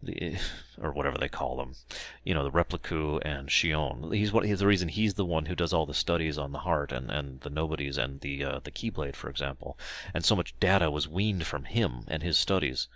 the, 0.01 0.37
or 0.81 0.91
whatever 0.91 1.17
they 1.17 1.27
call 1.27 1.57
them. 1.57 1.75
You 2.23 2.33
know, 2.33 2.43
the 2.43 2.51
Repliku 2.51 3.19
and 3.23 3.49
Xion. 3.49 4.13
He's 4.13 4.31
what. 4.31 4.45
He's 4.45 4.59
the 4.59 4.67
reason 4.67 4.87
he's 4.87 5.15
the 5.15 5.25
one 5.25 5.47
who 5.47 5.55
does 5.55 5.73
all 5.73 5.85
the 5.85 5.93
studies 5.93 6.37
on 6.37 6.51
the 6.51 6.59
heart 6.59 6.91
and, 6.91 7.09
and 7.09 7.41
the 7.41 7.49
nobodies 7.49 7.97
and 7.97 8.21
the 8.21 8.43
uh, 8.43 8.59
the 8.63 8.71
Keyblade, 8.71 9.15
for 9.15 9.29
example. 9.29 9.77
And 10.13 10.23
so 10.23 10.35
much 10.35 10.59
data 10.59 10.91
was 10.91 11.07
weaned 11.07 11.47
from 11.47 11.65
him 11.65 12.05
and 12.07 12.23
his 12.23 12.37
studies. 12.37 12.87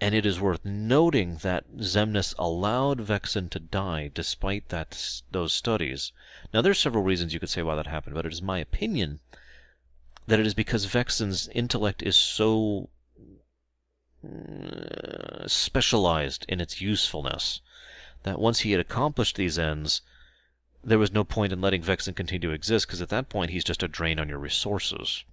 And 0.00 0.14
it 0.14 0.26
is 0.26 0.40
worth 0.40 0.64
noting 0.64 1.36
that 1.42 1.76
Xemnas 1.78 2.34
allowed 2.38 2.98
Vexen 2.98 3.48
to 3.50 3.60
die 3.60 4.10
despite 4.12 4.68
that 4.68 5.22
those 5.30 5.54
studies. 5.54 6.12
Now, 6.52 6.60
there's 6.60 6.80
several 6.80 7.04
reasons 7.04 7.32
you 7.32 7.40
could 7.40 7.48
say 7.48 7.62
why 7.62 7.76
that 7.76 7.86
happened, 7.86 8.14
but 8.14 8.26
it 8.26 8.32
is 8.32 8.42
my 8.42 8.58
opinion 8.58 9.20
that 10.26 10.40
it 10.40 10.46
is 10.46 10.54
because 10.54 10.86
Vexen's 10.86 11.48
intellect 11.48 12.02
is 12.02 12.16
so 12.16 12.88
uh, 14.24 15.46
specialized 15.46 16.44
in 16.48 16.60
its 16.60 16.80
usefulness 16.80 17.60
that 18.22 18.40
once 18.40 18.60
he 18.60 18.72
had 18.72 18.80
accomplished 18.80 19.36
these 19.36 19.58
ends, 19.58 20.00
there 20.82 20.98
was 20.98 21.12
no 21.12 21.24
point 21.24 21.52
in 21.52 21.60
letting 21.60 21.82
Vexen 21.82 22.14
continue 22.16 22.48
to 22.48 22.54
exist, 22.54 22.86
because 22.86 23.02
at 23.02 23.10
that 23.10 23.28
point 23.28 23.50
he's 23.50 23.64
just 23.64 23.82
a 23.82 23.88
drain 23.88 24.18
on 24.18 24.28
your 24.28 24.38
resources. 24.38 25.24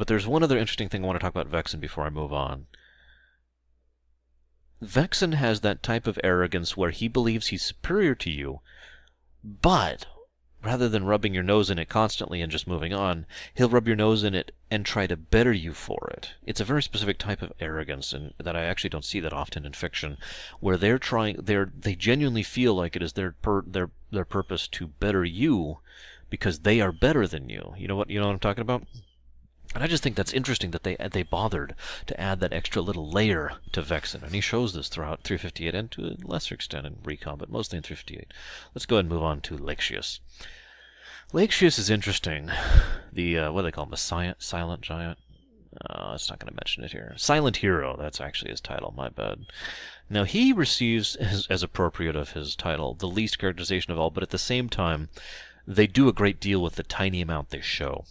But 0.00 0.06
there's 0.06 0.26
one 0.26 0.42
other 0.42 0.56
interesting 0.56 0.88
thing 0.88 1.04
I 1.04 1.06
want 1.06 1.20
to 1.20 1.22
talk 1.22 1.34
about 1.36 1.50
Vexen 1.50 1.78
before 1.78 2.04
I 2.04 2.08
move 2.08 2.32
on. 2.32 2.68
Vexen 4.82 5.34
has 5.34 5.60
that 5.60 5.82
type 5.82 6.06
of 6.06 6.18
arrogance 6.24 6.74
where 6.74 6.88
he 6.88 7.06
believes 7.06 7.48
he's 7.48 7.62
superior 7.62 8.14
to 8.14 8.30
you, 8.30 8.60
but 9.44 10.06
rather 10.62 10.88
than 10.88 11.04
rubbing 11.04 11.34
your 11.34 11.42
nose 11.42 11.68
in 11.68 11.78
it 11.78 11.90
constantly 11.90 12.40
and 12.40 12.50
just 12.50 12.66
moving 12.66 12.94
on, 12.94 13.26
he'll 13.52 13.68
rub 13.68 13.86
your 13.86 13.94
nose 13.94 14.24
in 14.24 14.34
it 14.34 14.54
and 14.70 14.86
try 14.86 15.06
to 15.06 15.18
better 15.18 15.52
you 15.52 15.74
for 15.74 16.10
it. 16.16 16.32
It's 16.46 16.60
a 16.60 16.64
very 16.64 16.82
specific 16.82 17.18
type 17.18 17.42
of 17.42 17.52
arrogance 17.60 18.14
and 18.14 18.32
that 18.38 18.56
I 18.56 18.64
actually 18.64 18.88
don't 18.88 19.04
see 19.04 19.20
that 19.20 19.34
often 19.34 19.66
in 19.66 19.74
fiction, 19.74 20.16
where 20.60 20.78
they're 20.78 20.98
trying 20.98 21.36
they're 21.42 21.70
they 21.78 21.94
genuinely 21.94 22.42
feel 22.42 22.74
like 22.74 22.96
it 22.96 23.02
is 23.02 23.12
their 23.12 23.32
per, 23.42 23.60
their 23.66 23.90
their 24.10 24.24
purpose 24.24 24.66
to 24.68 24.86
better 24.86 25.26
you 25.26 25.80
because 26.30 26.60
they 26.60 26.80
are 26.80 26.90
better 26.90 27.26
than 27.26 27.50
you. 27.50 27.74
You 27.76 27.86
know 27.86 27.96
what 27.96 28.08
you 28.08 28.18
know 28.18 28.28
what 28.28 28.32
I'm 28.32 28.38
talking 28.38 28.62
about? 28.62 28.86
And 29.74 29.84
I 29.84 29.86
just 29.86 30.02
think 30.02 30.16
that's 30.16 30.32
interesting 30.32 30.72
that 30.72 30.82
they 30.82 30.96
they 30.96 31.22
bothered 31.22 31.76
to 32.06 32.20
add 32.20 32.40
that 32.40 32.52
extra 32.52 32.82
little 32.82 33.08
layer 33.08 33.52
to 33.72 33.82
Vexen, 33.82 34.22
and 34.22 34.34
he 34.34 34.40
shows 34.40 34.74
this 34.74 34.88
throughout 34.88 35.22
358 35.22 35.74
and 35.74 35.90
to 35.92 36.06
a 36.06 36.26
lesser 36.26 36.56
extent 36.56 36.86
in 36.86 36.96
Recom, 36.96 37.38
but 37.38 37.50
mostly 37.50 37.76
in 37.76 37.82
358. 37.82 38.32
Let's 38.74 38.86
go 38.86 38.96
ahead 38.96 39.04
and 39.04 39.12
move 39.12 39.22
on 39.22 39.40
to 39.42 39.56
Lexaeus. 39.56 40.18
Lexaeus 41.32 41.78
is 41.78 41.88
interesting. 41.88 42.50
The 43.12 43.38
uh, 43.38 43.52
what 43.52 43.62
do 43.62 43.66
they 43.66 43.72
call 43.72 43.86
him? 43.86 43.92
A 43.92 43.96
silent, 43.96 44.42
silent 44.42 44.82
giant. 44.82 45.18
Uh, 45.88 46.12
it's 46.14 46.28
not 46.28 46.40
going 46.40 46.50
to 46.50 46.56
mention 46.56 46.82
it 46.82 46.90
here. 46.90 47.14
Silent 47.16 47.58
Hero, 47.58 47.96
that's 47.96 48.20
actually 48.20 48.50
his 48.50 48.60
title, 48.60 48.92
my 48.96 49.08
bad. 49.08 49.46
Now, 50.08 50.24
he 50.24 50.52
receives, 50.52 51.14
as, 51.16 51.46
as 51.48 51.62
appropriate 51.62 52.16
of 52.16 52.32
his 52.32 52.56
title, 52.56 52.94
the 52.94 53.06
least 53.06 53.38
characterization 53.38 53.92
of 53.92 53.98
all, 53.98 54.10
but 54.10 54.24
at 54.24 54.30
the 54.30 54.38
same 54.38 54.68
time, 54.68 55.10
they 55.66 55.86
do 55.86 56.08
a 56.08 56.12
great 56.12 56.40
deal 56.40 56.60
with 56.60 56.74
the 56.74 56.82
tiny 56.82 57.20
amount 57.20 57.50
they 57.50 57.60
show. 57.60 58.04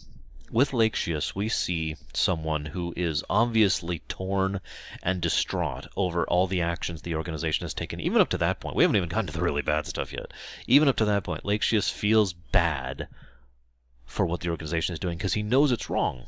With 0.52 0.72
Lexaeus, 0.72 1.36
we 1.36 1.48
see 1.48 1.94
someone 2.12 2.66
who 2.66 2.92
is 2.96 3.22
obviously 3.30 4.00
torn 4.08 4.60
and 5.00 5.20
distraught 5.20 5.86
over 5.96 6.24
all 6.24 6.48
the 6.48 6.60
actions 6.60 7.02
the 7.02 7.14
organization 7.14 7.64
has 7.64 7.72
taken. 7.72 8.00
Even 8.00 8.20
up 8.20 8.30
to 8.30 8.38
that 8.38 8.58
point, 8.58 8.74
we 8.74 8.82
haven't 8.82 8.96
even 8.96 9.08
gotten 9.08 9.28
to 9.28 9.32
the 9.32 9.42
really 9.42 9.62
bad 9.62 9.86
stuff 9.86 10.12
yet. 10.12 10.32
Even 10.66 10.88
up 10.88 10.96
to 10.96 11.04
that 11.04 11.22
point, 11.22 11.44
Lexaeus 11.44 11.88
feels 11.88 12.32
bad 12.32 13.06
for 14.04 14.26
what 14.26 14.40
the 14.40 14.48
organization 14.48 14.92
is 14.92 14.98
doing 14.98 15.18
because 15.18 15.34
he 15.34 15.42
knows 15.44 15.70
it's 15.70 15.88
wrong. 15.88 16.26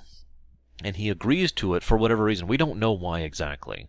And 0.84 0.94
he 0.94 1.10
agrees 1.10 1.50
to 1.52 1.74
it 1.74 1.82
for 1.82 1.96
whatever 1.96 2.22
reason. 2.22 2.46
We 2.46 2.56
don't 2.56 2.78
know 2.78 2.92
why 2.92 3.20
exactly. 3.20 3.88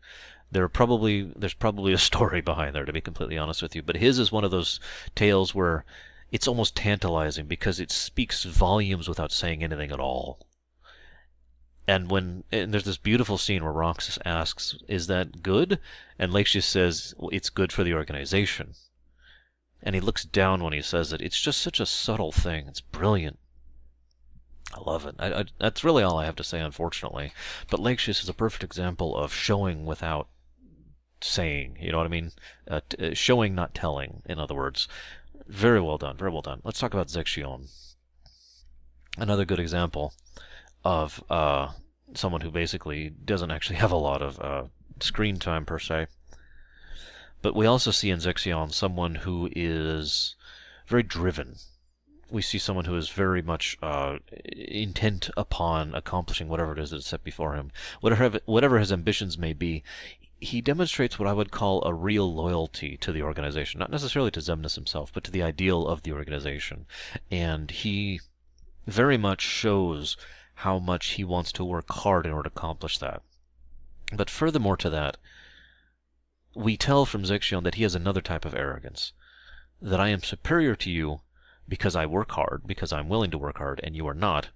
There 0.52 0.68
probably 0.68 1.32
there's 1.36 1.54
probably 1.54 1.94
a 1.94 2.00
story 2.00 2.42
behind 2.52 2.74
there 2.74 2.86
to 2.86 2.94
be 2.94 3.02
completely 3.02 3.38
honest 3.38 3.62
with 3.62 3.76
you, 3.76 3.84
but 3.84 3.98
his 3.98 4.18
is 4.18 4.32
one 4.32 4.44
of 4.44 4.52
those 4.52 4.80
tales 5.14 5.54
where 5.54 5.86
it's 6.34 6.48
almost 6.48 6.76
tantalizing 6.76 7.46
because 7.46 7.80
it 7.80 7.92
speaks 7.92 8.44
volumes 8.44 9.08
without 9.08 9.32
saying 9.32 9.64
anything 9.64 9.92
at 9.92 10.00
all. 10.00 10.48
And 11.88 12.10
when 12.10 12.44
and 12.52 12.74
there's 12.74 12.86
this 12.86 12.98
beautiful 12.98 13.38
scene 13.38 13.64
where 13.64 13.72
Roxas 13.72 14.18
asks, 14.26 14.76
"Is 14.88 15.06
that 15.08 15.44
good?" 15.44 15.80
and 16.18 16.34
Lexaeus 16.34 16.66
says, 16.66 17.14
well, 17.18 17.30
"It's 17.32 17.52
good 17.52 17.72
for 17.72 17.84
the 17.84 17.94
organization." 17.94 18.74
And 19.84 19.94
he 19.94 20.02
looks 20.02 20.26
down 20.26 20.64
when 20.64 20.74
he 20.74 20.82
says 20.82 21.14
it. 21.14 21.22
It's 21.22 21.40
just 21.40 21.62
such 21.62 21.80
a 21.80 21.86
subtle 21.86 22.32
thing. 22.32 22.68
It's 22.68 22.82
brilliant. 22.82 23.38
I 24.74 24.80
love 24.80 25.06
it. 25.06 25.16
I, 25.20 25.42
I, 25.42 25.46
that's 25.60 25.84
really 25.84 26.02
all 26.02 26.18
I 26.18 26.26
have 26.26 26.38
to 26.38 26.44
say, 26.44 26.60
unfortunately. 26.62 27.32
But 27.70 27.80
Lexaeus 27.80 28.24
is 28.24 28.30
a 28.30 28.34
perfect 28.34 28.64
example 28.64 29.16
of 29.16 29.34
showing 29.34 29.86
without 29.86 30.30
saying. 31.22 31.78
You 31.80 31.92
know 31.92 31.98
what 32.00 32.08
I 32.08 32.10
mean? 32.10 32.32
Uh, 32.68 32.82
t- 32.90 33.12
uh, 33.12 33.14
showing, 33.14 33.54
not 33.54 33.76
telling. 33.76 34.24
In 34.26 34.40
other 34.40 34.56
words, 34.56 34.88
very 35.48 35.82
well 35.82 35.98
done. 35.98 36.18
Very 36.18 36.32
well 36.32 36.42
done. 36.42 36.62
Let's 36.64 36.80
talk 36.80 36.94
about 36.94 37.08
Zexion. 37.08 37.70
Another 39.18 39.46
good 39.46 39.60
example 39.60 40.14
of 40.84 41.24
uh, 41.30 41.70
someone 42.14 42.42
who 42.42 42.52
basically 42.52 43.10
doesn't 43.10 43.52
actually 43.52 43.76
have 43.84 43.92
a 43.92 43.98
lot 43.98 44.22
of 44.22 44.40
uh, 44.40 44.64
screen 45.00 45.38
time 45.38 45.66
per 45.66 45.80
se. 45.80 46.08
But 47.42 47.56
we 47.56 47.66
also 47.66 47.92
see 47.92 48.10
in 48.10 48.20
Zexion 48.20 48.74
someone 48.74 49.16
who 49.16 49.50
is 49.54 50.36
very 50.88 51.04
driven. 51.04 51.56
We 52.32 52.42
see 52.42 52.58
someone 52.58 52.86
who 52.86 52.96
is 52.96 53.10
very 53.10 53.42
much 53.42 53.78
uh, 53.84 54.18
intent 54.32 55.30
upon 55.36 55.94
accomplishing 55.94 56.48
whatever 56.48 56.72
it 56.72 56.80
is 56.80 56.92
that's 56.92 57.08
set 57.08 57.24
before 57.24 57.56
him. 57.56 57.72
Whatever, 58.00 58.40
whatever 58.46 58.80
his 58.80 58.92
ambitions 58.92 59.38
may 59.38 59.54
be, 59.54 59.84
he 60.44 60.62
demonstrates 60.62 61.18
what 61.18 61.28
I 61.28 61.34
would 61.34 61.52
call 61.52 61.84
a 61.84 61.94
real 61.94 62.34
loyalty 62.34 62.98
to 62.98 63.12
the 63.12 63.24
organization, 63.24 63.80
not 63.80 63.92
necessarily 63.92 64.32
to 64.32 64.42
Xemnas 64.42 64.76
himself, 64.76 65.12
but 65.14 65.24
to 65.24 65.32
the 65.32 65.42
ideal 65.42 65.88
of 65.88 66.04
the 66.04 66.12
organization. 66.12 66.86
And 67.32 67.72
he 67.72 68.20
very 68.86 69.18
much 69.18 69.42
shows 69.42 70.18
how 70.56 70.80
much 70.80 71.12
he 71.12 71.24
wants 71.24 71.52
to 71.54 71.66
work 71.66 71.90
hard 71.90 72.26
in 72.26 72.32
order 72.32 72.50
to 72.50 72.56
accomplish 72.56 72.98
that. 73.00 73.22
But 74.12 74.30
furthermore 74.30 74.78
to 74.78 74.90
that, 74.90 75.18
we 76.56 76.78
tell 76.78 77.06
from 77.06 77.24
Zexion 77.24 77.64
that 77.64 77.76
he 77.76 77.84
has 77.84 77.96
another 77.96 78.22
type 78.22 78.46
of 78.46 78.54
arrogance. 78.54 79.14
That 79.82 80.00
I 80.00 80.10
am 80.10 80.22
superior 80.22 80.76
to 80.76 80.92
you 80.92 81.22
because 81.68 81.96
I 81.96 82.06
work 82.06 82.32
hard, 82.32 82.64
because 82.68 82.92
I'm 82.92 83.10
willing 83.10 83.32
to 83.32 83.38
work 83.38 83.58
hard, 83.58 83.80
and 83.84 83.96
you 83.96 84.08
are 84.08 84.14
not 84.14 84.50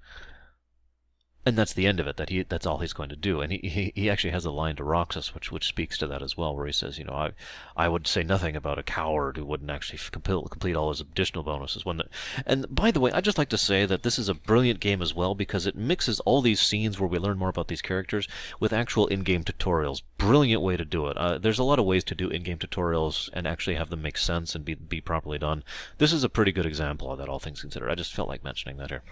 and 1.47 1.57
that's 1.57 1.73
the 1.73 1.87
end 1.87 2.01
of 2.01 2.07
it. 2.07 2.17
That 2.17 2.29
he 2.29 2.43
that's 2.43 2.65
all 2.65 2.79
he's 2.79 2.93
going 2.93 3.09
to 3.09 3.15
do. 3.15 3.39
And 3.41 3.53
he, 3.53 3.59
he, 3.63 3.93
he 3.95 4.09
actually 4.09 4.31
has 4.31 4.45
a 4.45 4.51
line 4.51 4.75
to 4.75 4.83
Roxas, 4.83 5.33
which 5.33 5.51
which 5.51 5.65
speaks 5.65 5.97
to 5.97 6.07
that 6.07 6.21
as 6.21 6.35
well, 6.35 6.53
where 6.55 6.65
he 6.65 6.73
says, 6.73 6.99
you 6.99 7.05
know, 7.05 7.13
I 7.13 7.31
I 7.75 7.87
would 7.87 8.05
say 8.05 8.21
nothing 8.21 8.55
about 8.55 8.77
a 8.77 8.83
coward 8.83 9.37
who 9.37 9.45
wouldn't 9.45 9.71
actually 9.71 9.99
complete, 10.11 10.51
complete 10.51 10.75
all 10.75 10.89
his 10.89 10.99
additional 10.99 11.43
bonuses. 11.43 11.85
When 11.85 11.97
the, 11.97 12.05
and 12.45 12.65
by 12.69 12.91
the 12.91 12.99
way, 12.99 13.11
I'd 13.13 13.23
just 13.23 13.37
like 13.37 13.49
to 13.49 13.57
say 13.57 13.85
that 13.85 14.03
this 14.03 14.19
is 14.19 14.27
a 14.27 14.33
brilliant 14.33 14.81
game 14.81 15.01
as 15.01 15.13
well 15.13 15.35
because 15.35 15.65
it 15.65 15.75
mixes 15.75 16.19
all 16.21 16.41
these 16.41 16.59
scenes 16.59 16.99
where 16.99 17.07
we 17.07 17.17
learn 17.17 17.37
more 17.37 17.49
about 17.49 17.69
these 17.69 17.81
characters 17.81 18.27
with 18.59 18.73
actual 18.73 19.07
in-game 19.07 19.45
tutorials. 19.45 20.01
Brilliant 20.17 20.61
way 20.61 20.75
to 20.75 20.85
do 20.85 21.07
it. 21.07 21.17
Uh, 21.17 21.37
there's 21.37 21.59
a 21.59 21.63
lot 21.63 21.79
of 21.79 21.85
ways 21.85 22.03
to 22.05 22.15
do 22.15 22.29
in-game 22.29 22.57
tutorials 22.57 23.29
and 23.31 23.47
actually 23.47 23.75
have 23.75 23.89
them 23.89 24.01
make 24.01 24.17
sense 24.17 24.53
and 24.53 24.65
be 24.65 24.75
be 24.75 24.99
properly 24.99 25.37
done. 25.37 25.63
This 25.97 26.11
is 26.11 26.25
a 26.25 26.29
pretty 26.29 26.51
good 26.51 26.65
example 26.65 27.09
of 27.09 27.19
that, 27.19 27.29
all 27.29 27.39
things 27.39 27.61
considered. 27.61 27.89
I 27.89 27.95
just 27.95 28.13
felt 28.13 28.27
like 28.27 28.43
mentioning 28.43 28.77
that 28.77 28.89
here. 28.89 29.03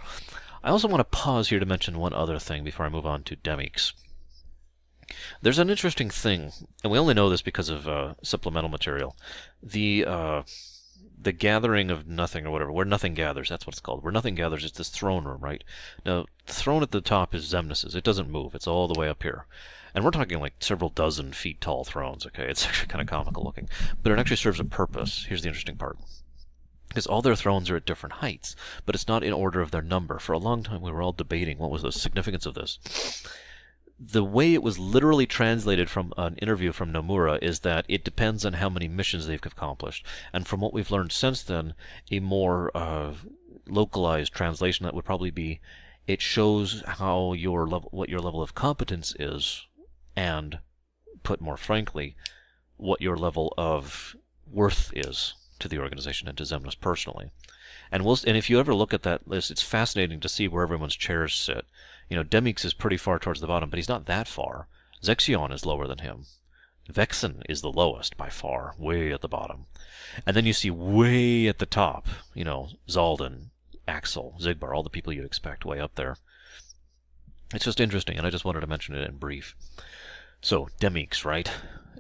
I 0.65 0.71
also 0.71 0.87
want 0.87 0.99
to 0.99 1.17
pause 1.17 1.49
here 1.49 1.59
to 1.59 1.65
mention 1.65 1.99
one 1.99 2.13
other 2.13 2.39
thing 2.39 2.63
before 2.63 2.87
I 2.87 2.89
move 2.89 3.05
on 3.05 3.21
to 3.25 3.35
Demyx. 3.35 3.93
There's 5.39 5.59
an 5.59 5.69
interesting 5.69 6.09
thing, 6.09 6.53
and 6.83 6.91
we 6.91 6.97
only 6.97 7.13
know 7.13 7.29
this 7.29 7.43
because 7.43 7.69
of 7.69 7.87
uh, 7.87 8.15
supplemental 8.23 8.71
material. 8.71 9.15
The 9.61 10.05
uh, 10.05 10.41
the 11.21 11.31
gathering 11.31 11.91
of 11.91 12.07
nothing 12.07 12.47
or 12.47 12.49
whatever, 12.49 12.71
where 12.71 12.83
nothing 12.83 13.13
gathers, 13.13 13.47
that's 13.47 13.67
what 13.67 13.75
it's 13.75 13.79
called. 13.79 14.03
Where 14.03 14.11
nothing 14.11 14.33
gathers 14.33 14.65
it's 14.65 14.75
this 14.75 14.89
throne 14.89 15.25
room, 15.25 15.39
right? 15.39 15.63
Now, 16.03 16.25
the 16.47 16.53
throne 16.53 16.81
at 16.81 16.89
the 16.89 16.99
top 16.99 17.35
is 17.35 17.45
Xemnas's. 17.53 17.93
It 17.93 18.03
doesn't 18.03 18.31
move. 18.31 18.55
It's 18.55 18.67
all 18.67 18.87
the 18.87 18.99
way 18.99 19.07
up 19.07 19.21
here. 19.21 19.45
And 19.93 20.03
we're 20.03 20.09
talking 20.09 20.39
like 20.39 20.55
several 20.61 20.89
dozen 20.89 21.33
feet 21.33 21.61
tall 21.61 21.83
thrones, 21.83 22.25
okay? 22.25 22.49
It's 22.49 22.65
actually 22.67 22.87
kind 22.87 23.03
of 23.03 23.07
comical 23.07 23.43
looking. 23.43 23.69
But 24.01 24.13
it 24.13 24.17
actually 24.19 24.37
serves 24.37 24.59
a 24.59 24.65
purpose. 24.65 25.25
Here's 25.27 25.43
the 25.43 25.49
interesting 25.49 25.77
part 25.77 25.99
because 26.95 27.07
all 27.07 27.21
their 27.21 27.35
thrones 27.35 27.69
are 27.69 27.75
at 27.75 27.85
different 27.85 28.13
heights, 28.13 28.55
but 28.85 28.95
it's 28.95 29.07
not 29.07 29.21
in 29.21 29.33
order 29.33 29.59
of 29.59 29.71
their 29.71 29.81
number. 29.81 30.17
For 30.17 30.31
a 30.31 30.37
long 30.37 30.63
time, 30.63 30.81
we 30.81 30.89
were 30.89 31.01
all 31.01 31.11
debating 31.11 31.57
what 31.57 31.69
was 31.69 31.81
the 31.81 31.91
significance 31.91 32.45
of 32.45 32.53
this. 32.53 32.79
The 33.99 34.23
way 34.23 34.53
it 34.53 34.63
was 34.63 34.79
literally 34.79 35.25
translated 35.25 35.89
from 35.89 36.13
an 36.17 36.37
interview 36.37 36.71
from 36.71 36.93
Nomura 36.93 37.37
is 37.41 37.59
that 37.59 37.85
it 37.89 38.05
depends 38.05 38.45
on 38.45 38.53
how 38.53 38.69
many 38.69 38.87
missions 38.87 39.27
they've 39.27 39.45
accomplished. 39.45 40.05
And 40.31 40.47
from 40.47 40.61
what 40.61 40.73
we've 40.73 40.89
learned 40.89 41.11
since 41.11 41.43
then, 41.43 41.73
a 42.09 42.21
more 42.21 42.71
uh, 42.73 43.15
localized 43.67 44.33
translation 44.33 44.85
that 44.85 44.93
would 44.93 45.05
probably 45.05 45.31
be 45.31 45.59
it 46.07 46.21
shows 46.21 46.81
how 46.87 47.33
your 47.33 47.67
level, 47.67 47.89
what 47.91 48.07
your 48.07 48.19
level 48.19 48.41
of 48.41 48.55
competence 48.55 49.13
is, 49.19 49.65
and 50.15 50.59
put 51.23 51.41
more 51.41 51.57
frankly, 51.57 52.15
what 52.77 53.01
your 53.01 53.17
level 53.17 53.53
of 53.57 54.15
worth 54.49 54.93
is 54.95 55.33
to 55.59 55.67
the 55.67 55.79
organization 55.79 56.27
and 56.27 56.37
to 56.37 56.43
Xemnas 56.43 56.79
personally. 56.79 57.31
And 57.91 58.03
we'll, 58.03 58.17
and 58.25 58.35
if 58.37 58.49
you 58.49 58.59
ever 58.59 58.73
look 58.73 58.93
at 58.93 59.03
that 59.03 59.27
list, 59.27 59.51
it's 59.51 59.61
fascinating 59.61 60.19
to 60.19 60.29
see 60.29 60.47
where 60.47 60.63
everyone's 60.63 60.95
chairs 60.95 61.35
sit. 61.35 61.65
You 62.09 62.17
know, 62.17 62.23
Demyx 62.23 62.65
is 62.65 62.73
pretty 62.73 62.97
far 62.97 63.19
towards 63.19 63.41
the 63.41 63.47
bottom, 63.47 63.69
but 63.69 63.77
he's 63.77 63.89
not 63.89 64.05
that 64.05 64.27
far. 64.27 64.67
Zexion 65.03 65.53
is 65.53 65.65
lower 65.65 65.87
than 65.87 65.99
him. 65.99 66.25
Vexen 66.91 67.41
is 67.49 67.61
the 67.61 67.71
lowest 67.71 68.15
by 68.15 68.29
far, 68.29 68.75
way 68.77 69.11
at 69.11 69.21
the 69.21 69.27
bottom. 69.27 69.65
And 70.25 70.35
then 70.35 70.45
you 70.45 70.53
see 70.53 70.69
way 70.69 71.47
at 71.47 71.59
the 71.59 71.65
top, 71.65 72.07
you 72.33 72.43
know, 72.43 72.69
Xaldin, 72.87 73.49
Axel, 73.87 74.35
Xigbar, 74.39 74.75
all 74.75 74.83
the 74.83 74.89
people 74.89 75.11
you'd 75.11 75.25
expect 75.25 75.65
way 75.65 75.79
up 75.79 75.95
there. 75.95 76.17
It's 77.53 77.65
just 77.65 77.79
interesting, 77.79 78.17
and 78.17 78.25
I 78.25 78.29
just 78.29 78.45
wanted 78.45 78.61
to 78.61 78.67
mention 78.67 78.95
it 78.95 79.07
in 79.07 79.17
brief. 79.17 79.55
So, 80.41 80.69
Demyx, 80.79 81.25
right? 81.25 81.49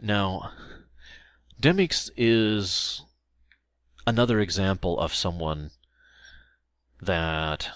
Now, 0.01 0.51
Demyx 1.61 2.09
is 2.15 3.01
another 4.07 4.39
example 4.39 4.99
of 4.99 5.13
someone 5.13 5.71
that 7.01 7.69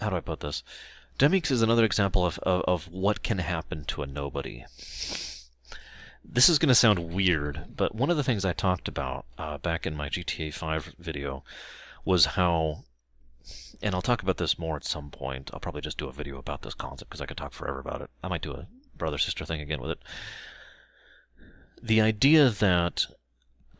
how 0.00 0.10
do 0.10 0.16
I 0.16 0.20
put 0.20 0.40
this? 0.40 0.62
Demyx 1.18 1.50
is 1.50 1.62
another 1.62 1.84
example 1.84 2.24
of, 2.24 2.38
of, 2.40 2.62
of 2.62 2.88
what 2.92 3.22
can 3.22 3.38
happen 3.38 3.84
to 3.86 4.02
a 4.02 4.06
nobody. 4.06 4.64
This 6.24 6.48
is 6.48 6.58
going 6.58 6.68
to 6.68 6.74
sound 6.74 7.12
weird, 7.12 7.64
but 7.76 7.94
one 7.94 8.10
of 8.10 8.16
the 8.16 8.22
things 8.22 8.44
I 8.44 8.52
talked 8.52 8.86
about 8.86 9.26
uh, 9.36 9.58
back 9.58 9.86
in 9.86 9.96
my 9.96 10.08
GTA 10.08 10.54
5 10.54 10.94
video 10.98 11.42
was 12.04 12.26
how, 12.26 12.84
and 13.82 13.94
I'll 13.94 14.02
talk 14.02 14.22
about 14.22 14.36
this 14.36 14.58
more 14.58 14.76
at 14.76 14.84
some 14.84 15.10
point. 15.10 15.50
I'll 15.52 15.60
probably 15.60 15.80
just 15.80 15.98
do 15.98 16.08
a 16.08 16.12
video 16.12 16.38
about 16.38 16.62
this 16.62 16.74
concept 16.74 17.10
because 17.10 17.20
I 17.20 17.26
could 17.26 17.36
talk 17.36 17.52
forever 17.52 17.80
about 17.80 18.02
it. 18.02 18.10
I 18.22 18.28
might 18.28 18.42
do 18.42 18.52
a 18.52 18.68
brother 18.96 19.18
sister 19.18 19.44
thing 19.44 19.60
again 19.60 19.80
with 19.80 19.92
it. 19.92 19.98
The 21.82 22.00
idea 22.00 22.50
that 22.50 23.06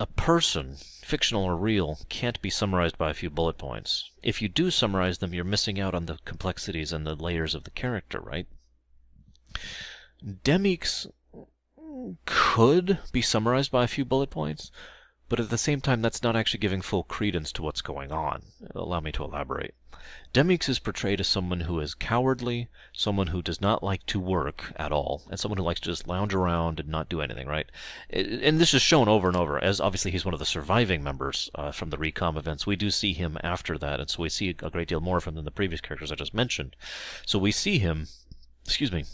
a 0.01 0.07
person, 0.07 0.77
fictional 1.03 1.45
or 1.45 1.57
real, 1.57 1.99
can't 2.09 2.41
be 2.41 2.51
summarized 2.51 2.97
by 2.97 3.11
a 3.11 3.15
few 3.15 3.31
bullet 3.31 3.59
points. 3.59 4.11
If 4.23 4.41
you 4.41 4.49
do 4.49 4.71
summarize 4.71 5.19
them, 5.19 5.35
you're 5.35 5.45
missing 5.45 5.81
out 5.81 5.95
on 5.95 6.07
the 6.07 6.19
complexities 6.25 6.93
and 6.93 7.07
the 7.07 7.15
layers 7.15 7.55
of 7.55 7.65
the 7.65 7.71
character, 7.71 8.21
right? 8.21 8.47
Demyx 10.25 11.07
could 12.27 12.99
be 13.13 13.23
summarized 13.23 13.73
by 13.73 13.85
a 13.85 13.89
few 13.89 14.05
bullet 14.05 14.31
points, 14.31 14.71
but 15.29 15.41
at 15.41 15.51
the 15.51 15.59
same 15.59 15.81
time, 15.81 16.03
that's 16.03 16.23
not 16.23 16.37
actually 16.37 16.61
giving 16.61 16.83
full 16.83 17.05
credence 17.05 17.53
to 17.53 17.63
what's 17.63 17.83
going 17.83 18.13
on. 18.13 18.43
Allow 18.75 19.01
me 19.01 19.13
to 19.13 19.25
elaborate. 19.25 19.75
Demyx 20.33 20.69
is 20.69 20.79
portrayed 20.79 21.21
as 21.21 21.29
someone 21.29 21.61
who 21.61 21.81
is 21.81 21.95
cowardly, 21.95 22.69
someone 22.93 23.27
who 23.27 23.43
does 23.43 23.61
not 23.61 23.83
like 23.83 24.07
to 24.07 24.19
work 24.19 24.73
at 24.77 24.93
all, 24.93 25.23
and 25.31 25.39
someone 25.39 25.59
who 25.59 25.65
likes 25.65 25.81
to 25.81 25.91
just 25.91 26.07
lounge 26.07 26.33
around 26.35 26.81
and 26.81 26.89
not 26.89 27.09
do 27.09 27.21
anything, 27.21 27.47
right? 27.47 27.71
And 28.11 28.59
this 28.59 28.73
is 28.73 28.81
shown 28.81 29.09
over 29.09 29.29
and 29.29 29.37
over, 29.37 29.63
as 29.63 29.81
obviously 29.81 30.11
he's 30.11 30.25
one 30.25 30.35
of 30.35 30.41
the 30.41 30.47
surviving 30.47 31.03
members 31.03 31.51
uh, 31.55 31.73
from 31.73 31.91
the 31.91 31.99
Recom 31.99 32.39
events. 32.39 32.67
We 32.67 32.77
do 32.77 32.91
see 32.91 33.13
him 33.13 33.37
after 33.43 33.77
that, 33.79 34.01
and 34.01 34.09
so 34.09 34.23
we 34.23 34.29
see 34.29 34.49
a 34.49 34.53
great 34.55 34.89
deal 34.89 35.01
more 35.01 35.19
of 35.19 35.25
him 35.25 35.35
than 35.35 35.45
the 35.45 35.51
previous 35.51 35.81
characters 35.81 36.11
I 36.11 36.15
just 36.15 36.33
mentioned. 36.33 36.77
So 37.27 37.39
we 37.39 37.53
see 37.53 37.79
him, 37.79 38.09
excuse 38.65 38.93
me, 38.93 39.05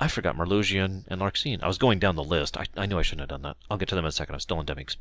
I 0.00 0.08
forgot 0.08 0.36
Marluxia 0.36 1.04
and, 1.06 1.20
Larxene. 1.20 1.62
I 1.62 1.68
was 1.68 1.78
going 1.78 1.98
down 1.98 2.16
the 2.16 2.24
list. 2.24 2.56
I, 2.56 2.66
I 2.76 2.86
knew 2.86 2.98
I 2.98 3.02
shouldn't 3.02 3.22
have 3.22 3.28
done 3.28 3.42
that. 3.42 3.56
I'll 3.70 3.78
get 3.78 3.88
to 3.88 3.94
them 3.94 4.04
in 4.04 4.08
a 4.08 4.12
second. 4.12 4.34
I'm 4.34 4.40
still 4.40 4.58
on 4.58 4.66
Demyx. 4.66 4.96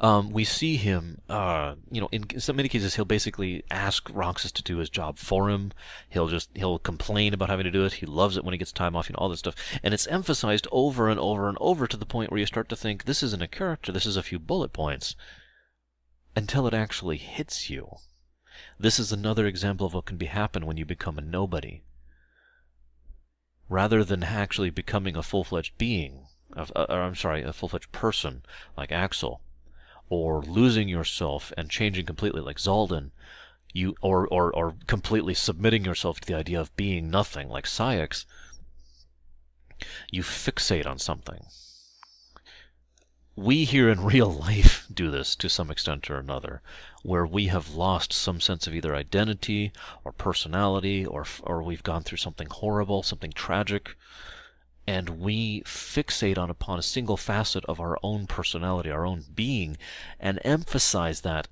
Um, 0.00 0.30
we 0.30 0.44
see 0.44 0.76
him, 0.76 1.20
uh, 1.28 1.74
you 1.90 2.00
know, 2.00 2.08
in 2.10 2.40
some 2.40 2.56
many 2.56 2.70
cases, 2.70 2.94
he'll 2.94 3.04
basically 3.04 3.64
ask 3.70 4.08
Roxas 4.10 4.50
to 4.52 4.62
do 4.62 4.78
his 4.78 4.88
job 4.88 5.18
for 5.18 5.50
him. 5.50 5.72
He'll 6.08 6.28
just 6.28 6.48
he'll 6.54 6.78
complain 6.78 7.34
about 7.34 7.50
having 7.50 7.64
to 7.64 7.70
do 7.70 7.84
it. 7.84 7.94
He 7.94 8.06
loves 8.06 8.38
it 8.38 8.44
when 8.44 8.52
he 8.52 8.58
gets 8.58 8.72
time 8.72 8.96
off, 8.96 9.10
you 9.10 9.12
know, 9.12 9.18
all 9.18 9.28
this 9.28 9.40
stuff. 9.40 9.56
And 9.82 9.92
it's 9.92 10.06
emphasized 10.06 10.66
over 10.72 11.10
and 11.10 11.20
over 11.20 11.48
and 11.50 11.58
over 11.60 11.86
to 11.86 11.96
the 11.98 12.06
point 12.06 12.30
where 12.30 12.40
you 12.40 12.46
start 12.46 12.70
to 12.70 12.76
think 12.76 13.04
this 13.04 13.22
isn't 13.22 13.42
a 13.42 13.48
character. 13.48 13.92
This 13.92 14.06
is 14.06 14.16
a 14.16 14.22
few 14.22 14.38
bullet 14.38 14.72
points. 14.72 15.16
Until 16.34 16.66
it 16.66 16.74
actually 16.74 17.18
hits 17.18 17.68
you. 17.68 17.96
This 18.78 18.98
is 18.98 19.12
another 19.12 19.46
example 19.46 19.86
of 19.86 19.92
what 19.92 20.06
can 20.06 20.16
be 20.16 20.26
happen 20.26 20.64
when 20.64 20.78
you 20.78 20.86
become 20.86 21.18
a 21.18 21.22
nobody. 21.22 21.82
Rather 23.68 24.02
than 24.02 24.22
actually 24.22 24.70
becoming 24.70 25.16
a 25.16 25.22
full-fledged 25.22 25.76
being, 25.76 26.26
Uh, 26.56 26.86
or 26.88 27.00
I'm 27.00 27.14
sorry, 27.14 27.42
a 27.42 27.52
full-fledged 27.52 27.92
person 27.92 28.42
like 28.76 28.90
Axel, 28.90 29.40
or 30.08 30.42
losing 30.42 30.88
yourself 30.88 31.52
and 31.56 31.70
changing 31.70 32.06
completely 32.06 32.40
like 32.40 32.58
Xaldin, 32.58 33.12
you 33.72 33.94
or, 34.00 34.26
or, 34.28 34.52
or 34.54 34.74
completely 34.86 35.34
submitting 35.34 35.84
yourself 35.84 36.20
to 36.20 36.26
the 36.26 36.36
idea 36.36 36.60
of 36.60 36.74
being 36.76 37.10
nothing 37.10 37.48
like 37.48 37.64
Saïx, 37.64 38.24
you 40.10 40.22
fixate 40.22 40.86
on 40.86 40.98
something. 40.98 41.46
We 43.36 43.64
here 43.64 43.88
in 43.88 44.04
real 44.04 44.30
life 44.30 44.86
do 44.92 45.10
this 45.10 45.36
to 45.36 45.48
some 45.48 45.70
extent 45.70 46.10
or 46.10 46.18
another, 46.18 46.62
where 47.02 47.24
we 47.24 47.46
have 47.46 47.70
lost 47.74 48.12
some 48.12 48.40
sense 48.40 48.66
of 48.66 48.74
either 48.74 48.94
identity 48.94 49.72
or 50.04 50.12
personality, 50.12 51.06
or, 51.06 51.24
or 51.42 51.62
we've 51.62 51.82
gone 51.82 52.02
through 52.02 52.18
something 52.18 52.48
horrible, 52.50 53.02
something 53.02 53.32
tragic, 53.32 53.96
and 54.90 55.20
we 55.20 55.60
fixate 55.60 56.36
on 56.36 56.50
upon 56.50 56.76
a 56.76 56.82
single 56.82 57.16
facet 57.16 57.64
of 57.66 57.78
our 57.78 57.96
own 58.02 58.26
personality, 58.26 58.90
our 58.90 59.06
own 59.06 59.24
being, 59.32 59.78
and 60.18 60.40
emphasize 60.44 61.20
that 61.20 61.46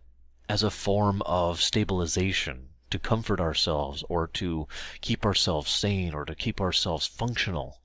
as 0.49 0.65
a 0.65 0.73
form 0.73 1.23
of 1.23 1.63
stabilization 1.63 2.71
to 2.91 2.99
comfort 2.99 3.39
ourselves 3.39 4.03
or 4.09 4.27
to 4.27 4.67
keep 5.01 5.25
ourselves 5.25 5.71
sane 5.71 6.15
or 6.15 6.25
to 6.25 6.35
keep 6.35 6.61
ourselves 6.61 7.07
functional. 7.07 7.79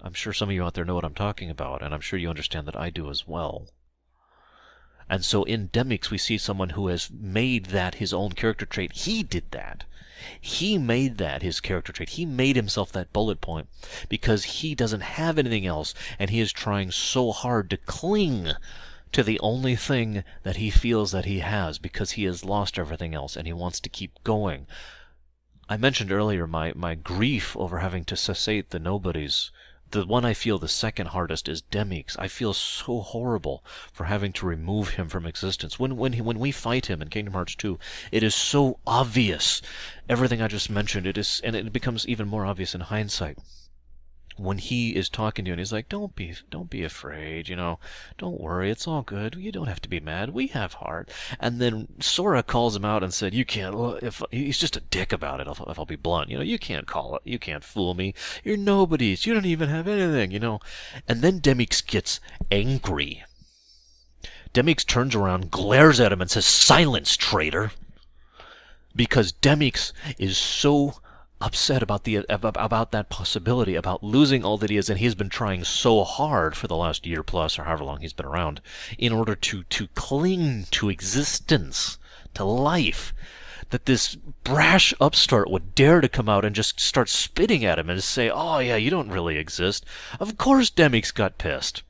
I'm 0.00 0.14
sure 0.14 0.32
some 0.32 0.50
of 0.50 0.54
you 0.54 0.62
out 0.62 0.74
there 0.74 0.84
know 0.84 0.94
what 0.94 1.04
I'm 1.04 1.12
talking 1.12 1.50
about, 1.50 1.82
and 1.82 1.92
I'm 1.92 2.00
sure 2.00 2.16
you 2.16 2.30
understand 2.30 2.68
that 2.68 2.78
I 2.78 2.90
do 2.90 3.10
as 3.10 3.26
well. 3.26 3.70
And 5.08 5.24
so 5.24 5.42
in 5.42 5.68
Demyx, 5.68 6.10
we 6.10 6.18
see 6.18 6.38
someone 6.38 6.70
who 6.70 6.86
has 6.86 7.10
made 7.10 7.66
that 7.66 7.96
his 7.96 8.12
own 8.12 8.34
character 8.34 8.66
trait. 8.66 8.92
He 8.92 9.24
did 9.24 9.50
that. 9.50 9.82
He 10.40 10.76
made 10.78 11.18
that 11.18 11.42
his 11.42 11.60
character 11.60 11.92
trait. 11.92 12.10
He 12.10 12.26
made 12.26 12.56
himself 12.56 12.92
that 12.92 13.12
bullet 13.12 13.40
point 13.40 13.68
because 14.08 14.44
he 14.44 14.74
doesn't 14.74 15.00
have 15.00 15.38
anything 15.38 15.66
else 15.66 15.94
and 16.18 16.30
he 16.30 16.40
is 16.40 16.52
trying 16.52 16.90
so 16.90 17.32
hard 17.32 17.70
to 17.70 17.76
cling 17.76 18.52
to 19.12 19.22
the 19.22 19.40
only 19.40 19.76
thing 19.76 20.24
that 20.42 20.56
he 20.56 20.70
feels 20.70 21.10
that 21.12 21.24
he 21.24 21.40
has 21.40 21.78
because 21.78 22.12
he 22.12 22.24
has 22.24 22.44
lost 22.44 22.78
everything 22.78 23.14
else 23.14 23.36
and 23.36 23.46
he 23.46 23.52
wants 23.52 23.80
to 23.80 23.88
keep 23.88 24.22
going. 24.22 24.66
I 25.68 25.76
mentioned 25.76 26.12
earlier 26.12 26.46
my, 26.46 26.72
my 26.74 26.94
grief 26.94 27.56
over 27.56 27.78
having 27.78 28.04
to 28.06 28.16
cessate 28.16 28.70
the 28.70 28.78
nobodies 28.78 29.50
the 29.92 30.06
one 30.06 30.24
I 30.24 30.34
feel 30.34 30.58
the 30.58 30.68
second 30.68 31.08
hardest 31.08 31.48
is 31.48 31.62
Demyx. 31.62 32.16
I 32.18 32.28
feel 32.28 32.52
so 32.54 33.00
horrible 33.00 33.64
for 33.92 34.04
having 34.04 34.32
to 34.34 34.46
remove 34.46 34.90
him 34.90 35.08
from 35.08 35.26
existence. 35.26 35.78
When 35.78 35.96
when 35.96 36.12
he, 36.12 36.20
when 36.20 36.38
we 36.38 36.52
fight 36.52 36.86
him 36.86 37.02
in 37.02 37.08
Kingdom 37.08 37.34
Hearts 37.34 37.54
2, 37.56 37.78
it 38.12 38.22
is 38.22 38.34
so 38.34 38.78
obvious. 38.86 39.62
Everything 40.08 40.40
I 40.40 40.48
just 40.48 40.70
mentioned, 40.70 41.06
it 41.06 41.18
is, 41.18 41.40
and 41.42 41.56
it 41.56 41.72
becomes 41.72 42.06
even 42.06 42.28
more 42.28 42.46
obvious 42.46 42.74
in 42.74 42.82
hindsight 42.82 43.38
when 44.42 44.58
he 44.58 44.96
is 44.96 45.08
talking 45.08 45.44
to 45.44 45.48
you 45.48 45.52
and 45.52 45.60
he's 45.60 45.72
like, 45.72 45.88
"Don't 45.88 46.14
be, 46.14 46.34
don't 46.50 46.70
be 46.70 46.82
afraid, 46.82 47.48
you 47.48 47.56
know, 47.56 47.78
don't 48.18 48.40
worry, 48.40 48.70
it's 48.70 48.86
all 48.86 49.02
good. 49.02 49.34
You 49.34 49.52
don't 49.52 49.68
have 49.68 49.82
to 49.82 49.88
be 49.88 50.00
mad. 50.00 50.30
We 50.30 50.48
have 50.48 50.74
heart." 50.74 51.10
And 51.38 51.60
then 51.60 51.88
Sora 52.00 52.42
calls 52.42 52.76
him 52.76 52.84
out 52.84 53.02
and 53.02 53.12
said, 53.12 53.34
"You 53.34 53.44
can't." 53.44 54.02
If 54.02 54.22
he's 54.30 54.58
just 54.58 54.76
a 54.76 54.80
dick 54.80 55.12
about 55.12 55.40
it, 55.40 55.46
if, 55.46 55.60
if 55.60 55.78
I'll 55.78 55.84
be 55.84 55.96
blunt, 55.96 56.30
you 56.30 56.36
know, 56.36 56.42
you 56.42 56.58
can't 56.58 56.86
call 56.86 57.16
it, 57.16 57.22
you 57.24 57.38
can't 57.38 57.64
fool 57.64 57.94
me. 57.94 58.14
You're 58.42 58.56
nobodies. 58.56 59.26
You 59.26 59.34
don't 59.34 59.46
even 59.46 59.68
have 59.68 59.86
anything, 59.86 60.30
you 60.30 60.38
know. 60.38 60.60
And 61.06 61.22
then 61.22 61.40
Demyx 61.40 61.86
gets 61.86 62.20
angry. 62.50 63.24
Demyx 64.52 64.84
turns 64.84 65.14
around, 65.14 65.50
glares 65.50 66.00
at 66.00 66.12
him, 66.12 66.20
and 66.20 66.30
says, 66.30 66.46
"Silence, 66.46 67.16
traitor." 67.16 67.72
Because 68.96 69.32
Demyx 69.32 69.92
is 70.18 70.36
so 70.36 71.00
upset 71.40 71.82
about 71.82 72.04
the 72.04 72.24
about 72.28 72.92
that 72.92 73.08
possibility 73.08 73.74
about 73.74 74.04
losing 74.04 74.44
all 74.44 74.58
that 74.58 74.70
he 74.70 74.76
is 74.76 74.90
and 74.90 74.98
he's 74.98 75.14
been 75.14 75.28
trying 75.28 75.64
so 75.64 76.04
hard 76.04 76.54
for 76.54 76.66
the 76.66 76.76
last 76.76 77.06
year 77.06 77.22
plus 77.22 77.58
or 77.58 77.64
however 77.64 77.84
long 77.84 78.00
he's 78.00 78.12
been 78.12 78.26
around 78.26 78.60
in 78.98 79.12
order 79.12 79.34
to 79.34 79.62
to 79.64 79.86
cling 79.88 80.66
to 80.70 80.90
existence 80.90 81.98
to 82.34 82.44
life 82.44 83.14
that 83.70 83.86
this 83.86 84.16
brash 84.44 84.92
upstart 85.00 85.50
would 85.50 85.74
dare 85.74 86.00
to 86.00 86.08
come 86.08 86.28
out 86.28 86.44
and 86.44 86.54
just 86.54 86.78
start 86.78 87.08
spitting 87.08 87.64
at 87.64 87.78
him 87.78 87.88
and 87.88 88.02
say 88.02 88.28
oh 88.28 88.58
yeah 88.58 88.76
you 88.76 88.90
don't 88.90 89.10
really 89.10 89.36
exist. 89.36 89.84
Of 90.18 90.36
course 90.36 90.70
demyx 90.70 91.14
got 91.14 91.38
pissed 91.38 91.82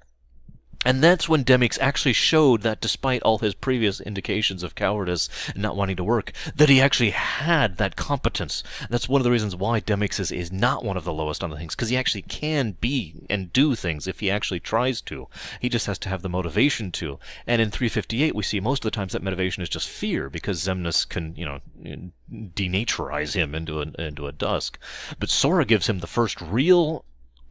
and 0.85 1.03
that's 1.03 1.29
when 1.29 1.45
Demyx 1.45 1.79
actually 1.81 2.15
showed 2.15 2.63
that 2.63 2.81
despite 2.81 3.23
all 3.23 3.39
his 3.39 3.55
previous 3.55 4.01
indications 4.01 4.63
of 4.63 4.75
cowardice 4.75 5.29
and 5.49 5.63
not 5.63 5.77
wanting 5.77 5.97
to 5.97 6.05
work, 6.05 6.33
that 6.55 6.69
he 6.69 6.81
actually 6.81 7.11
had 7.11 7.77
that 7.77 7.97
competence. 7.97 8.63
That's 8.89 9.09
one 9.09 9.21
of 9.21 9.25
the 9.25 9.31
reasons 9.31 9.55
why 9.55 9.81
Demyx 9.81 10.19
is, 10.19 10.33
is 10.33 10.51
not 10.51 10.85
one 10.85 10.97
of 10.97 11.05
the 11.05 11.13
lowest 11.13 11.45
on 11.45 11.51
the 11.51 11.57
things, 11.57 11.75
because 11.75 11.91
he 11.91 11.97
actually 11.97 12.23
can 12.23 12.77
be 12.81 13.27
and 13.29 13.53
do 13.53 13.75
things 13.75 14.07
if 14.07 14.21
he 14.21 14.31
actually 14.31 14.61
tries 14.61 15.01
to. 15.03 15.29
He 15.61 15.69
just 15.69 15.87
has 15.87 15.99
to 15.99 16.09
have 16.09 16.23
the 16.23 16.29
motivation 16.29 16.91
to. 16.93 17.19
And 17.47 17.61
in 17.61 17.71
358, 17.71 18.35
we 18.35 18.43
see 18.43 18.61
most 18.61 18.85
of 18.85 18.91
the 18.91 18.97
times 18.97 19.13
that 19.13 19.23
motivation 19.23 19.63
is 19.63 19.69
just 19.69 19.89
fear, 19.89 20.31
because 20.31 20.65
Xemnas 20.65 21.07
can, 21.07 21.35
you 21.37 21.45
know, 21.45 21.61
denaturize 22.33 23.35
him 23.35 23.55
into 23.55 23.83
a, 23.83 24.03
into 24.03 24.27
a 24.27 24.33
dusk. 24.33 24.79
But 25.19 25.31
Sora 25.31 25.65
gives 25.65 25.89
him 25.89 25.99
the 25.99 26.07
first 26.07 26.41
real 26.41 27.05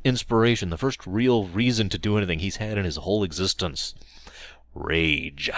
inspiration, 0.04 0.70
the 0.70 0.78
first 0.78 1.06
real 1.06 1.48
reason 1.48 1.90
to 1.90 1.98
do 1.98 2.18
anything 2.18 2.40
he's 2.40 2.58
had 2.58 2.78
in 2.78 2.86
his 2.86 2.98
whole 2.98 3.24
existence. 3.24 3.96
Rage. 4.74 5.50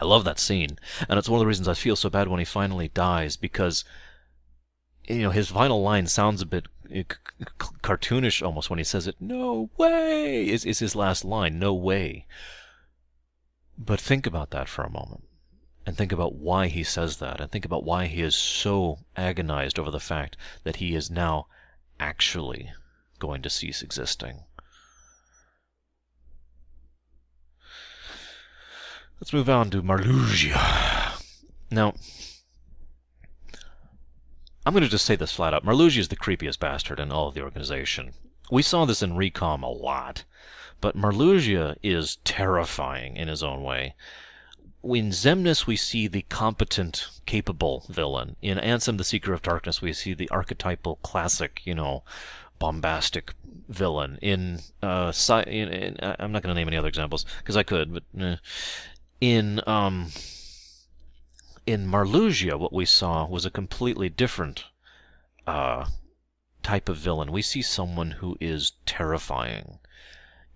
I 0.00 0.04
love 0.04 0.24
that 0.24 0.40
scene, 0.40 0.78
and 1.08 1.18
it's 1.18 1.28
one 1.28 1.38
of 1.38 1.40
the 1.40 1.46
reasons 1.46 1.68
I 1.68 1.74
feel 1.74 1.96
so 1.96 2.10
bad 2.10 2.28
when 2.28 2.40
he 2.40 2.44
finally 2.44 2.88
dies, 2.88 3.36
because, 3.36 3.84
you 5.04 5.22
know, 5.22 5.30
his 5.30 5.50
final 5.50 5.82
line 5.82 6.08
sounds 6.08 6.42
a 6.42 6.46
bit 6.46 6.66
uh, 6.94 7.02
cartoonish 7.82 8.44
almost 8.44 8.70
when 8.70 8.78
he 8.78 8.84
says 8.84 9.06
it. 9.06 9.16
No 9.20 9.70
way 9.78 10.48
is, 10.48 10.64
is 10.64 10.80
his 10.80 10.96
last 10.96 11.24
line. 11.24 11.58
No 11.58 11.72
way. 11.72 12.26
But 13.78 14.00
think 14.00 14.26
about 14.26 14.50
that 14.50 14.68
for 14.68 14.82
a 14.82 14.90
moment. 14.90 15.24
And 15.86 15.96
think 15.96 16.12
about 16.12 16.34
why 16.34 16.68
he 16.68 16.82
says 16.82 17.18
that. 17.18 17.40
And 17.40 17.50
think 17.50 17.64
about 17.64 17.84
why 17.84 18.06
he 18.06 18.22
is 18.22 18.34
so 18.34 18.98
agonized 19.16 19.78
over 19.78 19.90
the 19.90 20.00
fact 20.00 20.36
that 20.64 20.76
he 20.76 20.94
is 20.94 21.10
now 21.10 21.46
actually 22.04 22.70
going 23.18 23.40
to 23.40 23.48
cease 23.48 23.80
existing. 23.80 24.40
Let's 29.18 29.32
move 29.32 29.48
on 29.48 29.70
to 29.70 29.82
Marluxia. 29.82 31.18
Now, 31.70 31.94
I'm 34.66 34.74
going 34.74 34.82
to 34.82 34.88
just 34.88 35.06
say 35.06 35.16
this 35.16 35.32
flat 35.32 35.54
out. 35.54 35.64
Marluxia 35.64 36.00
is 36.00 36.08
the 36.08 36.16
creepiest 36.16 36.58
bastard 36.58 37.00
in 37.00 37.10
all 37.10 37.28
of 37.28 37.34
the 37.34 37.42
organization. 37.42 38.12
We 38.50 38.60
saw 38.60 38.84
this 38.84 39.02
in 39.02 39.12
Recom 39.12 39.62
a 39.62 39.66
lot, 39.66 40.24
but 40.82 40.96
Marluxia 40.96 41.76
is 41.82 42.18
terrifying 42.24 43.16
in 43.16 43.28
his 43.28 43.42
own 43.42 43.62
way 43.62 43.94
in 44.84 45.10
Xemnas, 45.10 45.66
we 45.66 45.76
see 45.76 46.06
the 46.06 46.22
competent, 46.22 47.08
capable 47.26 47.84
villain. 47.88 48.36
In 48.42 48.58
Ansem, 48.58 48.98
the 48.98 49.04
Seeker 49.04 49.32
of 49.32 49.42
Darkness, 49.42 49.80
we 49.80 49.92
see 49.92 50.14
the 50.14 50.28
archetypal, 50.30 50.96
classic, 50.96 51.62
you 51.64 51.74
know, 51.74 52.02
bombastic 52.58 53.34
villain. 53.68 54.18
In, 54.20 54.60
uh, 54.82 55.12
in, 55.46 55.68
in 55.68 55.96
I'm 56.00 56.32
not 56.32 56.42
going 56.42 56.54
to 56.54 56.60
name 56.60 56.68
any 56.68 56.76
other 56.76 56.88
examples 56.88 57.24
because 57.38 57.56
I 57.56 57.62
could, 57.62 57.94
but 57.94 58.02
eh. 58.20 58.36
in 59.20 59.60
um, 59.66 60.08
in 61.66 61.86
Marluxia, 61.86 62.58
what 62.58 62.72
we 62.72 62.84
saw 62.84 63.26
was 63.26 63.46
a 63.46 63.50
completely 63.50 64.10
different 64.10 64.64
uh, 65.46 65.86
type 66.62 66.90
of 66.90 66.98
villain. 66.98 67.32
We 67.32 67.42
see 67.42 67.62
someone 67.62 68.12
who 68.12 68.36
is 68.38 68.72
terrifying 68.84 69.78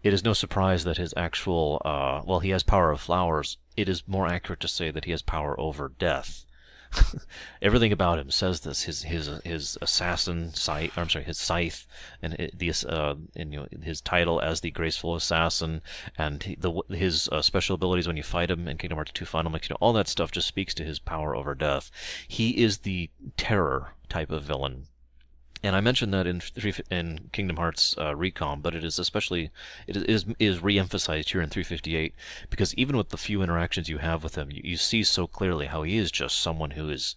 it 0.02 0.12
is 0.12 0.24
no 0.24 0.32
surprise 0.32 0.84
that 0.84 0.96
his 0.96 1.12
actual, 1.16 1.82
uh, 1.84 2.22
well, 2.24 2.40
he 2.40 2.50
has 2.50 2.62
power 2.62 2.90
of 2.90 3.00
flowers. 3.00 3.58
It 3.78 3.88
is 3.88 4.08
more 4.08 4.26
accurate 4.26 4.58
to 4.60 4.68
say 4.68 4.90
that 4.90 5.04
he 5.04 5.12
has 5.12 5.22
power 5.22 5.58
over 5.60 5.88
death. 5.88 6.44
Everything 7.62 7.92
about 7.92 8.18
him 8.18 8.28
says 8.28 8.62
this. 8.62 8.82
His 8.82 9.04
his 9.04 9.30
his 9.44 9.78
assassin 9.80 10.52
scythe. 10.52 10.98
I'm 10.98 11.08
sorry, 11.08 11.24
his 11.24 11.38
scythe, 11.38 11.86
and 12.20 12.50
the 12.52 12.72
uh, 12.88 13.14
and 13.36 13.52
you 13.52 13.60
know 13.60 13.68
his 13.80 14.00
title 14.00 14.40
as 14.40 14.62
the 14.62 14.72
graceful 14.72 15.14
assassin, 15.14 15.80
and 16.16 16.42
he, 16.42 16.56
the 16.56 16.82
his 16.90 17.28
uh, 17.30 17.40
special 17.40 17.74
abilities 17.76 18.08
when 18.08 18.16
you 18.16 18.24
fight 18.24 18.50
him 18.50 18.66
in 18.66 18.78
Kingdom 18.78 18.96
Hearts 18.96 19.12
2 19.12 19.24
Final 19.24 19.52
Mix. 19.52 19.68
You 19.68 19.74
know 19.74 19.78
all 19.80 19.92
that 19.92 20.08
stuff 20.08 20.32
just 20.32 20.48
speaks 20.48 20.74
to 20.74 20.84
his 20.84 20.98
power 20.98 21.36
over 21.36 21.54
death. 21.54 21.92
He 22.26 22.60
is 22.60 22.78
the 22.78 23.10
terror 23.36 23.92
type 24.08 24.32
of 24.32 24.42
villain 24.42 24.88
and 25.62 25.74
I 25.74 25.80
mentioned 25.80 26.14
that 26.14 26.26
in 26.26 26.42
in 26.90 27.30
Kingdom 27.32 27.56
Hearts 27.56 27.94
uh, 27.98 28.12
Recom, 28.12 28.62
but 28.62 28.74
it 28.74 28.84
is 28.84 28.98
especially 28.98 29.50
it 29.86 29.96
is 29.96 30.24
is 30.38 30.62
re-emphasized 30.62 31.30
here 31.30 31.40
in 31.40 31.50
358 31.50 32.14
because 32.50 32.74
even 32.74 32.96
with 32.96 33.10
the 33.10 33.16
few 33.16 33.42
interactions 33.42 33.88
you 33.88 33.98
have 33.98 34.22
with 34.22 34.36
him, 34.36 34.50
you, 34.50 34.60
you 34.64 34.76
see 34.76 35.02
so 35.02 35.26
clearly 35.26 35.66
how 35.66 35.82
he 35.82 35.96
is 35.96 36.10
just 36.10 36.40
someone 36.40 36.72
who 36.72 36.88
is 36.88 37.14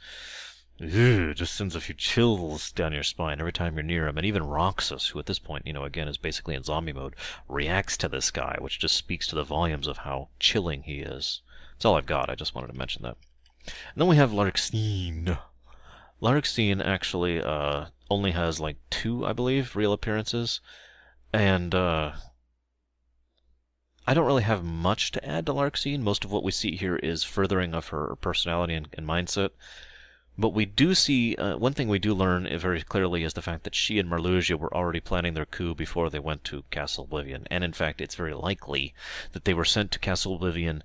just 0.81 1.53
sends 1.53 1.75
a 1.75 1.81
few 1.81 1.93
chills 1.93 2.71
down 2.71 2.91
your 2.91 3.03
spine 3.03 3.39
every 3.39 3.53
time 3.53 3.75
you're 3.75 3.83
near 3.83 4.07
him. 4.07 4.17
And 4.17 4.25
even 4.25 4.47
Roxas, 4.47 5.09
who 5.09 5.19
at 5.19 5.27
this 5.27 5.37
point, 5.37 5.67
you 5.67 5.73
know, 5.73 5.83
again 5.83 6.07
is 6.07 6.17
basically 6.17 6.55
in 6.55 6.63
zombie 6.63 6.93
mode, 6.93 7.15
reacts 7.47 7.97
to 7.97 8.09
this 8.09 8.31
guy, 8.31 8.57
which 8.59 8.79
just 8.79 8.95
speaks 8.95 9.27
to 9.27 9.35
the 9.35 9.43
volumes 9.43 9.85
of 9.85 9.97
how 9.97 10.29
chilling 10.39 10.83
he 10.83 10.99
is. 11.01 11.41
That's 11.73 11.85
all 11.85 11.95
I've 11.95 12.07
got. 12.07 12.29
I 12.29 12.35
just 12.35 12.55
wanted 12.55 12.71
to 12.71 12.77
mention 12.77 13.03
that. 13.03 13.17
And 13.65 14.01
then 14.01 14.07
we 14.07 14.15
have 14.15 14.31
Larxene. 14.31 15.37
Larxene 16.21 16.83
actually 16.83 17.41
uh, 17.41 17.85
only 18.11 18.31
has 18.31 18.59
like 18.59 18.77
two, 18.89 19.25
I 19.25 19.33
believe, 19.33 19.75
real 19.75 19.93
appearances, 19.93 20.59
and 21.31 21.73
uh, 21.73 22.11
I 24.05 24.13
don't 24.13 24.25
really 24.25 24.43
have 24.43 24.63
much 24.63 25.11
to 25.11 25.25
add 25.25 25.45
to 25.45 25.53
Larxene. 25.53 26.01
Most 26.01 26.25
of 26.25 26.31
what 26.31 26.43
we 26.43 26.51
see 26.51 26.75
here 26.75 26.97
is 26.97 27.23
furthering 27.23 27.73
of 27.73 27.87
her 27.87 28.17
personality 28.17 28.73
and, 28.73 28.89
and 28.93 29.07
mindset. 29.07 29.51
But 30.37 30.49
we 30.49 30.65
do 30.65 30.93
see 30.93 31.35
uh, 31.35 31.57
one 31.57 31.73
thing 31.73 31.87
we 31.87 31.99
do 31.99 32.13
learn 32.13 32.47
very 32.57 32.81
clearly 32.81 33.23
is 33.23 33.33
the 33.33 33.41
fact 33.41 33.63
that 33.63 33.75
she 33.75 33.99
and 33.99 34.09
Marluxia 34.09 34.57
were 34.57 34.73
already 34.75 34.99
planning 34.99 35.33
their 35.33 35.45
coup 35.45 35.73
before 35.73 36.09
they 36.09 36.19
went 36.19 36.43
to 36.45 36.63
Castle 36.71 37.05
Oblivion, 37.05 37.47
and 37.49 37.63
in 37.63 37.73
fact, 37.73 38.01
it's 38.01 38.15
very 38.15 38.33
likely 38.33 38.93
that 39.31 39.45
they 39.45 39.53
were 39.53 39.65
sent 39.65 39.91
to 39.91 39.99
Castle 39.99 40.35
Oblivion 40.35 40.83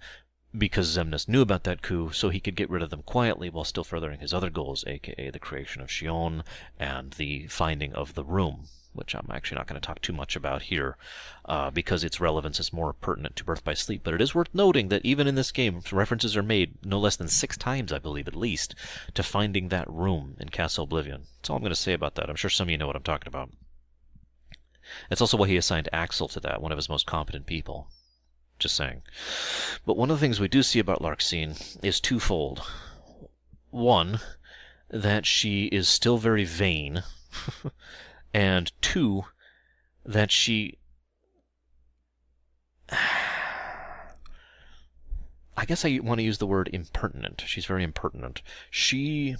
because 0.59 0.97
Xemnas 0.97 1.29
knew 1.29 1.43
about 1.43 1.65
that 1.65 1.83
coup, 1.83 2.11
so 2.13 2.29
he 2.29 2.41
could 2.41 2.57
get 2.57 2.71
rid 2.71 2.83
of 2.83 2.91
them 2.91 3.03
quietly 3.03 3.51
while 3.51 3.65
still 3.65 3.85
furthering 3.85 4.21
his 4.21 4.33
other 4.33 4.51
goals, 4.51 4.85
aka 4.87 5.31
the 5.31 5.39
creation 5.39 5.83
of 5.83 5.89
Xion 5.89 6.43
and 6.79 7.13
the 7.13 7.47
finding 7.49 7.93
of 7.95 8.15
the 8.15 8.25
room, 8.25 8.69
which 8.93 9.15
I'm 9.15 9.29
actually 9.31 9.57
not 9.57 9.67
going 9.67 9.81
to 9.81 9.87
talk 9.87 10.01
too 10.01 10.13
much 10.13 10.37
about 10.37 10.63
here, 10.63 10.97
uh, 11.45 11.71
because 11.71 12.03
its 12.03 12.21
relevance 12.21 12.59
is 12.59 12.73
more 12.73 12.93
pertinent 12.93 13.37
to 13.37 13.45
Birth 13.45 13.65
by 13.65 13.75
Sleep. 13.75 14.03
But 14.03 14.15
it 14.15 14.21
is 14.21 14.35
worth 14.35 14.55
noting 14.55 14.89
that 14.89 15.05
even 15.05 15.27
in 15.27 15.35
this 15.35 15.53
game, 15.53 15.83
references 15.93 16.37
are 16.37 16.43
made 16.43 16.85
no 16.85 16.99
less 16.99 17.17
than 17.17 17.29
six 17.29 17.57
times, 17.57 17.93
I 17.93 17.99
believe, 17.99 18.29
at 18.29 18.37
least, 18.37 18.75
to 19.15 19.23
finding 19.23 19.69
that 19.69 19.91
room 19.91 20.37
in 20.41 20.49
Castle 20.49 20.85
Oblivion. 20.85 21.25
That's 21.37 21.51
all 21.51 21.57
I'm 21.57 21.63
going 21.63 21.71
to 21.71 21.77
say 21.77 21.93
about 21.93 22.15
that. 22.15 22.31
I'm 22.31 22.37
sure 22.37 22.51
some 22.51 22.69
of 22.69 22.71
you 22.71 22.79
know 22.79 22.87
what 22.87 22.97
I'm 22.97 23.03
talking 23.03 23.29
about. 23.29 23.51
It's 25.11 25.21
also 25.21 25.37
why 25.37 25.49
he 25.49 25.57
assigned 25.57 25.89
Axel 25.93 26.29
to 26.29 26.41
that, 26.41 26.63
one 26.63 26.73
of 26.73 26.79
his 26.79 26.89
most 26.89 27.07
competent 27.07 27.47
people. 27.47 27.89
Just 28.59 28.77
saying. 28.77 29.03
But 29.85 29.97
one 29.97 30.11
of 30.11 30.19
the 30.19 30.21
things 30.21 30.41
we 30.41 30.49
do 30.49 30.63
see 30.63 30.79
about 30.79 31.03
Larxene 31.03 31.79
is 31.83 32.01
twofold. 32.01 32.63
One, 33.71 34.21
that 34.89 35.27
she 35.27 35.67
is 35.67 35.89
still 35.89 36.17
very 36.17 36.45
vain, 36.45 37.03
and 38.35 38.73
two, 38.81 39.25
that 40.05 40.31
she. 40.31 40.79
I 45.59 45.65
guess 45.65 45.85
I 45.85 45.99
want 46.03 46.19
to 46.19 46.25
use 46.25 46.39
the 46.39 46.47
word 46.47 46.69
impertinent. 46.73 47.43
She's 47.47 47.67
very 47.67 47.83
impertinent. 47.83 48.43
She 48.71 49.37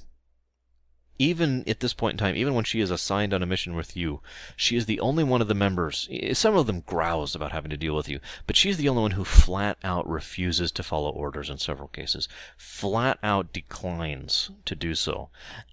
even 1.19 1.65
at 1.67 1.81
this 1.81 1.95
point 1.95 2.15
in 2.15 2.19
time, 2.19 2.37
even 2.37 2.55
when 2.55 2.65
she 2.65 2.81
is 2.81 2.91
assigned 2.91 3.33
on 3.33 3.43
a 3.43 3.47
mission 3.47 3.75
with 3.75 3.97
you, 3.97 4.21
she 4.55 4.77
is 4.77 4.87
the 4.87 5.01
only 5.01 5.25
one 5.25 5.41
of 5.41 5.49
the 5.49 5.55
members. 5.55 6.09
Some 6.35 6.57
of 6.57 6.67
them 6.67 6.81
grouse 6.81 7.35
about 7.35 7.53
having 7.53 7.71
to 7.71 7.77
deal 7.77 7.97
with 7.97 8.09
you, 8.09 8.21
but 8.47 8.57
she's 8.57 8.77
the 8.77 8.89
only 8.89 9.03
one 9.03 9.11
who 9.13 9.25
flat 9.25 9.79
out 9.83 10.09
refuses 10.09 10.71
to 10.73 10.83
follow 10.83 11.11
orders 11.11 11.49
in 11.49 11.59
several 11.59 11.89
cases. 11.89 12.29
Flat 12.57 13.19
out 13.23 13.53
declines 13.53 14.51
to 14.65 14.75
do 14.75 14.95
so. 14.95 15.31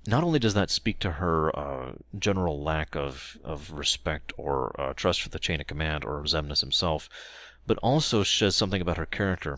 Not 0.08 0.24
only 0.24 0.40
does 0.40 0.54
that 0.54 0.70
speak 0.70 1.00
to 1.00 1.14
her 1.14 1.58
uh, 1.58 1.92
general 2.18 2.62
lack 2.62 2.96
of, 2.96 3.38
of 3.44 3.72
respect 3.72 4.32
or 4.38 4.80
uh, 4.80 4.94
trust 4.94 5.22
for 5.22 5.30
the 5.30 5.40
chain 5.40 5.60
of 5.60 5.68
command 5.68 6.06
or 6.06 6.24
Xemnas 6.24 6.62
himself, 6.62 7.10
but 7.68 7.78
also 7.80 8.24
says 8.24 8.56
something 8.56 8.82
about 8.82 8.98
her 8.98 9.06
character 9.06 9.58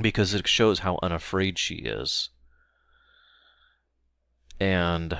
because 0.00 0.34
it 0.34 0.46
shows 0.46 0.80
how 0.80 0.98
unafraid 1.02 1.58
she 1.58 1.76
is 1.76 2.30
and 4.60 5.18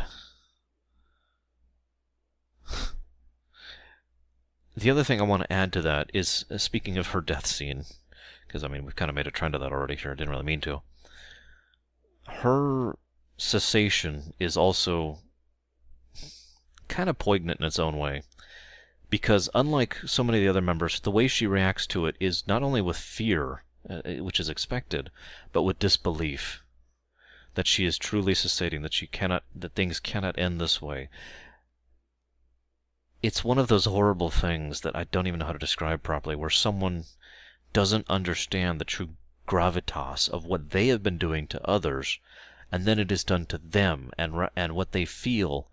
the 4.76 4.90
other 4.90 5.02
thing 5.02 5.20
I 5.20 5.24
want 5.24 5.42
to 5.42 5.52
add 5.52 5.72
to 5.72 5.82
that 5.82 6.10
is 6.12 6.44
uh, 6.50 6.58
speaking 6.58 6.98
of 6.98 7.08
her 7.08 7.20
death 7.20 7.46
scene, 7.46 7.84
because 8.46 8.62
I 8.62 8.68
mean, 8.68 8.84
we've 8.84 8.96
kind 8.96 9.08
of 9.08 9.14
made 9.14 9.26
a 9.26 9.30
trend 9.30 9.54
of 9.54 9.60
that 9.62 9.72
already 9.72 9.96
here. 9.96 10.12
I 10.12 10.14
didn't 10.14 10.30
really 10.30 10.44
mean 10.44 10.60
to. 10.62 10.82
Her 12.28 12.96
cessation 13.36 14.34
is 14.38 14.56
also 14.56 15.18
kind 16.88 17.08
of 17.08 17.18
poignant 17.18 17.60
in 17.60 17.66
its 17.66 17.78
own 17.78 17.96
way. 17.96 18.22
Because 19.08 19.48
unlike 19.54 19.96
so 20.06 20.22
many 20.22 20.38
of 20.38 20.42
the 20.42 20.48
other 20.48 20.60
members, 20.60 21.00
the 21.00 21.10
way 21.10 21.26
she 21.26 21.46
reacts 21.46 21.86
to 21.88 22.06
it 22.06 22.16
is 22.20 22.46
not 22.46 22.62
only 22.62 22.80
with 22.80 22.96
fear, 22.96 23.64
uh, 23.88 24.02
which 24.18 24.38
is 24.38 24.48
expected, 24.48 25.10
but 25.52 25.62
with 25.62 25.78
disbelief 25.78 26.62
that 27.54 27.66
she 27.66 27.84
is 27.84 27.98
truly 27.98 28.34
cessating, 28.34 28.82
that 28.82 28.94
she 28.94 29.06
cannot, 29.06 29.44
that 29.54 29.74
things 29.74 30.00
cannot 30.00 30.38
end 30.38 30.60
this 30.60 30.80
way. 30.80 31.08
It's 33.22 33.44
one 33.44 33.58
of 33.58 33.68
those 33.68 33.84
horrible 33.84 34.30
things 34.30 34.80
that 34.80 34.96
I 34.96 35.04
don't 35.04 35.26
even 35.26 35.40
know 35.40 35.46
how 35.46 35.52
to 35.52 35.58
describe 35.58 36.02
properly, 36.02 36.36
where 36.36 36.50
someone 36.50 37.04
doesn't 37.72 38.08
understand 38.08 38.80
the 38.80 38.84
true 38.84 39.10
gravitas 39.46 40.28
of 40.28 40.44
what 40.44 40.70
they 40.70 40.88
have 40.88 41.02
been 41.02 41.18
doing 41.18 41.46
to 41.48 41.68
others, 41.68 42.18
and 42.70 42.84
then 42.86 42.98
it 42.98 43.10
is 43.10 43.24
done 43.24 43.46
to 43.46 43.58
them, 43.58 44.10
and 44.16 44.48
and 44.56 44.74
what 44.74 44.92
they 44.92 45.04
feel 45.04 45.68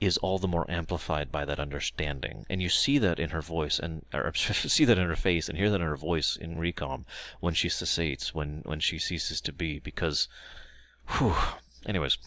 is 0.00 0.16
all 0.18 0.38
the 0.38 0.48
more 0.48 0.70
amplified 0.70 1.30
by 1.30 1.44
that 1.44 1.60
understanding. 1.60 2.46
And 2.48 2.62
you 2.62 2.70
see 2.70 2.98
that 2.98 3.18
in 3.18 3.30
her 3.30 3.42
voice, 3.42 3.78
and 3.78 4.06
see 4.34 4.84
that 4.84 4.98
in 4.98 5.08
her 5.08 5.16
face, 5.16 5.48
and 5.48 5.58
hear 5.58 5.70
that 5.70 5.80
in 5.80 5.86
her 5.86 5.96
voice 5.96 6.36
in 6.36 6.56
Recom 6.56 7.04
when 7.40 7.52
she 7.52 7.68
cessates, 7.68 8.34
when 8.34 8.62
when 8.64 8.80
she 8.80 8.98
ceases 8.98 9.40
to 9.42 9.52
be, 9.52 9.78
because 9.78 10.28
Whew. 11.18 11.34
Anyways, 11.86 12.18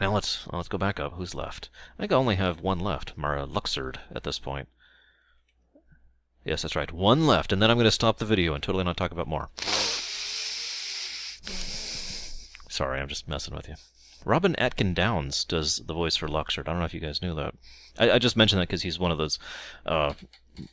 now 0.00 0.12
let's 0.12 0.46
let's 0.52 0.68
go 0.68 0.78
back 0.78 1.00
up. 1.00 1.14
Who's 1.14 1.34
left? 1.34 1.68
I 1.98 2.02
think 2.02 2.12
I 2.12 2.16
only 2.16 2.36
have 2.36 2.60
one 2.60 2.80
left, 2.80 3.16
Mara 3.16 3.46
Luxord, 3.46 3.96
at 4.14 4.24
this 4.24 4.38
point. 4.38 4.68
Yes, 6.44 6.62
that's 6.62 6.76
right. 6.76 6.90
One 6.92 7.26
left, 7.26 7.52
and 7.52 7.60
then 7.60 7.70
I'm 7.70 7.76
going 7.76 7.84
to 7.84 7.90
stop 7.90 8.18
the 8.18 8.24
video 8.24 8.54
and 8.54 8.62
totally 8.62 8.84
not 8.84 8.96
talk 8.96 9.12
about 9.12 9.28
more. 9.28 9.50
Sorry, 12.70 13.00
I'm 13.00 13.08
just 13.08 13.28
messing 13.28 13.54
with 13.54 13.68
you. 13.68 13.74
Robin 14.24 14.56
Atkin 14.56 14.94
Downes 14.94 15.44
does 15.44 15.78
the 15.86 15.94
voice 15.94 16.16
for 16.16 16.28
Luxord. 16.28 16.68
I 16.68 16.72
don't 16.72 16.80
know 16.80 16.84
if 16.84 16.94
you 16.94 17.00
guys 17.00 17.22
knew 17.22 17.34
that. 17.34 17.54
I, 17.98 18.12
I 18.12 18.18
just 18.18 18.36
mentioned 18.36 18.60
that 18.60 18.68
because 18.68 18.82
he's 18.82 18.98
one 18.98 19.12
of 19.12 19.18
those 19.18 19.38
uh, 19.86 20.14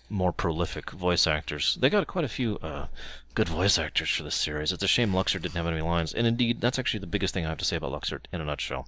more 0.09 0.31
prolific 0.31 0.91
voice 0.91 1.27
actors. 1.27 1.77
They 1.79 1.89
got 1.89 2.07
quite 2.07 2.25
a 2.25 2.29
few 2.29 2.57
uh, 2.57 2.87
good 3.33 3.47
voice 3.49 3.77
actors 3.77 4.09
for 4.09 4.23
this 4.23 4.35
series. 4.35 4.71
It's 4.71 4.83
a 4.83 4.87
shame 4.87 5.11
Luxord 5.11 5.43
didn't 5.43 5.55
have 5.55 5.67
any 5.67 5.81
lines, 5.81 6.13
and 6.13 6.25
indeed, 6.25 6.61
that's 6.61 6.79
actually 6.79 7.01
the 7.01 7.07
biggest 7.07 7.33
thing 7.33 7.45
I 7.45 7.49
have 7.49 7.57
to 7.59 7.65
say 7.65 7.75
about 7.75 7.91
Luxord 7.91 8.25
in 8.33 8.41
a 8.41 8.45
nutshell. 8.45 8.87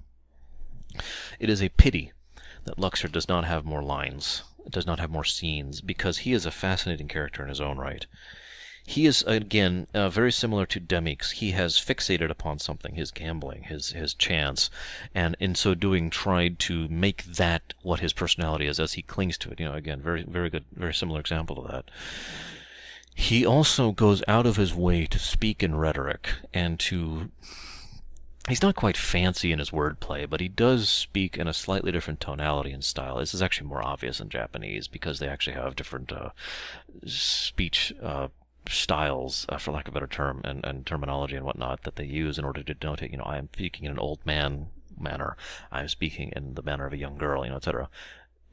It 1.39 1.49
is 1.49 1.61
a 1.61 1.69
pity 1.69 2.13
that 2.65 2.77
Luxord 2.77 3.11
does 3.11 3.27
not 3.27 3.45
have 3.45 3.65
more 3.65 3.83
lines, 3.83 4.43
does 4.69 4.87
not 4.87 4.99
have 4.99 5.11
more 5.11 5.23
scenes, 5.23 5.81
because 5.81 6.19
he 6.19 6.33
is 6.33 6.45
a 6.45 6.51
fascinating 6.51 7.07
character 7.07 7.43
in 7.43 7.49
his 7.49 7.61
own 7.61 7.77
right. 7.77 8.05
He 8.89 9.05
is 9.05 9.21
again 9.23 9.87
uh, 9.93 10.07
very 10.07 10.31
similar 10.31 10.65
to 10.67 10.79
Demyx. 10.79 11.31
He 11.31 11.51
has 11.51 11.73
fixated 11.73 12.29
upon 12.29 12.57
something, 12.59 12.95
his 12.95 13.11
gambling, 13.11 13.63
his 13.63 13.89
his 13.89 14.13
chance, 14.13 14.69
and 15.13 15.35
in 15.41 15.55
so 15.55 15.75
doing 15.75 16.09
tried 16.09 16.57
to 16.59 16.87
make 16.87 17.25
that 17.25 17.73
what 17.81 17.99
his 17.99 18.13
personality 18.13 18.65
is 18.65 18.79
as 18.79 18.93
he 18.93 19.01
clings 19.01 19.37
to 19.39 19.51
it. 19.51 19.59
You 19.59 19.65
know, 19.65 19.73
again, 19.73 20.01
very 20.01 20.23
very 20.23 20.49
good, 20.49 20.63
very 20.73 20.93
similar 20.93 21.19
example 21.19 21.59
of 21.59 21.69
that. 21.69 21.91
He 23.13 23.45
also 23.45 23.91
goes 23.91 24.23
out 24.25 24.45
of 24.45 24.55
his 24.55 24.73
way 24.73 25.05
to 25.07 25.19
speak 25.19 25.61
in 25.61 25.75
rhetoric 25.75 26.29
and 26.53 26.79
to 26.79 27.29
he's 28.47 28.61
not 28.61 28.77
quite 28.77 28.95
fancy 28.95 29.51
in 29.51 29.59
his 29.59 29.71
wordplay, 29.71 30.29
but 30.29 30.39
he 30.39 30.47
does 30.47 30.87
speak 30.87 31.37
in 31.37 31.49
a 31.49 31.53
slightly 31.53 31.91
different 31.91 32.21
tonality 32.21 32.71
and 32.71 32.85
style. 32.85 33.17
This 33.17 33.33
is 33.33 33.41
actually 33.41 33.67
more 33.67 33.83
obvious 33.83 34.21
in 34.21 34.29
Japanese 34.29 34.87
because 34.87 35.19
they 35.19 35.27
actually 35.27 35.57
have 35.57 35.75
different 35.75 36.09
uh, 36.13 36.29
speech 37.05 37.93
uh, 38.01 38.29
styles, 38.69 39.45
uh, 39.49 39.57
for 39.57 39.71
lack 39.71 39.87
of 39.87 39.93
a 39.93 39.95
better 39.95 40.07
term, 40.07 40.41
and, 40.43 40.65
and 40.65 40.85
terminology 40.85 41.35
and 41.35 41.45
whatnot 41.45 41.83
that 41.83 41.95
they 41.95 42.05
use 42.05 42.37
in 42.37 42.45
order 42.45 42.63
to 42.63 42.73
denote, 42.73 43.01
you 43.01 43.17
know, 43.17 43.23
I 43.23 43.37
am 43.37 43.49
speaking 43.53 43.85
in 43.85 43.91
an 43.91 43.99
old 43.99 44.25
man 44.25 44.67
manner, 44.99 45.37
I 45.71 45.81
am 45.81 45.87
speaking 45.87 46.31
in 46.35 46.55
the 46.55 46.63
manner 46.63 46.85
of 46.85 46.93
a 46.93 46.97
young 46.97 47.17
girl, 47.17 47.43
you 47.43 47.51
know, 47.51 47.57
etc. 47.57 47.89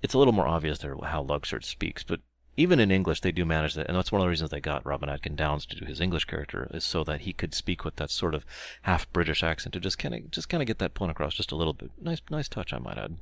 It's 0.02 0.14
a 0.14 0.18
little 0.18 0.34
more 0.34 0.46
obvious 0.46 0.78
there 0.78 0.96
how 1.02 1.24
Luxord 1.24 1.64
speaks, 1.64 2.02
but 2.02 2.20
even 2.56 2.78
in 2.78 2.90
English, 2.90 3.20
they 3.20 3.32
do 3.32 3.44
manage 3.44 3.74
that, 3.74 3.88
and 3.88 3.96
that's 3.96 4.12
one 4.12 4.20
of 4.20 4.26
the 4.26 4.30
reasons 4.30 4.50
they 4.50 4.60
got 4.60 4.86
Robin 4.86 5.08
Atkin 5.08 5.34
Downes 5.34 5.66
to 5.66 5.76
do 5.76 5.84
his 5.84 6.00
English 6.00 6.26
character 6.26 6.70
is 6.72 6.84
so 6.84 7.02
that 7.02 7.22
he 7.22 7.32
could 7.32 7.52
speak 7.52 7.84
with 7.84 7.96
that 7.96 8.10
sort 8.10 8.34
of 8.34 8.44
half 8.82 9.12
British 9.12 9.42
accent 9.42 9.72
to 9.72 9.80
just 9.80 9.98
kind 9.98 10.14
of 10.14 10.30
just 10.30 10.48
kind 10.48 10.62
of 10.62 10.66
get 10.68 10.78
that 10.78 10.94
point 10.94 11.10
across 11.10 11.34
just 11.34 11.50
a 11.50 11.56
little 11.56 11.72
bit. 11.72 11.90
Nice, 12.00 12.22
nice 12.30 12.48
touch, 12.48 12.72
I 12.72 12.78
might 12.78 12.98
add. 12.98 13.16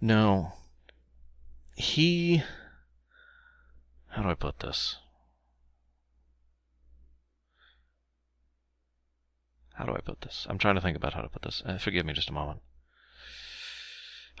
Now, 0.00 0.54
he, 1.76 2.42
how 4.14 4.22
do 4.22 4.30
I 4.30 4.34
put 4.34 4.60
this? 4.60 4.98
How 9.74 9.84
do 9.86 9.92
I 9.92 10.00
put 10.00 10.20
this? 10.20 10.46
I'm 10.48 10.58
trying 10.58 10.76
to 10.76 10.80
think 10.80 10.96
about 10.96 11.14
how 11.14 11.22
to 11.22 11.28
put 11.28 11.42
this. 11.42 11.64
Uh, 11.66 11.78
forgive 11.78 12.06
me 12.06 12.12
just 12.12 12.30
a 12.30 12.32
moment. 12.32 12.60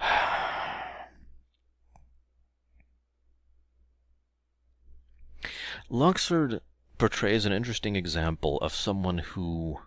Luxord 5.90 6.60
portrays 6.96 7.44
an 7.44 7.52
interesting 7.52 7.96
example 7.96 8.58
of 8.58 8.72
someone 8.72 9.18
who 9.18 9.80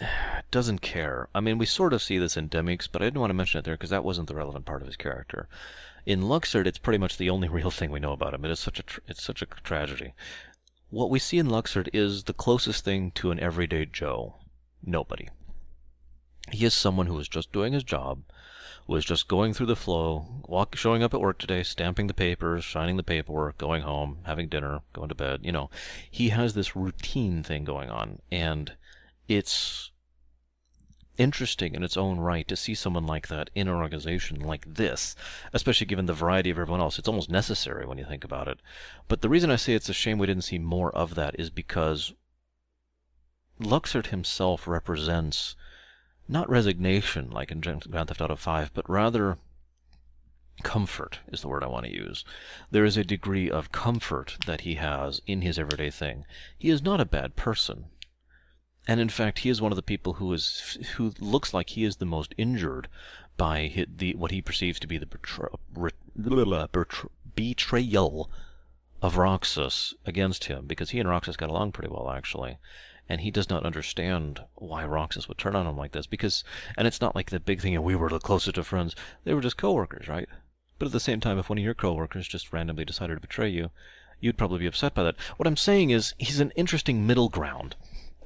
doesn't 0.50 0.80
care. 0.80 1.28
I 1.34 1.40
mean, 1.40 1.58
we 1.58 1.66
sort 1.66 1.92
of 1.92 2.00
see 2.02 2.16
this 2.16 2.38
in 2.38 2.48
Demyx, 2.48 2.88
but 2.90 3.02
I 3.02 3.04
didn't 3.04 3.20
want 3.20 3.28
to 3.28 3.34
mention 3.34 3.58
it 3.58 3.66
there 3.66 3.74
because 3.74 3.90
that 3.90 4.04
wasn't 4.04 4.28
the 4.28 4.34
relevant 4.34 4.64
part 4.64 4.80
of 4.80 4.86
his 4.86 4.96
character. 4.96 5.48
In 6.06 6.22
Luxord, 6.22 6.66
it's 6.66 6.78
pretty 6.78 6.98
much 6.98 7.16
the 7.16 7.30
only 7.30 7.48
real 7.58 7.70
thing 7.70 7.90
we 7.90 8.00
know 8.00 8.12
about 8.12 8.34
him. 8.34 8.44
It 8.44 8.50
is 8.50 8.60
such 8.60 8.78
a 8.78 8.82
tr- 8.82 9.00
it's 9.08 9.22
such 9.22 9.42
a 9.42 9.46
tragedy. 9.46 10.14
What 10.90 11.10
we 11.10 11.18
see 11.18 11.38
in 11.38 11.48
Luxord 11.48 11.88
is 11.92 12.24
the 12.24 12.32
closest 12.32 12.84
thing 12.84 13.10
to 13.12 13.30
an 13.30 13.40
everyday 13.40 13.86
Joe. 13.86 14.36
Nobody. 14.82 15.28
He 16.52 16.64
is 16.64 16.74
someone 16.74 17.06
who 17.06 17.18
is 17.18 17.28
just 17.28 17.52
doing 17.52 17.72
his 17.72 17.84
job, 17.84 18.22
was 18.86 19.04
just 19.04 19.28
going 19.28 19.54
through 19.54 19.66
the 19.66 19.76
flow, 19.76 20.42
walk, 20.46 20.76
showing 20.76 21.02
up 21.02 21.14
at 21.14 21.20
work 21.20 21.38
today, 21.38 21.62
stamping 21.62 22.06
the 22.06 22.14
papers, 22.14 22.66
signing 22.66 22.98
the 22.98 23.02
paperwork, 23.02 23.56
going 23.56 23.82
home, 23.82 24.18
having 24.24 24.48
dinner, 24.48 24.82
going 24.92 25.08
to 25.08 25.14
bed. 25.14 25.40
You 25.42 25.52
know, 25.52 25.70
he 26.10 26.28
has 26.28 26.52
this 26.52 26.76
routine 26.76 27.42
thing 27.42 27.64
going 27.64 27.88
on, 27.88 28.20
and 28.30 28.74
it's 29.26 29.90
interesting 31.18 31.74
in 31.74 31.82
its 31.82 31.96
own 31.96 32.18
right 32.18 32.46
to 32.48 32.56
see 32.56 32.74
someone 32.74 33.06
like 33.06 33.28
that 33.28 33.50
in 33.54 33.68
an 33.68 33.74
organization 33.74 34.40
like 34.40 34.74
this, 34.74 35.14
especially 35.52 35.86
given 35.86 36.06
the 36.06 36.12
variety 36.12 36.50
of 36.50 36.58
everyone 36.58 36.80
else. 36.80 36.98
It's 36.98 37.08
almost 37.08 37.30
necessary 37.30 37.86
when 37.86 37.98
you 37.98 38.04
think 38.04 38.24
about 38.24 38.48
it. 38.48 38.58
But 39.08 39.22
the 39.22 39.28
reason 39.28 39.50
I 39.50 39.56
say 39.56 39.74
it's 39.74 39.88
a 39.88 39.94
shame 39.94 40.18
we 40.18 40.26
didn't 40.26 40.44
see 40.44 40.58
more 40.58 40.90
of 40.94 41.14
that 41.14 41.38
is 41.38 41.50
because 41.50 42.12
Luxord 43.60 44.06
himself 44.06 44.66
represents 44.66 45.54
not 46.28 46.48
resignation 46.48 47.30
like 47.30 47.50
in 47.50 47.60
Grand 47.60 47.84
Theft 47.84 48.20
Auto 48.20 48.36
5, 48.36 48.72
but 48.74 48.88
rather 48.88 49.38
comfort 50.62 51.18
is 51.28 51.40
the 51.40 51.48
word 51.48 51.64
I 51.64 51.68
want 51.68 51.86
to 51.86 51.92
use. 51.92 52.24
There 52.70 52.84
is 52.84 52.96
a 52.96 53.04
degree 53.04 53.50
of 53.50 53.72
comfort 53.72 54.38
that 54.46 54.62
he 54.62 54.76
has 54.76 55.20
in 55.26 55.42
his 55.42 55.58
everyday 55.58 55.90
thing. 55.90 56.24
He 56.56 56.70
is 56.70 56.82
not 56.82 57.00
a 57.00 57.04
bad 57.04 57.36
person. 57.36 57.86
And 58.86 59.00
in 59.00 59.08
fact, 59.08 59.40
he 59.40 59.48
is 59.48 59.62
one 59.62 59.72
of 59.72 59.76
the 59.76 59.82
people 59.82 60.14
who 60.14 60.32
is 60.32 60.78
who 60.96 61.12
looks 61.18 61.54
like 61.54 61.70
he 61.70 61.84
is 61.84 61.96
the 61.96 62.04
most 62.04 62.34
injured 62.36 62.88
by 63.36 63.86
the 63.96 64.14
what 64.14 64.30
he 64.30 64.42
perceives 64.42 64.78
to 64.80 64.86
be 64.86 64.98
the 64.98 65.08
betrayal 67.34 68.30
of 69.02 69.16
Roxas 69.16 69.94
against 70.04 70.44
him, 70.44 70.66
because 70.66 70.90
he 70.90 71.00
and 71.00 71.08
Roxas 71.08 71.36
got 71.36 71.50
along 71.50 71.72
pretty 71.72 71.90
well 71.90 72.10
actually 72.10 72.58
and 73.08 73.20
he 73.20 73.30
does 73.30 73.50
not 73.50 73.66
understand 73.66 74.40
why 74.54 74.84
Roxas 74.84 75.28
would 75.28 75.38
turn 75.38 75.54
on 75.54 75.66
him 75.66 75.76
like 75.76 75.92
this. 75.92 76.06
Because, 76.06 76.42
and 76.76 76.86
it's 76.86 77.00
not 77.00 77.14
like 77.14 77.30
the 77.30 77.40
big 77.40 77.60
thing, 77.60 77.80
we 77.82 77.94
were 77.94 78.08
the 78.08 78.18
closest 78.18 78.56
of 78.56 78.66
friends. 78.66 78.96
They 79.24 79.34
were 79.34 79.42
just 79.42 79.56
coworkers, 79.56 80.08
right? 80.08 80.28
But 80.78 80.86
at 80.86 80.92
the 80.92 81.00
same 81.00 81.20
time, 81.20 81.38
if 81.38 81.48
one 81.48 81.58
of 81.58 81.64
your 81.64 81.74
coworkers 81.74 82.26
just 82.26 82.52
randomly 82.52 82.84
decided 82.84 83.14
to 83.14 83.20
betray 83.20 83.48
you, 83.48 83.70
you'd 84.20 84.38
probably 84.38 84.60
be 84.60 84.66
upset 84.66 84.94
by 84.94 85.02
that. 85.02 85.16
What 85.36 85.46
I'm 85.46 85.56
saying 85.56 85.90
is, 85.90 86.14
he's 86.18 86.40
an 86.40 86.52
interesting 86.56 87.06
middle 87.06 87.28
ground. 87.28 87.76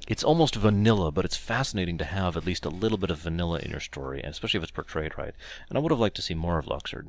It's 0.08 0.24
almost 0.24 0.56
vanilla, 0.56 1.12
but 1.12 1.26
it's 1.26 1.36
fascinating 1.36 1.98
to 1.98 2.04
have 2.06 2.34
at 2.34 2.46
least 2.46 2.64
a 2.64 2.70
little 2.70 2.96
bit 2.96 3.10
of 3.10 3.18
vanilla 3.18 3.58
in 3.58 3.70
your 3.70 3.78
story, 3.78 4.22
especially 4.22 4.56
if 4.56 4.64
it's 4.64 4.72
portrayed 4.72 5.18
right. 5.18 5.34
And 5.68 5.76
I 5.76 5.82
would 5.82 5.92
have 5.92 6.00
liked 6.00 6.16
to 6.16 6.22
see 6.22 6.32
more 6.32 6.58
of 6.58 6.64
Luxord. 6.64 7.08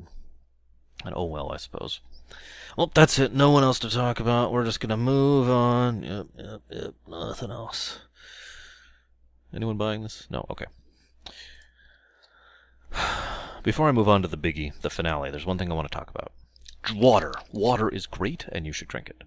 And 1.02 1.14
oh 1.16 1.24
well, 1.24 1.50
I 1.50 1.56
suppose. 1.56 2.00
Well, 2.76 2.90
that's 2.92 3.18
it. 3.18 3.32
No 3.32 3.50
one 3.50 3.64
else 3.64 3.78
to 3.78 3.88
talk 3.88 4.20
about. 4.20 4.52
We're 4.52 4.66
just 4.66 4.80
gonna 4.80 4.98
move 4.98 5.48
on. 5.48 6.02
Yep, 6.02 6.26
yep, 6.36 6.60
yep. 6.70 6.94
Nothing 7.08 7.50
else. 7.50 8.00
Anyone 9.54 9.78
buying 9.78 10.02
this? 10.02 10.26
No? 10.28 10.44
Okay. 10.50 10.66
Before 13.62 13.88
I 13.88 13.92
move 13.92 14.10
on 14.10 14.20
to 14.20 14.28
the 14.28 14.36
biggie, 14.36 14.78
the 14.82 14.90
finale, 14.90 15.30
there's 15.30 15.46
one 15.46 15.56
thing 15.56 15.72
I 15.72 15.74
want 15.74 15.90
to 15.90 15.96
talk 15.96 16.10
about. 16.10 16.32
Water. 16.94 17.32
Water 17.50 17.88
is 17.88 18.04
great, 18.04 18.44
and 18.52 18.66
you 18.66 18.72
should 18.72 18.88
drink 18.88 19.08
it. 19.08 19.22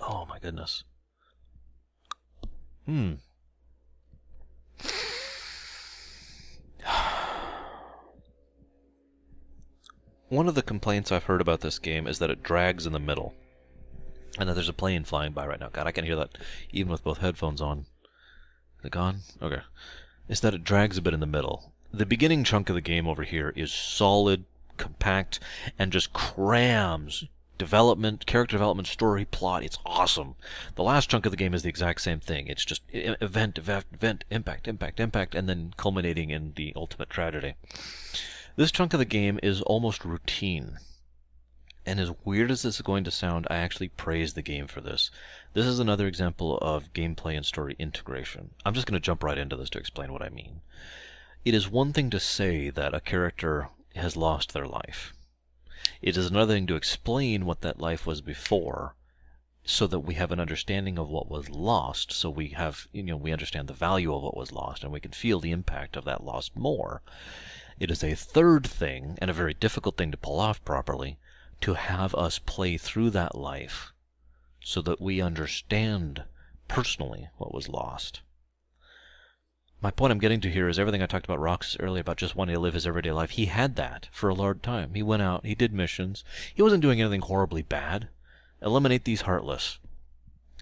Oh 0.00 0.26
my 0.28 0.38
goodness. 0.38 0.84
Hmm. 2.86 3.14
One 10.28 10.48
of 10.48 10.54
the 10.54 10.62
complaints 10.62 11.10
I've 11.10 11.24
heard 11.24 11.40
about 11.40 11.60
this 11.60 11.78
game 11.78 12.06
is 12.06 12.20
that 12.20 12.30
it 12.30 12.42
drags 12.42 12.86
in 12.86 12.92
the 12.92 13.00
middle. 13.00 13.34
And 14.38 14.48
that 14.48 14.54
there's 14.54 14.68
a 14.68 14.72
plane 14.72 15.04
flying 15.04 15.32
by 15.32 15.46
right 15.46 15.58
now. 15.58 15.70
God, 15.70 15.88
I 15.88 15.92
can 15.92 16.04
hear 16.04 16.16
that 16.16 16.38
even 16.72 16.92
with 16.92 17.02
both 17.02 17.18
headphones 17.18 17.60
on. 17.60 17.80
Is 18.78 18.84
it 18.84 18.92
gone? 18.92 19.22
Okay. 19.42 19.60
Is 20.28 20.40
that 20.40 20.54
it 20.54 20.62
drags 20.62 20.96
a 20.96 21.02
bit 21.02 21.14
in 21.14 21.20
the 21.20 21.26
middle. 21.26 21.72
The 21.92 22.06
beginning 22.06 22.44
chunk 22.44 22.68
of 22.68 22.76
the 22.76 22.80
game 22.80 23.08
over 23.08 23.24
here 23.24 23.52
is 23.56 23.72
solid, 23.72 24.44
compact, 24.76 25.40
and 25.78 25.92
just 25.92 26.12
crams 26.12 27.24
development, 27.60 28.24
character 28.24 28.54
development, 28.54 28.88
story, 28.88 29.26
plot. 29.26 29.62
It's 29.62 29.78
awesome. 29.84 30.34
The 30.76 30.82
last 30.82 31.10
chunk 31.10 31.26
of 31.26 31.30
the 31.30 31.36
game 31.36 31.52
is 31.52 31.62
the 31.62 31.68
exact 31.68 32.00
same 32.00 32.18
thing. 32.18 32.46
It's 32.46 32.64
just 32.64 32.80
event, 32.88 33.58
event, 33.58 33.84
event, 33.92 34.24
impact, 34.30 34.66
impact, 34.66 34.98
impact, 34.98 35.34
and 35.34 35.46
then 35.46 35.74
culminating 35.76 36.30
in 36.30 36.54
the 36.56 36.72
ultimate 36.74 37.10
tragedy. 37.10 37.56
This 38.56 38.72
chunk 38.72 38.94
of 38.94 38.98
the 38.98 39.04
game 39.04 39.38
is 39.42 39.60
almost 39.60 40.06
routine. 40.06 40.78
And 41.84 42.00
as 42.00 42.12
weird 42.24 42.50
as 42.50 42.62
this 42.62 42.76
is 42.76 42.80
going 42.80 43.04
to 43.04 43.10
sound, 43.10 43.46
I 43.50 43.56
actually 43.56 43.88
praise 43.88 44.32
the 44.32 44.40
game 44.40 44.66
for 44.66 44.80
this. 44.80 45.10
This 45.52 45.66
is 45.66 45.78
another 45.78 46.06
example 46.06 46.56
of 46.62 46.94
gameplay 46.94 47.36
and 47.36 47.44
story 47.44 47.76
integration. 47.78 48.52
I'm 48.64 48.72
just 48.72 48.86
going 48.86 48.98
to 48.98 49.04
jump 49.04 49.22
right 49.22 49.36
into 49.36 49.56
this 49.56 49.68
to 49.70 49.78
explain 49.78 50.14
what 50.14 50.22
I 50.22 50.30
mean. 50.30 50.62
It 51.44 51.52
is 51.52 51.68
one 51.68 51.92
thing 51.92 52.08
to 52.08 52.20
say 52.20 52.70
that 52.70 52.94
a 52.94 53.00
character 53.00 53.68
has 53.96 54.16
lost 54.16 54.54
their 54.54 54.66
life. 54.66 55.12
It 56.02 56.16
is 56.16 56.26
another 56.26 56.54
thing 56.54 56.66
to 56.66 56.76
explain 56.76 57.46
what 57.46 57.62
that 57.62 57.80
life 57.80 58.06
was 58.06 58.20
before 58.20 58.94
so 59.64 59.86
that 59.86 60.00
we 60.00 60.14
have 60.14 60.32
an 60.32 60.40
understanding 60.40 60.98
of 60.98 61.08
what 61.08 61.30
was 61.30 61.48
lost 61.48 62.12
so 62.12 62.28
we 62.28 62.48
have 62.48 62.86
you 62.92 63.02
know 63.02 63.16
we 63.16 63.32
understand 63.32 63.68
the 63.68 63.74
value 63.74 64.14
of 64.14 64.22
what 64.22 64.36
was 64.36 64.52
lost 64.52 64.82
and 64.82 64.92
we 64.92 65.00
can 65.00 65.12
feel 65.12 65.40
the 65.40 65.52
impact 65.52 65.96
of 65.96 66.04
that 66.04 66.24
loss 66.24 66.50
more 66.54 67.02
it 67.80 67.90
is 67.90 68.04
a 68.04 68.14
third 68.14 68.66
thing, 68.66 69.16
and 69.22 69.30
a 69.30 69.34
very 69.34 69.54
difficult 69.54 69.96
thing 69.96 70.10
to 70.10 70.18
pull 70.18 70.38
off 70.38 70.62
properly, 70.66 71.16
to 71.62 71.72
have 71.72 72.14
us 72.14 72.38
play 72.38 72.76
through 72.76 73.08
that 73.10 73.34
life 73.34 73.94
so 74.62 74.82
that 74.82 75.00
we 75.00 75.22
understand 75.22 76.24
personally 76.68 77.30
what 77.38 77.54
was 77.54 77.70
lost. 77.70 78.20
My 79.82 79.90
point 79.90 80.10
I'm 80.10 80.18
getting 80.18 80.42
to 80.42 80.50
here 80.50 80.68
is 80.68 80.78
everything 80.78 81.02
I 81.02 81.06
talked 81.06 81.24
about 81.24 81.40
Roxas 81.40 81.78
earlier 81.80 82.02
about 82.02 82.18
just 82.18 82.36
wanting 82.36 82.54
to 82.54 82.60
live 82.60 82.74
his 82.74 82.86
everyday 82.86 83.12
life. 83.12 83.30
He 83.30 83.46
had 83.46 83.76
that 83.76 84.08
for 84.12 84.28
a 84.28 84.34
large 84.34 84.60
time. 84.60 84.92
He 84.92 85.02
went 85.02 85.22
out, 85.22 85.46
he 85.46 85.54
did 85.54 85.72
missions. 85.72 86.22
He 86.54 86.62
wasn't 86.62 86.82
doing 86.82 87.00
anything 87.00 87.22
horribly 87.22 87.62
bad. 87.62 88.08
Eliminate 88.60 89.04
these 89.04 89.22
heartless. 89.22 89.78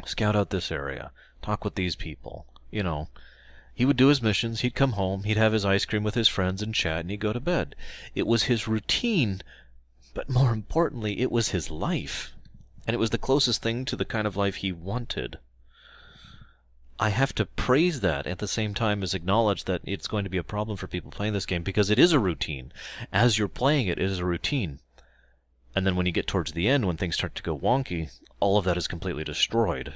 Scout 0.05 0.37
out 0.37 0.51
this 0.51 0.71
area. 0.71 1.11
Talk 1.43 1.65
with 1.65 1.75
these 1.75 1.97
people. 1.97 2.47
You 2.71 2.85
know, 2.85 3.09
he 3.75 3.85
would 3.85 3.97
do 3.97 4.07
his 4.07 4.23
missions, 4.23 4.61
he'd 4.61 4.77
come 4.77 4.93
home, 4.93 5.25
he'd 5.25 5.37
have 5.37 5.53
his 5.53 5.65
ice 5.65 5.85
cream 5.85 6.05
with 6.05 6.15
his 6.15 6.29
friends 6.29 6.63
and 6.63 6.73
chat, 6.73 7.01
and 7.01 7.11
he'd 7.11 7.19
go 7.19 7.33
to 7.33 7.41
bed. 7.41 7.75
It 8.15 8.27
was 8.27 8.45
his 8.45 8.69
routine, 8.69 9.41
but 10.15 10.29
more 10.29 10.53
importantly, 10.53 11.21
it 11.21 11.33
was 11.33 11.49
his 11.49 11.71
life. 11.71 12.35
And 12.87 12.95
it 12.95 12.99
was 12.99 13.11
the 13.11 13.19
closest 13.19 13.63
thing 13.63 13.85
to 13.87 13.97
the 13.97 14.05
kind 14.05 14.29
of 14.29 14.37
life 14.37 14.57
he 14.57 14.71
wanted. 14.71 15.39
I 17.01 17.11
have 17.11 17.35
to 17.37 17.47
praise 17.47 18.01
that 18.01 18.27
at 18.27 18.39
the 18.39 18.49
same 18.49 18.75
time 18.75 19.03
as 19.03 19.15
acknowledge 19.15 19.65
that 19.65 19.83
it's 19.85 20.09
going 20.09 20.25
to 20.25 20.31
be 20.31 20.39
a 20.39 20.43
problem 20.43 20.77
for 20.77 20.89
people 20.89 21.11
playing 21.11 21.33
this 21.33 21.47
game 21.47 21.63
because 21.63 21.91
it 21.91 21.99
is 21.99 22.13
a 22.13 22.19
routine. 22.19 22.73
As 23.13 23.39
you're 23.39 23.49
playing 23.49 23.87
it, 23.87 23.99
it 23.99 24.05
is 24.05 24.19
a 24.19 24.25
routine. 24.25 24.81
And 25.75 25.87
then 25.87 25.95
when 25.95 26.07
you 26.07 26.13
get 26.13 26.27
towards 26.27 26.53
the 26.53 26.69
end, 26.69 26.87
when 26.87 26.97
things 26.97 27.15
start 27.15 27.35
to 27.37 27.43
go 27.43 27.57
wonky, 27.57 28.11
all 28.41 28.59
of 28.59 28.65
that 28.65 28.77
is 28.77 28.89
completely 28.89 29.23
destroyed 29.23 29.95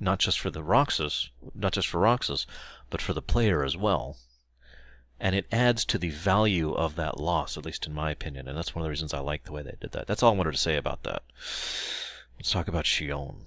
not 0.00 0.18
just 0.18 0.40
for 0.40 0.50
the 0.50 0.62
Roxas, 0.62 1.30
not 1.54 1.72
just 1.72 1.86
for 1.86 2.00
Roxas, 2.00 2.46
but 2.88 3.02
for 3.02 3.12
the 3.12 3.22
player 3.22 3.62
as 3.64 3.76
well. 3.76 4.16
And 5.20 5.34
it 5.34 5.46
adds 5.52 5.84
to 5.84 5.98
the 5.98 6.08
value 6.08 6.72
of 6.72 6.96
that 6.96 7.20
loss, 7.20 7.58
at 7.58 7.66
least 7.66 7.86
in 7.86 7.92
my 7.92 8.10
opinion, 8.10 8.48
and 8.48 8.56
that's 8.56 8.74
one 8.74 8.82
of 8.82 8.84
the 8.86 8.90
reasons 8.90 9.12
I 9.12 9.18
like 9.18 9.44
the 9.44 9.52
way 9.52 9.62
they 9.62 9.76
did 9.78 9.92
that. 9.92 10.06
That's 10.06 10.22
all 10.22 10.32
I 10.32 10.36
wanted 10.36 10.52
to 10.52 10.58
say 10.58 10.76
about 10.76 11.02
that. 11.02 11.22
Let's 12.38 12.50
talk 12.50 12.68
about 12.68 12.86
Xion. 12.86 13.42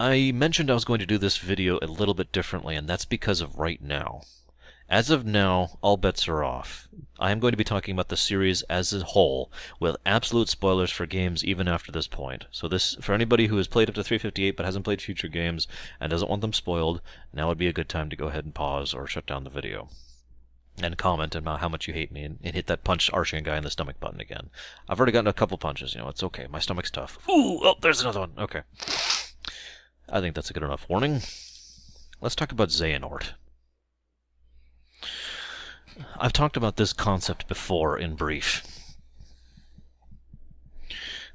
I 0.00 0.32
mentioned 0.32 0.72
I 0.72 0.74
was 0.74 0.84
going 0.84 0.98
to 0.98 1.06
do 1.06 1.18
this 1.18 1.38
video 1.38 1.78
a 1.80 1.86
little 1.86 2.14
bit 2.14 2.32
differently, 2.32 2.74
and 2.74 2.88
that's 2.88 3.04
because 3.04 3.40
of 3.40 3.60
right 3.60 3.80
now. 3.80 4.22
As 4.88 5.08
of 5.08 5.24
now, 5.24 5.78
all 5.82 5.96
bets 5.96 6.26
are 6.26 6.42
off. 6.42 6.88
I 7.20 7.30
am 7.30 7.38
going 7.38 7.52
to 7.52 7.56
be 7.56 7.62
talking 7.62 7.92
about 7.92 8.08
the 8.08 8.16
series 8.16 8.62
as 8.62 8.92
a 8.92 9.04
whole, 9.04 9.52
with 9.78 9.96
absolute 10.04 10.48
spoilers 10.48 10.90
for 10.90 11.06
games 11.06 11.44
even 11.44 11.68
after 11.68 11.92
this 11.92 12.08
point. 12.08 12.46
So 12.50 12.66
this, 12.66 12.96
for 13.00 13.14
anybody 13.14 13.46
who 13.46 13.56
has 13.56 13.68
played 13.68 13.88
up 13.88 13.94
to 13.94 14.02
358 14.02 14.56
but 14.56 14.66
hasn't 14.66 14.84
played 14.84 15.00
future 15.00 15.28
games 15.28 15.68
and 16.00 16.10
doesn't 16.10 16.28
want 16.28 16.42
them 16.42 16.52
spoiled, 16.52 17.00
now 17.32 17.46
would 17.46 17.58
be 17.58 17.68
a 17.68 17.72
good 17.72 17.88
time 17.88 18.10
to 18.10 18.16
go 18.16 18.26
ahead 18.26 18.44
and 18.44 18.54
pause 18.54 18.94
or 18.94 19.06
shut 19.06 19.26
down 19.26 19.44
the 19.44 19.50
video. 19.50 19.88
And 20.82 20.98
comment 20.98 21.36
about 21.36 21.60
how 21.60 21.68
much 21.68 21.86
you 21.86 21.94
hate 21.94 22.10
me 22.10 22.24
and, 22.24 22.40
and 22.42 22.56
hit 22.56 22.66
that 22.66 22.82
punch 22.82 23.12
Arshian 23.12 23.44
guy 23.44 23.56
in 23.56 23.62
the 23.62 23.70
stomach 23.70 24.00
button 24.00 24.20
again. 24.20 24.50
I've 24.88 24.98
already 24.98 25.12
gotten 25.12 25.28
a 25.28 25.32
couple 25.32 25.56
punches, 25.56 25.94
you 25.94 26.00
know, 26.00 26.08
it's 26.08 26.24
okay. 26.24 26.48
My 26.50 26.58
stomach's 26.58 26.90
tough. 26.90 27.16
Ooh, 27.28 27.60
oh, 27.62 27.76
there's 27.80 28.00
another 28.00 28.20
one. 28.20 28.32
Okay. 28.36 28.62
I 30.14 30.20
think 30.20 30.36
that's 30.36 30.48
a 30.48 30.52
good 30.52 30.62
enough 30.62 30.88
warning. 30.88 31.22
Let's 32.20 32.36
talk 32.36 32.52
about 32.52 32.68
Xehanort. 32.68 33.32
I've 36.16 36.32
talked 36.32 36.56
about 36.56 36.76
this 36.76 36.92
concept 36.92 37.48
before 37.48 37.98
in 37.98 38.14
brief. 38.14 38.64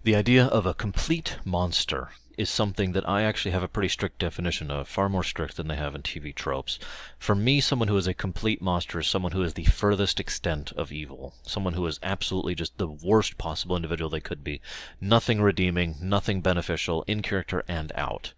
The 0.03 0.15
idea 0.15 0.45
of 0.45 0.65
a 0.65 0.73
complete 0.73 1.39
monster 1.43 2.11
is 2.38 2.49
something 2.49 2.93
that 2.93 3.07
I 3.07 3.23
actually 3.23 3.51
have 3.51 3.64
a 3.64 3.68
pretty 3.68 3.89
strict 3.89 4.18
definition 4.18 4.72
of, 4.72 4.88
far 4.88 5.10
more 5.10 5.26
strict 5.26 5.57
than 5.57 5.68
they 5.68 5.76
have 5.76 5.93
in 5.93 6.01
TV 6.01 6.34
tropes. 6.34 6.80
For 7.18 7.35
me, 7.35 7.60
someone 7.60 7.89
who 7.89 7.97
is 7.97 8.07
a 8.07 8.14
complete 8.14 8.61
monster 8.61 8.99
is 8.99 9.07
someone 9.07 9.34
who 9.34 9.43
is 9.43 9.56
the 9.56 9.65
furthest 9.65 10.22
extent 10.22 10.72
of 10.72 10.93
evil. 10.93 11.35
Someone 11.43 11.73
who 11.73 11.85
is 11.85 11.99
absolutely 12.01 12.56
just 12.56 12.77
the 12.77 12.88
worst 12.88 13.38
possible 13.38 13.76
individual 13.76 14.10
they 14.10 14.22
could 14.22 14.41
be. 14.41 14.61
Nothing 15.01 15.41
redeeming, 15.41 15.97
nothing 16.01 16.39
beneficial, 16.39 17.03
in 17.07 17.22
character 17.22 17.65
and 17.68 17.91
out. 17.93 18.31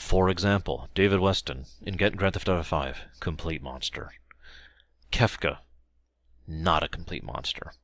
For 0.00 0.28
example, 0.28 0.88
David 0.94 1.20
Weston 1.20 1.66
in 1.82 1.96
Grand 1.96 2.16
Theft 2.16 2.48
Auto 2.48 2.64
5, 2.64 3.00
complete 3.20 3.62
monster. 3.62 4.14
Kefka, 5.12 5.58
not 6.48 6.82
a 6.82 6.88
complete 6.88 7.22
monster. 7.22 7.74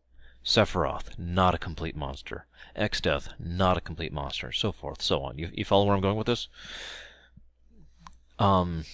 Sephiroth, 0.45 1.17
not 1.19 1.55
a 1.55 1.59
complete 1.59 1.95
monster. 1.95 2.47
Exdeath, 2.75 3.29
not 3.39 3.77
a 3.77 3.83
complete 3.83 4.13
monster. 4.13 4.51
So 4.51 4.73
forth, 4.73 5.03
so 5.03 5.23
on. 5.23 5.39
You, 5.39 5.51
you 5.53 5.65
follow 5.65 5.85
where 5.85 5.95
I'm 5.95 6.01
going 6.01 6.17
with 6.17 6.27
this? 6.27 6.49
Um, 8.41 8.87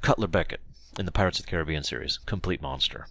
Cutler 0.00 0.28
Beckett 0.28 0.60
in 0.98 1.04
the 1.04 1.12
Pirates 1.12 1.40
of 1.40 1.44
the 1.44 1.50
Caribbean 1.50 1.82
series, 1.82 2.18
complete 2.24 2.62
monster. 2.62 3.08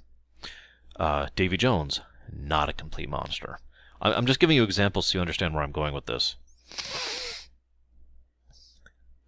Uh, 0.95 1.27
Davy 1.35 1.57
Jones, 1.57 1.99
not 2.31 2.69
a 2.69 2.73
complete 2.73 3.09
monster. 3.09 3.59
I'm 4.01 4.25
just 4.25 4.39
giving 4.39 4.55
you 4.55 4.63
examples 4.63 5.07
so 5.07 5.17
you 5.17 5.21
understand 5.21 5.53
where 5.53 5.63
I'm 5.63 5.71
going 5.71 5.93
with 5.93 6.05
this. 6.05 6.35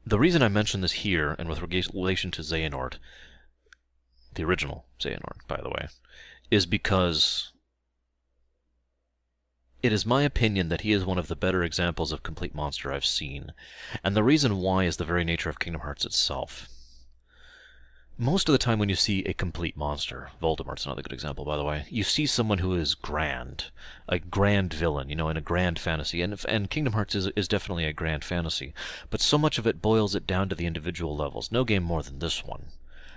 The 0.10 0.18
reason 0.18 0.41
I 0.41 0.48
mention 0.48 0.81
this 0.81 1.03
here 1.03 1.36
and 1.38 1.48
with 1.48 1.61
relation 1.61 2.31
to 2.31 2.41
Xehanort 2.41 2.98
the 4.34 4.44
original 4.44 4.88
Xehanort, 4.99 5.45
by 5.48 5.61
the 5.61 5.69
way, 5.69 5.88
is 6.49 6.65
because 6.65 7.52
it 9.84 9.94
is 9.94 10.07
my 10.07 10.23
opinion 10.23 10.69
that 10.69 10.81
he 10.81 10.94
is 10.94 11.06
one 11.06 11.19
of 11.19 11.27
the 11.27 11.36
better 11.36 11.61
examples 11.64 12.11
of 12.11 12.23
complete 12.23 12.56
monster 12.56 12.91
I've 12.91 13.06
seen, 13.06 13.53
and 14.03 14.15
the 14.15 14.23
reason 14.23 14.57
why 14.57 14.86
is 14.86 14.98
the 14.98 15.06
very 15.06 15.23
nature 15.23 15.49
of 15.52 15.60
Kingdom 15.60 15.81
Hearts 15.81 16.06
itself. 16.06 16.68
Most 18.21 18.49
of 18.49 18.51
the 18.51 18.59
time 18.59 18.79
when 18.79 18.89
you 18.89 18.97
see 18.97 19.23
a 19.23 19.33
complete 19.33 19.77
monster, 19.77 20.29
Voldemort's 20.41 20.85
another 20.85 21.01
good 21.01 21.13
example, 21.13 21.45
by 21.45 21.55
the 21.55 21.63
way, 21.63 21.85
you 21.89 22.03
see 22.03 22.25
someone 22.25 22.57
who 22.57 22.73
is 22.73 22.93
grand, 22.93 23.71
a 24.09 24.19
grand 24.19 24.73
villain, 24.73 25.09
you 25.09 25.15
know, 25.15 25.29
in 25.29 25.37
a 25.37 25.41
grand 25.41 25.79
fantasy, 25.79 26.21
and, 26.21 26.37
and 26.49 26.69
Kingdom 26.69 26.91
Hearts 26.91 27.15
is, 27.15 27.27
is 27.37 27.47
definitely 27.47 27.85
a 27.85 27.93
grand 27.93 28.25
fantasy, 28.25 28.73
but 29.09 29.21
so 29.21 29.37
much 29.37 29.57
of 29.57 29.65
it 29.65 29.81
boils 29.81 30.15
it 30.15 30.27
down 30.27 30.49
to 30.49 30.55
the 30.55 30.65
individual 30.65 31.15
levels, 31.15 31.49
no 31.49 31.63
game 31.63 31.81
more 31.81 32.03
than 32.03 32.19
this 32.19 32.43
one. 32.43 32.65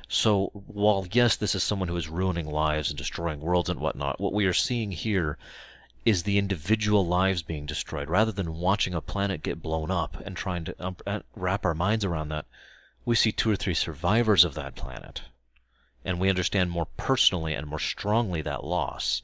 So, 0.06 0.52
while 0.52 1.04
yes, 1.10 1.34
this 1.34 1.56
is 1.56 1.64
someone 1.64 1.88
who 1.88 1.96
is 1.96 2.08
ruining 2.08 2.46
lives 2.46 2.88
and 2.88 2.96
destroying 2.96 3.40
worlds 3.40 3.68
and 3.68 3.80
whatnot, 3.80 4.20
what 4.20 4.32
we 4.32 4.46
are 4.46 4.52
seeing 4.52 4.92
here 4.92 5.36
is 6.04 6.22
the 6.22 6.38
individual 6.38 7.04
lives 7.04 7.42
being 7.42 7.66
destroyed. 7.66 8.08
Rather 8.08 8.30
than 8.30 8.54
watching 8.54 8.94
a 8.94 9.00
planet 9.00 9.42
get 9.42 9.62
blown 9.62 9.90
up 9.90 10.22
and 10.24 10.36
trying 10.36 10.64
to 10.66 10.76
um, 10.78 10.96
uh, 11.08 11.20
wrap 11.34 11.64
our 11.64 11.74
minds 11.74 12.04
around 12.04 12.28
that, 12.28 12.46
we 13.04 13.14
see 13.14 13.32
two 13.32 13.50
or 13.50 13.56
three 13.56 13.74
survivors 13.74 14.44
of 14.44 14.54
that 14.54 14.74
planet. 14.74 15.22
And 16.04 16.18
we 16.18 16.28
understand 16.28 16.70
more 16.70 16.86
personally 16.96 17.54
and 17.54 17.66
more 17.66 17.78
strongly 17.78 18.42
that 18.42 18.64
loss. 18.64 19.22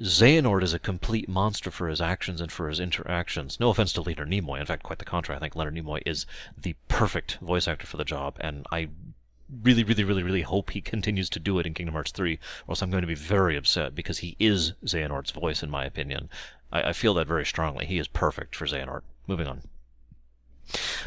Xehanort 0.00 0.62
is 0.62 0.74
a 0.74 0.78
complete 0.78 1.28
monster 1.28 1.70
for 1.70 1.88
his 1.88 2.02
actions 2.02 2.40
and 2.40 2.52
for 2.52 2.68
his 2.68 2.80
interactions. 2.80 3.58
No 3.58 3.70
offense 3.70 3.94
to 3.94 4.02
Leonard 4.02 4.28
Nimoy. 4.28 4.60
In 4.60 4.66
fact, 4.66 4.82
quite 4.82 4.98
the 4.98 5.06
contrary. 5.06 5.36
I 5.36 5.40
think 5.40 5.56
Leonard 5.56 5.74
Nimoy 5.74 6.02
is 6.04 6.26
the 6.56 6.74
perfect 6.88 7.38
voice 7.40 7.66
actor 7.66 7.86
for 7.86 7.96
the 7.96 8.04
job, 8.04 8.36
and 8.40 8.66
I 8.70 8.88
really, 9.62 9.84
really, 9.84 10.04
really, 10.04 10.22
really 10.22 10.42
hope 10.42 10.70
he 10.70 10.80
continues 10.80 11.30
to 11.30 11.40
do 11.40 11.58
it 11.58 11.66
in 11.66 11.72
Kingdom 11.72 11.94
Hearts 11.94 12.10
3, 12.10 12.34
or 12.34 12.38
else 12.72 12.82
I'm 12.82 12.90
going 12.90 13.02
to 13.02 13.06
be 13.06 13.14
very 13.14 13.56
upset 13.56 13.94
because 13.94 14.18
he 14.18 14.36
is 14.38 14.74
Xehanort's 14.84 15.30
voice, 15.30 15.62
in 15.62 15.70
my 15.70 15.84
opinion. 15.84 16.28
I, 16.70 16.90
I 16.90 16.92
feel 16.92 17.14
that 17.14 17.26
very 17.26 17.46
strongly. 17.46 17.86
He 17.86 17.98
is 17.98 18.08
perfect 18.08 18.54
for 18.54 18.66
Xehanort. 18.66 19.02
Moving 19.26 19.46
on. 19.46 19.62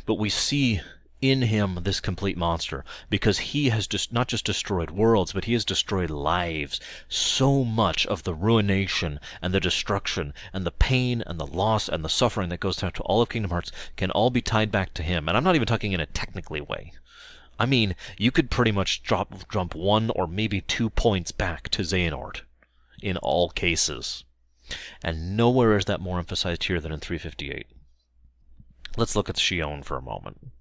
But 0.06 0.15
we 0.15 0.30
see 0.30 0.81
in 1.22 1.41
him 1.41 1.80
this 1.81 1.99
complete 1.99 2.38
monster 2.38 2.86
because 3.10 3.40
he 3.40 3.69
has 3.69 3.88
just 3.88 4.14
not 4.14 4.30
just 4.30 4.45
destroyed 4.45 4.90
worlds 4.90 5.34
but 5.34 5.45
he 5.45 5.53
has 5.53 5.65
destroyed 5.65 6.10
lives. 6.10 6.80
So 7.10 7.65
much 7.65 8.06
of 8.06 8.23
the 8.23 8.34
ruination 8.34 9.19
and 9.41 9.53
the 9.53 9.60
destruction 9.60 10.34
and 10.53 10.65
the 10.65 10.72
pain 10.72 11.22
and 11.27 11.40
the 11.40 11.45
loss 11.45 11.90
and 11.90 12.06
the 12.06 12.10
suffering 12.10 12.49
that 12.49 12.61
goes 12.61 12.77
down 12.77 12.94
to 12.94 13.03
all 13.03 13.22
of 13.22 13.30
kingdom 13.30 13.52
hearts 13.52 13.72
can 13.98 14.11
all 14.11 14.30
be 14.30 14.41
tied 14.41 14.72
back 14.72 14.94
to 14.94 15.03
him. 15.03 15.27
And 15.27 15.36
i'm 15.36 15.44
not 15.44 15.56
even 15.56 15.68
talking 15.68 15.91
in 15.91 15.99
a 15.99 16.06
technically 16.06 16.61
way. 16.61 16.94
I 17.60 17.65
mean 17.65 17.95
you 18.18 18.31
could 18.31 18.49
pretty 18.49 18.72
much 18.72 19.03
drop 19.03 19.49
jump 19.52 19.76
one 19.76 20.11
or 20.11 20.26
maybe 20.26 20.61
two 20.61 20.90
points 20.90 21.34
back 21.34 21.68
to 21.69 21.81
xehanort 21.81 22.41
in 23.02 23.18
all 23.18 23.49
cases. 23.49 24.23
And 25.03 25.36
nowhere 25.36 25.76
is 25.76 25.86
that 25.86 25.99
more 25.99 26.19
emphasized 26.19 26.64
here 26.65 26.80
than 26.80 26.94
in 26.94 26.99
358 26.99 27.68
let's 29.00 29.16
look 29.16 29.30
at 29.30 29.38
Xion 29.38 29.84
for 29.84 29.98
a 29.98 30.02
moment 30.02 30.52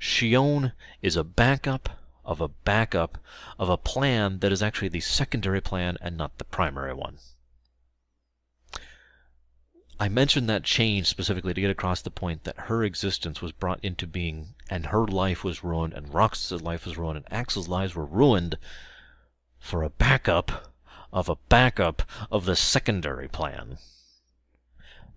Xion 0.00 0.72
is 1.00 1.16
a 1.16 1.24
backup 1.24 1.90
of 2.24 2.40
a 2.40 2.48
backup 2.48 3.18
of 3.58 3.68
a 3.68 3.76
plan 3.76 4.38
that 4.40 4.52
is 4.52 4.62
actually 4.62 4.88
the 4.88 5.00
secondary 5.00 5.60
plan 5.60 5.96
and 6.00 6.16
not 6.16 6.38
the 6.38 6.44
primary 6.44 6.94
one. 6.94 7.18
I 10.00 10.08
mentioned 10.08 10.48
that 10.48 10.64
change 10.64 11.06
specifically 11.06 11.54
to 11.54 11.60
get 11.60 11.70
across 11.70 12.02
the 12.02 12.10
point 12.10 12.44
that 12.44 12.68
her 12.68 12.82
existence 12.82 13.40
was 13.40 13.52
brought 13.52 13.82
into 13.84 14.06
being 14.06 14.54
and 14.68 14.86
her 14.86 15.06
life 15.06 15.44
was 15.44 15.62
ruined 15.62 15.92
and 15.92 16.12
Roxas' 16.12 16.62
life 16.62 16.84
was 16.84 16.98
ruined 16.98 17.18
and 17.18 17.32
Axel's 17.32 17.68
lives 17.68 17.94
were 17.94 18.04
ruined 18.04 18.58
for 19.58 19.82
a 19.82 19.90
backup 19.90 20.72
of 21.12 21.28
a 21.28 21.36
backup 21.48 22.02
of 22.30 22.44
the 22.44 22.56
secondary 22.56 23.28
plan. 23.28 23.78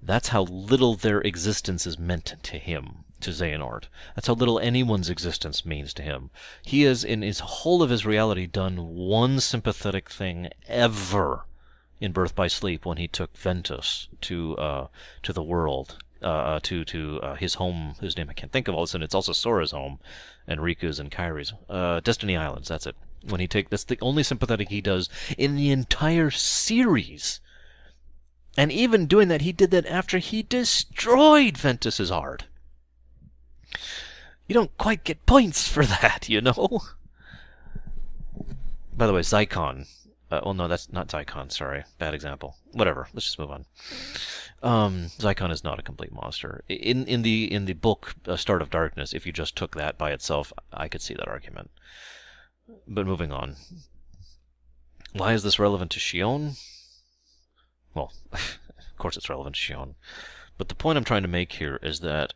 That's 0.08 0.30
how 0.30 0.44
little 0.44 0.96
their 0.96 1.20
existence 1.20 1.86
is 1.86 2.00
meant 2.00 2.36
to 2.42 2.58
him 2.58 3.04
to 3.20 3.32
Xehanort. 3.32 3.90
That's 4.16 4.28
how 4.28 4.36
little 4.36 4.58
anyone's 4.58 5.10
existence 5.10 5.66
means 5.66 5.94
to 5.96 6.02
him. 6.02 6.30
He 6.64 6.84
has, 6.84 7.04
in 7.04 7.24
his 7.24 7.40
whole 7.40 7.84
of 7.84 7.90
his 7.90 8.06
reality, 8.06 8.46
done 8.46 8.96
one 8.96 9.42
sympathetic 9.42 10.10
thing 10.10 10.50
ever 10.66 11.44
in 12.00 12.14
Birth 12.14 12.36
by 12.36 12.48
Sleep 12.48 12.86
when 12.86 12.96
he 12.96 13.10
took 13.10 13.36
Ventus 13.36 14.08
to 14.22 14.58
uh, 14.58 14.88
to 15.24 15.34
the 15.34 15.44
world, 15.44 15.98
uh, 16.22 16.26
uh 16.28 16.60
to 16.64 16.86
to 16.86 17.20
uh, 17.22 17.36
his 17.36 17.56
home, 17.56 17.96
whose 18.00 18.16
name 18.16 18.30
I 18.30 18.34
can't 18.34 18.54
think 18.54 18.70
of 18.70 18.76
all 18.76 18.84
of 18.84 18.88
a 18.88 18.92
sudden. 18.92 19.04
It's 19.04 19.16
also 19.16 19.34
Sora's 19.34 19.72
home, 19.72 20.00
and 20.48 20.62
Riku's 20.62 21.02
and 21.02 21.12
Kairi's. 21.12 21.52
Uh, 21.70 22.00
Destiny 22.00 22.38
Islands, 22.38 22.70
that's 22.70 22.88
it. 22.88 22.96
When 23.28 23.42
he 23.42 23.48
take 23.48 23.70
that's 23.70 23.84
the 23.84 24.00
only 24.02 24.24
sympathetic 24.24 24.70
he 24.70 24.80
does 24.80 25.10
in 25.38 25.58
the 25.58 25.70
entire 25.70 26.32
series. 26.32 27.42
And 28.58 28.72
even 28.72 29.06
doing 29.06 29.28
that, 29.28 29.42
he 29.42 29.52
did 29.52 29.72
that 29.72 29.86
after 29.86 30.18
he 30.18 30.42
destroyed 30.42 31.58
Ventus's 31.58 32.10
heart 32.10 32.46
you 34.48 34.54
don't 34.54 34.76
quite 34.78 35.04
get 35.04 35.26
points 35.26 35.68
for 35.68 35.86
that, 35.86 36.30
you 36.30 36.42
know? 36.42 36.82
By 38.96 39.08
the 39.08 39.14
way, 39.14 39.22
Xykon. 39.22 39.88
Uh, 40.30 40.42
well, 40.44 40.54
no, 40.54 40.68
that's 40.68 40.92
not 40.92 41.08
Xykon, 41.08 41.52
sorry. 41.52 41.84
Bad 42.00 42.14
example. 42.14 42.58
Whatever, 42.72 43.08
let's 43.14 43.26
just 43.26 43.40
move 43.40 43.52
on. 43.52 43.66
Um, 44.64 45.08
is 45.20 45.64
not 45.64 45.80
a 45.80 45.84
complete 45.84 46.12
monster. 46.12 46.64
In 46.68 47.06
in 47.06 47.22
the 47.22 47.52
in 47.52 47.66
the 47.66 47.74
book 47.74 48.16
uh, 48.28 48.36
Start 48.36 48.62
of 48.62 48.72
Darkness, 48.72 49.14
if 49.14 49.26
you 49.26 49.32
just 49.32 49.56
took 49.56 49.76
that 49.76 49.98
by 49.98 50.12
itself, 50.12 50.52
I 50.74 50.88
could 50.88 51.02
see 51.02 51.14
that 51.14 51.28
argument. 51.28 51.70
But 52.88 53.06
moving 53.06 53.32
on. 53.32 53.56
Why 55.14 55.34
is 55.34 55.44
this 55.44 55.60
relevant 55.60 55.92
to 55.92 56.00
Xion? 56.00 56.60
Well, 57.98 58.14
of 58.32 58.98
course 59.00 59.18
it's 59.18 59.28
relevant 59.28 59.56
to 59.56 59.74
Xion. 59.74 59.96
But 60.60 60.70
the 60.70 60.76
point 60.76 60.98
I'm 60.98 61.04
trying 61.04 61.24
to 61.24 61.28
make 61.28 61.54
here 61.54 61.78
is 61.82 62.02
that 62.02 62.36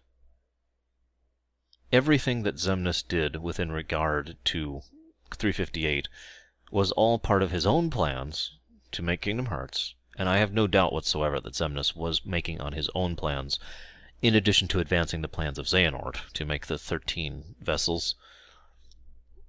everything 1.92 2.42
that 2.42 2.56
Xemnas 2.56 3.08
did 3.08 3.36
within 3.36 3.72
regard 3.72 4.38
to 4.46 4.82
358 5.30 6.08
was 6.72 6.92
all 6.94 7.20
part 7.20 7.44
of 7.44 7.52
his 7.52 7.68
own 7.68 7.92
plans 7.92 8.58
to 8.92 9.04
make 9.04 9.22
Kingdom 9.22 9.46
Hearts, 9.48 9.94
and 10.18 10.28
I 10.28 10.38
have 10.38 10.52
no 10.52 10.66
doubt 10.66 10.94
whatsoever 10.94 11.40
that 11.40 11.54
Xemnas 11.54 11.96
was 11.96 12.26
making 12.26 12.60
on 12.60 12.74
his 12.74 12.90
own 12.96 13.16
plans, 13.16 13.60
in 14.20 14.34
addition 14.34 14.68
to 14.70 14.80
advancing 14.80 15.22
the 15.22 15.28
plans 15.28 15.60
of 15.60 15.68
Xehanort 15.68 16.32
to 16.34 16.44
make 16.44 16.66
the 16.66 16.80
13 16.80 17.54
vessels. 17.60 18.16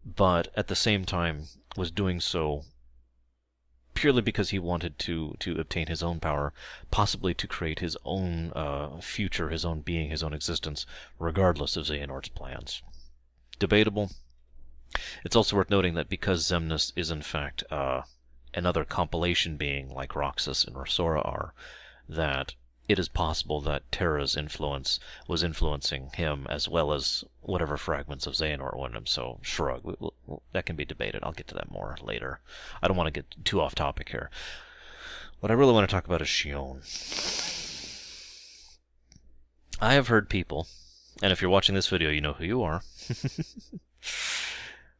but 0.04 0.48
at 0.54 0.68
the 0.68 0.76
same 0.76 1.06
time 1.06 1.46
was 1.74 1.90
doing 1.90 2.20
so 2.20 2.66
purely 3.94 4.22
because 4.22 4.50
he 4.50 4.58
wanted 4.58 4.98
to 5.00 5.34
to 5.40 5.60
obtain 5.60 5.86
his 5.86 6.02
own 6.02 6.20
power, 6.20 6.52
possibly 6.90 7.34
to 7.34 7.46
create 7.46 7.80
his 7.80 7.96
own 8.04 8.52
uh, 8.54 9.00
future, 9.00 9.50
his 9.50 9.64
own 9.64 9.80
being, 9.80 10.10
his 10.10 10.22
own 10.22 10.32
existence, 10.32 10.86
regardless 11.18 11.76
of 11.76 11.86
Xehanort's 11.86 12.28
plans. 12.28 12.82
Debatable. 13.58 14.10
It's 15.24 15.36
also 15.36 15.56
worth 15.56 15.70
noting 15.70 15.94
that 15.94 16.08
because 16.08 16.44
Xemnas 16.44 16.92
is 16.96 17.10
in 17.10 17.22
fact 17.22 17.64
uh, 17.70 18.02
another 18.54 18.84
compilation 18.84 19.56
being 19.56 19.88
like 19.88 20.14
Roxas 20.14 20.64
and 20.64 20.76
Rosora 20.76 21.24
are, 21.24 21.54
that 22.08 22.54
it 22.92 22.98
is 22.98 23.08
possible 23.08 23.62
that 23.62 23.90
Terra's 23.90 24.36
influence 24.36 25.00
was 25.26 25.42
influencing 25.42 26.10
him 26.14 26.46
as 26.50 26.68
well 26.68 26.92
as 26.92 27.24
whatever 27.40 27.78
fragments 27.78 28.26
of 28.26 28.34
Xehanort 28.34 28.78
were 28.78 28.86
in 28.86 28.94
him. 28.94 29.06
So, 29.06 29.38
shrug. 29.40 29.96
That 30.52 30.66
can 30.66 30.76
be 30.76 30.84
debated. 30.84 31.22
I'll 31.24 31.32
get 31.32 31.48
to 31.48 31.54
that 31.54 31.70
more 31.70 31.96
later. 32.02 32.40
I 32.82 32.88
don't 32.88 32.96
want 32.96 33.06
to 33.06 33.22
get 33.22 33.44
too 33.44 33.62
off 33.62 33.74
topic 33.74 34.10
here. 34.10 34.30
What 35.40 35.50
I 35.50 35.54
really 35.54 35.72
want 35.72 35.88
to 35.88 35.92
talk 35.92 36.04
about 36.04 36.20
is 36.20 36.28
Xion. 36.28 36.82
I 39.80 39.94
have 39.94 40.08
heard 40.08 40.28
people, 40.28 40.68
and 41.22 41.32
if 41.32 41.40
you're 41.40 41.50
watching 41.50 41.74
this 41.74 41.88
video, 41.88 42.10
you 42.10 42.20
know 42.20 42.34
who 42.34 42.44
you 42.44 42.62
are. 42.62 42.82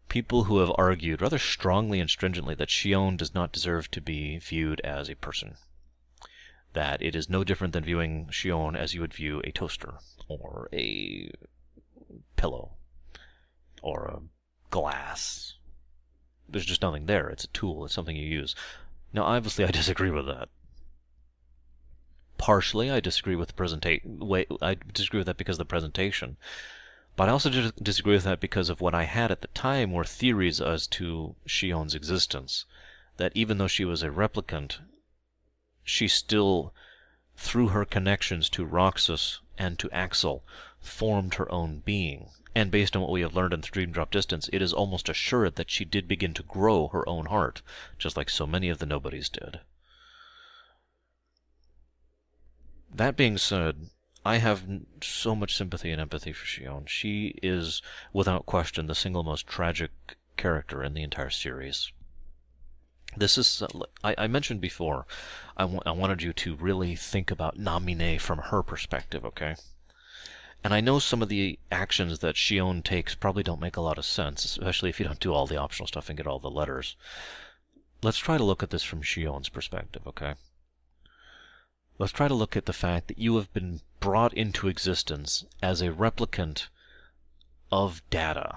people 0.08 0.44
who 0.44 0.58
have 0.58 0.72
argued 0.76 1.20
rather 1.20 1.38
strongly 1.38 2.00
and 2.00 2.10
stringently 2.10 2.54
that 2.54 2.70
Xion 2.70 3.16
does 3.16 3.34
not 3.34 3.52
deserve 3.52 3.90
to 3.90 4.00
be 4.00 4.38
viewed 4.38 4.80
as 4.80 5.08
a 5.08 5.14
person 5.14 5.56
that 6.72 7.02
it 7.02 7.14
is 7.14 7.28
no 7.28 7.44
different 7.44 7.72
than 7.72 7.84
viewing 7.84 8.26
Xion 8.30 8.76
as 8.76 8.94
you 8.94 9.00
would 9.00 9.14
view 9.14 9.40
a 9.44 9.50
toaster, 9.50 9.94
or 10.28 10.68
a 10.72 11.30
pillow, 12.36 12.72
or 13.82 14.06
a 14.06 14.20
glass. 14.70 15.54
There's 16.48 16.66
just 16.66 16.82
nothing 16.82 17.06
there. 17.06 17.28
It's 17.28 17.44
a 17.44 17.48
tool. 17.48 17.84
It's 17.84 17.94
something 17.94 18.16
you 18.16 18.26
use. 18.26 18.54
Now, 19.12 19.24
obviously, 19.24 19.64
I 19.64 19.70
disagree 19.70 20.10
with 20.10 20.26
that. 20.26 20.48
Partially, 22.38 22.90
I 22.90 23.00
disagree 23.00 23.36
with 23.36 23.48
the 23.48 23.54
presentation. 23.54 24.18
Wait, 24.18 24.48
I 24.60 24.76
disagree 24.92 25.18
with 25.18 25.26
that 25.26 25.36
because 25.36 25.54
of 25.54 25.58
the 25.58 25.64
presentation. 25.66 26.36
But 27.14 27.28
I 27.28 27.32
also 27.32 27.70
disagree 27.82 28.14
with 28.14 28.24
that 28.24 28.40
because 28.40 28.70
of 28.70 28.80
what 28.80 28.94
I 28.94 29.04
had 29.04 29.30
at 29.30 29.42
the 29.42 29.48
time 29.48 29.92
were 29.92 30.04
theories 30.04 30.60
as 30.60 30.86
to 30.88 31.36
Xion's 31.46 31.94
existence. 31.94 32.64
That 33.18 33.32
even 33.34 33.58
though 33.58 33.68
she 33.68 33.84
was 33.84 34.02
a 34.02 34.08
replicant, 34.08 34.78
she 35.84 36.08
still, 36.08 36.72
through 37.36 37.68
her 37.68 37.84
connections 37.84 38.48
to 38.50 38.64
Roxas 38.64 39.40
and 39.58 39.78
to 39.78 39.90
Axel, 39.90 40.44
formed 40.80 41.34
her 41.34 41.50
own 41.50 41.80
being. 41.80 42.30
And 42.54 42.70
based 42.70 42.94
on 42.94 43.02
what 43.02 43.10
we 43.10 43.22
have 43.22 43.34
learned 43.34 43.54
in 43.54 43.60
Dream 43.60 43.92
Drop 43.92 44.10
Distance, 44.10 44.50
it 44.52 44.60
is 44.60 44.72
almost 44.72 45.08
assured 45.08 45.56
that 45.56 45.70
she 45.70 45.84
did 45.84 46.06
begin 46.06 46.34
to 46.34 46.42
grow 46.42 46.88
her 46.88 47.08
own 47.08 47.26
heart, 47.26 47.62
just 47.98 48.16
like 48.16 48.28
so 48.28 48.46
many 48.46 48.68
of 48.68 48.78
the 48.78 48.86
nobodies 48.86 49.28
did. 49.28 49.60
That 52.94 53.16
being 53.16 53.38
said, 53.38 53.88
I 54.24 54.36
have 54.36 54.64
so 55.00 55.34
much 55.34 55.56
sympathy 55.56 55.90
and 55.90 56.00
empathy 56.00 56.32
for 56.32 56.44
Xion. 56.44 56.86
She 56.86 57.38
is, 57.42 57.80
without 58.12 58.44
question, 58.44 58.86
the 58.86 58.94
single 58.94 59.22
most 59.22 59.46
tragic 59.46 59.90
character 60.36 60.84
in 60.84 60.92
the 60.92 61.02
entire 61.02 61.30
series. 61.30 61.90
This 63.16 63.36
is, 63.36 63.62
uh, 63.62 63.68
I, 64.02 64.14
I 64.18 64.26
mentioned 64.26 64.60
before, 64.60 65.06
I, 65.56 65.64
I 65.84 65.90
wanted 65.90 66.22
you 66.22 66.32
to 66.32 66.56
really 66.56 66.96
think 66.96 67.30
about 67.30 67.58
Namine 67.58 68.20
from 68.20 68.38
her 68.38 68.62
perspective, 68.62 69.24
okay? 69.24 69.56
And 70.64 70.72
I 70.72 70.80
know 70.80 70.98
some 70.98 71.22
of 71.22 71.28
the 71.28 71.58
actions 71.70 72.20
that 72.20 72.36
Xion 72.36 72.82
takes 72.82 73.14
probably 73.14 73.42
don't 73.42 73.60
make 73.60 73.76
a 73.76 73.82
lot 73.82 73.98
of 73.98 74.04
sense, 74.04 74.44
especially 74.44 74.88
if 74.88 74.98
you 74.98 75.06
don't 75.06 75.20
do 75.20 75.32
all 75.32 75.46
the 75.46 75.58
optional 75.58 75.88
stuff 75.88 76.08
and 76.08 76.16
get 76.16 76.26
all 76.26 76.38
the 76.38 76.50
letters. 76.50 76.96
Let's 78.02 78.18
try 78.18 78.38
to 78.38 78.44
look 78.44 78.62
at 78.62 78.70
this 78.70 78.82
from 78.82 79.02
Xion's 79.02 79.48
perspective, 79.48 80.06
okay? 80.06 80.34
Let's 81.98 82.12
try 82.12 82.28
to 82.28 82.34
look 82.34 82.56
at 82.56 82.66
the 82.66 82.72
fact 82.72 83.08
that 83.08 83.18
you 83.18 83.36
have 83.36 83.52
been 83.52 83.80
brought 84.00 84.32
into 84.32 84.68
existence 84.68 85.44
as 85.62 85.82
a 85.82 85.90
replicant 85.90 86.68
of 87.70 88.02
data 88.08 88.56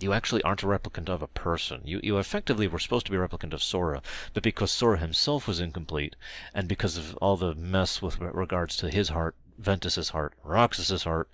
you 0.00 0.12
actually 0.12 0.42
aren't 0.42 0.62
a 0.62 0.66
replicant 0.66 1.08
of 1.08 1.22
a 1.22 1.28
person. 1.28 1.82
You, 1.84 2.00
you 2.02 2.18
effectively 2.18 2.66
were 2.66 2.78
supposed 2.78 3.06
to 3.06 3.12
be 3.12 3.18
a 3.18 3.20
replicant 3.20 3.52
of 3.52 3.62
Sora, 3.62 4.02
but 4.34 4.42
because 4.42 4.70
Sora 4.70 4.98
himself 4.98 5.46
was 5.46 5.60
incomplete, 5.60 6.16
and 6.54 6.66
because 6.68 6.96
of 6.96 7.16
all 7.16 7.36
the 7.36 7.54
mess 7.54 8.00
with 8.00 8.18
regards 8.20 8.76
to 8.78 8.90
his 8.90 9.10
heart, 9.10 9.34
Ventus's 9.58 10.10
heart, 10.10 10.34
Roxas's 10.42 11.04
heart, 11.04 11.28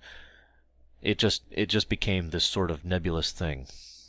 it 1.01 1.17
just 1.17 1.43
it 1.51 1.67
just 1.67 1.89
became 1.89 2.29
this 2.29 2.43
sort 2.43 2.71
of 2.71 2.83
nebulous 2.83 3.31
thing. 3.31 3.67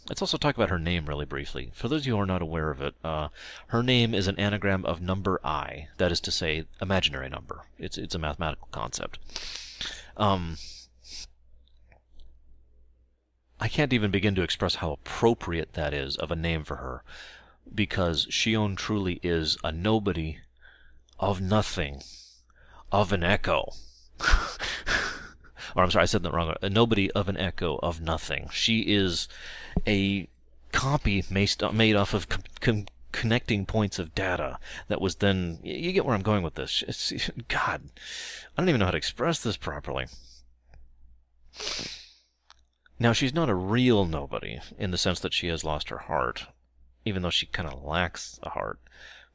Let's 0.08 0.22
also 0.22 0.38
talk 0.38 0.56
about 0.56 0.70
her 0.70 0.78
name 0.78 1.06
really 1.06 1.26
briefly. 1.26 1.70
For 1.74 1.86
those 1.88 2.02
of 2.02 2.06
you 2.06 2.14
who 2.14 2.20
are 2.22 2.26
not 2.26 2.40
aware 2.40 2.70
of 2.70 2.80
it, 2.80 2.94
uh, 3.04 3.28
her 3.68 3.82
name 3.82 4.14
is 4.14 4.26
an 4.26 4.38
anagram 4.38 4.86
of 4.86 5.02
number 5.02 5.38
i, 5.44 5.88
that 5.98 6.10
is 6.10 6.20
to 6.20 6.30
say, 6.30 6.64
imaginary 6.80 7.28
number. 7.28 7.64
It's 7.78 7.98
it's 7.98 8.14
a 8.14 8.18
mathematical 8.18 8.68
concept. 8.72 9.18
Um, 10.16 10.56
I 13.60 13.68
can't 13.68 13.92
even 13.92 14.10
begin 14.10 14.34
to 14.36 14.42
express 14.42 14.76
how 14.76 14.92
appropriate 14.92 15.72
that 15.72 15.92
is 15.92 16.16
of 16.16 16.30
a 16.30 16.36
name 16.36 16.64
for 16.64 16.76
her, 16.76 17.02
because 17.74 18.26
Xion 18.26 18.76
truly 18.76 19.18
is 19.22 19.58
a 19.64 19.72
nobody 19.72 20.38
of 21.18 21.40
nothing, 21.40 22.02
of 22.92 23.12
an 23.12 23.24
echo. 23.24 23.72
or 25.74 25.82
I'm 25.82 25.90
sorry, 25.90 26.04
I 26.04 26.06
said 26.06 26.22
that 26.22 26.32
wrong. 26.32 26.54
A 26.62 26.70
nobody 26.70 27.10
of 27.12 27.28
an 27.28 27.36
echo 27.36 27.78
of 27.82 28.00
nothing. 28.00 28.48
She 28.52 28.80
is 28.80 29.28
a 29.86 30.28
copy 30.72 31.24
made 31.30 31.96
off 31.96 32.14
of 32.14 32.28
com- 32.28 32.42
com- 32.60 32.86
connecting 33.10 33.66
points 33.66 33.98
of 33.98 34.14
data 34.14 34.58
that 34.88 35.00
was 35.00 35.16
then. 35.16 35.58
You 35.62 35.92
get 35.92 36.04
where 36.04 36.14
I'm 36.14 36.22
going 36.22 36.42
with 36.42 36.54
this. 36.54 36.84
It's, 36.86 37.30
God, 37.48 37.82
I 38.56 38.60
don't 38.60 38.68
even 38.68 38.78
know 38.78 38.86
how 38.86 38.92
to 38.92 38.96
express 38.96 39.42
this 39.42 39.56
properly. 39.56 40.06
Now, 42.98 43.12
she's 43.12 43.34
not 43.34 43.48
a 43.48 43.54
real 43.54 44.04
nobody 44.04 44.60
in 44.76 44.90
the 44.90 44.98
sense 44.98 45.20
that 45.20 45.32
she 45.32 45.46
has 45.48 45.64
lost 45.64 45.88
her 45.88 45.98
heart, 45.98 46.46
even 47.04 47.22
though 47.22 47.30
she 47.30 47.46
kind 47.46 47.68
of 47.68 47.84
lacks 47.84 48.40
a 48.42 48.50
heart. 48.50 48.80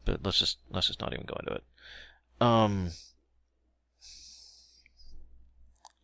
But 0.05 0.19
let's 0.23 0.39
just 0.39 0.57
let's 0.69 0.87
just 0.87 0.99
not 0.99 1.13
even 1.13 1.25
go 1.25 1.37
into 1.39 1.53
it. 1.53 1.63
Um, 2.41 2.91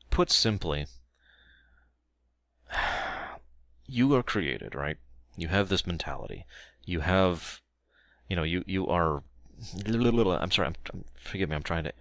put 0.10 0.32
simply, 0.32 0.88
you 3.86 4.16
are 4.16 4.24
created, 4.24 4.74
right? 4.74 4.98
You 5.36 5.50
have 5.50 5.68
this 5.68 5.86
mentality. 5.86 6.46
You 6.86 7.02
have, 7.02 7.62
you 8.30 8.38
know, 8.38 8.44
you 8.44 8.64
you 8.66 8.88
are. 8.88 9.24
I'm 9.86 10.52
sorry. 10.52 10.68
I'm, 10.68 11.04
forgive 11.16 11.50
me. 11.50 11.58
I'm 11.58 11.64
trying 11.64 11.84
to 11.84 11.94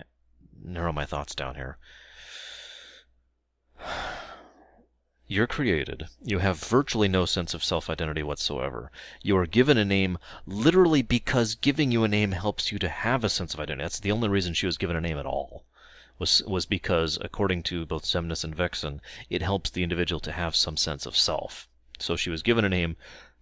narrow 0.63 0.93
my 0.93 1.05
thoughts 1.05 1.35
down 1.35 1.57
here. 1.57 1.79
You're 5.31 5.47
created. 5.47 6.09
You 6.25 6.39
have 6.39 6.59
virtually 6.59 7.07
no 7.07 7.27
sense 7.27 7.53
of 7.53 7.63
self 7.63 7.91
identity 7.91 8.23
whatsoever. 8.23 8.91
You 9.23 9.37
are 9.37 9.47
given 9.47 9.77
a 9.77 9.85
name 9.85 10.17
literally 10.47 11.03
because 11.03 11.55
giving 11.55 11.93
you 11.93 12.03
a 12.03 12.09
name 12.09 12.33
helps 12.33 12.73
you 12.73 12.79
to 12.79 12.89
have 12.89 13.23
a 13.23 13.29
sense 13.29 13.53
of 13.53 13.61
identity. 13.61 13.85
That's 13.85 14.01
the 14.01 14.11
only 14.11 14.31
reason 14.31 14.55
she 14.55 14.65
was 14.65 14.79
given 14.79 14.97
a 14.97 15.03
name 15.03 15.19
at 15.19 15.27
all. 15.27 15.67
Was, 16.19 16.43
was 16.47 16.65
because, 16.65 17.19
according 17.21 17.63
to 17.65 17.85
both 17.85 18.05
Xemnas 18.05 18.43
and 18.43 18.57
Vexen, 18.57 19.01
it 19.29 19.43
helps 19.43 19.69
the 19.69 19.83
individual 19.83 20.19
to 20.21 20.33
have 20.33 20.57
some 20.57 20.79
sense 20.79 21.05
of 21.05 21.15
self. 21.15 21.69
So 21.99 22.17
she 22.17 22.31
was 22.31 22.43
given 22.43 22.65
a 22.65 22.71
name 22.71 22.97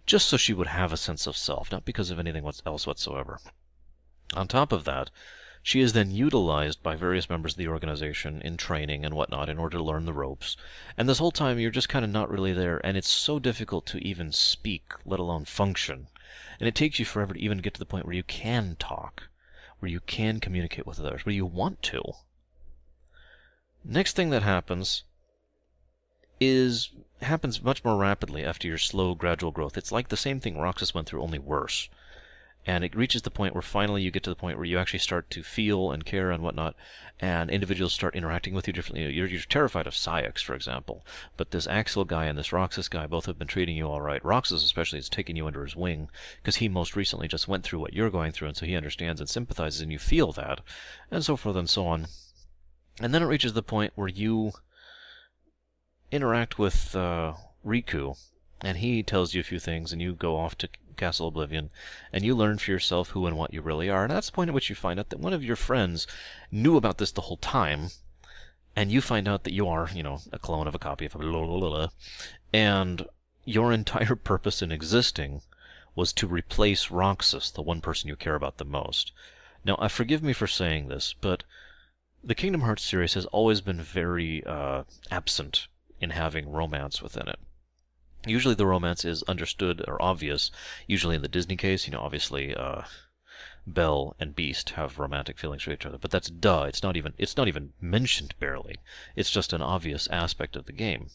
just 0.06 0.26
so 0.26 0.36
she 0.36 0.52
would 0.52 0.66
have 0.66 0.92
a 0.92 0.96
sense 0.96 1.28
of 1.28 1.36
self, 1.36 1.70
not 1.70 1.84
because 1.84 2.10
of 2.10 2.18
anything 2.18 2.44
else 2.66 2.86
whatsoever. 2.86 3.38
On 4.34 4.48
top 4.48 4.72
of 4.72 4.82
that, 4.84 5.10
she 5.66 5.80
is 5.80 5.94
then 5.94 6.12
utilized 6.12 6.80
by 6.80 6.94
various 6.94 7.28
members 7.28 7.55
of 7.55 7.59
the 7.59 7.66
organization 7.66 8.40
in 8.43 8.56
training 8.56 9.05
and 9.05 9.12
whatnot 9.12 9.48
in 9.48 9.59
order 9.59 9.76
to 9.76 9.82
learn 9.82 10.05
the 10.05 10.12
ropes. 10.12 10.56
And 10.97 11.09
this 11.09 11.18
whole 11.18 11.32
time, 11.32 11.59
you're 11.59 11.72
just 11.72 11.88
kind 11.88 12.05
of 12.05 12.10
not 12.12 12.30
really 12.30 12.52
there, 12.52 12.80
and 12.86 12.97
it's 12.97 13.09
so 13.09 13.40
difficult 13.40 13.84
to 13.86 13.98
even 13.98 14.30
speak, 14.30 14.93
let 15.05 15.18
alone 15.18 15.44
function. 15.44 16.06
And 16.60 16.68
it 16.68 16.76
takes 16.76 17.01
you 17.01 17.05
forever 17.05 17.34
to 17.34 17.40
even 17.40 17.59
get 17.59 17.74
to 17.74 17.80
the 17.80 17.84
point 17.84 18.06
where 18.06 18.14
you 18.14 18.22
can 18.22 18.76
talk, 18.78 19.24
where 19.80 19.90
you 19.90 19.98
can 19.98 20.38
communicate 20.38 20.86
with 20.86 21.01
others, 21.01 21.26
where 21.26 21.34
you 21.34 21.44
want 21.44 21.82
to. 21.82 22.12
Next 23.84 24.14
thing 24.14 24.30
that 24.30 24.44
happens 24.44 25.02
is 26.38 26.93
happens 27.22 27.60
much 27.60 27.82
more 27.82 27.97
rapidly 27.97 28.44
after 28.44 28.68
your 28.68 28.78
slow, 28.78 29.16
gradual 29.16 29.51
growth. 29.51 29.76
It's 29.76 29.90
like 29.90 30.10
the 30.10 30.16
same 30.16 30.38
thing 30.38 30.59
Roxas 30.59 30.94
went 30.94 31.09
through, 31.09 31.22
only 31.22 31.40
worse 31.40 31.88
and 32.66 32.82
it 32.82 32.97
reaches 32.97 33.22
the 33.22 33.30
point 33.30 33.55
where 33.55 33.62
finally 33.62 34.02
you 34.02 34.10
get 34.10 34.24
to 34.24 34.30
the 34.30 34.36
point 34.36 34.59
where 34.59 34.66
you 34.66 34.76
actually 34.76 34.98
start 34.98 35.30
to 35.30 35.43
feel 35.43 35.93
and 35.93 36.05
care 36.05 36.32
and 36.32 36.43
whatnot, 36.43 36.74
and 37.20 37.48
individuals 37.48 37.93
start 37.93 38.16
interacting 38.16 38.55
with 38.55 38.66
you 38.66 38.72
differently. 38.72 39.12
You're, 39.12 39.28
you're 39.28 39.40
terrified 39.43 39.86
of 39.86 39.94
Saïx, 39.94 40.43
for 40.43 40.55
example, 40.55 41.06
but 41.36 41.52
this 41.52 41.68
Axel 41.68 42.05
guy 42.05 42.24
and 42.24 42.36
this 42.36 42.52
Roxas 42.52 42.88
guy 42.88 43.06
both 43.06 43.26
have 43.26 43.38
been 43.38 43.47
treating 43.47 43.76
you 43.76 43.86
all 43.86 44.01
right. 44.01 44.24
Roxas 44.24 44.64
especially 44.64 44.98
is 44.98 45.09
taking 45.09 45.36
you 45.36 45.47
under 45.47 45.64
his 45.64 45.76
wing 45.76 46.09
because 46.43 46.56
he 46.56 46.68
most 46.68 46.97
recently 46.97 47.28
just 47.28 47.47
went 47.47 47.62
through 47.62 47.78
what 47.78 47.94
you're 47.94 48.10
going 48.10 48.32
through, 48.32 48.48
and 48.48 48.56
so 48.56 48.66
he 48.66 48.74
understands 48.74 49.20
and 49.20 49.30
sympathizes, 49.30 49.80
and 49.80 49.93
you 49.93 49.98
feel 49.98 50.32
that, 50.32 50.60
and 51.10 51.24
so 51.24 51.36
forth 51.36 51.56
and 51.56 51.70
so 51.70 51.86
on. 51.86 52.09
And 53.01 53.14
then 53.14 53.22
it 53.22 53.26
reaches 53.26 53.52
the 53.52 53.62
point 53.62 53.93
where 53.94 54.09
you 54.09 54.52
interact 56.10 56.59
with 56.59 56.97
uh, 56.97 57.34
Riku 57.64 58.16
and 58.60 58.78
he 58.78 59.02
tells 59.02 59.34
you 59.34 59.40
a 59.40 59.44
few 59.44 59.59
things, 59.59 59.93
and 59.93 60.01
you 60.01 60.14
go 60.14 60.36
off 60.36 60.56
to 60.59 60.68
Castle 60.97 61.28
Oblivion, 61.28 61.70
and 62.12 62.24
you 62.24 62.35
learn 62.35 62.59
for 62.59 62.70
yourself 62.70 63.10
who 63.10 63.27
and 63.27 63.36
what 63.36 63.52
you 63.52 63.62
really 63.62 63.89
are. 63.89 64.05
And 64.05 64.12
that's 64.12 64.28
the 64.28 64.32
point 64.32 64.48
at 64.48 64.55
which 64.55 64.68
you 64.68 64.77
find 64.77 64.98
out 64.98 65.10
that 65.10 65.20
one 65.20 65.32
of 65.32 65.44
your 65.44 65.56
friends 65.56 66.06
knew 66.51 66.77
about 66.77 66.98
this 66.98 67.12
the 67.12 67.23
whole 67.23 67.36
time, 67.36 67.90
and 68.74 68.90
you 68.90 69.01
find 69.01 69.28
out 69.28 69.44
that 69.44 69.52
you 69.52 69.68
are, 69.68 69.90
you 69.94 70.02
know, 70.02 70.20
a 70.32 70.39
clone 70.39 70.66
of 70.66 70.74
a 70.74 70.78
copy 70.78 71.06
of 71.06 71.14
a 71.14 71.18
blah, 71.18 71.47
blah, 71.47 71.59
blah, 71.59 71.89
and 72.52 73.06
your 73.44 73.73
entire 73.81 74.16
purpose 74.16 74.62
in 74.62 74.73
existing 74.73 75.43
was 75.94 76.12
to 76.12 76.27
replace 76.27 76.90
Roxas, 76.90 77.51
the 77.51 77.62
one 77.62 77.81
person 77.81 78.09
you 78.09 78.16
care 78.16 78.35
about 78.35 78.59
the 78.59 78.64
most. 78.64 79.12
Now, 79.64 79.74
uh, 79.77 79.89
forgive 79.89 80.23
me 80.23 80.32
for 80.32 80.47
saying 80.47 80.89
this, 80.89 81.14
but 81.20 81.43
the 82.23 82.35
Kingdom 82.35 82.60
Hearts 82.60 82.85
series 82.85 83.14
has 83.14 83.27
always 83.27 83.60
been 83.60 83.81
very 83.81 84.44
uh, 84.44 84.85
absent 85.10 85.68
in 86.01 86.10
having 86.10 86.51
romance 86.51 87.01
within 87.01 87.28
it. 87.28 87.39
Usually 88.27 88.55
the 88.55 88.66
romance 88.66 89.05
is 89.05 89.23
understood 89.24 89.85
or 89.86 90.01
obvious. 90.03 90.51
Usually 90.86 91.16
in 91.16 91.23
the 91.23 91.28
Disney 91.28 91.57
case, 91.57 91.86
you 91.86 91.93
know, 91.93 92.01
obviously 92.01 92.55
uh, 92.55 92.82
Belle 93.66 94.15
and 94.20 94.35
Beast 94.35 94.70
have 94.70 94.98
romantic 94.98 95.39
feelings 95.39 95.62
for 95.62 95.73
each 95.73 95.86
other, 95.86 95.98
but 95.98 96.11
that's 96.11 96.31
duh. 96.31 96.65
It's 96.69 96.82
not 96.82 96.97
even 96.97 97.15
it's 97.19 97.36
not 97.36 97.48
even 97.48 97.73
mentioned 97.81 98.35
barely. 98.39 98.77
It's 99.15 99.31
just 99.31 99.53
an 99.53 99.62
obvious 99.62 100.07
aspect 100.09 100.57
of 100.57 100.66
the 100.66 100.73
game. 100.73 101.11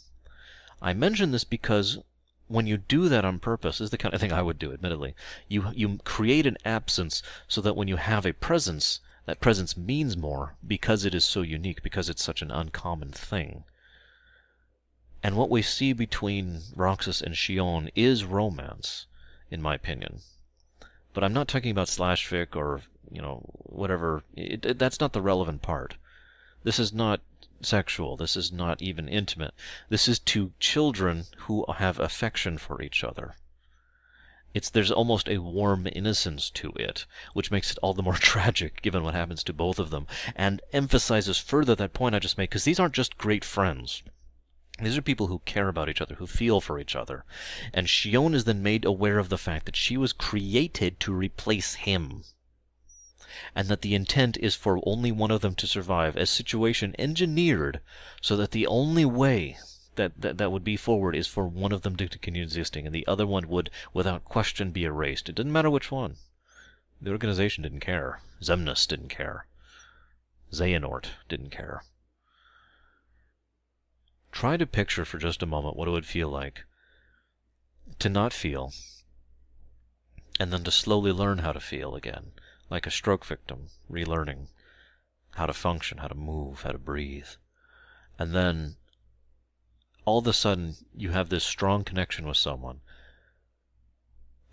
I 0.82 0.94
mention 0.94 1.32
this 1.32 1.44
because 1.44 2.00
when 2.48 2.68
you 2.68 2.78
do 2.78 3.08
that 3.08 3.24
on 3.24 3.40
purpose, 3.40 3.80
is 3.80 3.92
the 3.92 3.98
kind 3.98 4.14
of 4.14 4.20
thing 4.20 4.34
I 4.34 4.42
would 4.42 4.60
do, 4.60 4.74
admittedly. 4.74 5.16
You 5.48 5.72
you 5.74 6.00
create 6.04 6.46
an 6.46 6.58
absence 6.66 7.24
so 7.48 7.62
that 7.62 7.76
when 7.78 7.88
you 7.88 7.96
have 7.96 8.26
a 8.26 8.34
presence, 8.34 9.00
that 9.26 9.40
presence 9.40 9.78
means 9.78 10.18
more 10.18 10.56
because 10.68 11.06
it 11.06 11.16
is 11.16 11.24
so 11.24 11.44
unique, 11.44 11.82
because 11.82 12.10
it's 12.10 12.24
such 12.24 12.42
an 12.42 12.52
uncommon 12.52 13.12
thing. 13.12 13.64
And 15.24 15.38
what 15.38 15.52
we 15.52 15.62
see 15.62 15.94
between 15.94 16.62
Roxas 16.76 17.22
and 17.22 17.36
Xion 17.36 17.92
is 17.96 18.26
romance, 18.26 19.06
in 19.52 19.62
my 19.62 19.76
opinion. 19.76 20.22
But 21.14 21.24
I'm 21.24 21.34
not 21.34 21.48
talking 21.48 21.72
about 21.72 21.90
slash 21.90 22.28
fic 22.28 22.56
or, 22.56 22.82
you 23.12 23.22
know, 23.22 23.42
whatever. 23.54 24.24
It, 24.36 24.66
it, 24.66 24.80
that's 24.80 25.00
not 25.00 25.14
the 25.14 25.22
relevant 25.22 25.62
part. 25.62 25.96
This 26.64 26.80
is 26.80 26.92
not 26.92 27.22
sexual. 27.62 28.18
This 28.18 28.36
is 28.36 28.52
not 28.52 28.82
even 28.82 29.08
intimate. 29.08 29.54
This 29.90 30.08
is 30.08 30.18
to 30.20 30.54
children 30.60 31.26
who 31.40 31.66
have 31.72 32.00
affection 32.00 32.58
for 32.58 32.82
each 32.82 33.04
other. 33.04 33.36
It's 34.54 34.70
there's 34.70 34.92
almost 34.92 35.30
a 35.30 35.38
warm 35.38 35.88
innocence 35.92 36.50
to 36.52 36.72
it, 36.74 37.06
which 37.34 37.52
makes 37.52 37.72
it 37.72 37.78
all 37.82 37.94
the 37.94 38.04
more 38.04 38.14
tragic 38.20 38.82
given 38.82 39.04
what 39.04 39.14
happens 39.14 39.44
to 39.44 39.54
both 39.54 39.80
of 39.80 39.92
them, 39.92 40.08
and 40.36 40.62
emphasizes 40.74 41.38
further 41.38 41.76
that 41.76 41.94
point 41.94 42.16
I 42.16 42.20
just 42.20 42.38
made, 42.38 42.50
because 42.50 42.64
these 42.64 42.80
aren't 42.80 42.96
just 42.96 43.18
great 43.18 43.46
friends. 43.46 44.02
These 44.84 44.98
are 44.98 45.04
people 45.04 45.28
who 45.28 45.44
care 45.46 45.68
about 45.68 45.90
each 45.90 46.02
other, 46.02 46.16
who 46.16 46.26
feel 46.26 46.60
for 46.60 46.80
each 46.80 46.96
other. 46.96 47.24
And 47.72 47.86
Xion 47.86 48.34
is 48.34 48.46
then 48.46 48.64
made 48.64 48.84
aware 48.84 49.20
of 49.20 49.30
the 49.30 49.38
fact 49.38 49.66
that 49.68 49.76
she 49.76 49.96
was 49.96 50.12
created 50.12 51.00
to 51.02 51.14
replace 51.14 51.76
him. 51.76 52.24
And 53.54 53.68
that 53.68 53.82
the 53.82 53.94
intent 53.94 54.38
is 54.38 54.56
for 54.56 54.82
only 54.84 55.12
one 55.12 55.30
of 55.30 55.42
them 55.42 55.54
to 55.56 55.68
survive, 55.68 56.16
a 56.16 56.26
situation 56.26 56.96
engineered 56.98 57.80
so 58.22 58.36
that 58.38 58.52
the 58.52 58.66
only 58.66 59.06
way 59.06 59.58
that, 59.96 60.20
that, 60.20 60.40
that 60.40 60.52
would 60.52 60.64
be 60.64 60.78
forward 60.78 61.16
is 61.16 61.28
for 61.28 61.48
one 61.48 61.72
of 61.72 61.84
them 61.84 61.96
to 61.98 62.08
continue 62.08 62.42
existing, 62.42 62.88
and 62.88 62.96
the 62.96 63.06
other 63.06 63.28
one 63.28 63.48
would, 63.50 63.70
without 63.94 64.26
question, 64.26 64.72
be 64.72 64.86
erased. 64.86 65.30
It 65.30 65.36
didn't 65.36 65.52
matter 65.52 65.70
which 65.70 65.92
one. 65.92 66.16
The 67.00 67.12
organization 67.12 67.62
didn't 67.62 67.82
care. 67.82 68.22
Xemnas 68.42 68.88
didn't 68.88 69.10
care. 69.10 69.46
Xehanort 70.52 71.06
didn't 71.30 71.52
care. 71.52 71.84
Try 74.32 74.58
to 74.58 74.66
picture 74.66 75.06
for 75.06 75.18
just 75.18 75.44
a 75.44 75.46
moment 75.46 75.76
what 75.76 75.88
it 75.88 75.92
would 75.92 76.06
feel 76.06 76.30
like 76.30 76.64
to 78.00 78.10
not 78.10 78.34
feel, 78.34 78.74
and 80.40 80.52
then 80.52 80.64
to 80.64 80.72
slowly 80.72 81.12
learn 81.12 81.40
how 81.40 81.52
to 81.52 81.60
feel 81.60 81.96
again, 81.96 82.32
like 82.70 82.88
a 82.88 82.92
stroke 82.92 83.26
victim, 83.26 83.68
relearning 83.90 84.48
how 85.36 85.46
to 85.46 85.54
function, 85.54 86.00
how 86.00 86.08
to 86.08 86.16
move, 86.16 86.62
how 86.62 86.72
to 86.72 86.78
breathe. 86.78 87.28
And 88.18 88.34
then 88.34 88.78
all 90.06 90.20
of 90.20 90.28
a 90.28 90.34
sudden 90.34 90.76
you 90.96 91.12
have 91.12 91.30
this 91.30 91.44
strong 91.44 91.84
connection 91.84 92.26
with 92.26 92.38
someone, 92.38 92.82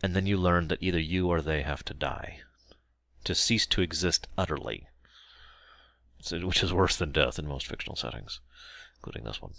and 0.03 0.15
then 0.15 0.27
you 0.27 0.37
learn 0.37 0.69
that 0.69 0.83
either 0.83 1.01
you 1.01 1.29
or 1.29 1.41
they 1.41 1.63
have 1.63 1.85
to 1.85 1.95
die, 1.95 2.41
to 3.25 3.35
cease 3.35 3.67
to 3.67 3.81
exist 3.81 4.29
utterly, 4.37 4.89
which 6.31 6.63
is 6.63 6.73
worse 6.73 6.97
than 6.97 7.13
death 7.13 7.39
in 7.39 7.47
most 7.47 7.67
fictional 7.67 7.97
settings 7.97 8.41
including 8.99 9.25
this 9.25 9.41
one. 9.41 9.55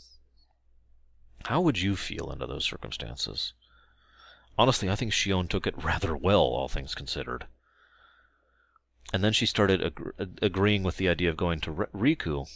How 1.45 1.61
would 1.61 1.79
you 1.79 1.95
feel 1.95 2.29
under 2.29 2.45
those 2.45 2.65
circumstances? 2.65 3.53
Honestly, 4.57 4.89
I 4.89 4.95
think 4.95 5.13
Xion 5.13 5.47
took 5.47 5.65
it 5.65 5.83
rather 5.83 6.15
well, 6.15 6.41
all 6.41 6.67
things 6.67 6.93
considered. 6.93 7.47
And 9.13 9.23
then 9.23 9.31
she 9.31 9.45
started 9.45 9.81
ag- 9.81 10.35
agreeing 10.41 10.83
with 10.83 10.97
the 10.97 11.07
idea 11.07 11.29
of 11.29 11.37
going 11.37 11.61
to 11.61 11.71
Riku, 11.71 12.47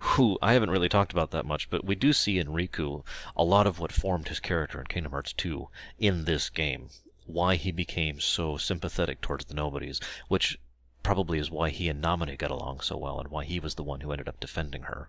who 0.00 0.38
I 0.42 0.52
haven't 0.52 0.70
really 0.70 0.88
talked 0.88 1.12
about 1.12 1.30
that 1.30 1.46
much, 1.46 1.70
but 1.70 1.84
we 1.84 1.94
do 1.94 2.12
see 2.12 2.38
in 2.38 2.48
Riku 2.48 3.04
a 3.34 3.42
lot 3.42 3.66
of 3.66 3.78
what 3.78 3.90
formed 3.90 4.28
his 4.28 4.40
character 4.40 4.78
in 4.78 4.86
Kingdom 4.86 5.12
Hearts 5.12 5.32
2 5.32 5.68
in 5.98 6.24
this 6.26 6.50
game. 6.50 6.90
Why 7.24 7.56
he 7.56 7.72
became 7.72 8.20
so 8.20 8.58
sympathetic 8.58 9.22
towards 9.22 9.46
the 9.46 9.54
nobodies, 9.54 10.00
which 10.28 10.58
probably 11.02 11.38
is 11.38 11.50
why 11.50 11.70
he 11.70 11.88
and 11.88 12.04
Namine 12.04 12.36
got 12.36 12.50
along 12.50 12.80
so 12.80 12.96
well, 12.98 13.18
and 13.18 13.30
why 13.30 13.44
he 13.44 13.58
was 13.58 13.76
the 13.76 13.82
one 13.82 14.02
who 14.02 14.12
ended 14.12 14.28
up 14.28 14.38
defending 14.38 14.82
her. 14.82 15.08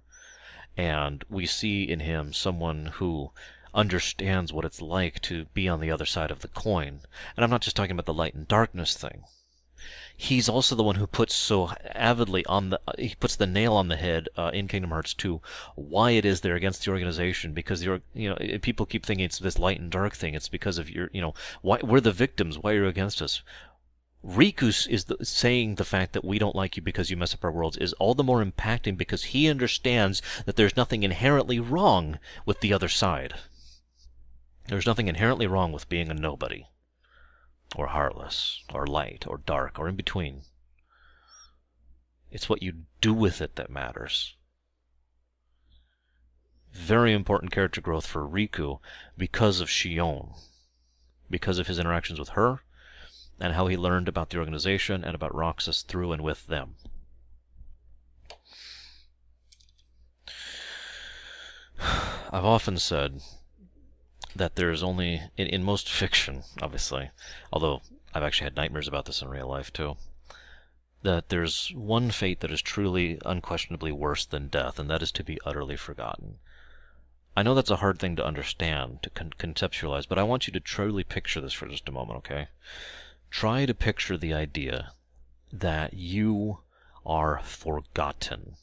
And 0.79 1.25
we 1.29 1.45
see 1.45 1.83
in 1.83 1.99
him 1.99 2.31
someone 2.31 2.85
who 2.85 3.31
understands 3.73 4.53
what 4.53 4.63
it's 4.63 4.81
like 4.81 5.21
to 5.23 5.43
be 5.53 5.67
on 5.67 5.81
the 5.81 5.91
other 5.91 6.05
side 6.05 6.31
of 6.31 6.39
the 6.39 6.47
coin. 6.47 7.01
And 7.35 7.43
I'm 7.43 7.49
not 7.49 7.63
just 7.63 7.75
talking 7.75 7.91
about 7.91 8.05
the 8.05 8.13
light 8.13 8.33
and 8.33 8.47
darkness 8.47 8.95
thing. 8.95 9.25
He's 10.15 10.47
also 10.47 10.75
the 10.75 10.83
one 10.83 10.95
who 10.95 11.05
puts 11.05 11.35
so 11.35 11.71
avidly 11.93 12.45
on 12.45 12.69
the 12.69 12.79
he 12.97 13.15
puts 13.19 13.35
the 13.35 13.45
nail 13.45 13.73
on 13.73 13.89
the 13.89 13.97
head 13.97 14.29
uh, 14.37 14.51
in 14.53 14.69
Kingdom 14.69 14.91
Hearts 14.91 15.13
2 15.13 15.41
why 15.75 16.11
it 16.11 16.25
is 16.25 16.41
they're 16.41 16.55
against 16.55 16.83
the 16.83 16.91
organization 16.91 17.53
because 17.53 17.83
you're 17.83 18.01
you 18.13 18.29
know 18.29 18.37
people 18.61 18.85
keep 18.85 19.05
thinking 19.05 19.25
it's 19.25 19.39
this 19.39 19.57
light 19.57 19.79
and 19.79 19.89
dark 19.89 20.15
thing 20.15 20.33
it's 20.33 20.49
because 20.49 20.77
of 20.77 20.89
your 20.89 21.09
you 21.13 21.21
know 21.21 21.33
why 21.61 21.79
we're 21.81 22.01
the 22.01 22.11
victims 22.11 22.57
why 22.57 22.73
are 22.73 22.83
you 22.83 22.87
against 22.87 23.21
us 23.21 23.41
Rikus 24.25 24.85
is 24.87 25.05
the, 25.05 25.23
saying 25.23 25.75
the 25.75 25.85
fact 25.85 26.11
that 26.13 26.25
we 26.25 26.39
don't 26.39 26.55
like 26.55 26.75
you 26.75 26.83
because 26.83 27.09
you 27.09 27.15
mess 27.15 27.33
up 27.33 27.43
our 27.43 27.51
worlds 27.51 27.77
is 27.77 27.93
all 27.93 28.13
the 28.13 28.23
more 28.23 28.43
impacting 28.43 28.97
because 28.97 29.25
he 29.25 29.49
understands 29.49 30.21
that 30.45 30.57
there's 30.57 30.75
nothing 30.75 31.03
inherently 31.03 31.59
wrong 31.59 32.19
with 32.45 32.59
the 32.59 32.73
other 32.73 32.89
side. 32.89 33.35
There's 34.67 34.85
nothing 34.85 35.07
inherently 35.07 35.47
wrong 35.47 35.71
with 35.71 35.89
being 35.89 36.11
a 36.11 36.13
nobody, 36.13 36.67
or 37.75 37.87
heartless, 37.87 38.61
or 38.73 38.85
light, 38.85 39.25
or 39.25 39.37
dark, 39.37 39.79
or 39.79 39.87
in 39.87 39.95
between. 39.95 40.43
It's 42.29 42.49
what 42.49 42.61
you 42.61 42.83
do 42.99 43.13
with 43.13 43.41
it 43.41 43.55
that 43.55 43.71
matters. 43.71 44.35
Very 46.71 47.13
important 47.13 47.51
character 47.51 47.81
growth 47.81 48.05
for 48.05 48.27
Riku 48.27 48.79
because 49.17 49.61
of 49.61 49.69
Xion, 49.69 50.35
because 51.29 51.57
of 51.57 51.67
his 51.67 51.79
interactions 51.79 52.19
with 52.19 52.29
her, 52.29 52.61
and 53.39 53.53
how 53.53 53.67
he 53.67 53.77
learned 53.77 54.07
about 54.07 54.29
the 54.29 54.37
organization 54.37 55.03
and 55.03 55.15
about 55.15 55.33
Roxas 55.33 55.81
through 55.83 56.11
and 56.11 56.21
with 56.21 56.47
them. 56.47 56.75
I've 62.31 62.45
often 62.45 62.77
said 62.77 63.21
that 64.35 64.55
there's 64.55 64.83
only, 64.83 65.21
in, 65.37 65.47
in 65.47 65.63
most 65.63 65.89
fiction, 65.89 66.43
obviously, 66.61 67.11
although 67.51 67.81
I've 68.13 68.23
actually 68.23 68.45
had 68.45 68.55
nightmares 68.55 68.87
about 68.87 69.05
this 69.05 69.21
in 69.21 69.29
real 69.29 69.47
life 69.47 69.71
too, 69.71 69.97
that 71.01 71.29
there's 71.29 71.71
one 71.75 72.11
fate 72.11 72.41
that 72.41 72.51
is 72.51 72.61
truly, 72.61 73.19
unquestionably 73.25 73.91
worse 73.91 74.25
than 74.25 74.47
death, 74.47 74.79
and 74.79 74.89
that 74.89 75.01
is 75.01 75.11
to 75.13 75.23
be 75.23 75.39
utterly 75.45 75.77
forgotten. 75.77 76.39
I 77.37 77.43
know 77.43 77.55
that's 77.55 77.69
a 77.69 77.77
hard 77.77 77.99
thing 77.99 78.15
to 78.17 78.25
understand, 78.25 79.01
to 79.03 79.09
con- 79.09 79.33
conceptualize, 79.37 80.07
but 80.07 80.19
I 80.19 80.23
want 80.23 80.47
you 80.47 80.53
to 80.53 80.59
truly 80.59 81.03
picture 81.05 81.39
this 81.39 81.53
for 81.53 81.67
just 81.67 81.87
a 81.87 81.91
moment, 81.91 82.17
okay? 82.17 82.49
Try 83.29 83.65
to 83.65 83.73
picture 83.73 84.17
the 84.17 84.33
idea 84.33 84.93
that 85.51 85.93
you 85.93 86.59
are 87.05 87.39
forgotten. 87.43 88.55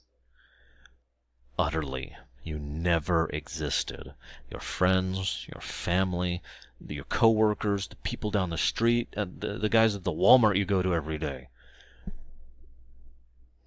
Utterly. 1.58 2.16
You 2.42 2.60
never 2.60 3.28
existed. 3.30 4.14
Your 4.50 4.60
friends, 4.60 5.48
your 5.52 5.60
family, 5.60 6.42
your 6.86 7.04
coworkers, 7.04 7.88
the 7.88 7.96
people 7.96 8.30
down 8.30 8.50
the 8.50 8.58
street, 8.58 9.08
and 9.16 9.40
the, 9.40 9.58
the 9.58 9.68
guys 9.68 9.96
at 9.96 10.04
the 10.04 10.12
Walmart 10.12 10.56
you 10.56 10.64
go 10.64 10.80
to 10.80 10.94
every 10.94 11.18
day. 11.18 11.48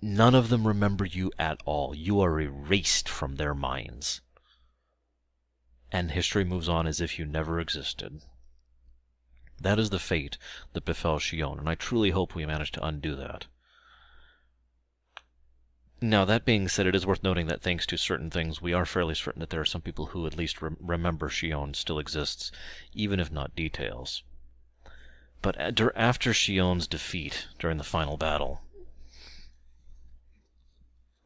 None 0.02 0.34
of 0.34 0.48
them 0.48 0.66
remember 0.66 1.04
you 1.04 1.30
at 1.38 1.60
all. 1.66 1.94
You 1.94 2.22
are 2.22 2.40
erased 2.40 3.10
from 3.10 3.36
their 3.36 3.54
minds. 3.54 4.22
And 5.92 6.12
history 6.12 6.46
moves 6.46 6.70
on 6.70 6.88
as 6.88 7.02
if 7.02 7.20
you 7.20 7.26
never 7.26 7.60
existed. 7.60 8.22
That 9.61 9.80
is 9.80 9.90
the 9.90 9.99
fate 9.99 10.38
that 10.73 10.86
befell 10.86 11.19
Xion, 11.19 11.60
and 11.60 11.68
I 11.68 11.76
truly 11.76 12.11
hope 12.11 12.34
we 12.34 12.45
manage 12.45 12.72
to 12.73 12.86
undo 12.86 13.15
that. 13.15 13.48
Now, 16.02 16.23
that 16.23 16.45
being 16.45 16.69
said, 16.69 16.88
it 16.88 16.95
is 16.95 17.06
worth 17.06 17.23
noting 17.23 17.48
that 17.48 17.61
thanks 17.61 17.86
to 17.88 17.98
certain 17.98 18.30
things, 18.30 18.61
we 18.61 18.72
are 18.72 18.86
fairly 18.86 19.15
certain 19.15 19.41
that 19.41 19.49
there 19.49 19.60
are 19.60 19.65
some 19.65 19.81
people 19.81 20.07
who 20.07 20.26
at 20.26 20.38
least 20.38 20.61
re- 20.61 20.76
remember 20.80 21.30
Xion 21.30 21.76
still 21.76 21.99
exists, 21.99 22.53
even 22.94 23.19
if 23.19 23.31
not 23.31 23.56
details. 23.56 24.23
But 25.41 25.60
uh, 25.60 25.90
after 25.95 26.31
Xion's 26.31 26.88
defeat 26.88 27.48
during 27.60 27.77
the 27.77 27.84
final 27.84 28.15
battle, 28.15 28.61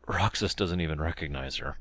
Roxas 0.07 0.55
doesn't 0.55 0.81
even 0.81 0.99
recognize 0.99 1.57
her. 1.57 1.77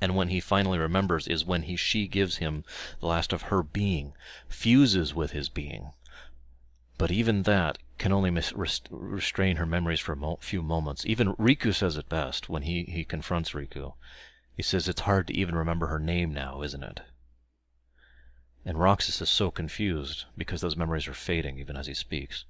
And 0.00 0.14
when 0.14 0.28
he 0.28 0.40
finally 0.40 0.78
remembers 0.78 1.26
is 1.26 1.44
when 1.44 1.62
he 1.62 1.76
she 1.76 2.06
gives 2.06 2.36
him 2.36 2.64
the 3.00 3.06
last 3.06 3.32
of 3.32 3.42
her 3.42 3.62
being, 3.62 4.12
fuses 4.48 5.14
with 5.14 5.32
his 5.32 5.48
being. 5.48 5.92
But 6.98 7.10
even 7.10 7.42
that 7.44 7.78
can 7.98 8.12
only 8.12 8.30
mis- 8.30 8.52
restrain 8.90 9.56
her 9.56 9.66
memories 9.66 10.00
for 10.00 10.12
a 10.12 10.16
mo- 10.16 10.38
few 10.40 10.62
moments. 10.62 11.06
Even 11.06 11.34
Riku 11.34 11.74
says 11.74 11.96
it 11.96 12.08
best 12.08 12.48
when 12.48 12.62
he, 12.62 12.84
he 12.84 13.04
confronts 13.04 13.50
Riku. 13.50 13.94
He 14.54 14.62
says, 14.62 14.88
It's 14.88 15.02
hard 15.02 15.28
to 15.28 15.34
even 15.34 15.54
remember 15.54 15.86
her 15.86 15.98
name 15.98 16.32
now, 16.32 16.62
isn't 16.62 16.82
it? 16.82 17.00
And 18.64 18.78
Roxas 18.78 19.20
is 19.20 19.30
so 19.30 19.50
confused 19.50 20.24
because 20.36 20.60
those 20.60 20.76
memories 20.76 21.08
are 21.08 21.14
fading 21.14 21.58
even 21.58 21.76
as 21.76 21.86
he 21.86 21.94
speaks. 21.94 22.44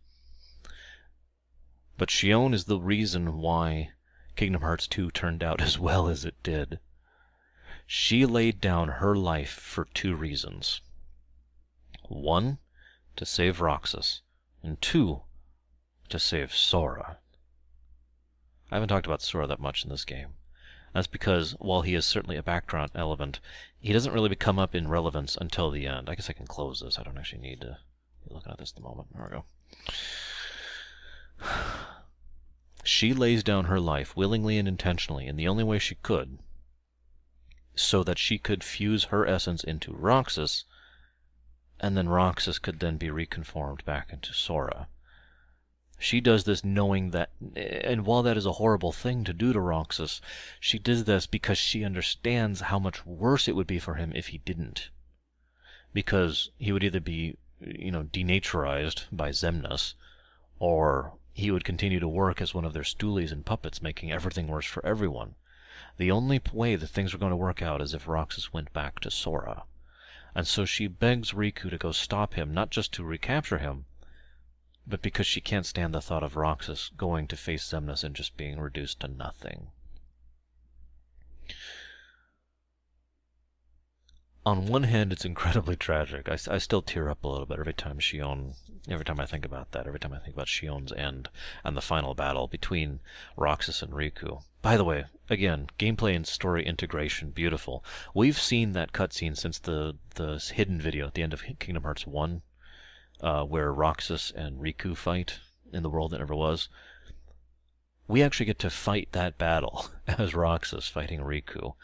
But 1.97 2.11
Xion 2.11 2.55
is 2.55 2.65
the 2.65 2.81
reason 2.81 3.39
why 3.39 3.91
Kingdom 4.37 4.63
Hearts 4.63 4.87
2 4.87 5.11
turned 5.11 5.43
out 5.43 5.61
as 5.69 5.79
well 5.79 6.09
as 6.09 6.25
it 6.25 6.43
did. 6.43 6.79
She 7.91 8.27
laid 8.27 8.61
down 8.61 8.89
her 9.01 9.17
life 9.17 9.49
for 9.49 9.87
two 9.87 10.15
reasons. 10.15 10.83
One, 12.03 12.59
to 13.17 13.25
save 13.25 13.63
Roxas, 13.63 14.21
and 14.63 14.79
two, 14.83 15.23
to 16.11 16.19
save 16.19 16.55
Sora. 16.55 17.17
I 18.71 18.75
haven't 18.75 18.91
talked 18.91 19.07
about 19.07 19.23
Sora 19.23 19.47
that 19.47 19.59
much 19.59 19.85
in 19.85 19.89
this 19.89 20.05
game. 20.05 20.35
That's 20.93 21.07
because, 21.07 21.53
while 21.61 21.81
he 21.81 21.95
is 21.95 22.05
certainly 22.05 22.37
a 22.37 22.43
background 22.43 22.91
element, 22.95 23.41
he 23.81 23.95
doesn't 23.95 24.13
really 24.13 24.37
come 24.37 24.59
up 24.59 24.75
in 24.75 24.89
relevance 24.89 25.35
until 25.37 25.71
the 25.71 25.87
end. 25.87 26.11
I 26.11 26.15
guess 26.15 26.29
I 26.29 26.35
can 26.35 26.47
close 26.47 26.81
this. 26.81 26.99
I 26.99 27.03
don't 27.05 27.17
actually 27.17 27.41
need 27.41 27.63
to 27.63 27.79
be 28.23 28.35
looking 28.35 28.53
at 28.53 28.59
this 28.59 28.73
at 28.73 28.77
the 28.77 28.83
moment. 28.83 29.09
There 29.15 29.25
we 29.25 29.31
go. 31.41 31.51
She 32.85 33.15
lays 33.15 33.43
down 33.43 33.65
her 33.65 33.81
life 33.81 34.15
willingly 34.15 34.59
and 34.59 34.69
intentionally 34.69 35.27
in 35.27 35.37
the 35.37 35.49
only 35.49 35.65
way 35.65 35.79
she 35.79 35.97
could, 35.97 36.39
so 37.81 38.03
that 38.03 38.19
she 38.19 38.39
could 38.39 38.65
fuse 38.65 39.05
her 39.05 39.27
essence 39.27 39.63
into 39.63 39.93
Roxas, 39.93 40.65
and 41.81 41.97
then 41.97 42.09
Roxas 42.09 42.59
could 42.59 42.81
then 42.81 42.97
be 42.97 43.11
reconformed 43.11 43.85
back 43.85 44.13
into 44.13 44.33
Sora. 44.33 44.89
She 46.01 46.21
does 46.21 46.45
this 46.45 46.65
knowing 46.65 47.11
that, 47.11 47.31
and 47.57 48.07
while 48.07 48.23
that 48.23 48.37
is 48.37 48.47
a 48.47 48.53
horrible 48.53 48.93
thing 48.93 49.25
to 49.25 49.33
do 49.33 49.53
to 49.53 49.61
Roxas, 49.61 50.21
she 50.61 50.79
does 50.79 51.05
this 51.05 51.27
because 51.27 51.59
she 51.59 51.85
understands 51.85 52.63
how 52.63 52.79
much 52.79 53.05
worse 53.05 53.49
it 53.49 53.57
would 53.57 53.67
be 53.67 53.79
for 53.79 53.95
him 53.95 54.13
if 54.15 54.29
he 54.29 54.39
didn't. 54.39 54.91
Because 55.93 56.51
he 56.59 56.71
would 56.71 56.85
either 56.85 57.01
be, 57.01 57.37
you 57.61 57.91
know, 57.91 58.05
denaturized 58.05 59.07
by 59.11 59.31
Xemnas, 59.31 59.95
or 60.61 61.15
he 61.33 61.51
would 61.51 61.65
continue 61.65 61.99
to 62.01 62.09
work 62.09 62.41
as 62.41 62.55
one 62.55 62.65
of 62.65 62.73
their 62.75 62.83
stoolies 62.83 63.33
and 63.33 63.45
puppets, 63.45 63.83
making 63.83 64.13
everything 64.13 64.47
worse 64.47 64.67
for 64.67 64.85
everyone. 64.87 65.35
The 65.99 66.11
only 66.13 66.41
way 66.53 66.77
that 66.77 66.87
things 66.87 67.13
were 67.13 67.19
going 67.19 67.31
to 67.31 67.37
work 67.37 67.61
out 67.61 67.83
is 67.83 67.93
if 67.93 68.07
Roxas 68.07 68.53
went 68.53 68.73
back 68.73 69.01
to 69.01 69.11
Sora. 69.11 69.65
And 70.35 70.47
so 70.47 70.65
she 70.65 70.87
begs 70.87 71.33
Riku 71.33 71.71
to 71.71 71.77
go 71.77 71.91
stop 71.91 72.35
him, 72.35 72.55
not 72.55 72.71
just 72.71 72.93
to 72.95 73.05
recapture 73.05 73.59
him, 73.59 73.85
but 74.87 75.03
because 75.03 75.27
she 75.27 75.41
can't 75.41 75.67
stand 75.67 75.93
the 75.93 76.01
thought 76.01 76.23
of 76.23 76.37
Roxas 76.37 76.91
going 76.97 77.27
to 77.27 77.37
face 77.37 77.69
Xemnas 77.69 78.05
and 78.05 78.15
just 78.15 78.37
being 78.37 78.61
reduced 78.61 79.01
to 79.01 79.09
nothing. 79.09 79.73
On 84.47 84.67
one 84.67 84.85
hand, 84.85 85.13
it's 85.13 85.25
incredibly 85.25 85.77
tragic. 85.77 86.29
I, 86.29 86.39
I 86.49 86.59
still 86.59 86.81
tear 86.81 87.11
up 87.11 87.25
a 87.25 87.29
little 87.29 87.45
bit 87.45 87.59
every 87.59 87.75
time 87.75 87.99
Xion, 87.99 88.55
every 88.89 89.05
time 89.05 89.21
I 89.21 89.27
think 89.27 89.45
about 89.45 89.73
that, 89.73 89.87
every 89.87 89.99
time 89.99 90.13
I 90.13 90.19
think 90.19 90.35
about 90.35 90.47
Xion's 90.47 90.93
end 90.93 91.29
and 91.65 91.77
the 91.77 91.81
final 91.81 92.15
battle 92.15 92.47
between 92.47 93.01
Roxas 93.37 93.83
and 93.83 93.93
Riku. 93.93 94.43
By 94.63 94.77
the 94.77 94.85
way, 94.85 95.07
again, 95.31 95.69
gameplay 95.79 96.15
and 96.15 96.27
story 96.27 96.67
integration, 96.67 97.31
beautiful. 97.31 97.85
We've 98.15 98.39
seen 98.39 98.73
that 98.73 98.93
cutscene 98.93 99.37
since 99.37 99.59
the, 99.59 99.97
the 100.15 100.37
hidden 100.55 100.81
video 100.81 101.07
at 101.07 101.15
the 101.15 101.23
end 101.23 101.33
of 101.33 101.43
Kingdom 101.59 101.85
Hearts 101.85 102.07
1 102.07 102.43
uh, 103.21 103.45
where 103.45 103.73
Roxas 103.73 104.33
and 104.35 104.61
Riku 104.61 104.97
fight 104.97 105.41
in 105.73 105.83
the 105.83 105.91
world 105.91 106.13
that 106.13 106.19
never 106.19 106.35
was. 106.35 106.69
We 108.07 108.23
actually 108.23 108.47
get 108.47 108.59
to 108.61 108.71
fight 108.71 109.13
that 109.13 109.39
battle 109.39 109.87
as 110.07 110.35
Roxas 110.35 110.89
fighting 110.89 111.21
Riku. 111.21 111.75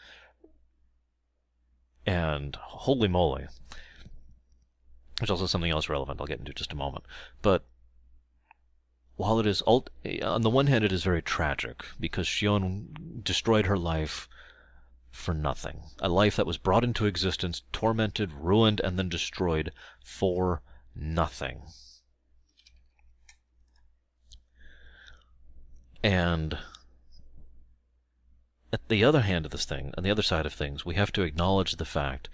And 2.05 2.55
holy 2.55 3.07
moly. 3.07 3.47
There's 5.19 5.31
also 5.31 5.45
something 5.45 5.71
else 5.71 5.89
relevant 5.89 6.19
I'll 6.19 6.27
get 6.27 6.39
into 6.39 6.53
just 6.53 6.73
a 6.73 6.77
moment. 6.77 7.05
But 7.41 7.65
while 9.15 9.39
it 9.39 9.47
is, 9.47 9.63
ult- 9.65 9.89
on 10.21 10.41
the 10.41 10.49
one 10.49 10.67
hand, 10.67 10.83
it 10.83 10.91
is 10.91 11.03
very 11.03 11.21
tragic 11.21 11.85
because 11.99 12.27
Xion 12.27 13.23
destroyed 13.23 13.65
her 13.65 13.77
life 13.77 14.27
for 15.09 15.33
nothing. 15.33 15.83
A 15.99 16.09
life 16.09 16.35
that 16.35 16.45
was 16.45 16.57
brought 16.57 16.83
into 16.83 17.05
existence, 17.05 17.61
tormented, 17.71 18.33
ruined, 18.33 18.81
and 18.81 18.99
then 18.99 19.07
destroyed 19.07 19.71
for 20.03 20.61
nothing. 20.93 21.61
And 26.03 26.57
at 28.73 28.89
the 28.89 29.03
other 29.05 29.21
hand 29.21 29.45
of 29.45 29.51
this 29.51 29.65
thing, 29.65 29.93
on 29.97 30.03
the 30.03 30.11
other 30.11 30.21
side 30.21 30.45
of 30.45 30.53
things, 30.53 30.85
we 30.85 30.95
have 30.95 31.13
to 31.13 31.21
acknowledge 31.21 31.77
the 31.77 31.85
fact 31.85 32.27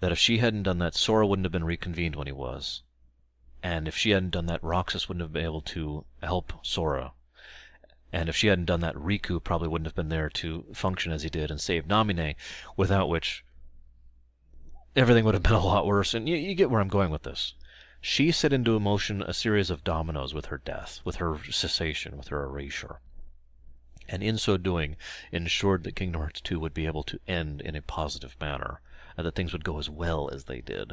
that 0.00 0.12
if 0.12 0.18
she 0.18 0.38
hadn't 0.38 0.64
done 0.64 0.78
that, 0.78 0.94
Sora 0.94 1.26
wouldn't 1.26 1.44
have 1.44 1.52
been 1.52 1.64
reconvened 1.64 2.16
when 2.16 2.26
he 2.26 2.32
was. 2.32 2.82
And 3.62 3.88
if 3.88 3.96
she 3.96 4.10
hadn't 4.10 4.30
done 4.30 4.46
that, 4.46 4.62
Roxas 4.62 5.08
wouldn't 5.08 5.22
have 5.22 5.32
been 5.32 5.44
able 5.44 5.62
to 5.62 6.04
help 6.22 6.52
Sora. 6.62 7.12
And 8.12 8.28
if 8.28 8.36
she 8.36 8.46
hadn't 8.46 8.66
done 8.66 8.80
that, 8.80 8.94
Riku 8.94 9.42
probably 9.42 9.68
wouldn't 9.68 9.86
have 9.86 9.94
been 9.94 10.08
there 10.08 10.30
to 10.30 10.64
function 10.72 11.12
as 11.12 11.22
he 11.24 11.28
did 11.28 11.50
and 11.50 11.60
save 11.60 11.86
Namine, 11.86 12.36
without 12.76 13.08
which 13.08 13.44
everything 14.96 15.24
would 15.24 15.34
have 15.34 15.42
been 15.42 15.52
a 15.52 15.64
lot 15.64 15.86
worse. 15.86 16.14
And 16.14 16.28
you, 16.28 16.36
you 16.36 16.54
get 16.54 16.70
where 16.70 16.80
I'm 16.80 16.88
going 16.88 17.10
with 17.10 17.24
this. 17.24 17.54
She 18.00 18.30
set 18.30 18.52
into 18.52 18.78
motion 18.78 19.22
a 19.22 19.34
series 19.34 19.70
of 19.70 19.82
dominoes 19.84 20.32
with 20.32 20.46
her 20.46 20.58
death, 20.58 21.00
with 21.04 21.16
her 21.16 21.38
cessation, 21.50 22.16
with 22.16 22.28
her 22.28 22.44
erasure. 22.44 23.00
And 24.08 24.22
in 24.22 24.38
so 24.38 24.56
doing, 24.56 24.96
ensured 25.32 25.84
that 25.84 25.96
Kingdom 25.96 26.20
Hearts 26.22 26.40
2 26.40 26.58
would 26.60 26.72
be 26.72 26.86
able 26.86 27.02
to 27.02 27.20
end 27.26 27.60
in 27.60 27.74
a 27.76 27.82
positive 27.82 28.36
manner, 28.40 28.80
and 29.18 29.26
that 29.26 29.34
things 29.34 29.52
would 29.52 29.64
go 29.64 29.80
as 29.80 29.90
well 29.90 30.30
as 30.32 30.44
they 30.44 30.60
did. 30.60 30.92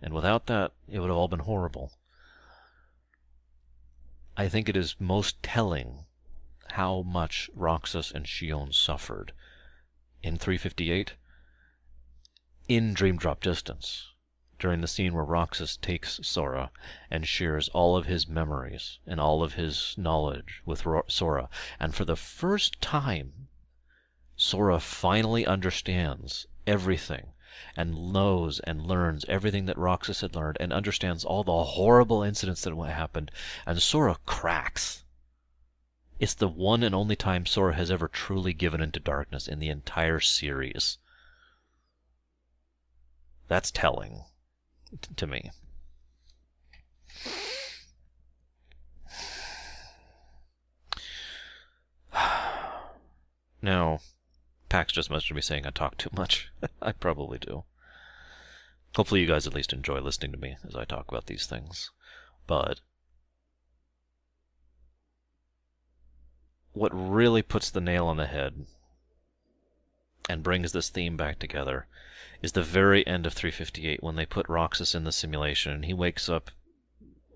And 0.00 0.14
without 0.14 0.46
that, 0.46 0.72
it 0.88 0.98
would 0.98 1.10
have 1.10 1.16
all 1.16 1.28
been 1.28 1.40
horrible. 1.40 1.92
I 4.34 4.48
think 4.48 4.66
it 4.66 4.78
is 4.78 4.96
most 4.98 5.42
telling 5.42 6.06
how 6.70 7.02
much 7.02 7.50
Roxas 7.54 8.10
and 8.10 8.24
Xion 8.24 8.72
suffered 8.72 9.32
in 10.22 10.38
358 10.38 11.16
in 12.66 12.94
Dream 12.94 13.18
Drop 13.18 13.42
Distance 13.42 14.08
during 14.58 14.80
the 14.80 14.88
scene 14.88 15.12
where 15.12 15.22
Roxas 15.22 15.76
takes 15.76 16.18
Sora 16.22 16.70
and 17.10 17.28
shares 17.28 17.68
all 17.68 17.94
of 17.94 18.06
his 18.06 18.26
memories 18.26 19.00
and 19.06 19.20
all 19.20 19.42
of 19.42 19.52
his 19.52 19.94
knowledge 19.98 20.62
with 20.64 20.86
Sora. 21.08 21.50
And 21.78 21.94
for 21.94 22.06
the 22.06 22.16
first 22.16 22.80
time, 22.80 23.48
Sora 24.34 24.80
finally 24.80 25.44
understands 25.44 26.46
everything 26.66 27.34
and 27.76 28.12
knows 28.12 28.60
and 28.60 28.86
learns 28.86 29.24
everything 29.28 29.66
that 29.66 29.78
Roxas 29.78 30.20
had 30.20 30.34
learned 30.34 30.56
and 30.60 30.72
understands 30.72 31.24
all 31.24 31.44
the 31.44 31.64
horrible 31.64 32.22
incidents 32.22 32.62
that 32.62 32.76
happened. 32.76 33.30
And 33.66 33.80
Sora 33.80 34.16
cracks. 34.26 35.04
It's 36.18 36.34
the 36.34 36.48
one 36.48 36.82
and 36.82 36.94
only 36.94 37.16
time 37.16 37.46
Sora 37.46 37.74
has 37.74 37.90
ever 37.90 38.08
truly 38.08 38.52
given 38.54 38.80
into 38.80 39.00
darkness 39.00 39.46
in 39.48 39.58
the 39.58 39.68
entire 39.68 40.20
series. 40.20 40.98
That's 43.48 43.70
telling 43.70 44.24
to 45.16 45.26
me. 45.26 45.50
Now, 53.62 54.00
Pax 54.68 54.92
just 54.92 55.10
messaged 55.10 55.34
me 55.34 55.40
saying 55.40 55.66
I 55.66 55.70
talk 55.70 55.96
too 55.96 56.10
much. 56.12 56.50
I 56.82 56.92
probably 56.92 57.38
do. 57.38 57.64
Hopefully, 58.96 59.20
you 59.20 59.26
guys 59.26 59.46
at 59.46 59.54
least 59.54 59.72
enjoy 59.72 60.00
listening 60.00 60.32
to 60.32 60.38
me 60.38 60.56
as 60.66 60.74
I 60.74 60.84
talk 60.84 61.06
about 61.08 61.26
these 61.26 61.46
things. 61.46 61.90
But 62.46 62.80
what 66.72 66.92
really 66.92 67.42
puts 67.42 67.70
the 67.70 67.80
nail 67.80 68.06
on 68.06 68.16
the 68.16 68.26
head 68.26 68.66
and 70.28 70.42
brings 70.42 70.72
this 70.72 70.88
theme 70.88 71.16
back 71.16 71.38
together 71.38 71.86
is 72.42 72.52
the 72.52 72.62
very 72.62 73.06
end 73.06 73.26
of 73.26 73.32
358 73.32 74.02
when 74.02 74.16
they 74.16 74.26
put 74.26 74.48
Roxas 74.48 74.94
in 74.94 75.04
the 75.04 75.12
simulation 75.12 75.72
and 75.72 75.84
he 75.84 75.94
wakes 75.94 76.28
up 76.28 76.50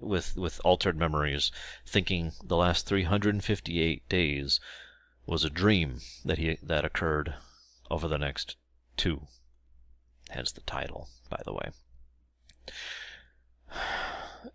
with 0.01 0.37
with 0.37 0.61
altered 0.65 0.97
memories, 0.97 1.53
thinking 1.87 2.33
the 2.43 2.57
last 2.57 2.87
358 2.87 4.09
days 4.09 4.61
was 5.27 5.45
a 5.45 5.51
dream 5.51 6.01
that 6.25 6.39
he 6.39 6.59
that 6.63 6.85
occurred 6.85 7.35
over 7.91 8.09
the 8.09 8.19
next 8.19 8.57
two. 8.97 9.27
Hence 10.31 10.53
the 10.53 10.61
title, 10.63 11.09
by 11.29 11.41
the 11.45 11.53
way. 11.53 11.71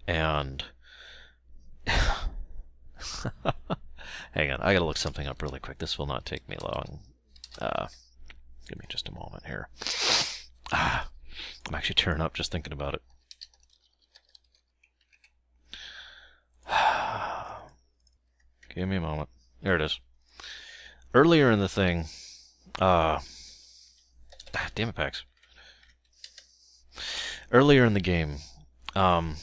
And 0.07 0.63
hang 4.31 4.51
on, 4.51 4.61
I 4.61 4.73
gotta 4.73 4.85
look 4.85 4.97
something 4.97 5.27
up 5.27 5.41
really 5.41 5.59
quick. 5.59 5.77
This 5.77 5.97
will 5.97 6.07
not 6.07 6.25
take 6.25 6.47
me 6.47 6.57
long. 6.61 6.99
Uh, 7.59 7.87
give 8.67 8.79
me 8.79 8.85
just 8.89 9.09
a 9.09 9.13
moment 9.13 9.45
here. 9.45 9.69
Ah, 10.71 11.09
I'm 11.67 11.75
actually 11.75 11.95
tearing 11.95 12.21
up 12.21 12.33
just 12.33 12.51
thinking 12.51 12.73
about 12.73 12.95
it. 12.95 13.01
Give 18.73 18.89
me 18.89 18.97
a 18.97 19.01
moment. 19.01 19.29
There 19.61 19.75
it 19.75 19.81
is. 19.81 19.99
Earlier 21.15 21.49
in 21.49 21.59
the 21.59 21.69
thing, 21.69 22.09
uh, 22.81 23.19
ah, 24.53 24.67
damn 24.75 24.89
it, 24.89 24.95
Pax. 24.95 25.23
Earlier 27.53 27.85
in 27.85 27.93
the 27.93 28.01
game, 28.01 28.39
um, 28.97 29.37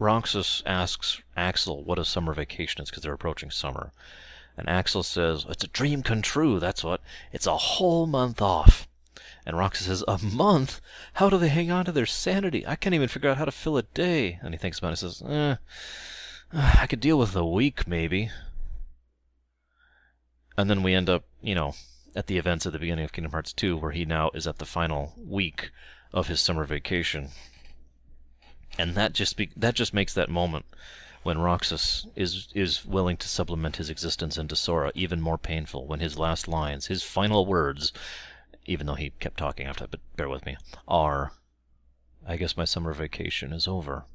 Roxas 0.00 0.64
asks 0.66 1.22
Axel 1.36 1.84
what 1.84 2.00
a 2.00 2.04
summer 2.04 2.34
vacation 2.34 2.82
is 2.82 2.90
because 2.90 3.04
they're 3.04 3.12
approaching 3.12 3.52
summer. 3.52 3.92
And 4.56 4.68
Axel 4.68 5.04
says, 5.04 5.46
It's 5.48 5.62
a 5.62 5.68
dream 5.68 6.02
come 6.02 6.22
true, 6.22 6.58
that's 6.58 6.82
what. 6.82 7.02
It's 7.32 7.46
a 7.46 7.56
whole 7.56 8.08
month 8.08 8.42
off. 8.42 8.88
And 9.46 9.56
Roxas 9.56 9.86
says, 9.86 10.02
A 10.08 10.18
month? 10.18 10.80
How 11.12 11.30
do 11.30 11.38
they 11.38 11.50
hang 11.50 11.70
on 11.70 11.84
to 11.84 11.92
their 11.92 12.04
sanity? 12.04 12.66
I 12.66 12.74
can't 12.74 12.96
even 12.96 13.06
figure 13.06 13.30
out 13.30 13.38
how 13.38 13.44
to 13.44 13.52
fill 13.52 13.78
a 13.78 13.84
day. 13.84 14.40
And 14.42 14.52
he 14.54 14.58
thinks 14.58 14.80
about 14.80 14.88
it 14.88 15.02
and 15.02 15.12
says, 15.12 15.22
Eh, 15.24 15.56
I 16.52 16.88
could 16.88 16.98
deal 16.98 17.16
with 17.16 17.36
a 17.36 17.46
week, 17.46 17.86
maybe. 17.86 18.32
And 20.58 20.68
then 20.68 20.82
we 20.82 20.92
end 20.92 21.08
up, 21.08 21.22
you 21.40 21.54
know, 21.54 21.74
at 22.16 22.26
the 22.26 22.36
events 22.36 22.66
at 22.66 22.72
the 22.72 22.80
beginning 22.80 23.04
of 23.04 23.12
Kingdom 23.12 23.30
Hearts 23.30 23.52
2, 23.52 23.76
where 23.76 23.92
he 23.92 24.04
now 24.04 24.30
is 24.34 24.44
at 24.44 24.58
the 24.58 24.66
final 24.66 25.14
week 25.16 25.70
of 26.12 26.26
his 26.26 26.40
summer 26.40 26.64
vacation. 26.64 27.28
And 28.76 28.96
that 28.96 29.12
just 29.12 29.36
be, 29.36 29.50
that 29.56 29.76
just 29.76 29.94
makes 29.94 30.12
that 30.14 30.28
moment 30.28 30.66
when 31.22 31.38
Roxas 31.38 32.08
is 32.16 32.48
is 32.56 32.84
willing 32.84 33.16
to 33.18 33.28
supplement 33.28 33.76
his 33.76 33.88
existence 33.88 34.36
into 34.36 34.56
Sora 34.56 34.90
even 34.96 35.20
more 35.20 35.38
painful 35.38 35.86
when 35.86 36.00
his 36.00 36.18
last 36.18 36.48
lines, 36.48 36.86
his 36.86 37.04
final 37.04 37.46
words, 37.46 37.92
even 38.66 38.86
though 38.86 38.94
he 38.94 39.10
kept 39.20 39.36
talking 39.36 39.66
after 39.66 39.84
that, 39.84 39.92
but 39.92 40.00
bear 40.16 40.28
with 40.28 40.44
me, 40.44 40.56
are 40.88 41.32
I 42.26 42.36
guess 42.36 42.56
my 42.56 42.64
summer 42.64 42.92
vacation 42.92 43.52
is 43.52 43.68
over. 43.68 44.06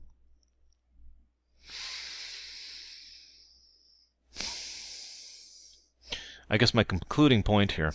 I 6.50 6.58
guess 6.58 6.74
my 6.74 6.84
concluding 6.84 7.44
point 7.44 7.74
here, 7.74 7.94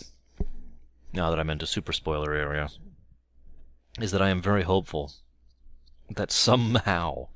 now 1.12 1.31
that 1.31 1.39
I'm 1.39 1.51
into 1.51 1.66
super 1.66 1.93
spoiler 1.93 2.35
area, 2.35 2.69
is 4.01 4.11
that 4.12 4.23
I 4.23 4.31
am 4.31 4.41
very 4.41 4.62
hopeful 4.62 5.12
that 6.11 6.31
somehow, 6.31 7.29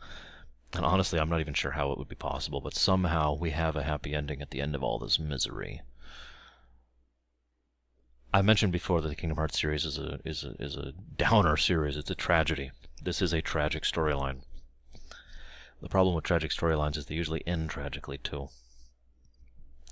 and 0.73 0.85
honestly, 0.85 1.19
I'm 1.19 1.29
not 1.29 1.41
even 1.41 1.55
sure 1.55 1.73
how 1.73 1.93
it 1.93 1.99
would 1.99 2.09
be 2.09 2.15
possible, 2.15 2.61
but 2.61 2.75
somehow 2.75 3.35
we 3.35 3.51
have 3.51 3.77
a 3.77 3.83
happy 3.83 4.15
ending 4.15 4.41
at 4.41 4.51
the 4.51 4.61
end 4.61 4.75
of 4.75 4.83
all 4.83 4.99
this 4.99 5.19
misery. 5.19 5.83
I 8.35 8.41
mentioned 8.41 8.73
before 8.73 9.03
that 9.03 9.09
the 9.09 9.15
Kingdom 9.15 9.37
Hearts 9.37 9.61
series 9.61 9.85
is 9.85 9.99
a 9.99 10.19
is 10.25 10.43
a 10.43 10.55
is 10.59 10.75
a 10.77 10.93
downer 11.19 11.59
series. 11.59 11.99
It's 11.99 12.11
a 12.11 12.15
tragedy. 12.15 12.71
This 13.03 13.21
is 13.21 13.35
a 13.35 13.43
tragic 13.43 13.83
storyline. 13.83 14.41
The 15.83 15.89
problem 15.91 16.15
with 16.15 16.25
tragic 16.25 16.51
storylines 16.51 16.97
is 16.97 17.07
they 17.07 17.15
usually 17.15 17.47
end 17.47 17.69
tragically 17.69 18.17
too. 18.17 18.49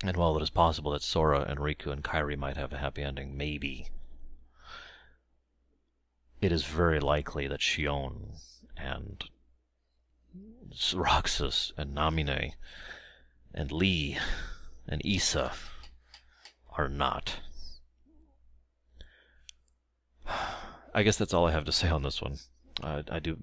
And 0.03 0.17
while 0.17 0.35
it 0.35 0.41
is 0.41 0.49
possible 0.49 0.91
that 0.91 1.03
Sora 1.03 1.41
and 1.41 1.59
Riku 1.59 1.91
and 1.91 2.03
Kairi 2.03 2.35
might 2.35 2.57
have 2.57 2.73
a 2.73 2.77
happy 2.77 3.03
ending, 3.03 3.37
maybe, 3.37 3.89
it 6.41 6.51
is 6.51 6.63
very 6.63 6.99
likely 6.99 7.47
that 7.47 7.59
Xion 7.59 8.39
and 8.75 9.23
Roxas 10.95 11.71
and 11.77 11.95
Namine 11.95 12.53
and 13.53 13.71
Lea 13.71 14.17
and 14.87 15.05
Isa 15.05 15.51
are 16.75 16.89
not. 16.89 17.35
I 20.93 21.03
guess 21.03 21.17
that's 21.17 21.33
all 21.33 21.47
I 21.47 21.51
have 21.51 21.65
to 21.65 21.71
say 21.71 21.89
on 21.89 22.01
this 22.01 22.21
one. 22.21 22.39
I 22.83 23.19
do 23.19 23.37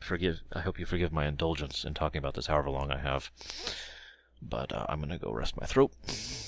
forgive. 0.00 0.40
I 0.52 0.60
hope 0.60 0.78
you 0.78 0.84
forgive 0.84 1.12
my 1.12 1.26
indulgence 1.26 1.84
in 1.84 1.94
talking 1.94 2.18
about 2.18 2.34
this, 2.34 2.46
however 2.46 2.68
long 2.68 2.90
I 2.90 2.98
have. 2.98 3.30
But 4.46 4.72
uh, 4.72 4.86
I'm 4.88 5.00
gonna 5.00 5.18
go 5.18 5.32
rest 5.32 5.58
my 5.58 5.66
throat 5.66 5.92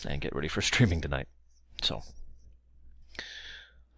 and 0.07 0.21
get 0.21 0.35
ready 0.35 0.49
for 0.49 0.61
streaming 0.63 1.01
tonight. 1.01 1.29
So, 1.83 2.03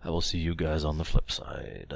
I 0.03 0.11
will 0.11 0.21
see 0.21 0.39
you 0.39 0.55
guys 0.55 0.85
on 0.85 0.99
the 0.99 1.05
flip 1.05 1.31
side. 1.31 1.95